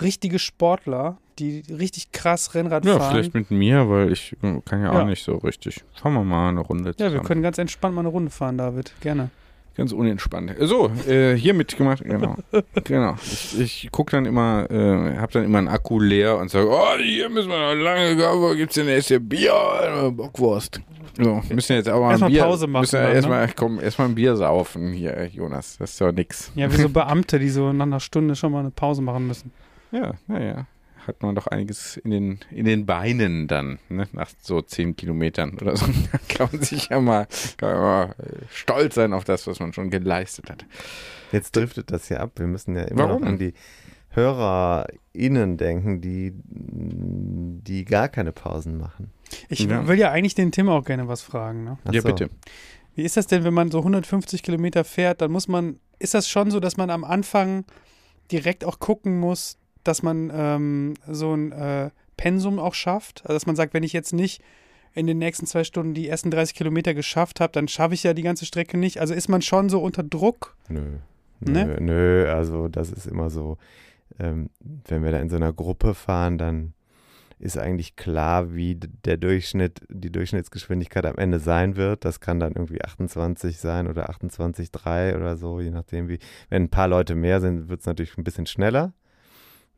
richtige 0.00 0.38
Sportler, 0.38 1.18
die 1.38 1.62
richtig 1.70 2.12
krass 2.12 2.54
Rennrad 2.54 2.84
Ja, 2.84 2.98
fahren. 2.98 3.12
vielleicht 3.12 3.34
mit 3.34 3.50
mir, 3.50 3.88
weil 3.88 4.12
ich 4.12 4.36
äh, 4.42 4.60
kann 4.64 4.82
ja, 4.82 4.92
Ja. 4.92 5.02
auch 5.02 5.06
nicht 5.06 5.22
so 5.24 5.36
richtig. 5.36 5.84
Fahren 5.94 6.14
wir 6.14 6.24
mal 6.24 6.48
eine 6.50 6.60
Runde 6.60 6.90
ja, 6.90 6.96
zusammen. 6.96 7.14
wir 7.14 7.22
können 7.22 7.42
ganz 7.42 7.58
entspannt 7.58 7.94
mal 7.94 8.00
eine 8.00 8.08
Runde 8.08 8.30
fahren, 8.30 8.58
David. 8.58 8.92
Gerne. 9.00 9.30
Ganz 9.76 9.92
unentspannt. 9.92 10.52
So, 10.62 10.90
äh, 11.06 11.36
hier 11.36 11.54
mitgemacht, 11.54 12.02
genau. 12.02 12.34
genau. 12.84 13.14
Ich, 13.22 13.60
ich 13.60 13.88
gucke 13.92 14.10
dann 14.10 14.26
immer, 14.26 14.68
äh, 14.68 15.16
habe 15.18 15.32
dann 15.32 15.44
immer 15.44 15.58
einen 15.58 15.68
Akku 15.68 16.00
leer 16.00 16.36
und 16.36 16.50
sage, 16.50 16.68
oh, 16.68 16.96
hier 17.00 17.28
müssen 17.28 17.48
wir 17.48 17.58
noch 17.74 17.80
lange 17.80 18.16
wo 18.18 18.54
gibt's 18.56 18.74
denn 18.74 18.88
erst 18.88 19.06
hier 19.06 19.20
Bier 19.20 19.52
oder 19.54 20.10
Bockwurst? 20.10 20.80
So, 21.16 21.42
müssen 21.50 21.74
jetzt 21.76 21.88
aber 21.88 22.00
mal 22.00 22.06
ein 22.06 22.10
Erstmal 22.12 22.30
Bier, 22.30 22.42
Pause 22.42 22.66
machen 22.66 22.80
Müssen 22.82 22.96
dann, 22.96 23.08
ne? 23.10 23.14
erstmal, 23.14 23.48
komm, 23.54 23.80
erstmal 23.80 24.08
ein 24.08 24.14
Bier 24.16 24.34
saufen 24.36 24.92
hier, 24.92 25.26
Jonas. 25.32 25.76
Das 25.78 25.90
ist 25.92 26.00
doch 26.00 26.10
nix. 26.10 26.50
Ja, 26.56 26.72
wie 26.72 26.76
so 26.76 26.88
Beamte, 26.88 27.38
die 27.38 27.48
so 27.48 27.72
nach 27.72 27.86
einer 27.86 28.00
Stunde 28.00 28.34
schon 28.34 28.50
mal 28.50 28.60
eine 28.60 28.70
Pause 28.72 29.00
machen 29.02 29.28
müssen. 29.28 29.52
Ja, 29.92 30.14
naja. 30.26 30.66
Hat 31.06 31.22
man 31.22 31.34
doch 31.34 31.46
einiges 31.46 31.96
in 31.96 32.10
den, 32.10 32.38
in 32.50 32.66
den 32.66 32.84
Beinen 32.84 33.48
dann, 33.48 33.78
ne? 33.88 34.06
nach 34.12 34.28
so 34.42 34.60
zehn 34.60 34.94
Kilometern 34.94 35.56
oder 35.58 35.74
so. 35.74 35.86
Da 36.12 36.18
kann 36.28 36.48
man 36.52 36.62
sich 36.62 36.88
ja 36.90 37.00
mal, 37.00 37.26
kann 37.56 37.70
man 37.72 37.78
mal 37.80 38.14
äh, 38.18 38.44
stolz 38.52 38.94
sein 38.96 39.14
auf 39.14 39.24
das, 39.24 39.46
was 39.46 39.58
man 39.58 39.72
schon 39.72 39.88
geleistet 39.88 40.50
hat. 40.50 40.66
Jetzt 41.32 41.56
driftet 41.56 41.90
das 41.92 42.08
hier 42.08 42.20
ab. 42.20 42.32
Wir 42.36 42.46
müssen 42.46 42.76
ja 42.76 42.82
immer 42.82 43.08
Warum? 43.08 43.22
noch 43.22 43.28
an 43.28 43.38
die 43.38 43.54
HörerInnen 44.10 45.56
denken, 45.56 46.00
die, 46.00 46.32
die 46.44 47.84
gar 47.84 48.08
keine 48.08 48.32
Pausen 48.32 48.76
machen. 48.78 49.10
Ich 49.48 49.60
Ja. 49.60 49.86
will 49.88 49.98
ja 49.98 50.10
eigentlich 50.10 50.34
den 50.34 50.52
Tim 50.52 50.68
auch 50.68 50.84
gerne 50.84 51.08
was 51.08 51.22
fragen. 51.22 51.64
Ne? 51.64 51.78
Ja, 51.90 52.00
so. 52.02 52.08
bitte. 52.08 52.30
Wie 52.94 53.02
ist 53.02 53.16
das 53.16 53.26
denn, 53.26 53.44
wenn 53.44 53.54
man 53.54 53.70
so 53.70 53.78
150 53.78 54.42
Kilometer 54.42 54.84
fährt? 54.84 55.20
Dann 55.20 55.30
muss 55.30 55.48
man, 55.48 55.78
ist 55.98 56.14
das 56.14 56.28
schon 56.28 56.50
so, 56.50 56.60
dass 56.60 56.76
man 56.76 56.90
am 56.90 57.04
Anfang 57.04 57.64
direkt 58.32 58.64
auch 58.64 58.78
gucken 58.78 59.18
muss, 59.20 59.56
dass 59.84 60.02
man 60.02 60.30
ähm, 60.34 60.94
so 61.08 61.34
ein 61.34 61.52
äh, 61.52 61.90
Pensum 62.16 62.58
auch 62.58 62.74
schafft? 62.74 63.22
Also, 63.24 63.34
dass 63.34 63.46
man 63.46 63.56
sagt, 63.56 63.74
wenn 63.74 63.82
ich 63.82 63.92
jetzt 63.92 64.12
nicht 64.12 64.42
in 64.94 65.06
den 65.06 65.18
nächsten 65.18 65.46
zwei 65.46 65.64
Stunden 65.64 65.94
die 65.94 66.08
ersten 66.08 66.30
30 66.30 66.54
Kilometer 66.56 66.94
geschafft 66.94 67.40
habe, 67.40 67.52
dann 67.52 67.68
schaffe 67.68 67.94
ich 67.94 68.02
ja 68.02 68.14
die 68.14 68.22
ganze 68.22 68.46
Strecke 68.46 68.76
nicht. 68.76 68.98
Also 69.00 69.14
ist 69.14 69.28
man 69.28 69.42
schon 69.42 69.68
so 69.68 69.80
unter 69.80 70.02
Druck? 70.02 70.56
Nö. 70.68 70.98
Nö, 71.40 71.52
Ne? 71.52 71.76
nö, 71.80 72.28
also 72.32 72.66
das 72.66 72.90
ist 72.90 73.06
immer 73.06 73.30
so, 73.30 73.58
ähm, 74.18 74.50
wenn 74.88 75.04
wir 75.04 75.12
da 75.12 75.18
in 75.20 75.30
so 75.30 75.36
einer 75.36 75.52
Gruppe 75.52 75.94
fahren, 75.94 76.36
dann 76.36 76.72
ist 77.38 77.56
eigentlich 77.56 77.94
klar, 77.94 78.52
wie 78.54 78.74
der 78.74 79.16
Durchschnitt, 79.16 79.82
die 79.88 80.10
Durchschnittsgeschwindigkeit 80.10 81.06
am 81.06 81.16
Ende 81.16 81.38
sein 81.38 81.76
wird. 81.76 82.04
Das 82.04 82.18
kann 82.18 82.40
dann 82.40 82.54
irgendwie 82.54 82.82
28 82.82 83.58
sein 83.58 83.86
oder 83.86 84.10
28,3 84.10 85.14
oder 85.14 85.36
so, 85.36 85.60
je 85.60 85.70
nachdem 85.70 86.08
wie. 86.08 86.18
Wenn 86.48 86.64
ein 86.64 86.70
paar 86.70 86.88
Leute 86.88 87.14
mehr 87.14 87.40
sind, 87.40 87.68
wird 87.68 87.80
es 87.80 87.86
natürlich 87.86 88.18
ein 88.18 88.24
bisschen 88.24 88.46
schneller. 88.46 88.92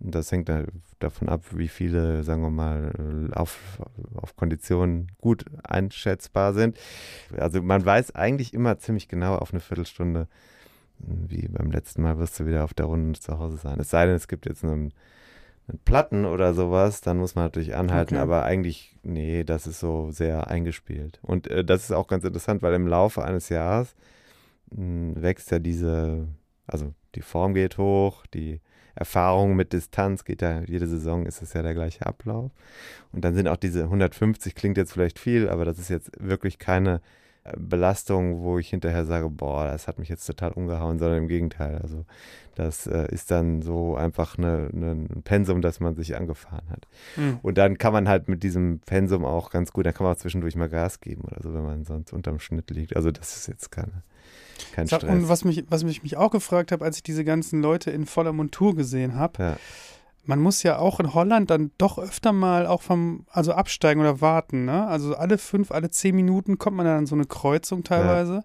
Das 0.03 0.33
hängt 0.33 0.49
da 0.49 0.65
davon 0.99 1.29
ab, 1.29 1.43
wie 1.53 1.69
viele, 1.69 2.25
sagen 2.25 2.43
wir 2.43 2.51
mal, 2.51 3.31
auf, 3.35 3.59
auf 4.15 4.35
Konditionen 4.35 5.13
gut 5.21 5.45
einschätzbar 5.63 6.55
sind. 6.55 6.79
Also 7.37 7.63
man 7.63 7.85
weiß 7.85 8.15
eigentlich 8.15 8.55
immer 8.55 8.79
ziemlich 8.79 9.09
genau 9.09 9.37
auf 9.37 9.53
eine 9.53 9.61
Viertelstunde, 9.61 10.27
wie 10.99 11.49
beim 11.49 11.71
letzten 11.71 12.03
Mal 12.03 12.19
wirst 12.19 12.41
du 12.41 12.47
wieder 12.47 12.65
auf 12.65 12.73
der 12.75 12.87
Runde 12.87 13.19
zu 13.21 13.39
Hause 13.39 13.59
sein. 13.59 13.79
Es 13.79 13.91
sei 13.91 14.07
denn, 14.07 14.15
es 14.17 14.27
gibt 14.27 14.47
jetzt 14.47 14.65
einen, 14.65 14.93
einen 15.69 15.79
Platten 15.85 16.25
oder 16.25 16.55
sowas, 16.55 17.03
dann 17.03 17.19
muss 17.19 17.35
man 17.35 17.45
natürlich 17.45 17.75
anhalten, 17.75 18.15
Okay. 18.15 18.23
aber 18.23 18.45
eigentlich, 18.45 18.97
nee, 19.03 19.45
das 19.45 19.67
ist 19.67 19.81
so 19.81 20.11
sehr 20.11 20.49
eingespielt. 20.49 21.19
Und 21.23 21.47
äh, 21.49 21.63
das 21.65 21.85
ist 21.85 21.93
auch 21.93 22.07
ganz 22.07 22.25
interessant, 22.25 22.63
weil 22.63 22.75
im 22.75 22.87
Laufe 22.87 23.23
eines 23.23 23.51
Jahres 23.51 23.95
mh, 24.71 25.21
wächst 25.21 25.51
ja 25.51 25.59
diese, 25.59 26.27
also 26.67 26.95
die 27.15 27.23
Form 27.23 27.53
geht 27.55 27.77
hoch, 27.79 28.25
die 28.33 28.61
Erfahrung 29.01 29.57
mit 29.57 29.73
Distanz 29.73 30.25
geht 30.25 30.43
ja, 30.43 30.61
jede 30.61 30.87
Saison 30.87 31.25
ist 31.25 31.41
es 31.41 31.55
ja 31.55 31.63
der 31.63 31.73
gleiche 31.73 32.05
Ablauf. 32.05 32.51
Und 33.13 33.25
dann 33.25 33.35
sind 33.35 33.49
auch 33.49 33.57
diese 33.57 33.85
150, 33.85 34.55
klingt 34.55 34.77
jetzt 34.77 34.93
vielleicht 34.93 35.19
viel, 35.19 35.49
aber 35.49 35.65
das 35.65 35.79
ist 35.79 35.89
jetzt 35.89 36.11
wirklich 36.21 36.59
keine 36.59 37.01
äh, 37.45 37.55
Belastung, 37.57 38.43
wo 38.43 38.59
ich 38.59 38.69
hinterher 38.69 39.07
sage, 39.07 39.31
boah, 39.31 39.65
das 39.65 39.89
hat 39.89 39.99
mich 39.99 40.11
jetzt 40.11 40.27
total 40.27 40.53
umgehauen, 40.53 40.99
sondern 40.99 41.17
im 41.23 41.29
Gegenteil. 41.29 41.79
Also 41.79 42.05
das 42.57 42.87
äh, 42.87 43.07
ist 43.11 43.31
dann 43.31 43.63
so 43.63 43.97
einfach 43.97 44.37
eine, 44.37 44.69
eine, 44.71 44.91
ein 44.91 45.23
Pensum, 45.25 45.63
das 45.63 45.81
man 45.81 45.97
sich 45.97 46.15
angefahren 46.15 46.69
hat. 46.69 46.87
Hm. 47.15 47.39
Und 47.41 47.57
dann 47.57 47.79
kann 47.79 47.95
man 47.95 48.07
halt 48.07 48.29
mit 48.29 48.43
diesem 48.43 48.81
Pensum 48.81 49.25
auch 49.25 49.49
ganz 49.49 49.73
gut, 49.73 49.87
dann 49.87 49.95
kann 49.95 50.05
man 50.05 50.15
auch 50.15 50.19
zwischendurch 50.19 50.57
mal 50.57 50.69
Gas 50.69 51.01
geben 51.01 51.23
oder 51.23 51.43
so, 51.43 51.55
wenn 51.55 51.65
man 51.65 51.85
sonst 51.85 52.13
unterm 52.13 52.39
Schnitt 52.39 52.71
liegt. 52.71 52.97
Also 52.97 53.11
das 53.11 53.35
ist 53.35 53.47
jetzt 53.47 53.71
keine, 53.71 54.03
kein 54.73 54.87
Stress. 54.87 55.05
Und 55.05 55.29
was 55.29 55.45
mich, 55.45 55.65
was 55.69 55.85
mich, 55.85 56.03
mich 56.03 56.17
auch 56.17 56.31
gefragt 56.31 56.73
habe, 56.73 56.85
als 56.85 56.97
ich 56.97 57.03
diese 57.03 57.25
ganzen 57.25 57.63
Leute 57.63 57.91
in 57.91 58.07
voller 58.07 58.33
Montur 58.33 58.75
gesehen 58.75 59.15
habe, 59.15 59.43
ja. 59.43 59.57
man 60.25 60.41
muss 60.41 60.63
ja 60.63 60.79
auch 60.79 61.01
in 61.01 61.15
Holland 61.15 61.51
dann 61.51 61.71
doch 61.79 61.99
öfter 61.99 62.33
mal 62.33 62.67
auch 62.67 62.83
vom, 62.83 63.27
also 63.31 63.53
absteigen 63.53 64.01
oder 64.01 64.21
warten, 64.21 64.65
ne? 64.65 64.87
Also 64.87 65.15
alle 65.17 65.39
fünf, 65.39 65.71
alle 65.71 65.91
zehn 65.91 66.15
Minuten 66.15 66.59
kommt 66.59 66.77
man 66.77 66.87
dann 66.87 66.99
an 66.99 67.07
so 67.07 67.15
eine 67.15 67.27
Kreuzung 67.27 67.85
teilweise. 67.85 68.45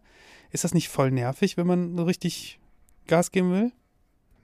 Ist 0.51 0.63
das 0.63 0.73
nicht 0.73 0.89
voll 0.89 1.11
nervig, 1.11 1.57
wenn 1.57 1.67
man 1.67 1.97
so 1.97 2.03
richtig 2.03 2.59
Gas 3.07 3.31
geben 3.31 3.51
will? 3.51 3.71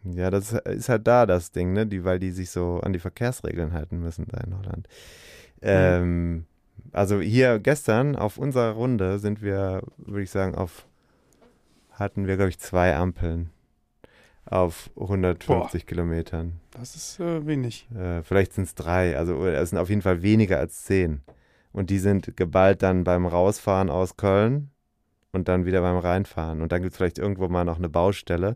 Ja, 0.04 0.32
das 0.32 0.52
ist 0.54 0.90
halt 0.90 1.06
da 1.08 1.26
das 1.26 1.52
Ding, 1.52 1.74
ne? 1.74 1.86
Die, 1.86 2.04
weil 2.04 2.20
die 2.20 2.32
sich 2.32 2.50
so 2.50 2.80
an 2.82 2.94
die 2.94 3.00
Verkehrsregeln 3.00 3.72
halten 3.72 4.00
müssen 4.00 4.26
da 4.30 4.40
in 4.40 4.58
Holland. 4.58 4.88
Ähm, 5.62 6.46
also 6.92 7.20
hier 7.20 7.60
gestern 7.60 8.16
auf 8.16 8.38
unserer 8.38 8.72
Runde 8.72 9.20
sind 9.20 9.42
wir, 9.42 9.84
würde 9.98 10.24
ich 10.24 10.32
sagen, 10.32 10.56
auf 10.56 10.86
hatten 12.02 12.28
wir, 12.28 12.36
glaube 12.36 12.50
ich, 12.50 12.60
zwei 12.60 12.96
Ampeln. 12.96 13.50
auf 14.46 14.90
150 14.98 15.86
Kilometern. 15.86 16.60
Das 16.72 16.96
ist 16.96 17.20
äh, 17.20 17.46
wenig. 17.46 17.88
Äh, 17.96 18.24
vielleicht 18.24 18.54
sind 18.54 18.64
es 18.66 18.76
drei, 18.76 19.16
also 19.16 19.46
es 19.46 19.70
sind 19.70 19.78
auf 19.80 19.88
jeden 19.88 20.02
Fall 20.02 20.24
weniger 20.24 20.58
als 20.58 20.84
zehn. 20.84 21.22
Und 21.72 21.90
die 21.90 22.00
sind 22.00 22.36
geballt 22.36 22.82
dann 22.82 23.04
beim 23.06 23.26
Rausfahren 23.28 23.90
aus 23.90 24.18
Köln 24.18 24.72
und 25.32 25.48
dann 25.48 25.66
wieder 25.66 25.82
beim 25.82 25.96
Reinfahren. 25.98 26.62
Und 26.62 26.72
dann 26.72 26.82
gibt 26.82 26.92
es 26.94 26.98
vielleicht 26.98 27.20
irgendwo 27.20 27.48
mal 27.48 27.64
noch 27.64 27.78
eine 27.78 27.88
Baustelle, 27.88 28.56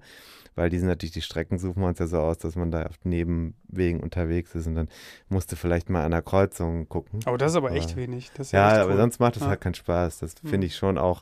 weil 0.56 0.70
die 0.70 0.80
sind 0.80 0.88
natürlich, 0.88 1.14
die 1.14 1.22
Strecken 1.22 1.60
suchen 1.60 1.82
wir 1.82 1.88
uns 1.88 2.00
ja 2.00 2.08
so 2.08 2.20
aus, 2.20 2.40
dass 2.40 2.56
man 2.56 2.72
da 2.72 2.84
auf 2.88 2.96
Nebenwegen 3.06 4.02
unterwegs 4.02 4.56
ist 4.56 4.66
und 4.68 4.76
dann 4.76 4.90
musste 5.30 5.56
vielleicht 5.56 5.90
mal 5.90 6.04
an 6.04 6.12
der 6.12 6.24
Kreuzung 6.24 6.90
gucken. 6.90 7.20
Aber 7.26 7.38
das 7.38 7.52
ist 7.52 7.58
aber 7.58 7.72
echt 7.72 7.96
wenig. 7.96 8.32
Das 8.36 8.48
ist 8.48 8.52
Ja, 8.54 8.72
echt 8.72 8.80
aber 8.82 8.92
cool. 8.94 8.98
sonst 8.98 9.20
macht 9.20 9.38
es 9.38 9.44
Ja. 9.44 9.50
halt 9.50 9.62
keinen 9.62 9.76
Spaß. 9.76 10.20
Das 10.20 10.34
Hm. 10.42 10.50
finde 10.50 10.68
ich 10.68 10.76
schon 10.76 10.98
auch. 10.98 11.22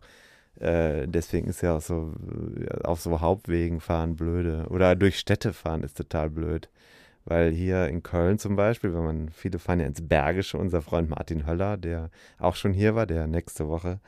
Äh, 0.60 1.08
deswegen 1.08 1.48
ist 1.48 1.62
ja 1.62 1.78
auch 1.78 1.82
so 1.82 2.14
äh, 2.60 2.84
auf 2.84 3.02
so 3.02 3.22
Hauptwegen 3.22 3.80
fahren 3.80 4.16
blöde. 4.16 4.68
Oder 4.70 4.96
durch 4.96 5.20
Städte 5.20 5.54
fahren 5.54 5.84
ist 5.84 5.98
total 5.98 6.30
blöd. 6.30 6.70
Weil 7.26 7.52
hier 7.52 7.88
in 7.88 8.04
Köln 8.04 8.38
zum 8.38 8.56
Beispiel, 8.56 8.94
wenn 8.94 9.04
man, 9.04 9.30
viele 9.30 9.60
fahren 9.60 9.80
ja 9.80 9.86
ins 9.86 10.06
Bergische, 10.06 10.58
unser 10.58 10.82
Freund 10.82 11.10
Martin 11.10 11.48
Höller, 11.48 11.78
der 11.78 12.10
auch 12.38 12.56
schon 12.56 12.74
hier 12.74 12.96
war, 12.96 13.06
der 13.06 13.28
nächste 13.28 13.70
Woche 13.70 14.00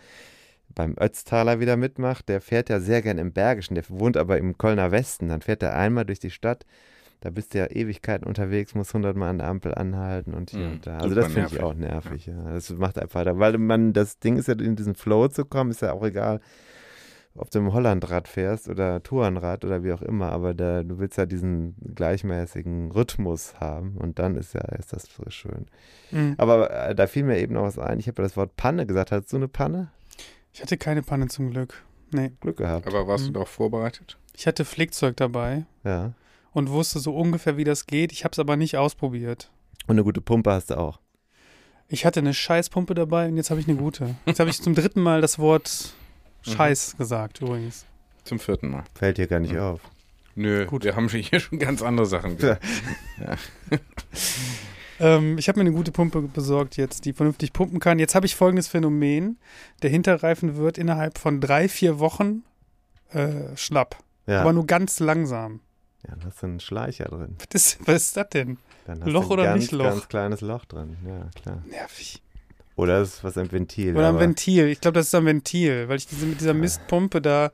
beim 0.74 0.96
Ötztaler 1.00 1.60
wieder 1.60 1.78
mitmacht, 1.78 2.28
der 2.30 2.42
fährt 2.42 2.70
ja 2.70 2.80
sehr 2.80 3.02
gern 3.02 3.18
im 3.18 3.32
Bergischen, 3.32 3.76
der 3.76 3.86
wohnt 3.88 4.18
aber 4.18 4.38
im 4.38 4.58
Kölner 4.58 4.92
Westen, 4.92 5.30
dann 5.30 5.42
fährt 5.42 5.64
er 5.64 5.76
einmal 5.76 6.06
durch 6.06 6.20
die 6.20 6.32
Stadt, 6.32 6.66
da 7.22 7.30
bist 7.30 7.54
du 7.54 7.58
ja 7.60 7.68
Ewigkeiten 7.68 8.28
unterwegs, 8.28 8.76
muss 8.76 8.94
hundertmal 8.94 9.30
an 9.30 9.40
der 9.40 9.48
Ampel 9.48 9.74
anhalten 9.74 10.34
und 10.34 10.52
hier 10.52 10.68
Mhm, 10.68 10.72
und 10.74 10.88
da. 10.88 10.98
Also 10.98 11.10
super 11.10 11.22
das 11.22 11.34
finde 11.34 11.50
ich 11.54 11.62
auch 11.64 11.74
nervig, 11.74 12.26
ja. 12.28 12.52
Das 12.54 12.70
macht 12.72 13.00
einfach, 13.00 13.26
weil 13.26 13.58
man, 13.58 13.94
das 13.94 14.20
Ding 14.20 14.38
ist 14.38 14.48
ja, 14.48 14.54
in 14.56 14.76
diesen 14.76 14.96
Flow 14.96 15.28
zu 15.28 15.46
kommen, 15.46 15.72
ist 15.72 15.82
ja 15.82 15.94
auch 15.94 16.04
egal, 16.04 16.40
ob 17.38 17.52
du 17.52 17.60
im 17.60 17.74
Hollandrad 17.74 18.28
fährst 18.30 18.70
oder 18.70 19.04
Tourenrad 19.04 19.66
oder 19.66 19.84
wie 19.84 19.92
auch 19.92 20.02
immer, 20.02 20.32
aber 20.32 20.54
da, 20.54 20.84
du 20.84 21.00
willst 21.00 21.18
ja 21.18 21.26
diesen 21.26 21.76
gleichmäßigen 21.94 22.92
Rhythmus 22.92 23.56
haben 23.60 23.98
und 23.98 24.20
dann 24.20 24.36
ist 24.38 24.54
ja, 24.54 24.62
ist 24.80 24.94
das 24.94 25.04
so 25.04 25.30
schön. 25.30 25.66
Mhm. 26.12 26.36
Aber 26.38 26.72
äh, 26.72 26.96
da 26.96 27.08
fiel 27.08 27.24
mir 27.24 27.38
eben 27.40 27.54
noch 27.56 27.64
was 27.64 27.78
ein, 27.78 28.00
ich 28.00 28.08
habe 28.08 28.22
ja 28.22 28.28
das 28.28 28.38
Wort 28.38 28.56
Panne 28.56 28.86
gesagt, 28.86 29.12
hattest 29.12 29.34
du 29.34 29.38
eine 29.38 29.48
Panne? 29.50 29.90
Ich 30.54 30.62
hatte 30.62 30.78
keine 30.78 31.02
Panne 31.02 31.28
zum 31.28 31.52
Glück. 31.52 31.84
Nee. 32.14 32.32
Glück 32.40 32.58
gehabt. 32.58 32.88
Aber 32.88 33.06
warst 33.08 33.24
Mhm. 33.26 33.28
du 33.28 33.34
darauf 33.34 33.50
vorbereitet? 33.50 34.18
Ich 34.34 34.48
hatte 34.48 34.64
Flickzeug 34.64 35.18
dabei 35.18 35.66
Ja. 35.84 36.14
Und 36.56 36.70
wusste 36.72 37.00
so 37.00 37.16
ungefähr, 37.16 37.58
wie 37.58 37.64
das 37.64 37.86
geht. 37.86 38.12
Ich 38.12 38.24
habe 38.24 38.32
es 38.32 38.40
aber 38.40 38.56
nicht 38.56 38.78
ausprobiert. 38.78 39.52
Und 39.88 39.92
eine 39.96 40.04
gute 40.04 40.22
Pumpe 40.22 40.52
hast 40.52 40.72
du 40.72 40.78
auch. 40.80 41.00
Ich 41.88 42.06
hatte 42.06 42.20
eine 42.22 42.34
Scheißpumpe 42.34 42.96
dabei 42.96 43.28
und 43.28 43.38
jetzt 43.38 43.52
habe 43.52 43.60
ich 43.60 43.68
eine 43.68 43.78
gute. 43.78 44.16
Jetzt 44.26 44.40
habe 44.40 44.50
ich 44.50 44.60
zum 44.62 44.74
dritten 44.74 45.02
Mal 45.02 45.22
das 45.22 45.38
Wort 45.38 45.94
Scheiß 46.42 46.98
gesagt, 46.98 47.42
übrigens. 47.42 47.86
Zum 48.24 48.40
vierten 48.40 48.70
Mal. 48.70 48.84
Fällt 48.96 49.20
dir 49.20 49.28
gar 49.28 49.40
nicht 49.40 49.54
Mhm. 49.54 49.60
auf. 49.60 49.82
Nö, 50.34 50.66
Gut. 50.66 50.84
wir 50.84 50.96
haben 50.96 51.08
hier 51.10 51.40
schon 51.40 51.60
ganz 51.60 51.82
andere 51.84 52.08
Sachen. 52.08 52.38
Ja. 52.42 52.58
Ähm, 54.98 55.38
ich 55.38 55.50
habe 55.50 55.60
mir 55.60 55.68
eine 55.68 55.76
gute 55.76 55.92
Pumpe 55.92 56.22
besorgt 56.22 56.78
jetzt, 56.78 57.04
die 57.04 57.12
vernünftig 57.12 57.52
pumpen 57.52 57.80
kann. 57.82 58.00
Jetzt 58.00 58.16
habe 58.16 58.26
ich 58.26 58.36
folgendes 58.36 58.70
Phänomen. 58.70 59.38
Der 59.82 59.90
Hinterreifen 59.90 60.56
wird 60.56 60.78
innerhalb 60.78 61.18
von 61.18 61.42
drei, 61.42 61.68
vier 61.68 62.00
Wochen 62.00 62.44
äh, 63.10 63.56
schlapp. 63.58 63.98
Ja. 64.26 64.40
Aber 64.40 64.54
nur 64.54 64.66
ganz 64.66 65.02
langsam. 65.02 65.60
Ja, 66.08 66.16
da 66.16 66.26
hast 66.28 66.42
du 66.42 66.48
einen 66.48 66.60
Schleicher 66.60 67.06
drin. 67.06 67.36
Was 67.40 67.48
ist, 67.54 67.88
was 67.88 67.96
ist 68.04 68.18
das 68.18 68.30
denn? 68.30 68.58
Dann 68.86 69.02
Loch 69.02 69.26
ein 69.26 69.32
oder 69.32 69.44
ganz, 69.46 69.62
nicht 69.64 69.72
Loch? 69.72 69.86
ganz 69.86 70.08
kleines 70.08 70.42
Loch 70.42 70.66
drin. 70.66 70.98
Ja, 71.08 71.30
klar. 71.42 71.62
Nervig. 71.70 72.22
Oder 72.78 73.02
ist 73.02 73.24
was 73.24 73.38
im 73.38 73.50
Ventil. 73.52 73.96
Oder 73.96 74.10
ein 74.10 74.20
Ventil. 74.20 74.68
Ich 74.68 74.82
glaube, 74.82 74.96
das 74.96 75.08
ist 75.08 75.16
ein 75.16 75.26
Ventil, 75.26 75.88
weil 75.88 75.96
ich 75.96 76.08
diese, 76.08 76.26
mit 76.26 76.42
dieser 76.42 76.54
Mistpumpe 76.54 77.22
da 77.22 77.52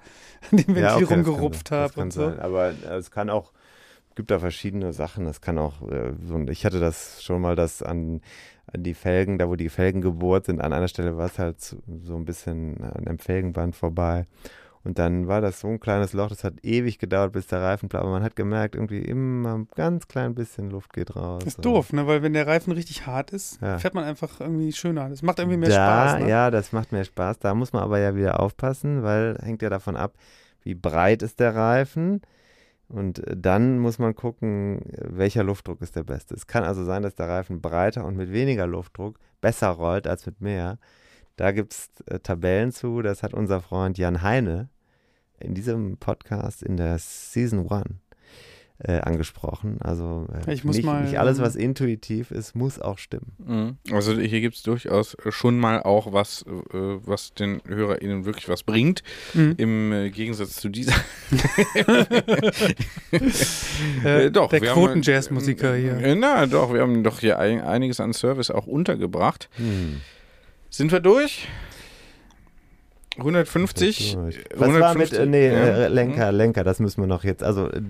an 0.49 0.57
dem 0.57 0.67
Ventil 0.69 0.81
Ja, 0.81 0.95
okay, 0.95 1.05
das 1.05 1.11
rumgerupft 1.11 1.71
das 1.71 1.91
habe 1.91 2.01
und 2.01 2.11
so. 2.11 2.29
sein. 2.29 2.39
Aber 2.39 2.69
äh, 2.69 2.95
es 2.97 3.11
kann 3.11 3.29
auch, 3.29 3.51
gibt 4.15 4.31
da 4.31 4.39
verschiedene 4.39 4.93
Sachen. 4.93 5.27
Es 5.27 5.39
kann 5.39 5.59
auch, 5.59 5.87
äh, 5.89 6.09
ein- 6.33 6.47
ich 6.47 6.65
hatte 6.65 6.79
das 6.79 7.23
schon 7.23 7.39
mal, 7.39 7.55
dass 7.55 7.83
an, 7.83 8.21
an 8.73 8.81
die 8.81 8.95
Felgen, 8.95 9.37
da 9.37 9.47
wo 9.47 9.55
die 9.55 9.69
Felgen 9.69 10.01
gebohrt 10.01 10.47
sind, 10.47 10.59
an 10.59 10.73
einer 10.73 10.87
Stelle 10.87 11.15
war 11.17 11.27
es 11.27 11.37
halt 11.37 11.61
so, 11.61 11.77
so 12.03 12.15
ein 12.15 12.25
bisschen 12.25 12.83
an 12.83 13.05
dem 13.05 13.19
Felgenband 13.19 13.75
vorbei. 13.75 14.25
Und 14.83 14.97
dann 14.97 15.27
war 15.27 15.41
das 15.41 15.59
so 15.59 15.67
ein 15.67 15.79
kleines 15.79 16.13
Loch, 16.13 16.29
das 16.29 16.43
hat 16.43 16.55
ewig 16.63 16.97
gedauert, 16.97 17.33
bis 17.33 17.45
der 17.47 17.61
Reifen 17.61 17.87
bleibt. 17.87 18.03
Aber 18.03 18.13
man 18.13 18.23
hat 18.23 18.35
gemerkt, 18.35 18.73
irgendwie 18.75 18.99
immer 19.01 19.55
ein 19.59 19.67
ganz 19.75 20.07
klein 20.07 20.33
bisschen 20.33 20.71
Luft 20.71 20.91
geht 20.93 21.15
raus. 21.15 21.43
Das 21.43 21.53
ist 21.55 21.65
doof, 21.65 21.93
ne? 21.93 22.07
Weil 22.07 22.23
wenn 22.23 22.33
der 22.33 22.47
Reifen 22.47 22.73
richtig 22.73 23.05
hart 23.05 23.31
ist, 23.31 23.61
Ja. 23.61 23.77
fährt 23.77 23.93
man 23.93 24.03
einfach 24.05 24.39
irgendwie 24.39 24.71
schöner. 24.73 25.09
Das 25.09 25.21
macht 25.21 25.37
irgendwie 25.37 25.57
mehr 25.57 25.69
da, 25.69 26.07
Spaß. 26.09 26.21
Ne? 26.23 26.29
Ja, 26.29 26.49
das 26.49 26.71
macht 26.71 26.91
mehr 26.91 27.03
Spaß. 27.03 27.37
Da 27.39 27.53
muss 27.53 27.73
man 27.73 27.83
aber 27.83 27.99
ja 27.99 28.15
wieder 28.15 28.39
aufpassen, 28.39 29.03
weil 29.03 29.37
hängt 29.43 29.61
ja 29.61 29.69
davon 29.69 29.95
ab, 29.95 30.15
wie 30.63 30.73
breit 30.73 31.21
ist 31.21 31.39
der 31.39 31.55
Reifen. 31.55 32.21
Und 32.87 33.21
dann 33.33 33.77
muss 33.79 33.99
man 33.99 34.15
gucken, 34.15 34.81
welcher 34.97 35.43
Luftdruck 35.43 35.81
ist 35.81 35.95
der 35.95 36.03
beste. 36.03 36.33
Es 36.33 36.47
kann 36.47 36.63
also 36.63 36.83
sein, 36.83 37.03
dass 37.03 37.15
der 37.15 37.29
Reifen 37.29 37.61
breiter 37.61 38.03
und 38.03 38.17
mit 38.17 38.31
weniger 38.33 38.65
Luftdruck 38.67 39.17
besser 39.41 39.69
rollt 39.69 40.07
als 40.07 40.25
mit 40.25 40.41
mehr. 40.41 40.77
Da 41.37 41.51
gibt 41.51 41.71
es 41.73 41.89
äh, 42.07 42.19
Tabellen 42.19 42.71
zu, 42.71 43.01
das 43.01 43.23
hat 43.23 43.33
unser 43.33 43.61
Freund 43.61 43.97
Jan 43.97 44.21
Heine 44.21 44.69
in 45.43 45.53
diesem 45.53 45.97
Podcast 45.97 46.63
in 46.63 46.77
der 46.77 46.97
Season 46.99 47.69
1 47.69 47.85
äh, 48.83 48.99
angesprochen. 49.01 49.77
Also 49.81 50.27
äh, 50.47 50.53
Ich 50.53 50.63
muss 50.63 50.75
nicht, 50.75 50.85
mal, 50.85 51.03
nicht 51.03 51.19
alles, 51.19 51.37
ähm, 51.37 51.43
was 51.43 51.55
intuitiv 51.55 52.31
ist, 52.31 52.55
muss 52.55 52.79
auch 52.79 52.97
stimmen. 52.97 53.33
Mhm. 53.37 53.77
Also 53.93 54.19
hier 54.19 54.41
gibt 54.41 54.55
es 54.55 54.63
durchaus 54.63 55.15
schon 55.29 55.59
mal 55.59 55.83
auch 55.83 56.13
was, 56.13 56.43
äh, 56.43 56.73
was 56.73 57.33
den 57.33 57.61
HörerInnen 57.67 58.25
wirklich 58.25 58.49
was 58.49 58.63
bringt. 58.63 59.03
Mhm. 59.33 59.53
Im 59.57 59.91
äh, 59.91 60.09
Gegensatz 60.09 60.55
zu 60.55 60.69
dieser. 60.69 60.93
Äh, 64.03 64.31
doch, 64.31 64.49
der 64.49 64.61
Quoten-Jazz-Musiker 64.61 65.75
hier. 65.75 65.97
Äh, 65.97 66.15
Na, 66.15 66.45
doch, 66.45 66.73
wir 66.73 66.81
haben 66.81 67.03
doch 67.03 67.19
hier 67.19 67.39
ein, 67.39 67.61
einiges 67.61 67.99
an 67.99 68.13
Service 68.13 68.49
auch 68.49 68.65
untergebracht. 68.65 69.49
Hm. 69.57 70.01
Sind 70.69 70.91
wir 70.91 71.01
durch? 71.01 71.47
150? 73.17 74.13
Durch. 74.15 74.39
Was 74.55 74.79
war 74.79 74.95
mit, 74.97 75.11
äh, 75.13 75.25
nee, 75.25 75.47
Ja. 75.47 75.53
äh, 75.53 75.87
Lenker, 75.89 76.31
Lenker, 76.31 76.63
das 76.63 76.79
müssen 76.79 77.01
wir 77.01 77.07
noch 77.07 77.23
jetzt, 77.23 77.43
also 77.43 77.67
äh, 77.69 77.81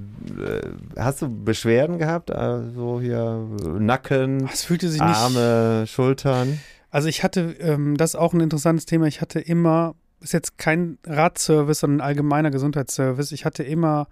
hast 0.97 1.22
du 1.22 1.30
Beschwerden 1.43 1.97
gehabt, 1.99 2.32
also 2.32 2.99
hier 3.01 3.47
äh, 3.63 3.67
Nacken, 3.80 4.47
fühlte 4.49 4.89
sich 4.89 5.01
nicht. 5.01 5.15
Arme, 5.15 5.86
Schultern? 5.88 6.59
Also 6.89 7.07
ich 7.07 7.24
hatte, 7.24 7.55
ähm, 7.59 7.95
das 7.97 8.11
ist 8.11 8.15
auch 8.19 8.34
ein 8.34 8.41
interessantes 8.41 8.86
Thema. 8.86 9.05
Ich 9.07 9.22
hatte 9.22 9.39
immer, 9.39 9.95
ist 10.19 10.34
jetzt 10.34 10.57
kein 10.57 10.97
Radservice, 11.05 11.80
sondern 11.82 12.01
ein 12.01 12.07
allgemeiner 12.07 12.51
Gesundheitsservice. 12.51 13.32
Ich 13.32 13.45
hatte 13.45 13.63
immer 13.63 14.07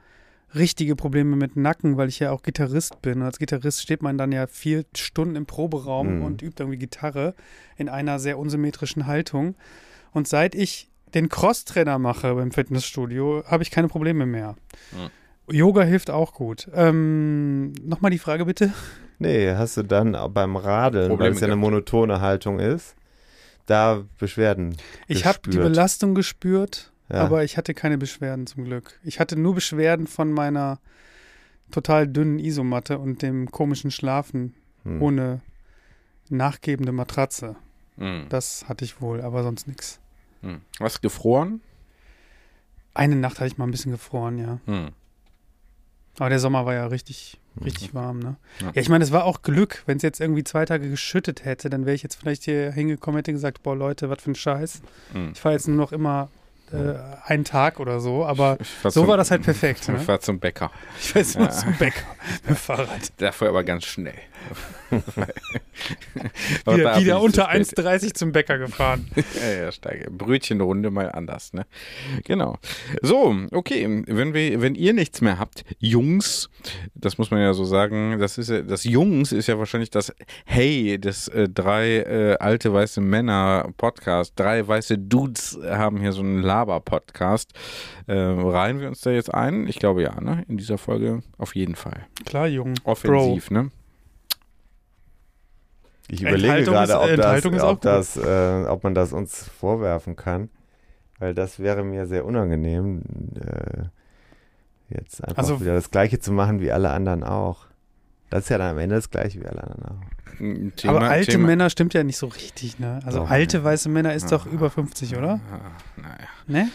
richtige 0.55 0.95
Probleme 0.95 1.35
mit 1.35 1.57
Nacken, 1.57 1.97
weil 1.97 2.07
ich 2.07 2.19
ja 2.19 2.31
auch 2.31 2.41
Gitarrist 2.41 3.01
bin. 3.01 3.19
Und 3.19 3.23
als 3.25 3.37
Gitarrist 3.37 3.81
steht 3.81 4.01
man 4.01 4.17
dann 4.17 4.31
ja 4.31 4.47
vier 4.47 4.85
Stunden 4.95 5.35
im 5.35 5.45
Proberaum 5.45 6.17
Mhm. 6.19 6.23
und 6.23 6.41
übt 6.41 6.63
irgendwie 6.63 6.79
Gitarre 6.79 7.35
in 7.77 7.89
einer 7.89 8.17
sehr 8.19 8.39
unsymmetrischen 8.39 9.05
Haltung. 9.05 9.55
Und 10.11 10.27
seit 10.27 10.55
ich 10.55 10.89
den 11.13 11.29
Crosstrainer 11.29 11.97
mache 11.99 12.35
beim 12.35 12.51
Fitnessstudio, 12.51 13.43
habe 13.47 13.63
ich 13.63 13.71
keine 13.71 13.87
Probleme 13.87 14.25
mehr. 14.25 14.55
Yoga 15.49 15.81
hilft 15.83 16.09
auch 16.11 16.33
gut. 16.33 16.67
Ähm, 16.73 17.71
Nochmal 17.83 18.11
die 18.11 18.19
Frage 18.19 18.45
bitte. 18.45 18.71
Nee, 19.17 19.53
hast 19.55 19.77
du 19.77 19.83
dann 19.83 20.15
auch 20.15 20.29
beim 20.29 20.55
Radeln, 20.55 21.03
weil 21.03 21.09
Probleme 21.17 21.35
es 21.35 21.41
ja 21.41 21.47
eine 21.47 21.55
monotone 21.55 22.21
Haltung 22.21 22.59
ist, 22.59 22.95
da 23.65 24.03
Beschwerden 24.19 24.77
Ich 25.07 25.25
habe 25.25 25.39
die. 25.49 25.57
Belastung 25.57 26.15
gespürt, 26.15 26.91
Ja. 27.11 27.17
aber 27.21 27.43
ich 27.43 27.57
hatte 27.57 27.73
keine 27.73 27.97
Beschwerden 27.97 28.47
zum 28.47 28.63
Glück. 28.65 28.99
Ich 29.03 29.19
hatte 29.19 29.35
nur 29.37 29.55
Beschwerden 29.55 30.07
von 30.07 30.31
meiner 30.31 30.79
total 31.71 32.07
dünnen 32.07 32.39
Isomatte 32.39 32.97
und 32.99 33.21
dem 33.21 33.51
komischen 33.51 33.91
Schlafen 33.91 34.53
Hm. 34.83 35.01
ohne 35.01 35.41
nachgebende 36.29 36.91
Matratze. 36.91 37.55
Mhm. 37.97 38.27
Das 38.29 38.69
hatte 38.69 38.85
ich 38.85 39.01
wohl, 39.01 39.21
aber 39.21 39.43
sonst 39.43 39.67
nichts. 39.67 39.99
Mhm. 40.41 40.61
Was 40.79 41.01
gefroren? 41.01 41.61
Eine 42.93 43.15
Nacht 43.15 43.39
hatte 43.39 43.47
ich 43.47 43.57
mal 43.57 43.65
ein 43.65 43.71
bisschen 43.71 43.91
gefroren, 43.91 44.37
ja. 44.37 44.59
Mhm. 44.65 44.89
Aber 46.17 46.29
der 46.29 46.39
Sommer 46.39 46.65
war 46.65 46.73
ja 46.73 46.85
richtig, 46.87 47.39
richtig 47.63 47.93
warm, 47.93 48.19
ne? 48.19 48.35
Ja. 48.59 48.67
Ja, 48.73 48.81
ich 48.81 48.89
meine, 48.89 49.03
es 49.05 49.11
war 49.11 49.23
auch 49.23 49.41
Glück. 49.41 49.83
Wenn 49.85 49.97
es 49.97 50.03
jetzt 50.03 50.19
irgendwie 50.19 50.43
zwei 50.43 50.65
Tage 50.65 50.89
geschüttet 50.89 51.45
hätte, 51.45 51.69
dann 51.69 51.85
wäre 51.85 51.95
ich 51.95 52.03
jetzt 52.03 52.15
vielleicht 52.15 52.43
hier 52.43 52.71
hingekommen, 52.73 53.17
hätte 53.19 53.31
gesagt, 53.31 53.63
boah 53.63 53.75
Leute, 53.75 54.09
was 54.09 54.21
für 54.21 54.31
ein 54.31 54.35
Scheiß. 54.35 54.81
Mhm. 55.13 55.31
Ich 55.33 55.39
fahre 55.39 55.55
jetzt 55.55 55.67
nur 55.69 55.77
noch 55.77 55.91
immer 55.93 56.29
äh, 56.73 56.95
einen 57.25 57.45
Tag 57.45 57.79
oder 57.79 57.99
so, 58.01 58.25
aber 58.25 58.57
fahr 58.81 58.91
so 58.91 59.01
zum- 59.01 59.07
war 59.09 59.17
das 59.17 59.31
halt 59.31 59.43
perfekt. 59.43 59.81
Ich 59.83 59.87
Ne? 59.87 59.99
fahr 59.99 60.19
zum 60.19 60.39
Bäcker. 60.39 60.71
Ich 60.99 61.13
nur 61.35 61.45
Ja. 61.45 61.49
zum 61.51 61.73
Bäcker 61.77 62.05
mit 62.41 62.49
dem 62.49 62.55
Fahrrad. 62.57 63.13
Dafür 63.21 63.49
aber 63.49 63.63
ganz 63.63 63.85
schnell. 63.85 64.13
Wieder, 66.65 66.99
wieder 66.99 67.21
unter 67.21 67.49
zu 67.51 67.71
spät. 67.71 67.85
1,30 67.85 68.13
zum 68.13 68.31
Bäcker 68.31 68.57
gefahren. 68.57 69.07
Ja, 69.39 69.63
ja, 69.63 69.71
steige. 69.71 70.09
Brötchenrunde 70.11 70.89
mal 70.91 71.11
anders, 71.11 71.53
ne? 71.53 71.65
Genau. 72.25 72.57
So, 73.01 73.35
okay. 73.51 74.03
Wenn 74.07 74.33
wir, 74.33 74.61
wenn 74.61 74.75
ihr 74.75 74.93
nichts 74.93 75.21
mehr 75.21 75.39
habt, 75.39 75.63
Jungs, 75.77 76.49
das 76.95 77.17
muss 77.17 77.31
man 77.31 77.39
ja 77.41 77.53
so 77.53 77.63
sagen, 77.63 78.17
das 78.19 78.37
ist 78.37 78.49
ja, 78.49 78.61
das 78.61 78.83
Jungs 78.83 79.31
ist 79.31 79.47
ja 79.47 79.57
wahrscheinlich 79.59 79.91
das 79.91 80.13
Hey 80.45 80.99
des 80.99 81.27
äh, 81.29 81.47
drei 81.47 81.97
äh, 81.97 82.37
alte 82.39 82.73
weiße 82.73 83.01
Männer 83.01 83.69
Podcast. 83.77 84.33
Drei 84.35 84.67
weiße 84.67 84.97
Dudes 84.97 85.57
haben 85.63 85.99
hier 86.01 86.11
so 86.11 86.21
einen 86.21 86.41
Laber-Podcast. 86.41 87.53
Äh, 88.07 88.13
reihen 88.13 88.79
wir 88.79 88.87
uns 88.87 89.01
da 89.01 89.11
jetzt 89.11 89.33
ein? 89.33 89.67
Ich 89.67 89.79
glaube 89.79 90.01
ja, 90.01 90.19
ne? 90.19 90.43
In 90.47 90.57
dieser 90.57 90.77
Folge 90.77 91.21
auf 91.37 91.55
jeden 91.55 91.75
Fall. 91.75 92.07
Klar, 92.25 92.47
Jung. 92.47 92.75
Offensiv, 92.83 93.51
ne? 93.51 93.71
Ich 96.09 96.21
überlege 96.21 96.63
gerade, 96.63 96.91
ist- 96.91 96.97
ob, 96.97 97.01
das, 97.03 97.09
Enthaltung 97.11 97.53
ist 97.53 97.61
auch 97.61 97.71
ob, 97.73 97.81
das, 97.81 98.17
äh, 98.17 98.65
ob 98.67 98.83
man 98.83 98.93
das 98.95 99.13
uns 99.13 99.43
vorwerfen 99.47 100.15
kann, 100.15 100.49
weil 101.19 101.33
das 101.33 101.59
wäre 101.59 101.83
mir 101.83 102.07
sehr 102.07 102.25
unangenehm, 102.25 103.01
äh, 103.39 103.83
jetzt 104.95 105.23
einfach 105.23 105.37
Also- 105.37 105.61
wieder 105.61 105.73
das 105.75 105.91
Gleiche 105.91 106.19
zu 106.19 106.31
machen 106.31 106.59
wie 106.61 106.71
alle 106.71 106.89
anderen 106.89 107.23
auch. 107.23 107.67
Das 108.31 108.43
ist 108.43 108.49
ja 108.49 108.57
dann 108.59 108.71
am 108.71 108.77
Ende 108.77 108.95
das 108.95 109.09
Gleiche 109.09 109.39
wie 109.41 109.45
alle 109.47 109.63
anderen 109.63 109.85
auch. 109.85 110.39
Ein 110.39 110.73
Thema- 110.75 110.97
Aber 110.97 111.09
alte 111.09 111.31
Thema- 111.31 111.47
Männer 111.47 111.69
stimmt 111.69 111.93
ja 111.95 112.03
nicht 112.03 112.17
so 112.17 112.27
richtig, 112.27 112.79
ne? 112.79 112.99
Also 113.05 113.19
Doch. 113.19 113.29
alte 113.29 113.63
weiße 113.63 113.89
Männer 113.89 114.13
ist 114.13 114.31
doch 114.31 114.45
über 114.45 114.69
50, 114.69 115.17
oder? 115.17 115.39
Ah, 115.51 115.71
naja. 116.01 116.15
Ne? 116.47 116.69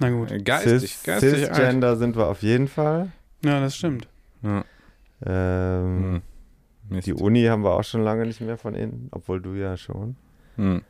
Na 0.00 0.10
gut. 0.10 0.32
Geistig, 0.44 0.80
Cis, 0.80 1.02
geistig 1.04 1.34
alt. 1.48 1.54
Cisgender 1.56 1.96
sind 1.96 2.16
wir 2.16 2.26
auf 2.26 2.42
jeden 2.42 2.68
Fall. 2.68 3.10
Ja, 3.44 3.60
das 3.60 3.76
stimmt. 3.76 4.08
Ja. 4.42 4.64
Ähm, 5.26 6.02
Hm. 6.04 6.22
Mist. 6.90 7.06
Die 7.06 7.14
Uni 7.14 7.44
haben 7.44 7.62
wir 7.64 7.70
auch 7.72 7.84
schon 7.84 8.02
lange 8.02 8.26
nicht 8.26 8.40
mehr 8.40 8.56
von 8.58 8.74
innen, 8.74 9.08
obwohl 9.12 9.40
du 9.40 9.54
ja 9.54 9.76
schon. 9.76 10.16
Hm. 10.56 10.82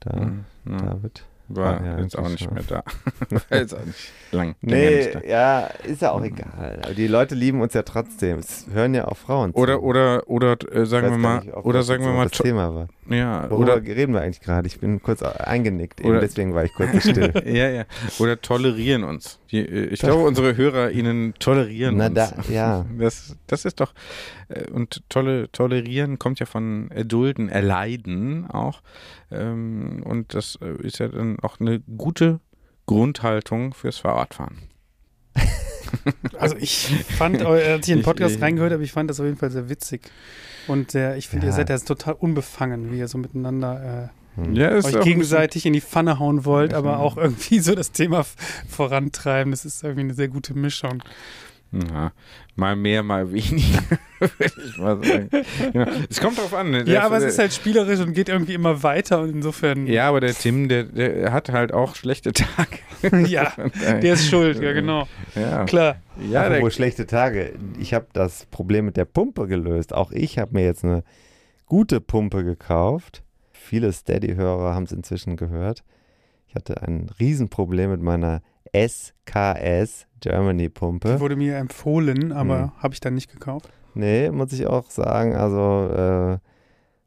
Da, 0.00 0.12
Hm. 0.20 0.44
Ja. 0.68 0.76
David. 0.76 1.24
War 1.50 1.80
Ah, 1.80 1.84
ja, 1.84 1.98
jetzt 2.00 2.18
auch 2.18 2.28
nicht 2.28 2.44
schon. 2.44 2.52
mehr 2.52 2.62
da. 2.68 2.82
War 3.48 3.58
jetzt 3.58 3.72
auch 3.74 3.82
nicht 3.86 4.12
lang. 4.32 4.54
Nee, 4.60 5.16
ja, 5.26 5.60
ist 5.82 6.02
ja 6.02 6.10
auch 6.12 6.22
egal. 6.22 6.78
Aber 6.84 6.92
die 6.92 7.06
Leute 7.06 7.34
lieben 7.34 7.62
uns 7.62 7.72
ja 7.72 7.82
trotzdem. 7.84 8.38
Es 8.38 8.66
hören 8.70 8.92
ja 8.92 9.08
auch 9.08 9.16
Frauen 9.16 9.54
zu. 9.54 9.58
Oder, 9.58 9.82
oder, 9.82 10.28
oder 10.28 10.56
äh, 10.70 10.84
sagen 10.84 11.10
wir 11.10 11.16
mal, 11.16 11.40
nicht, 11.40 11.54
oder 11.56 11.82
sagen 11.84 12.04
wir 12.04 12.12
mal, 12.12 12.28
das 12.28 12.36
Thema 12.38 12.74
war. 12.74 12.88
Ja, 13.08 13.50
Worüber 13.50 13.76
oder, 13.76 13.82
reden 13.82 14.12
wir 14.12 14.20
eigentlich 14.20 14.40
gerade? 14.40 14.66
Ich 14.66 14.80
bin 14.80 15.02
kurz 15.02 15.22
eingenickt, 15.22 16.00
eben 16.00 16.20
deswegen 16.20 16.54
war 16.54 16.64
ich 16.64 16.72
kurz 16.74 16.90
still. 17.02 17.32
ja, 17.46 17.68
ja, 17.68 17.84
oder 18.18 18.40
tolerieren 18.40 19.04
uns. 19.04 19.38
Die, 19.50 19.58
äh, 19.58 19.86
ich 19.86 20.00
glaube, 20.00 20.24
unsere 20.24 20.56
Hörer 20.56 20.90
ihnen 20.90 21.34
tolerieren 21.38 21.96
Na 21.96 22.06
uns. 22.06 22.14
da, 22.14 22.32
ja. 22.50 22.86
Das, 22.98 23.36
das 23.46 23.64
ist 23.64 23.80
doch, 23.80 23.94
äh, 24.48 24.70
und 24.70 25.02
tolle, 25.08 25.50
tolerieren 25.52 26.18
kommt 26.18 26.40
ja 26.40 26.46
von 26.46 26.90
erdulden, 26.90 27.48
erleiden 27.48 28.50
auch. 28.50 28.82
Ähm, 29.30 30.02
und 30.04 30.34
das 30.34 30.58
äh, 30.62 30.86
ist 30.86 30.98
ja 30.98 31.08
dann 31.08 31.38
auch 31.40 31.60
eine 31.60 31.80
gute 31.80 32.40
Grundhaltung 32.86 33.74
fürs 33.74 33.98
Fahrradfahren. 33.98 34.58
Also 36.38 36.56
ich 36.56 36.86
fand, 37.18 37.42
eu- 37.42 37.52
als 37.52 37.86
ich 37.86 37.92
in 37.92 37.98
den 37.98 38.04
Podcast 38.04 38.36
ich- 38.36 38.42
reingehört 38.42 38.72
habe, 38.72 38.82
ich 38.84 38.92
fand 38.92 39.08
das 39.10 39.20
auf 39.20 39.26
jeden 39.26 39.38
Fall 39.38 39.50
sehr 39.50 39.68
witzig. 39.68 40.02
Und 40.66 40.90
sehr, 40.90 41.16
ich 41.16 41.28
finde, 41.28 41.46
Ja. 41.46 41.52
ihr 41.52 41.56
seid 41.56 41.70
ja 41.70 41.78
total 41.78 42.14
unbefangen, 42.14 42.92
wie 42.92 42.98
ihr 42.98 43.08
so 43.08 43.18
miteinander 43.18 44.10
Hm. 44.36 44.54
Ja, 44.54 44.70
äh, 44.70 44.74
euch 44.84 45.00
gegenseitig 45.00 45.66
in 45.66 45.72
die 45.72 45.80
Pfanne 45.80 46.18
hauen 46.20 46.44
wollt, 46.44 46.72
aber 46.72 47.00
auch 47.00 47.16
irgendwie 47.16 47.58
so 47.60 47.74
das 47.74 47.90
Thema 47.90 48.24
vorantreiben. 48.68 49.50
Das 49.50 49.64
ist 49.64 49.82
irgendwie 49.82 50.02
eine 50.02 50.14
sehr 50.14 50.28
gute 50.28 50.54
Mischung. 50.54 51.02
Ja, 51.70 52.12
mal 52.56 52.76
mehr, 52.76 53.02
mal 53.02 53.30
weniger, 53.30 53.82
würde 54.18 54.52
ich 54.64 54.78
mal 54.78 55.04
sagen. 55.04 55.28
Genau. 55.72 55.86
Es 56.08 56.20
kommt 56.20 56.38
drauf 56.38 56.54
an. 56.54 56.70
ne? 56.70 56.84
Ja, 56.86 57.04
aber 57.04 57.18
es 57.18 57.24
ist 57.24 57.38
halt 57.38 57.52
spielerisch 57.52 58.00
und 58.00 58.14
geht 58.14 58.30
irgendwie 58.30 58.54
immer 58.54 58.82
weiter 58.82 59.20
und 59.20 59.30
insofern, 59.30 59.86
Ja, 59.86 60.08
aber 60.08 60.20
der 60.20 60.34
Tim, 60.34 60.68
der, 60.68 60.84
der 60.84 61.32
hat 61.32 61.50
halt 61.50 61.72
auch 61.72 61.94
schlechte 61.94 62.32
Tage. 62.32 62.78
ja, 63.28 63.52
der 64.02 64.14
ist 64.14 64.28
schuld, 64.28 64.60
ja 64.62 64.72
genau. 64.72 65.06
Ja, 65.34 65.64
Klar. 65.64 65.96
ja 66.18 66.48
der, 66.48 66.58
Apropos 66.58 66.74
schlechte 66.74 67.06
Tage. 67.06 67.52
Ich 67.78 67.92
habe 67.92 68.06
das 68.14 68.46
Problem 68.46 68.86
mit 68.86 68.96
der 68.96 69.04
Pumpe 69.04 69.46
gelöst. 69.46 69.92
Auch 69.92 70.10
ich 70.10 70.38
habe 70.38 70.54
mir 70.54 70.64
jetzt 70.64 70.84
eine 70.84 71.04
gute 71.66 72.00
Pumpe 72.00 72.44
gekauft. 72.44 73.22
Viele 73.52 73.92
Steady-Hörer 73.92 74.74
haben 74.74 74.84
es 74.84 74.92
inzwischen 74.92 75.36
gehört. 75.36 75.84
Ich 76.48 76.54
hatte 76.54 76.80
ein 76.82 77.10
Riesenproblem 77.20 77.90
mit 77.90 78.00
meiner 78.00 78.40
SKS 78.74 80.07
Germany 80.20 80.68
Pumpe. 80.68 81.14
Die 81.14 81.20
wurde 81.20 81.36
mir 81.36 81.56
empfohlen, 81.56 82.32
aber 82.32 82.58
Hm. 82.62 82.82
habe 82.82 82.94
ich 82.94 83.00
dann 83.00 83.14
nicht 83.14 83.30
gekauft. 83.30 83.68
Nee, 83.94 84.30
muss 84.30 84.52
ich 84.52 84.66
auch 84.66 84.90
sagen. 84.90 85.34
Also, 85.34 85.88
äh, 85.92 86.38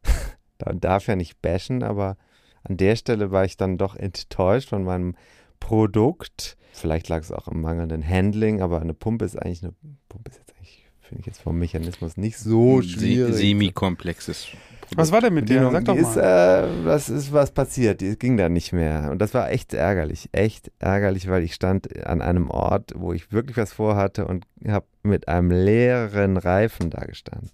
da 0.58 0.74
darf 0.74 1.08
ja 1.08 1.16
nicht 1.16 1.42
bashen, 1.42 1.84
aber 1.84 2.18
an 2.64 2.78
der 2.78 2.96
Stelle 2.96 3.32
war 3.32 3.46
ich 3.46 3.58
dann 3.58 3.78
doch 3.78 3.96
enttäuscht 3.96 4.70
von 4.70 4.84
meinem 4.84 5.16
Produkt. 5.60 6.58
Vielleicht 6.74 7.10
lag 7.10 7.22
es 7.22 7.32
auch 7.32 7.48
am 7.48 7.62
mangelnden 7.62 8.08
Handling, 8.08 8.62
aber 8.62 8.82
eine 8.82 8.94
Pumpe 8.94 9.26
ist 9.26 9.36
eigentlich 9.42 9.64
eine 9.64 9.74
Pumpe 10.10 10.32
ist 10.32 10.38
jetzt 10.40 10.54
eigentlich, 10.56 10.86
finde 11.02 11.22
ich 11.22 11.26
jetzt 11.28 11.42
vom 11.42 11.58
Mechanismus 11.60 12.18
nicht 12.18 12.38
so 12.38 12.82
schwierig. 12.82 13.36
semi-komplexes. 13.36 14.48
Was 14.96 15.12
war 15.12 15.22
denn 15.22 15.34
mit? 15.34 15.46
Bedienung, 15.46 15.72
Sag 15.72 15.86
doch 15.86 15.96
mal. 15.96 16.02
Ist, 16.02 16.18
äh, 16.18 16.86
was 16.86 17.10
ist 17.10 17.32
was 17.32 17.52
passiert? 17.52 18.02
Die 18.02 18.18
ging 18.18 18.38
da 18.38 18.50
nicht 18.50 18.74
mehr. 18.74 19.10
Und 19.12 19.20
das 19.20 19.34
war 19.34 19.50
echt 19.50 19.74
ärgerlich. 19.74 20.30
Echt 20.32 20.72
ärgerlich, 20.80 21.30
weil 21.30 21.44
ich 21.44 21.54
stand 21.54 22.06
an 22.06 22.22
einem 22.22 22.50
Ort, 22.50 22.94
wo 22.96 23.14
ich 23.14 23.32
wirklich 23.32 23.58
was 23.58 23.74
vorhatte 23.74 24.26
und 24.26 24.46
habe 24.68 24.86
mit 25.04 25.28
einem 25.28 25.52
leeren 25.52 26.38
Reifen 26.38 26.90
da 26.90 27.06
gestanden. 27.06 27.52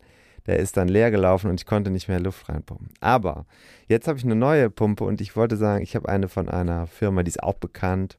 Der 0.48 0.60
ist 0.60 0.78
dann 0.78 0.88
leer 0.88 1.12
gelaufen 1.12 1.50
und 1.50 1.60
ich 1.60 1.66
konnte 1.66 1.92
nicht 1.92 2.08
mehr 2.08 2.20
Luft 2.20 2.48
reinpumpen. 2.50 2.90
Aber 3.02 3.46
jetzt 3.88 4.08
habe 4.08 4.18
ich 4.18 4.24
eine 4.24 4.36
neue 4.36 4.70
Pumpe 4.70 5.04
und 5.04 5.22
ich 5.22 5.36
wollte 5.36 5.58
sagen, 5.58 5.84
ich 5.84 5.96
habe 5.96 6.08
eine 6.10 6.30
von 6.30 6.50
einer 6.50 6.88
Firma, 6.88 7.22
die 7.24 7.30
ist 7.30 7.44
auch 7.44 7.56
bekannt, 7.56 8.18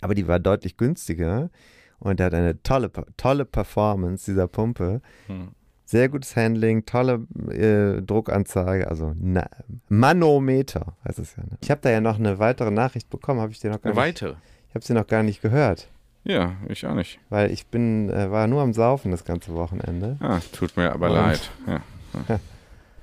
aber 0.00 0.14
die 0.14 0.26
war 0.26 0.40
deutlich 0.40 0.78
günstiger 0.78 1.50
und 1.98 2.18
der 2.18 2.26
hat 2.26 2.34
eine 2.34 2.62
tolle, 2.62 2.90
tolle 3.16 3.44
Performance 3.44 4.30
dieser 4.30 4.48
Pumpe. 4.48 5.02
Hm. 5.26 5.50
Sehr 5.92 6.08
gutes 6.08 6.34
Handling, 6.36 6.86
tolle 6.86 7.26
äh, 7.50 8.00
Druckanzeige, 8.00 8.88
also 8.88 9.12
na, 9.20 9.46
Manometer 9.90 10.96
heißt 11.06 11.18
es 11.18 11.36
ja. 11.36 11.42
Ne? 11.42 11.58
Ich 11.60 11.70
habe 11.70 11.82
da 11.82 11.90
ja 11.90 12.00
noch 12.00 12.18
eine 12.18 12.38
weitere 12.38 12.70
Nachricht 12.70 13.10
bekommen, 13.10 13.40
habe 13.40 13.52
ich 13.52 13.60
dir 13.60 13.70
noch 13.70 13.82
gar 13.82 13.92
Eine 13.92 14.00
nicht. 14.00 14.22
weitere. 14.22 14.34
Ich 14.70 14.74
habe 14.74 14.84
sie 14.86 14.94
noch 14.94 15.06
gar 15.06 15.22
nicht 15.22 15.42
gehört, 15.42 15.88
Ja, 16.24 16.52
ich 16.68 16.86
auch 16.86 16.94
nicht. 16.94 17.18
weil 17.28 17.50
ich 17.50 17.66
bin 17.66 18.08
äh, 18.08 18.30
war 18.30 18.46
nur 18.46 18.62
am 18.62 18.72
Saufen 18.72 19.10
das 19.10 19.24
ganze 19.26 19.54
Wochenende. 19.54 20.16
Ah, 20.20 20.40
tut 20.52 20.76
mir 20.78 20.92
aber 20.92 21.08
Und? 21.10 21.16
leid. 21.16 21.50
Ja. 21.66 22.38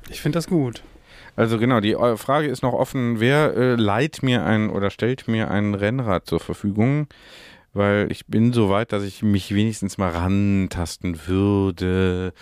Ich 0.10 0.22
finde 0.22 0.38
das 0.38 0.48
gut. 0.48 0.82
Also 1.36 1.58
genau, 1.60 1.80
die 1.82 1.94
äh, 1.94 2.18
Frage 2.18 2.48
ist 2.48 2.64
noch 2.64 2.74
offen, 2.74 3.20
wer 3.20 3.56
äh, 3.56 3.76
leiht 3.76 4.24
mir 4.24 4.44
ein 4.46 4.70
oder 4.72 4.90
stellt 4.90 5.28
mir 5.28 5.52
ein 5.52 5.76
Rennrad 5.76 6.26
zur 6.26 6.40
Verfügung? 6.40 7.08
Weil 7.80 8.12
ich 8.12 8.26
bin 8.28 8.52
so 8.52 8.70
weit, 8.70 8.92
dass 8.92 9.04
ich 9.04 9.24
mich 9.24 9.56
wenigstens 9.56 9.98
mal 9.98 10.12
rantasten 10.12 11.28
würde. 11.28 12.34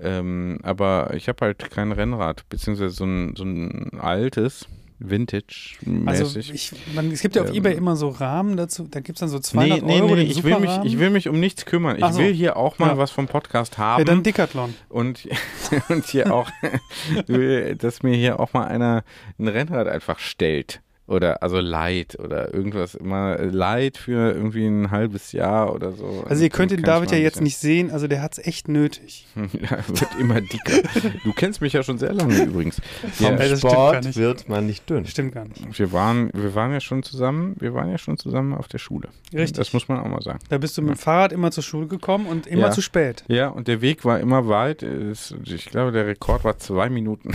Ähm, 0.00 0.58
aber 0.62 1.12
ich 1.12 1.28
habe 1.28 1.44
halt 1.44 1.70
kein 1.70 1.92
Rennrad, 1.92 2.48
beziehungsweise 2.48 2.94
so 2.94 3.04
ein, 3.04 3.34
so 3.36 3.44
ein 3.44 4.00
altes, 4.00 4.66
Vintage-mäßig. 4.98 6.08
Also 6.08 6.38
ich, 6.38 6.72
man, 6.94 7.10
es 7.10 7.20
gibt 7.20 7.36
ja 7.36 7.42
auf 7.42 7.50
Ähm, 7.50 7.56
Ebay 7.56 7.74
immer 7.74 7.96
so 7.96 8.08
Rahmen 8.08 8.56
dazu, 8.56 8.88
da 8.90 9.00
gibt 9.00 9.16
es 9.16 9.20
dann 9.20 9.28
so 9.28 9.36
Nee, 9.36 9.42
200 9.42 9.82
nee, 9.82 10.00
Euro 10.00 10.14
nee, 10.14 10.22
ich 10.22 10.42
will, 10.42 10.58
mich, 10.58 10.78
ich 10.84 10.98
will 10.98 11.10
mich 11.10 11.28
um 11.28 11.38
nichts 11.38 11.66
kümmern. 11.66 11.98
Ich 11.98 12.12
so. 12.14 12.18
will 12.18 12.32
hier 12.32 12.56
auch 12.56 12.78
mal 12.78 12.88
Ja. 12.88 12.96
was 12.96 13.10
vom 13.10 13.26
Podcast 13.26 13.74
ja, 13.74 13.84
haben. 13.84 14.04
dann 14.06 14.22
Decathlon. 14.22 14.74
und, 14.88 15.28
und 15.90 16.06
hier 16.06 16.32
auch, 16.32 16.50
will, 17.26 17.76
dass 17.76 18.02
mir 18.02 18.16
hier 18.16 18.40
auch 18.40 18.54
mal 18.54 18.64
einer 18.64 19.04
ein 19.38 19.48
Rennrad 19.48 19.88
einfach 19.88 20.18
stellt. 20.18 20.80
Oder 21.08 21.40
also 21.42 21.60
Light 21.60 22.18
oder 22.18 22.52
irgendwas 22.52 22.96
immer 22.96 23.38
Light 23.38 23.96
für 23.96 24.32
irgendwie 24.32 24.66
ein 24.66 24.90
halbes 24.90 25.30
Jahr 25.30 25.72
oder 25.72 25.92
so. 25.92 26.24
Also 26.28 26.42
ihr 26.42 26.50
könnt 26.50 26.72
den 26.72 26.82
David 26.82 27.12
ja 27.12 27.16
jetzt 27.18 27.40
nicht 27.40 27.58
sehen, 27.58 27.92
also 27.92 28.08
der 28.08 28.22
hat 28.22 28.32
es 28.38 28.44
echt 28.44 28.66
nötig. 28.66 29.24
ja, 29.36 29.78
wird 29.86 30.08
immer 30.18 30.40
dicker. 30.40 30.82
Du 31.22 31.32
kennst 31.32 31.60
mich 31.60 31.74
ja 31.74 31.84
schon 31.84 31.98
sehr 31.98 32.12
lange 32.12 32.42
übrigens. 32.42 32.80
Vom 33.12 33.38
Ja, 33.38 33.56
Sport 33.56 33.92
gar 33.92 34.00
nicht. 34.02 34.16
wird 34.16 34.48
man 34.48 34.66
nicht 34.66 34.90
dünn. 34.90 35.06
Stimmt 35.06 35.32
gar 35.34 35.44
nicht. 35.44 35.78
wir 35.78 35.92
waren, 35.92 36.30
wir 36.34 36.56
waren 36.56 36.72
ja 36.72 36.80
schon 36.80 37.04
zusammen, 37.04 37.54
wir 37.60 37.72
waren 37.72 37.88
ja 37.90 37.98
schon 37.98 38.16
zusammen 38.18 38.52
auf 38.54 38.66
der 38.66 38.78
Schule. 38.78 39.08
Richtig. 39.32 39.52
Das 39.58 39.72
muss 39.72 39.86
man 39.88 40.00
auch 40.00 40.08
mal 40.08 40.22
sagen. 40.22 40.40
Da 40.48 40.58
bist 40.58 40.76
du 40.76 40.82
mit 40.82 40.90
dem 40.94 40.98
Fahrrad 40.98 41.32
immer 41.32 41.52
zur 41.52 41.62
Schule 41.62 41.86
gekommen 41.86 42.26
und 42.26 42.48
immer 42.48 42.62
Ja. 42.62 42.70
zu 42.72 42.80
spät. 42.80 43.22
Ja, 43.28 43.46
und 43.48 43.68
der 43.68 43.80
Weg 43.80 44.04
war 44.04 44.18
immer 44.18 44.48
weit. 44.48 44.82
Ich 44.82 45.66
glaube, 45.66 45.92
der 45.92 46.06
Rekord 46.08 46.42
war 46.42 46.58
zwei 46.58 46.90
Minuten. 46.90 47.30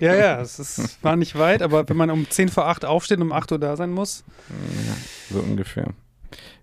Ja, 0.00 0.14
ja, 0.14 0.40
es 0.40 0.58
ist, 0.58 1.02
war 1.02 1.16
nicht 1.16 1.38
weit, 1.38 1.62
aber 1.62 1.88
wenn 1.88 1.96
man 1.96 2.10
um 2.10 2.28
10 2.28 2.48
vor 2.48 2.66
8 2.66 2.84
aufsteht 2.84 3.18
und 3.18 3.24
um 3.24 3.32
8 3.32 3.52
Uhr 3.52 3.58
da 3.58 3.76
sein 3.76 3.90
muss, 3.90 4.24
Ja, 4.48 4.96
so 5.34 5.40
ungefähr. 5.40 5.88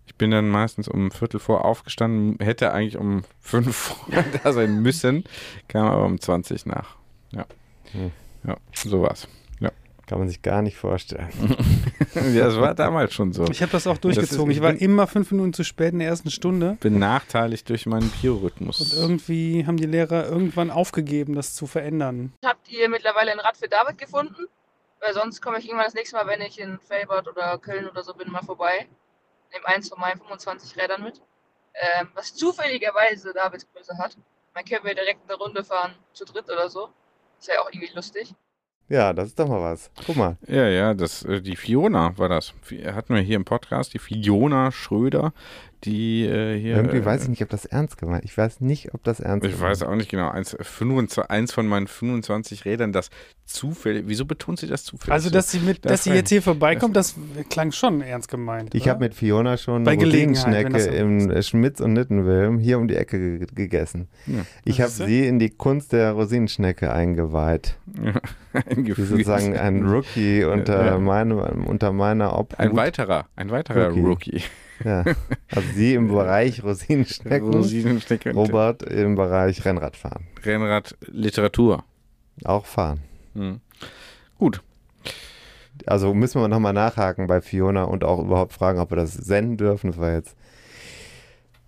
Ich 0.05 0.15
bin 0.15 0.31
dann 0.31 0.49
meistens 0.49 0.87
um 0.87 1.11
Viertel 1.11 1.39
vor 1.39 1.65
aufgestanden, 1.65 2.37
hätte 2.43 2.71
eigentlich 2.71 2.97
um 2.97 3.23
fünf 3.41 3.75
vor 4.11 4.23
da 4.43 4.53
sein 4.53 4.81
müssen, 4.81 5.23
kam 5.67 5.87
aber 5.87 6.05
um 6.05 6.19
20 6.19 6.65
nach. 6.65 6.95
Ja. 7.31 7.45
Hm. 7.91 8.11
Ja, 8.45 8.57
so 8.73 9.01
war's. 9.01 9.27
Kann 10.05 10.19
man 10.19 10.27
sich 10.27 10.41
gar 10.41 10.61
nicht 10.61 10.77
vorstellen. 10.77 11.29
ja, 12.13 12.45
das 12.45 12.57
war 12.59 12.75
damals 12.75 13.13
schon 13.13 13.31
so. 13.31 13.45
Ich 13.49 13.61
habe 13.61 13.71
das 13.71 13.87
auch 13.87 13.97
durchgezogen. 13.97 14.47
Das 14.47 14.49
ist- 14.49 14.57
ich 14.57 14.61
war 14.61 14.73
immer 14.75 15.07
fünf 15.07 15.31
Minuten 15.31 15.53
zu 15.53 15.63
spät 15.63 15.93
in 15.93 15.99
der 15.99 16.09
ersten 16.09 16.29
Stunde. 16.29 16.77
Benachteiligt 16.81 17.69
durch 17.69 17.85
meinen 17.85 18.09
Biorhythmus. 18.21 18.81
Und 18.81 18.93
irgendwie 18.99 19.65
haben 19.65 19.77
die 19.77 19.85
Lehrer 19.85 20.25
irgendwann 20.27 20.71
aufgegeben, 20.71 21.35
das 21.35 21.55
zu 21.55 21.67
verändern. 21.67 22.33
Habt 22.43 22.69
ihr 22.69 22.89
mittlerweile 22.89 23.31
ein 23.31 23.39
Rad 23.39 23.55
für 23.57 23.69
David 23.69 23.97
gefunden? 23.97 24.45
Weil 24.99 25.13
sonst 25.13 25.41
komme 25.41 25.57
ich 25.59 25.65
irgendwann 25.65 25.85
das 25.87 25.93
nächste 25.95 26.15
Mal, 26.17 26.27
wenn 26.27 26.41
ich 26.41 26.59
in 26.59 26.79
Felbert 26.79 27.27
oder 27.27 27.57
Köln 27.57 27.87
oder 27.87 28.03
so 28.03 28.13
bin, 28.13 28.29
mal 28.31 28.43
vorbei. 28.43 28.87
Nehme 29.53 29.67
eins 29.67 29.89
von 29.89 29.99
meinen 29.99 30.17
25 30.19 30.75
Rädern 30.81 31.03
mit. 31.03 31.21
Ähm, 31.75 32.09
was 32.13 32.35
zufälligerweise 32.35 33.33
Davids 33.33 33.65
Größe 33.73 33.97
hat. 33.97 34.17
Man 34.53 34.63
können 34.65 34.83
wir 34.85 34.95
direkt 34.95 35.19
eine 35.29 35.37
Runde 35.37 35.63
fahren, 35.63 35.93
zu 36.13 36.25
dritt 36.25 36.45
oder 36.49 36.69
so. 36.69 36.89
Ist 37.39 37.47
ja 37.47 37.61
auch 37.61 37.69
irgendwie 37.71 37.91
lustig. 37.95 38.33
Ja, 38.89 39.13
das 39.13 39.29
ist 39.29 39.39
doch 39.39 39.47
mal 39.47 39.61
was. 39.61 39.89
Guck 40.05 40.15
mal. 40.17 40.37
Ja, 40.47 40.67
ja, 40.67 40.93
das, 40.93 41.23
äh, 41.23 41.41
die 41.41 41.55
Fiona 41.55 42.17
war 42.17 42.29
das. 42.29 42.53
Hatten 42.85 43.15
wir 43.15 43.21
hier 43.21 43.37
im 43.37 43.45
Podcast, 43.45 43.93
die 43.93 43.99
Fiona 43.99 44.71
Schröder, 44.71 45.33
die 45.85 46.25
äh, 46.25 46.59
hier. 46.59 46.75
Irgendwie 46.75 46.97
äh, 46.97 47.05
weiß 47.05 47.23
ich 47.23 47.29
nicht, 47.29 47.41
ob 47.41 47.49
das 47.49 47.65
ernst 47.65 47.97
gemeint 47.97 48.23
Ich 48.25 48.37
weiß 48.37 48.61
nicht, 48.61 48.93
ob 48.93 49.03
das 49.03 49.19
ernst 49.19 49.45
Ich 49.45 49.59
weiß 49.59 49.83
auch 49.83 49.95
nicht 49.95 50.09
genau. 50.09 50.29
Eins, 50.29 50.55
25, 50.59 51.29
eins 51.29 51.51
von 51.53 51.67
meinen 51.67 51.87
25 51.87 52.65
Rädern, 52.65 52.91
das 52.93 53.09
zufällig. 53.45 54.05
Wieso 54.07 54.25
betont 54.25 54.59
sie 54.59 54.67
das 54.67 54.83
zufällig? 54.83 55.11
Also, 55.11 55.29
so? 55.29 55.33
dass 55.33 55.51
sie, 55.51 55.59
mit, 55.59 55.83
Das 55.85 55.91
dass 55.91 56.03
sie 56.05 56.11
jetzt 56.11 56.29
hier 56.29 56.41
vorbeikommt, 56.43 56.95
das 56.95 57.15
klang 57.49 57.71
schon 57.71 58.01
ernst 58.01 58.29
gemeint. 58.29 58.73
Ich 58.73 58.87
habe 58.87 58.99
mit 59.01 59.13
Fiona 59.13 59.57
schon 59.57 59.83
Bei 59.83 59.91
eine 59.91 60.01
Gelegenheit, 60.01 60.45
wenn 60.45 60.73
Rosinenschnecke 60.73 60.73
das 60.73 60.85
so 60.85 60.91
im 60.91 61.41
Schmitz 61.43 61.79
und 61.79 61.93
Nittenwilm 61.93 62.59
hier 62.59 62.77
um 62.79 62.87
die 62.87 62.95
Ecke 62.95 63.39
ge 63.39 63.47
gegessen. 63.53 64.07
Ja. 64.25 64.45
Ich 64.65 64.81
habe 64.81 64.91
sie 64.91 65.27
in 65.27 65.39
die 65.39 65.49
Kunst 65.49 65.93
der 65.93 66.13
Rosinenschnecke 66.13 66.91
eingeweiht. 66.91 67.75
ein 68.53 68.85
Gefühl. 68.85 69.05
sozusagen 69.05 69.57
ein 69.57 69.85
Rookie 69.85 70.43
unter, 70.43 70.85
Ja. 70.85 70.97
meinem, 70.97 71.65
unter 71.65 71.91
meiner 71.91 72.37
Obhut. 72.37 72.59
Ein 72.59 72.75
weiterer, 72.75 73.25
ein 73.35 73.51
weiterer 73.51 73.89
Rookie. 73.89 74.01
Rookie. 74.01 74.41
Ja. 74.83 75.03
Also 75.49 75.67
sie 75.73 75.93
im 75.93 76.07
Bereich 76.09 76.63
Rosinenschnecken, 76.63 77.53
Rosinenschnecke 77.53 78.29
und 78.29 78.35
Robert 78.35 78.83
im 78.83 79.15
Bereich 79.15 79.63
Rennradfahren. 79.65 80.27
Rennrad 80.43 80.95
Literatur. 81.07 81.83
Auch 82.43 82.65
fahren. 82.65 83.01
Hm. 83.33 83.61
Gut. 84.37 84.61
Also 85.85 86.13
müssen 86.13 86.41
wir 86.41 86.47
nochmal 86.47 86.73
nachhaken 86.73 87.27
bei 87.27 87.41
Fiona 87.41 87.83
und 87.83 88.03
auch 88.03 88.19
überhaupt 88.19 88.53
fragen, 88.53 88.79
ob 88.79 88.91
wir 88.91 88.95
das 88.95 89.13
senden 89.13 89.57
dürfen. 89.57 89.91
Das 89.91 89.99
war 89.99 90.11
jetzt 90.13 90.35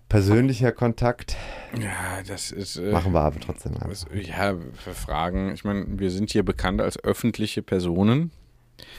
persönlicher 0.08 0.72
Kontakt. 0.72 1.36
Ja, 1.78 2.22
das 2.26 2.50
ist. 2.50 2.76
Äh, 2.76 2.92
Machen 2.92 3.12
wir 3.12 3.20
aber 3.20 3.40
trotzdem 3.40 3.76
einfach. 3.76 4.06
Ja, 4.12 4.54
für 4.74 4.94
Fragen. 4.94 5.52
Ich 5.52 5.64
meine, 5.64 5.84
wir 5.98 6.10
sind 6.10 6.30
hier 6.30 6.44
bekannt 6.44 6.80
als 6.80 7.02
öffentliche 7.02 7.62
Personen. 7.62 8.30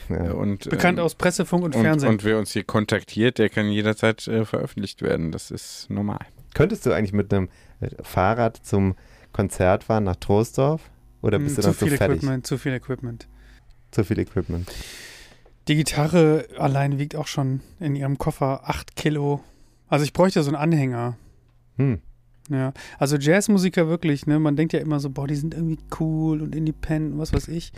Ja. 0.08 0.32
Und, 0.32 0.68
Bekannt 0.70 0.98
ähm, 0.98 1.04
aus 1.04 1.14
Presse, 1.14 1.44
Funk 1.46 1.64
und, 1.64 1.74
und, 1.76 1.82
Fernsehen. 1.82 2.08
und 2.10 2.24
wer 2.24 2.38
uns 2.38 2.52
hier 2.52 2.64
kontaktiert, 2.64 3.38
der 3.38 3.48
kann 3.48 3.68
jederzeit 3.70 4.26
äh, 4.26 4.44
veröffentlicht 4.44 5.02
werden. 5.02 5.32
Das 5.32 5.50
ist 5.50 5.88
normal. 5.90 6.20
Könntest 6.54 6.86
du 6.86 6.92
eigentlich 6.92 7.12
mit 7.12 7.32
einem 7.32 7.48
äh, 7.80 7.88
Fahrrad 8.02 8.56
zum 8.64 8.94
Konzert 9.32 9.84
fahren 9.84 10.04
nach 10.04 10.16
Troisdorf? 10.16 10.82
Oder 11.22 11.38
bist 11.38 11.56
Hm, 11.56 11.56
du 11.56 11.62
zu 11.62 11.68
dann 11.68 11.78
zu 11.78 11.86
viel 11.86 11.96
fertig? 11.96 12.16
Equipment, 12.18 12.46
zu 12.46 12.58
viel 12.58 12.72
Equipment. 12.72 13.28
Zu 13.90 14.04
viel 14.04 14.18
Equipment. 14.18 14.70
Die 15.68 15.76
Gitarre 15.76 16.46
allein 16.58 16.98
wiegt 16.98 17.14
auch 17.16 17.26
schon 17.26 17.60
in 17.78 17.94
ihrem 17.94 18.18
Koffer 18.18 18.62
8 18.68 18.96
Kilo. 18.96 19.40
Also 19.88 20.04
ich 20.04 20.12
bräuchte 20.12 20.42
so 20.42 20.50
einen 20.50 20.56
Anhänger. 20.56 21.16
Hm. 21.76 22.00
Ja, 22.50 22.72
also 22.98 23.16
Jazzmusiker 23.16 23.88
wirklich, 23.88 24.26
ne? 24.26 24.38
Man 24.38 24.56
denkt 24.56 24.72
ja 24.72 24.80
immer 24.80 25.00
so, 25.00 25.10
boah, 25.10 25.26
die 25.26 25.34
sind 25.36 25.52
irgendwie 25.52 25.78
cool 26.00 26.40
und 26.40 26.54
independent, 26.54 27.14
und 27.14 27.18
was 27.20 27.34
weiß 27.34 27.48
ich. 27.48 27.72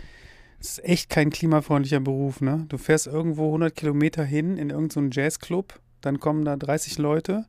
Es 0.61 0.77
ist 0.77 0.85
echt 0.85 1.09
kein 1.09 1.31
klimafreundlicher 1.31 1.99
Beruf, 1.99 2.39
ne? 2.39 2.65
Du 2.69 2.77
fährst 2.77 3.07
irgendwo 3.07 3.47
100 3.47 3.75
Kilometer 3.75 4.23
hin 4.23 4.57
in 4.57 4.69
irgendeinen 4.69 5.09
Jazzclub, 5.09 5.79
dann 6.01 6.19
kommen 6.19 6.45
da 6.45 6.55
30 6.55 6.99
Leute 6.99 7.45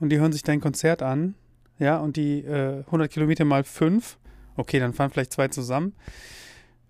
und 0.00 0.10
die 0.10 0.18
hören 0.18 0.30
sich 0.30 0.42
dein 0.42 0.60
Konzert 0.60 1.02
an, 1.02 1.34
ja, 1.78 1.96
und 1.96 2.16
die 2.16 2.40
äh, 2.44 2.84
100 2.84 3.10
Kilometer 3.10 3.46
mal 3.46 3.64
5, 3.64 4.18
okay, 4.56 4.78
dann 4.78 4.92
fahren 4.92 5.08
vielleicht 5.08 5.32
zwei 5.32 5.48
zusammen. 5.48 5.94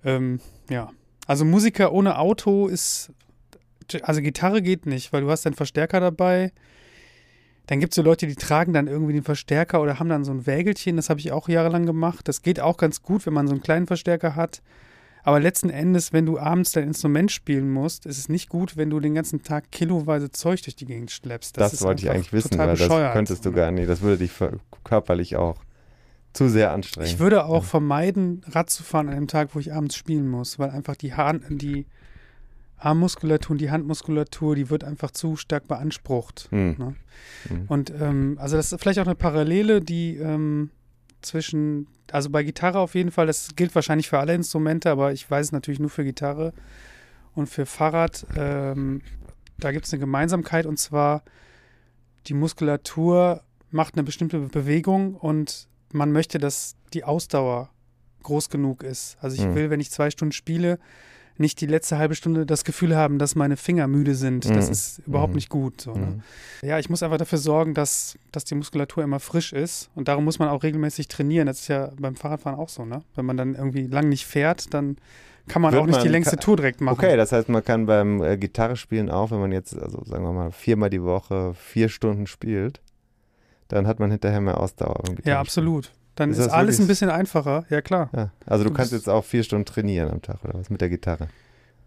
Ähm, 0.04 0.40
ja, 0.68 0.90
also 1.28 1.44
Musiker 1.44 1.92
ohne 1.92 2.18
Auto 2.18 2.66
ist, 2.66 3.12
also 4.02 4.22
Gitarre 4.22 4.62
geht 4.62 4.84
nicht, 4.84 5.12
weil 5.12 5.20
du 5.22 5.30
hast 5.30 5.46
einen 5.46 5.54
Verstärker 5.54 6.00
dabei, 6.00 6.50
dann 7.66 7.78
gibt 7.78 7.92
es 7.92 7.96
so 7.96 8.02
Leute, 8.02 8.26
die 8.26 8.34
tragen 8.34 8.72
dann 8.72 8.88
irgendwie 8.88 9.12
den 9.12 9.22
Verstärker 9.22 9.80
oder 9.80 10.00
haben 10.00 10.08
dann 10.08 10.24
so 10.24 10.32
ein 10.32 10.44
Wägelchen. 10.44 10.96
Das 10.96 11.08
habe 11.08 11.20
ich 11.20 11.30
auch 11.30 11.48
jahrelang 11.48 11.86
gemacht. 11.86 12.26
Das 12.26 12.42
geht 12.42 12.58
auch 12.58 12.76
ganz 12.76 13.00
gut, 13.00 13.26
wenn 13.26 13.32
man 13.32 13.46
so 13.46 13.52
einen 13.52 13.62
kleinen 13.62 13.86
Verstärker 13.86 14.34
hat. 14.34 14.60
Aber 15.22 15.40
letzten 15.40 15.70
Endes, 15.70 16.12
wenn 16.12 16.26
du 16.26 16.38
abends 16.38 16.72
dein 16.72 16.84
Instrument 16.84 17.30
spielen 17.30 17.70
musst, 17.70 18.06
ist 18.06 18.18
es 18.18 18.28
nicht 18.28 18.48
gut, 18.48 18.76
wenn 18.76 18.90
du 18.90 19.00
den 19.00 19.14
ganzen 19.14 19.42
Tag 19.42 19.70
kiloweise 19.70 20.30
Zeug 20.30 20.62
durch 20.62 20.76
die 20.76 20.86
Gegend 20.86 21.10
schleppst. 21.10 21.58
Das, 21.58 21.72
ist 21.72 21.82
wollte 21.82 22.02
ich 22.02 22.10
eigentlich 22.10 22.32
wissen, 22.32 22.56
weil 22.58 22.76
das 22.76 23.12
könntest 23.12 23.44
du 23.44 23.52
gar 23.52 23.70
nicht. 23.70 23.88
Das 23.88 24.00
würde 24.00 24.18
dich 24.18 24.32
körperlich 24.84 25.36
auch 25.36 25.56
zu 26.32 26.48
sehr 26.48 26.72
anstrengen. 26.72 27.08
Ich 27.08 27.18
würde 27.18 27.44
auch 27.44 27.64
vermeiden, 27.64 28.42
Rad 28.46 28.70
zu 28.70 28.82
fahren 28.82 29.08
an 29.08 29.14
dem 29.14 29.26
Tag, 29.26 29.54
wo 29.54 29.58
ich 29.58 29.72
abends 29.72 29.96
spielen 29.96 30.28
muss, 30.28 30.58
weil 30.58 30.70
einfach 30.70 30.96
die, 30.96 31.14
Haar, 31.14 31.38
die 31.48 31.86
Armmuskulatur 32.78 33.52
und 33.52 33.60
die 33.60 33.70
Handmuskulatur, 33.70 34.54
die 34.54 34.70
wird 34.70 34.84
einfach 34.84 35.10
zu 35.10 35.36
stark 35.36 35.68
beansprucht. 35.68 36.48
Hm. 36.50 36.76
Ne? 36.78 36.94
Hm. 37.48 37.64
Und 37.68 37.92
ähm, 38.00 38.36
also 38.40 38.56
das 38.56 38.72
ist 38.72 38.80
vielleicht 38.80 38.98
auch 39.00 39.06
eine 39.06 39.14
Parallele, 39.14 39.80
die 39.80 40.16
ähm, 40.16 40.70
zwischen, 41.20 41.88
also 42.14 42.30
bei 42.30 42.42
Gitarre 42.42 42.78
auf 42.78 42.94
jeden 42.94 43.10
Fall, 43.10 43.26
das 43.26 43.54
gilt 43.56 43.74
wahrscheinlich 43.74 44.08
für 44.08 44.18
alle 44.18 44.34
Instrumente, 44.34 44.90
aber 44.90 45.12
ich 45.12 45.30
weiß 45.30 45.46
es 45.46 45.52
natürlich 45.52 45.80
nur 45.80 45.90
für 45.90 46.04
Gitarre 46.04 46.52
und 47.34 47.48
für 47.48 47.66
Fahrrad. 47.66 48.26
Ähm, 48.36 49.02
da 49.58 49.72
gibt 49.72 49.86
es 49.86 49.92
eine 49.92 50.00
Gemeinsamkeit 50.00 50.66
und 50.66 50.78
zwar 50.78 51.22
die 52.26 52.34
Muskulatur 52.34 53.42
macht 53.70 53.94
eine 53.94 54.02
bestimmte 54.02 54.38
Bewegung 54.40 55.14
und 55.14 55.68
man 55.92 56.12
möchte, 56.12 56.38
dass 56.38 56.76
die 56.92 57.04
Ausdauer 57.04 57.70
groß 58.22 58.50
genug 58.50 58.82
ist. 58.82 59.16
Also 59.20 59.36
ich 59.36 59.46
Mhm. 59.48 59.54
will, 59.54 59.70
wenn 59.70 59.80
ich 59.80 59.90
zwei 59.90 60.10
Stunden 60.10 60.32
spiele, 60.32 60.78
nicht 61.38 61.60
die 61.60 61.66
letzte 61.66 61.96
halbe 61.98 62.14
Stunde 62.14 62.44
das 62.44 62.64
Gefühl 62.64 62.94
haben, 62.96 63.18
dass 63.18 63.34
meine 63.34 63.56
Finger 63.56 63.86
müde 63.86 64.14
sind. 64.14 64.44
Das 64.44 64.66
Mhm. 64.66 64.72
ist 64.72 64.98
überhaupt 65.06 65.30
Mhm. 65.30 65.36
nicht 65.36 65.48
gut. 65.48 65.80
So, 65.80 65.92
ne? 65.94 66.06
Mhm. 66.62 66.68
Ja, 66.68 66.78
ich 66.78 66.90
muss 66.90 67.02
einfach 67.02 67.16
dafür 67.18 67.38
sorgen, 67.38 67.72
dass, 67.74 68.18
dass 68.32 68.44
die 68.44 68.54
Muskulatur 68.54 69.02
immer 69.02 69.20
frisch 69.20 69.52
ist. 69.52 69.88
Und 69.94 70.08
darum 70.08 70.24
muss 70.24 70.38
man 70.38 70.48
auch 70.50 70.62
regelmäßig 70.62 71.08
trainieren. 71.08 71.46
Das 71.46 71.60
ist 71.60 71.68
ja 71.68 71.90
beim 71.98 72.14
Fahrradfahren 72.16 72.58
auch 72.58 72.68
so, 72.68 72.84
ne? 72.84 73.02
Wenn 73.14 73.24
man 73.24 73.36
dann 73.36 73.54
irgendwie 73.54 73.86
lang 73.86 74.08
nicht 74.10 74.26
fährt, 74.26 74.74
dann 74.74 74.96
kann 75.48 75.62
man 75.62 75.72
Wird 75.72 75.82
auch 75.82 75.86
nicht 75.86 75.96
man- 75.96 76.02
die 76.04 76.10
längste 76.10 76.36
kann- 76.36 76.44
Tour 76.44 76.56
direkt 76.56 76.80
machen. 76.82 76.98
Okay, 76.98 77.16
das 77.16 77.32
heißt, 77.32 77.48
man 77.48 77.64
kann 77.64 77.86
beim 77.86 78.22
äh, 78.22 78.36
Gitarre 78.36 78.76
spielen 78.76 79.10
auch, 79.10 79.30
wenn 79.30 79.40
man 79.40 79.50
jetzt, 79.52 79.76
also 79.76 80.04
sagen 80.04 80.22
wir 80.22 80.32
mal, 80.32 80.52
viermal 80.52 80.90
die 80.90 81.02
Woche 81.02 81.54
vier 81.54 81.88
Stunden 81.88 82.26
spielt, 82.26 82.80
dann 83.68 83.86
hat 83.86 83.98
man 83.98 84.10
hinterher 84.10 84.40
mehr 84.40 84.60
Ausdauer. 84.60 84.94
beim 85.02 85.14
ja, 85.14 85.16
Gitarrespielen. 85.16 85.38
absolut. 85.38 85.90
Dann 86.16 86.30
Ist 86.30 86.38
ist, 86.38 86.48
alles 86.48 86.74
wirklich- 86.74 86.80
ein 86.80 86.88
bisschen 86.88 87.10
einfacher. 87.10 87.64
Ja, 87.70 87.80
klar. 87.80 88.10
Ja. 88.14 88.30
Also 88.46 88.64
du 88.64 88.70
Du 88.70 88.76
kannst 88.76 88.92
jetzt 88.92 89.08
auch 89.08 89.24
vier 89.24 89.42
Stunden 89.42 89.64
trainieren 89.64 90.10
am 90.10 90.20
Tag 90.22 90.44
oder 90.44 90.54
was 90.58 90.68
mit 90.70 90.80
der 90.80 90.88
Gitarre. 90.88 91.28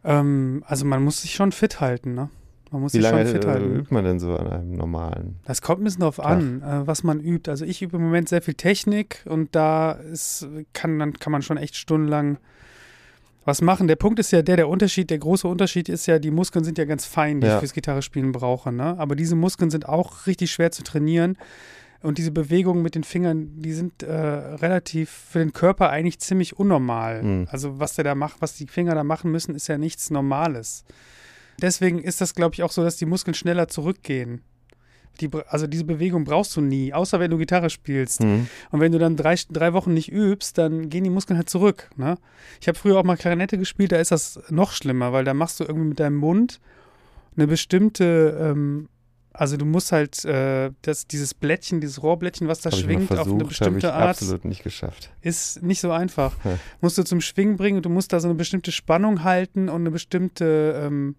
Ähm, 0.04 0.64
also 0.68 0.86
man 0.86 1.04
muss 1.04 1.22
sich 1.22 1.34
schon 1.34 1.52
fit 1.52 1.80
halten, 1.80 2.14
ne? 2.14 2.30
Man 2.72 2.82
muss 2.82 2.94
Wie 2.94 2.98
sich 2.98 3.04
lange 3.04 3.24
schon 3.26 3.34
fit 3.36 3.46
äh, 3.46 3.48
halten. 3.50 3.76
übt 3.76 3.94
man 3.94 4.04
denn 4.04 4.20
so 4.20 4.36
an 4.36 4.48
einem 4.48 4.72
normalen? 4.76 5.36
Das 5.46 5.62
kommt 5.62 5.82
ein 5.82 5.84
bisschen 5.84 6.00
darauf 6.00 6.16
Tag. 6.16 6.26
an, 6.26 6.62
äh, 6.64 6.88
was 6.88 7.04
man 7.04 7.20
übt. 7.20 7.50
Also 7.50 7.66
ich 7.66 7.82
übe 7.84 7.98
im 7.98 8.04
Moment 8.04 8.28
sehr 8.30 8.42
viel 8.42 8.56
Technik 8.56 9.22
und 9.26 9.56
da 9.56 9.92
ist, 9.92 10.48
kann, 10.74 10.98
dann 10.98 11.14
kann 11.14 11.32
man 11.32 11.44
schon 11.44 11.58
echt 11.58 11.76
stundenlang 11.76 12.38
was 13.46 13.62
machen. 13.62 13.88
Der 13.88 13.96
Punkt 13.98 14.20
ist 14.20 14.32
ja 14.32 14.42
der, 14.42 14.56
der 14.56 14.70
Unterschied, 14.70 15.10
der 15.12 15.20
große 15.20 15.48
Unterschied 15.48 15.88
ist 15.90 16.06
ja, 16.08 16.18
die 16.18 16.32
Muskeln 16.32 16.66
sind 16.66 16.78
ja 16.80 16.86
ganz 16.86 17.06
fein, 17.06 17.42
die 17.42 17.48
Ja. 17.48 17.56
ich 17.56 17.60
fürs 17.60 17.74
Gitarrespielen 17.74 18.32
brauche. 18.32 18.72
Ne? 18.72 18.96
Aber 18.98 19.16
diese 19.16 19.36
Muskeln 19.36 19.70
sind 19.70 19.88
auch 19.88 20.26
richtig 20.26 20.52
schwer 20.52 20.72
zu 20.72 20.82
trainieren. 20.82 21.38
Und 22.04 22.18
diese 22.18 22.32
Bewegungen 22.32 22.84
mit 22.84 22.95
den 22.95 23.06
Fingern, 23.06 23.62
die 23.62 23.74
sind 23.74 24.04
äh, 24.04 24.14
relativ 24.14 25.10
für 25.10 25.39
den 25.39 25.54
Körper 25.54 25.89
eigentlich 25.89 26.20
ziemlich 26.20 26.60
unnormal. 26.60 27.24
Mhm. 27.24 27.47
Also 27.49 27.80
was 27.80 27.95
der 27.95 28.04
da 28.04 28.14
macht, 28.14 28.41
was 28.41 28.56
die 28.56 28.68
Finger 28.68 28.94
da 28.94 29.03
machen 29.03 29.32
müssen, 29.32 29.56
ist 29.56 29.68
ja 29.68 29.78
nichts 29.78 30.11
Normales. 30.11 30.84
Deswegen 31.61 31.99
ist 31.99 32.19
das, 32.19 32.36
glaube 32.36 32.56
ich, 32.56 32.64
auch 32.64 32.72
so, 32.72 32.84
dass 32.84 32.98
die 32.98 33.06
Muskeln 33.06 33.34
schneller 33.34 33.69
zurückgehen. 33.69 34.41
Die, 35.22 35.30
also 35.48 35.68
diese 35.68 35.86
Bewegung 35.86 36.26
brauchst 36.26 36.56
du 36.57 36.61
nie, 36.61 36.91
außer 36.91 37.19
wenn 37.19 37.32
du 37.32 37.38
Gitarre 37.38 37.69
spielst. 37.69 38.22
Hm. 38.22 38.48
Und 38.72 38.80
wenn 38.80 38.91
du 38.91 38.99
dann 38.99 39.15
drei, 39.15 39.36
drei 39.49 39.72
Wochen 39.72 39.94
nicht 39.94 40.11
übst, 40.11 40.57
dann 40.57 40.90
gehen 40.90 41.03
die 41.03 41.10
Muskeln 41.10 41.38
halt 41.38 41.49
zurück. 41.49 41.90
Ne? 41.95 42.18
Ich 42.60 42.68
habe 42.68 42.78
früher 42.78 42.98
auch 42.99 43.03
mal 43.03 43.15
Klarinette 43.15 43.57
gespielt, 43.57 43.91
da 43.91 43.98
ist 43.98 44.11
das 44.11 44.41
noch 44.49 44.72
schlimmer, 44.72 45.14
weil 45.14 45.23
da 45.23 45.34
machst 45.34 45.60
du 45.60 45.64
irgendwie 45.64 45.90
mit 45.90 45.99
deinem 45.99 46.18
Mund 46.18 46.60
eine 47.36 47.48
bestimmte, 47.48 48.38
ähm, 48.41 48.90
also 49.34 49.57
du 49.57 49.65
musst 49.65 49.91
halt 49.91 50.23
äh, 50.26 50.72
das, 50.84 51.07
dieses 51.07 51.34
Blättchen, 51.34 51.81
dieses 51.81 52.03
Rohrblättchen, 52.03 52.47
was 52.47 52.61
da 52.61 52.72
Hab 52.72 52.77
schwingt, 52.80 53.11
auf 53.11 53.11
eine 53.11 53.18
versucht, 53.18 53.30
habe 53.30 53.43
ich 53.43 53.49
bestimmte 53.49 53.93
Art, 53.93 54.10
absolut 54.10 54.45
nicht 54.45 54.64
geschafft. 54.64 55.11
ist 55.22 55.64
nicht 55.64 55.81
so 55.81 55.91
einfach. 55.91 56.35
Musst 56.81 56.97
du 56.99 57.03
zum 57.03 57.19
Schwingen 57.19 57.57
bringen 57.57 57.77
und 57.77 57.85
du 57.85 57.89
musst 57.89 58.14
da 58.14 58.19
so 58.19 58.27
eine 58.27 58.35
bestimmte 58.35 58.72
Spannung 58.72 59.23
halten 59.23 59.69
und 59.69 59.81
eine 59.81 59.91
bestimmte, 59.91 60.84
ähm, 60.85 61.15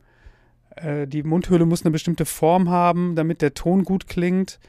äh, 0.76 1.08
die 1.08 1.24
Mundhöhle 1.24 1.66
muss 1.66 1.82
eine 1.82 1.90
bestimmte 1.90 2.24
Form 2.24 2.70
haben, 2.70 3.16
damit 3.16 3.42
der 3.42 3.54
Ton 3.54 3.82
gut 3.82 4.06
klingt. 4.06 4.60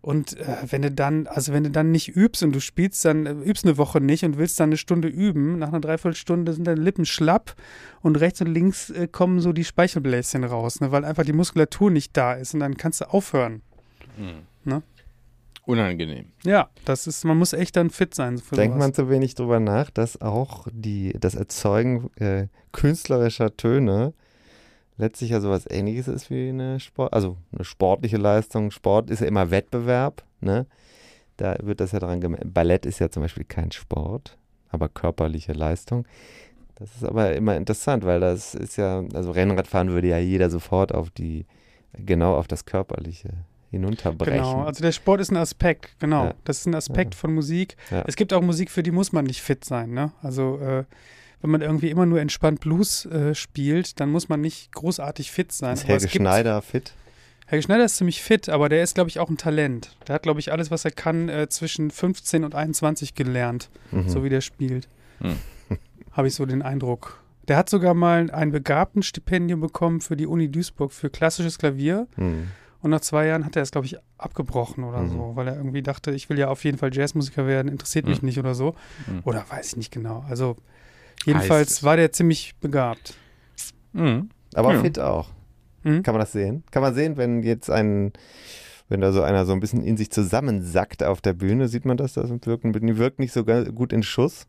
Und 0.00 0.38
äh, 0.38 0.56
wenn 0.68 0.82
du 0.82 0.90
dann, 0.90 1.26
also 1.26 1.52
wenn 1.52 1.64
du 1.64 1.70
dann 1.70 1.90
nicht 1.90 2.14
übst 2.14 2.42
und 2.42 2.52
du 2.52 2.60
spielst 2.60 3.04
dann, 3.04 3.26
äh, 3.26 3.32
übst 3.32 3.64
eine 3.64 3.78
Woche 3.78 4.00
nicht 4.00 4.24
und 4.24 4.38
willst 4.38 4.60
dann 4.60 4.70
eine 4.70 4.76
Stunde 4.76 5.08
üben, 5.08 5.58
nach 5.58 5.68
einer 5.68 5.80
Dreiviertelstunde 5.80 6.52
sind 6.52 6.66
deine 6.66 6.80
Lippen 6.80 7.04
schlapp 7.04 7.54
und 8.00 8.16
rechts 8.16 8.40
und 8.40 8.46
links 8.48 8.90
äh, 8.90 9.08
kommen 9.08 9.40
so 9.40 9.52
die 9.52 9.64
Speichelbläschen 9.64 10.44
raus, 10.44 10.80
ne, 10.80 10.92
weil 10.92 11.04
einfach 11.04 11.24
die 11.24 11.32
Muskulatur 11.32 11.90
nicht 11.90 12.16
da 12.16 12.34
ist 12.34 12.54
und 12.54 12.60
dann 12.60 12.76
kannst 12.76 13.00
du 13.00 13.06
aufhören. 13.06 13.62
Ne? 14.64 14.82
Unangenehm. 15.64 16.26
Ja, 16.44 16.70
das 16.86 17.06
ist, 17.06 17.24
man 17.24 17.36
muss 17.36 17.52
echt 17.52 17.76
dann 17.76 17.90
fit 17.90 18.14
sein. 18.14 18.38
Für 18.38 18.56
Denkt 18.56 18.74
sowas. 18.74 18.86
man 18.86 18.94
zu 18.94 19.10
wenig 19.10 19.34
drüber 19.34 19.60
nach, 19.60 19.90
dass 19.90 20.20
auch 20.20 20.66
die, 20.72 21.12
das 21.20 21.34
Erzeugen 21.34 22.10
äh, 22.16 22.46
künstlerischer 22.72 23.56
Töne 23.56 24.14
letztlich 24.98 25.30
ja 25.30 25.40
sowas 25.40 25.64
ähnliches 25.70 26.08
ist 26.08 26.30
wie 26.30 26.50
eine 26.50 26.80
Sport, 26.80 27.12
also 27.12 27.36
eine 27.52 27.64
sportliche 27.64 28.18
Leistung. 28.18 28.70
Sport 28.70 29.10
ist 29.10 29.20
ja 29.20 29.26
immer 29.26 29.50
Wettbewerb, 29.50 30.24
ne? 30.40 30.66
Da 31.36 31.56
wird 31.62 31.80
das 31.80 31.92
ja 31.92 32.00
dran 32.00 32.20
gemessen. 32.20 32.52
Ballett 32.52 32.84
ist 32.84 32.98
ja 32.98 33.08
zum 33.10 33.22
Beispiel 33.22 33.44
kein 33.44 33.70
Sport, 33.70 34.36
aber 34.70 34.88
körperliche 34.88 35.52
Leistung. 35.52 36.04
Das 36.74 36.94
ist 36.94 37.04
aber 37.04 37.34
immer 37.34 37.56
interessant, 37.56 38.04
weil 38.04 38.20
das 38.20 38.54
ist 38.54 38.76
ja, 38.76 39.02
also 39.14 39.30
Rennradfahren 39.30 39.90
würde 39.90 40.08
ja 40.08 40.18
jeder 40.18 40.50
sofort 40.50 40.92
auf 40.92 41.10
die, 41.10 41.46
genau 41.92 42.36
auf 42.36 42.48
das 42.48 42.64
Körperliche 42.64 43.30
hinunterbrechen. 43.70 44.34
Genau, 44.34 44.62
also 44.64 44.82
der 44.82 44.92
Sport 44.92 45.20
ist 45.20 45.30
ein 45.30 45.36
Aspekt, 45.36 45.98
genau. 45.98 46.26
Ja. 46.26 46.34
Das 46.44 46.58
ist 46.60 46.66
ein 46.66 46.74
Aspekt 46.74 47.14
von 47.14 47.34
Musik. 47.34 47.76
Ja. 47.90 48.04
Es 48.06 48.16
gibt 48.16 48.32
auch 48.32 48.42
Musik, 48.42 48.70
für 48.70 48.82
die 48.82 48.90
muss 48.90 49.12
man 49.12 49.24
nicht 49.24 49.42
fit 49.42 49.64
sein, 49.64 49.90
ne? 49.90 50.12
Also 50.22 50.58
äh, 50.58 50.84
wenn 51.40 51.50
man 51.50 51.60
irgendwie 51.60 51.90
immer 51.90 52.06
nur 52.06 52.20
entspannt 52.20 52.60
Blues 52.60 53.06
äh, 53.06 53.34
spielt, 53.34 54.00
dann 54.00 54.10
muss 54.10 54.28
man 54.28 54.40
nicht 54.40 54.72
großartig 54.72 55.30
fit 55.30 55.52
sein. 55.52 55.74
ist 55.74 55.86
Helge 55.86 56.08
Schneider 56.08 56.60
fit? 56.62 56.92
Helge 57.46 57.62
Schneider 57.62 57.84
ist 57.84 57.96
ziemlich 57.96 58.22
fit, 58.22 58.48
aber 58.48 58.68
der 58.68 58.82
ist, 58.82 58.94
glaube 58.94 59.08
ich, 59.08 59.18
auch 59.20 59.30
ein 59.30 59.38
Talent. 59.38 59.96
Der 60.06 60.16
hat, 60.16 60.22
glaube 60.22 60.40
ich, 60.40 60.52
alles, 60.52 60.70
was 60.70 60.84
er 60.84 60.90
kann, 60.90 61.28
äh, 61.28 61.48
zwischen 61.48 61.90
15 61.90 62.44
und 62.44 62.54
21 62.54 63.14
gelernt, 63.14 63.70
Mhm. 63.90 64.08
so 64.08 64.22
wie 64.24 64.28
der 64.28 64.40
spielt. 64.42 64.88
Hm. 65.20 65.36
Habe 66.12 66.28
ich 66.28 66.34
so 66.34 66.44
den 66.44 66.60
Eindruck. 66.62 67.22
Der 67.46 67.56
hat 67.56 67.70
sogar 67.70 67.94
mal 67.94 68.30
ein 68.30 68.50
Begabtenstipendium 68.52 69.60
bekommen 69.60 70.00
für 70.02 70.16
die 70.16 70.26
Uni 70.26 70.50
Duisburg 70.50 70.92
für 70.92 71.08
klassisches 71.08 71.58
Klavier. 71.58 72.06
Mhm. 72.16 72.48
Und 72.82 72.90
nach 72.90 73.00
zwei 73.00 73.26
Jahren 73.26 73.44
hat 73.44 73.56
er 73.56 73.62
es, 73.62 73.70
glaube 73.70 73.86
ich, 73.86 73.96
abgebrochen 74.18 74.84
oder 74.84 75.00
Mhm. 75.00 75.08
so, 75.10 75.32
weil 75.34 75.48
er 75.48 75.56
irgendwie 75.56 75.82
dachte, 75.82 76.10
ich 76.12 76.28
will 76.28 76.38
ja 76.38 76.48
auf 76.48 76.64
jeden 76.64 76.76
Fall 76.78 76.94
Jazzmusiker 76.94 77.46
werden, 77.46 77.68
interessiert 77.68 78.06
mich 78.06 78.20
Mhm. 78.22 78.26
nicht 78.26 78.38
oder 78.38 78.54
so. 78.54 78.74
Mhm. 79.06 79.20
Oder 79.24 79.44
weiß 79.48 79.68
ich 79.68 79.76
nicht 79.76 79.90
genau. 79.92 80.24
Also 80.28 80.56
jedenfalls 81.28 81.82
war 81.82 81.96
der 81.96 82.12
ziemlich 82.12 82.54
begabt. 82.60 83.14
Mhm. 83.92 84.30
Aber 84.54 84.74
Ja. 84.74 84.80
fit 84.82 84.98
auch. 84.98 85.28
Mhm. 85.84 86.02
Kann 86.02 86.14
man 86.14 86.20
das 86.20 86.32
sehen? 86.32 86.64
Kann 86.70 86.82
man 86.82 86.94
sehen, 86.94 87.16
wenn 87.16 87.42
jetzt 87.42 87.70
ein, 87.70 88.12
wenn 88.88 89.00
da 89.00 89.12
so 89.12 89.22
einer 89.22 89.46
so 89.46 89.52
ein 89.52 89.60
bisschen 89.60 89.82
in 89.82 89.96
sich 89.96 90.10
zusammensackt 90.10 91.02
auf 91.04 91.20
der 91.20 91.32
Bühne, 91.34 91.68
sieht 91.68 91.84
man 91.84 91.96
das? 91.96 92.14
Das 92.14 92.30
wirkt, 92.30 92.64
die 92.64 92.98
wirkt 92.98 93.18
nicht 93.20 93.32
so 93.32 93.44
gut 93.44 93.92
in 93.92 94.02
Schuss, 94.02 94.46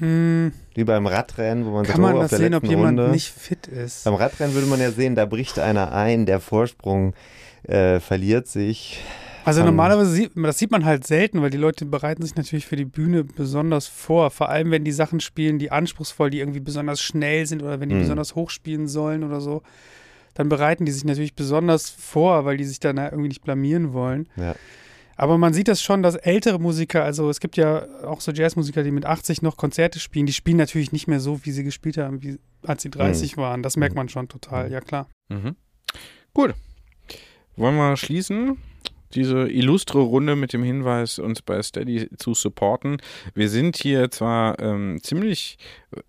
Hm, 0.00 0.52
wie 0.76 0.84
beim 0.84 1.08
Radrennen, 1.08 1.64
wo 1.66 1.70
man 1.70 1.82
kann 1.84 1.96
sagt, 1.96 1.98
man 1.98 2.14
oh, 2.14 2.16
auf 2.18 2.22
das 2.22 2.30
der 2.30 2.38
sehen, 2.38 2.54
ob 2.54 2.62
jemand 2.64 3.00
Runde. 3.00 3.10
nicht 3.12 3.32
fit 3.32 3.66
ist? 3.66 4.04
Beim 4.04 4.14
Radrennen 4.14 4.54
würde 4.54 4.68
man 4.68 4.78
ja 4.80 4.92
sehen, 4.92 5.16
da 5.16 5.26
bricht 5.26 5.58
einer 5.58 5.92
ein, 5.92 6.24
der 6.24 6.38
Vorsprung 6.38 7.14
äh, 7.64 7.98
verliert 7.98 8.46
sich. 8.46 9.00
Also 9.48 9.60
kann- 9.60 9.66
normalerweise 9.66 10.10
sieht 10.10 10.30
das 10.36 10.58
sieht 10.58 10.70
man 10.70 10.84
halt 10.84 11.06
selten, 11.06 11.42
weil 11.42 11.50
die 11.50 11.56
Leute 11.56 11.84
bereiten 11.86 12.22
sich 12.22 12.36
natürlich 12.36 12.66
für 12.66 12.76
die 12.76 12.84
Bühne 12.84 13.24
besonders 13.24 13.86
vor. 13.86 14.30
Vor 14.30 14.48
allem, 14.48 14.70
wenn 14.70 14.84
die 14.84 14.92
Sachen 14.92 15.20
spielen, 15.20 15.58
die 15.58 15.70
anspruchsvoll, 15.70 16.30
die 16.30 16.38
irgendwie 16.40 16.60
besonders 16.60 17.00
schnell 17.00 17.46
sind 17.46 17.62
oder 17.62 17.80
wenn 17.80 17.88
die 17.88 17.96
Mhm. 17.96 18.00
besonders 18.02 18.34
hoch 18.34 18.50
spielen 18.50 18.86
sollen 18.88 19.24
oder 19.24 19.40
so. 19.40 19.62
Dann 20.34 20.48
bereiten 20.48 20.84
die 20.84 20.92
sich 20.92 21.04
natürlich 21.04 21.34
besonders 21.34 21.90
vor, 21.90 22.44
weil 22.44 22.56
die 22.56 22.64
sich 22.64 22.78
dann 22.78 22.96
irgendwie 22.98 23.28
nicht 23.28 23.42
blamieren 23.42 23.92
wollen. 23.92 24.28
Ja. 24.36 24.54
Aber 25.16 25.36
man 25.36 25.52
sieht 25.52 25.66
das 25.66 25.82
schon, 25.82 26.04
dass 26.04 26.14
ältere 26.14 26.60
Musiker, 26.60 27.02
also 27.02 27.28
es 27.28 27.40
gibt 27.40 27.56
ja 27.56 27.86
auch 28.04 28.20
so 28.20 28.30
Jazzmusiker, 28.30 28.84
die 28.84 28.92
mit 28.92 29.04
80 29.04 29.42
noch 29.42 29.56
Konzerte 29.56 29.98
spielen, 29.98 30.26
die 30.26 30.32
spielen 30.32 30.58
natürlich 30.58 30.92
nicht 30.92 31.08
mehr 31.08 31.18
so, 31.18 31.44
wie 31.44 31.50
sie 31.50 31.64
gespielt 31.64 31.96
haben, 31.98 32.22
wie, 32.22 32.38
als 32.62 32.82
sie 32.82 32.90
30 32.90 33.36
waren. 33.36 33.64
Das 33.64 33.76
merkt 33.76 33.96
man 33.96 34.08
schon 34.08 34.28
total, 34.28 34.70
ja 34.70 34.80
klar. 34.80 35.08
Mhm. 35.28 35.56
Gut. 36.34 36.54
Wollen 37.56 37.74
wir 37.74 37.96
schließen? 37.96 38.58
Diese 39.14 39.48
illustre 39.48 40.00
Runde 40.00 40.36
mit 40.36 40.52
dem 40.52 40.62
Hinweis, 40.62 41.18
uns 41.18 41.42
bei 41.42 41.62
Steady 41.62 42.08
zu 42.16 42.34
supporten. 42.34 42.98
Wir 43.34 43.48
sind 43.48 43.76
hier 43.76 44.10
zwar 44.10 44.58
ähm, 44.60 44.98
ziemlich 45.02 45.58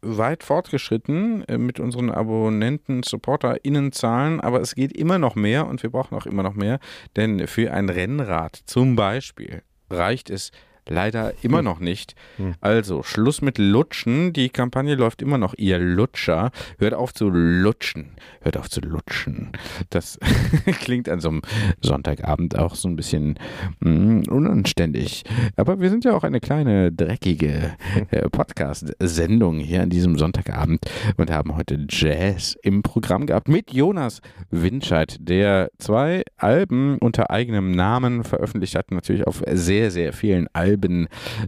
weit 0.01 0.43
fortgeschritten 0.43 1.43
äh, 1.47 1.57
mit 1.57 1.79
unseren 1.79 2.09
Abonnenten, 2.09 3.03
SupporterInnenzahlen, 3.03 4.41
aber 4.41 4.61
es 4.61 4.75
geht 4.75 4.93
immer 4.93 5.17
noch 5.17 5.35
mehr 5.35 5.67
und 5.67 5.83
wir 5.83 5.89
brauchen 5.89 6.15
auch 6.15 6.25
immer 6.25 6.43
noch 6.43 6.55
mehr, 6.55 6.79
denn 7.15 7.47
für 7.47 7.71
ein 7.71 7.89
Rennrad 7.89 8.59
zum 8.65 8.95
Beispiel 8.95 9.63
reicht 9.89 10.29
es 10.29 10.51
leider 10.89 11.33
immer 11.41 11.61
noch 11.61 11.79
nicht. 11.79 12.15
Also 12.61 13.03
Schluss 13.03 13.41
mit 13.41 13.57
Lutschen. 13.57 14.33
Die 14.33 14.49
Kampagne 14.49 14.95
läuft 14.95 15.21
immer 15.21 15.37
noch. 15.37 15.53
Ihr 15.57 15.79
Lutscher, 15.79 16.51
hört 16.77 16.93
auf 16.93 17.13
zu 17.13 17.29
lutschen. 17.29 18.11
Hört 18.41 18.57
auf 18.57 18.69
zu 18.69 18.81
lutschen. 18.81 19.51
Das 19.89 20.19
klingt 20.81 21.09
an 21.09 21.19
so 21.19 21.29
einem 21.29 21.41
Sonntagabend 21.81 22.57
auch 22.57 22.75
so 22.75 22.87
ein 22.87 22.95
bisschen 22.95 23.35
mm, 23.79 24.23
unanständig. 24.29 25.23
Aber 25.55 25.79
wir 25.79 25.89
sind 25.89 26.05
ja 26.05 26.13
auch 26.15 26.23
eine 26.23 26.39
kleine, 26.39 26.91
dreckige 26.91 27.73
äh, 28.11 28.29
Podcast-Sendung 28.29 29.59
hier 29.59 29.83
an 29.83 29.89
diesem 29.89 30.17
Sonntagabend 30.17 30.85
und 31.17 31.31
haben 31.31 31.55
heute 31.55 31.85
Jazz 31.89 32.57
im 32.63 32.81
Programm 32.81 33.25
gehabt 33.25 33.47
mit 33.47 33.71
Jonas 33.73 34.21
Winscheid, 34.49 35.17
der 35.19 35.69
zwei 35.77 36.23
Alben 36.37 36.97
unter 36.99 37.29
eigenem 37.29 37.71
Namen 37.71 38.23
veröffentlicht 38.23 38.75
hat, 38.75 38.91
natürlich 38.91 39.27
auf 39.27 39.43
sehr, 39.51 39.91
sehr 39.91 40.13
vielen 40.13 40.47
Alben 40.53 40.78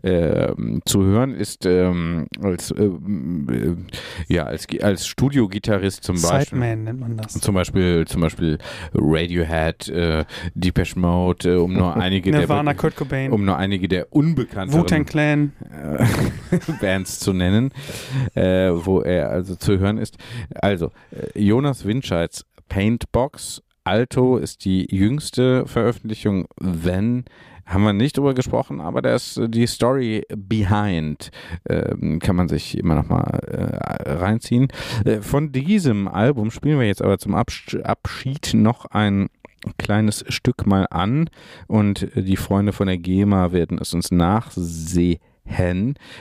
ähm, 0.03 0.81
zu 0.85 1.03
hören 1.03 1.33
ist, 1.33 1.65
ähm, 1.65 2.27
als, 2.41 2.73
ähm, 2.77 3.87
äh, 4.27 4.33
ja, 4.33 4.43
als, 4.43 4.67
als 4.81 5.07
Studiogitarrist 5.07 6.03
zum 6.03 6.21
Beispiel. 6.21 6.59
Sideman 6.59 6.83
nennt 6.83 6.99
man 6.99 7.17
das. 7.17 7.33
Zum 7.33 7.55
Beispiel, 7.55 8.05
zum 8.07 8.21
Beispiel 8.21 8.57
Radiohead, 8.93 9.89
äh, 9.89 10.25
Depeche 10.53 10.99
Mode, 10.99 11.53
äh, 11.53 11.55
um 11.55 11.73
nur 11.73 11.95
einige 11.95 12.31
Nirvana, 12.31 12.71
der 12.71 12.79
Kurt 12.79 12.95
Cobain, 12.95 13.31
um 13.31 13.45
nur 13.45 13.57
einige 13.57 13.87
der 13.87 14.11
unbekannteren 14.11 15.05
Clan. 15.05 15.53
äh, 15.71 16.05
Bands 16.81 17.19
zu 17.19 17.33
nennen, 17.33 17.71
äh, 18.35 18.69
wo 18.71 19.01
er 19.01 19.29
also 19.29 19.55
zu 19.55 19.79
hören 19.79 19.97
ist. 19.97 20.17
Also, 20.53 20.91
äh, 21.11 21.39
Jonas 21.41 21.85
Winscheids 21.85 22.45
Paintbox 22.69 23.61
Alto 23.83 24.37
ist 24.37 24.65
die 24.65 24.87
jüngste 24.93 25.65
Veröffentlichung, 25.65 26.45
Then 26.59 27.25
haben 27.65 27.83
wir 27.83 27.93
nicht 27.93 28.17
drüber 28.17 28.33
gesprochen, 28.33 28.81
aber 28.81 29.01
das 29.01 29.39
die 29.47 29.67
Story 29.67 30.25
behind 30.35 31.31
ähm, 31.67 32.19
kann 32.19 32.35
man 32.35 32.49
sich 32.49 32.77
immer 32.77 32.95
noch 32.95 33.07
mal 33.07 33.39
äh, 33.47 34.11
reinziehen. 34.11 34.67
Äh, 35.05 35.21
von 35.21 35.51
diesem 35.51 36.07
Album 36.07 36.51
spielen 36.51 36.79
wir 36.79 36.87
jetzt 36.87 37.01
aber 37.01 37.17
zum 37.17 37.33
Absch 37.35 37.75
Abschied 37.75 38.53
noch 38.53 38.85
ein 38.85 39.29
kleines 39.77 40.25
Stück 40.27 40.65
mal 40.65 40.87
an 40.89 41.29
und 41.67 42.15
äh, 42.15 42.23
die 42.23 42.37
Freunde 42.37 42.73
von 42.73 42.87
der 42.87 42.97
GEMA 42.97 43.51
werden 43.51 43.77
es 43.79 43.93
uns 43.93 44.11
nachsehen. 44.11 45.19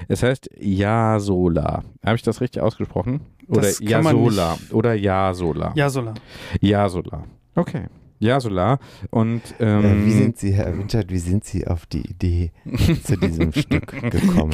Es 0.08 0.22
heißt 0.22 0.50
Jasola. 0.58 1.84
Habe 2.04 2.16
ich 2.16 2.22
das 2.22 2.40
richtig 2.40 2.62
ausgesprochen? 2.62 3.20
Oder 3.48 3.70
Jasola. 3.80 4.58
Oder 4.70 4.94
Jasola. 4.94 5.72
Jasola. 5.74 6.14
Jasola. 6.60 7.24
Okay. 7.60 7.84
Jasola. 8.22 8.78
Und 9.08 9.40
ähm, 9.60 10.02
Äh, 10.02 10.04
wie 10.06 10.10
sind 10.12 10.36
Sie, 10.38 10.52
Herr 10.52 10.76
Winchard, 10.76 11.10
wie 11.10 11.18
sind 11.18 11.42
Sie 11.44 11.66
auf 11.66 11.86
die 11.86 12.02
Idee 12.02 12.52
zu 13.04 13.16
diesem 13.16 13.50
Stück 13.54 13.86
gekommen? 14.10 14.52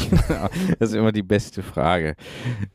das 0.79 0.91
ist 0.91 0.95
immer 0.95 1.11
die 1.11 1.25
beste 1.25 1.65
Frage. 1.65 2.15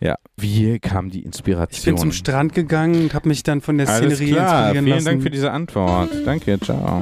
Ja. 0.02 0.16
Wie 0.36 0.80
kam 0.80 1.10
die 1.10 1.24
Inspiration? 1.24 1.78
Ich 1.80 1.86
bin 1.86 1.98
zum 1.98 2.12
Strand 2.12 2.54
gegangen 2.54 3.04
und 3.04 3.14
habe 3.14 3.30
mich 3.30 3.44
dann 3.44 3.62
von 3.62 3.78
der 3.78 3.88
Alles 3.88 4.16
Szenerie 4.16 4.34
klar. 4.34 4.60
inspirieren 4.64 4.84
Vielen 4.86 4.96
lassen. 4.98 5.06
Dank 5.06 5.24
für 5.24 5.30
diese 5.30 5.52
Antwort. 5.52 6.10
Danke. 6.26 6.60
Ciao. 6.60 7.02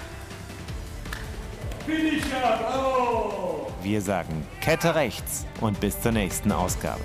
Wir 3.83 4.01
sagen 4.01 4.47
Kette 4.61 4.93
rechts 4.95 5.45
und 5.59 5.79
bis 5.79 5.99
zur 5.99 6.11
nächsten 6.11 6.51
Ausgabe. 6.51 7.01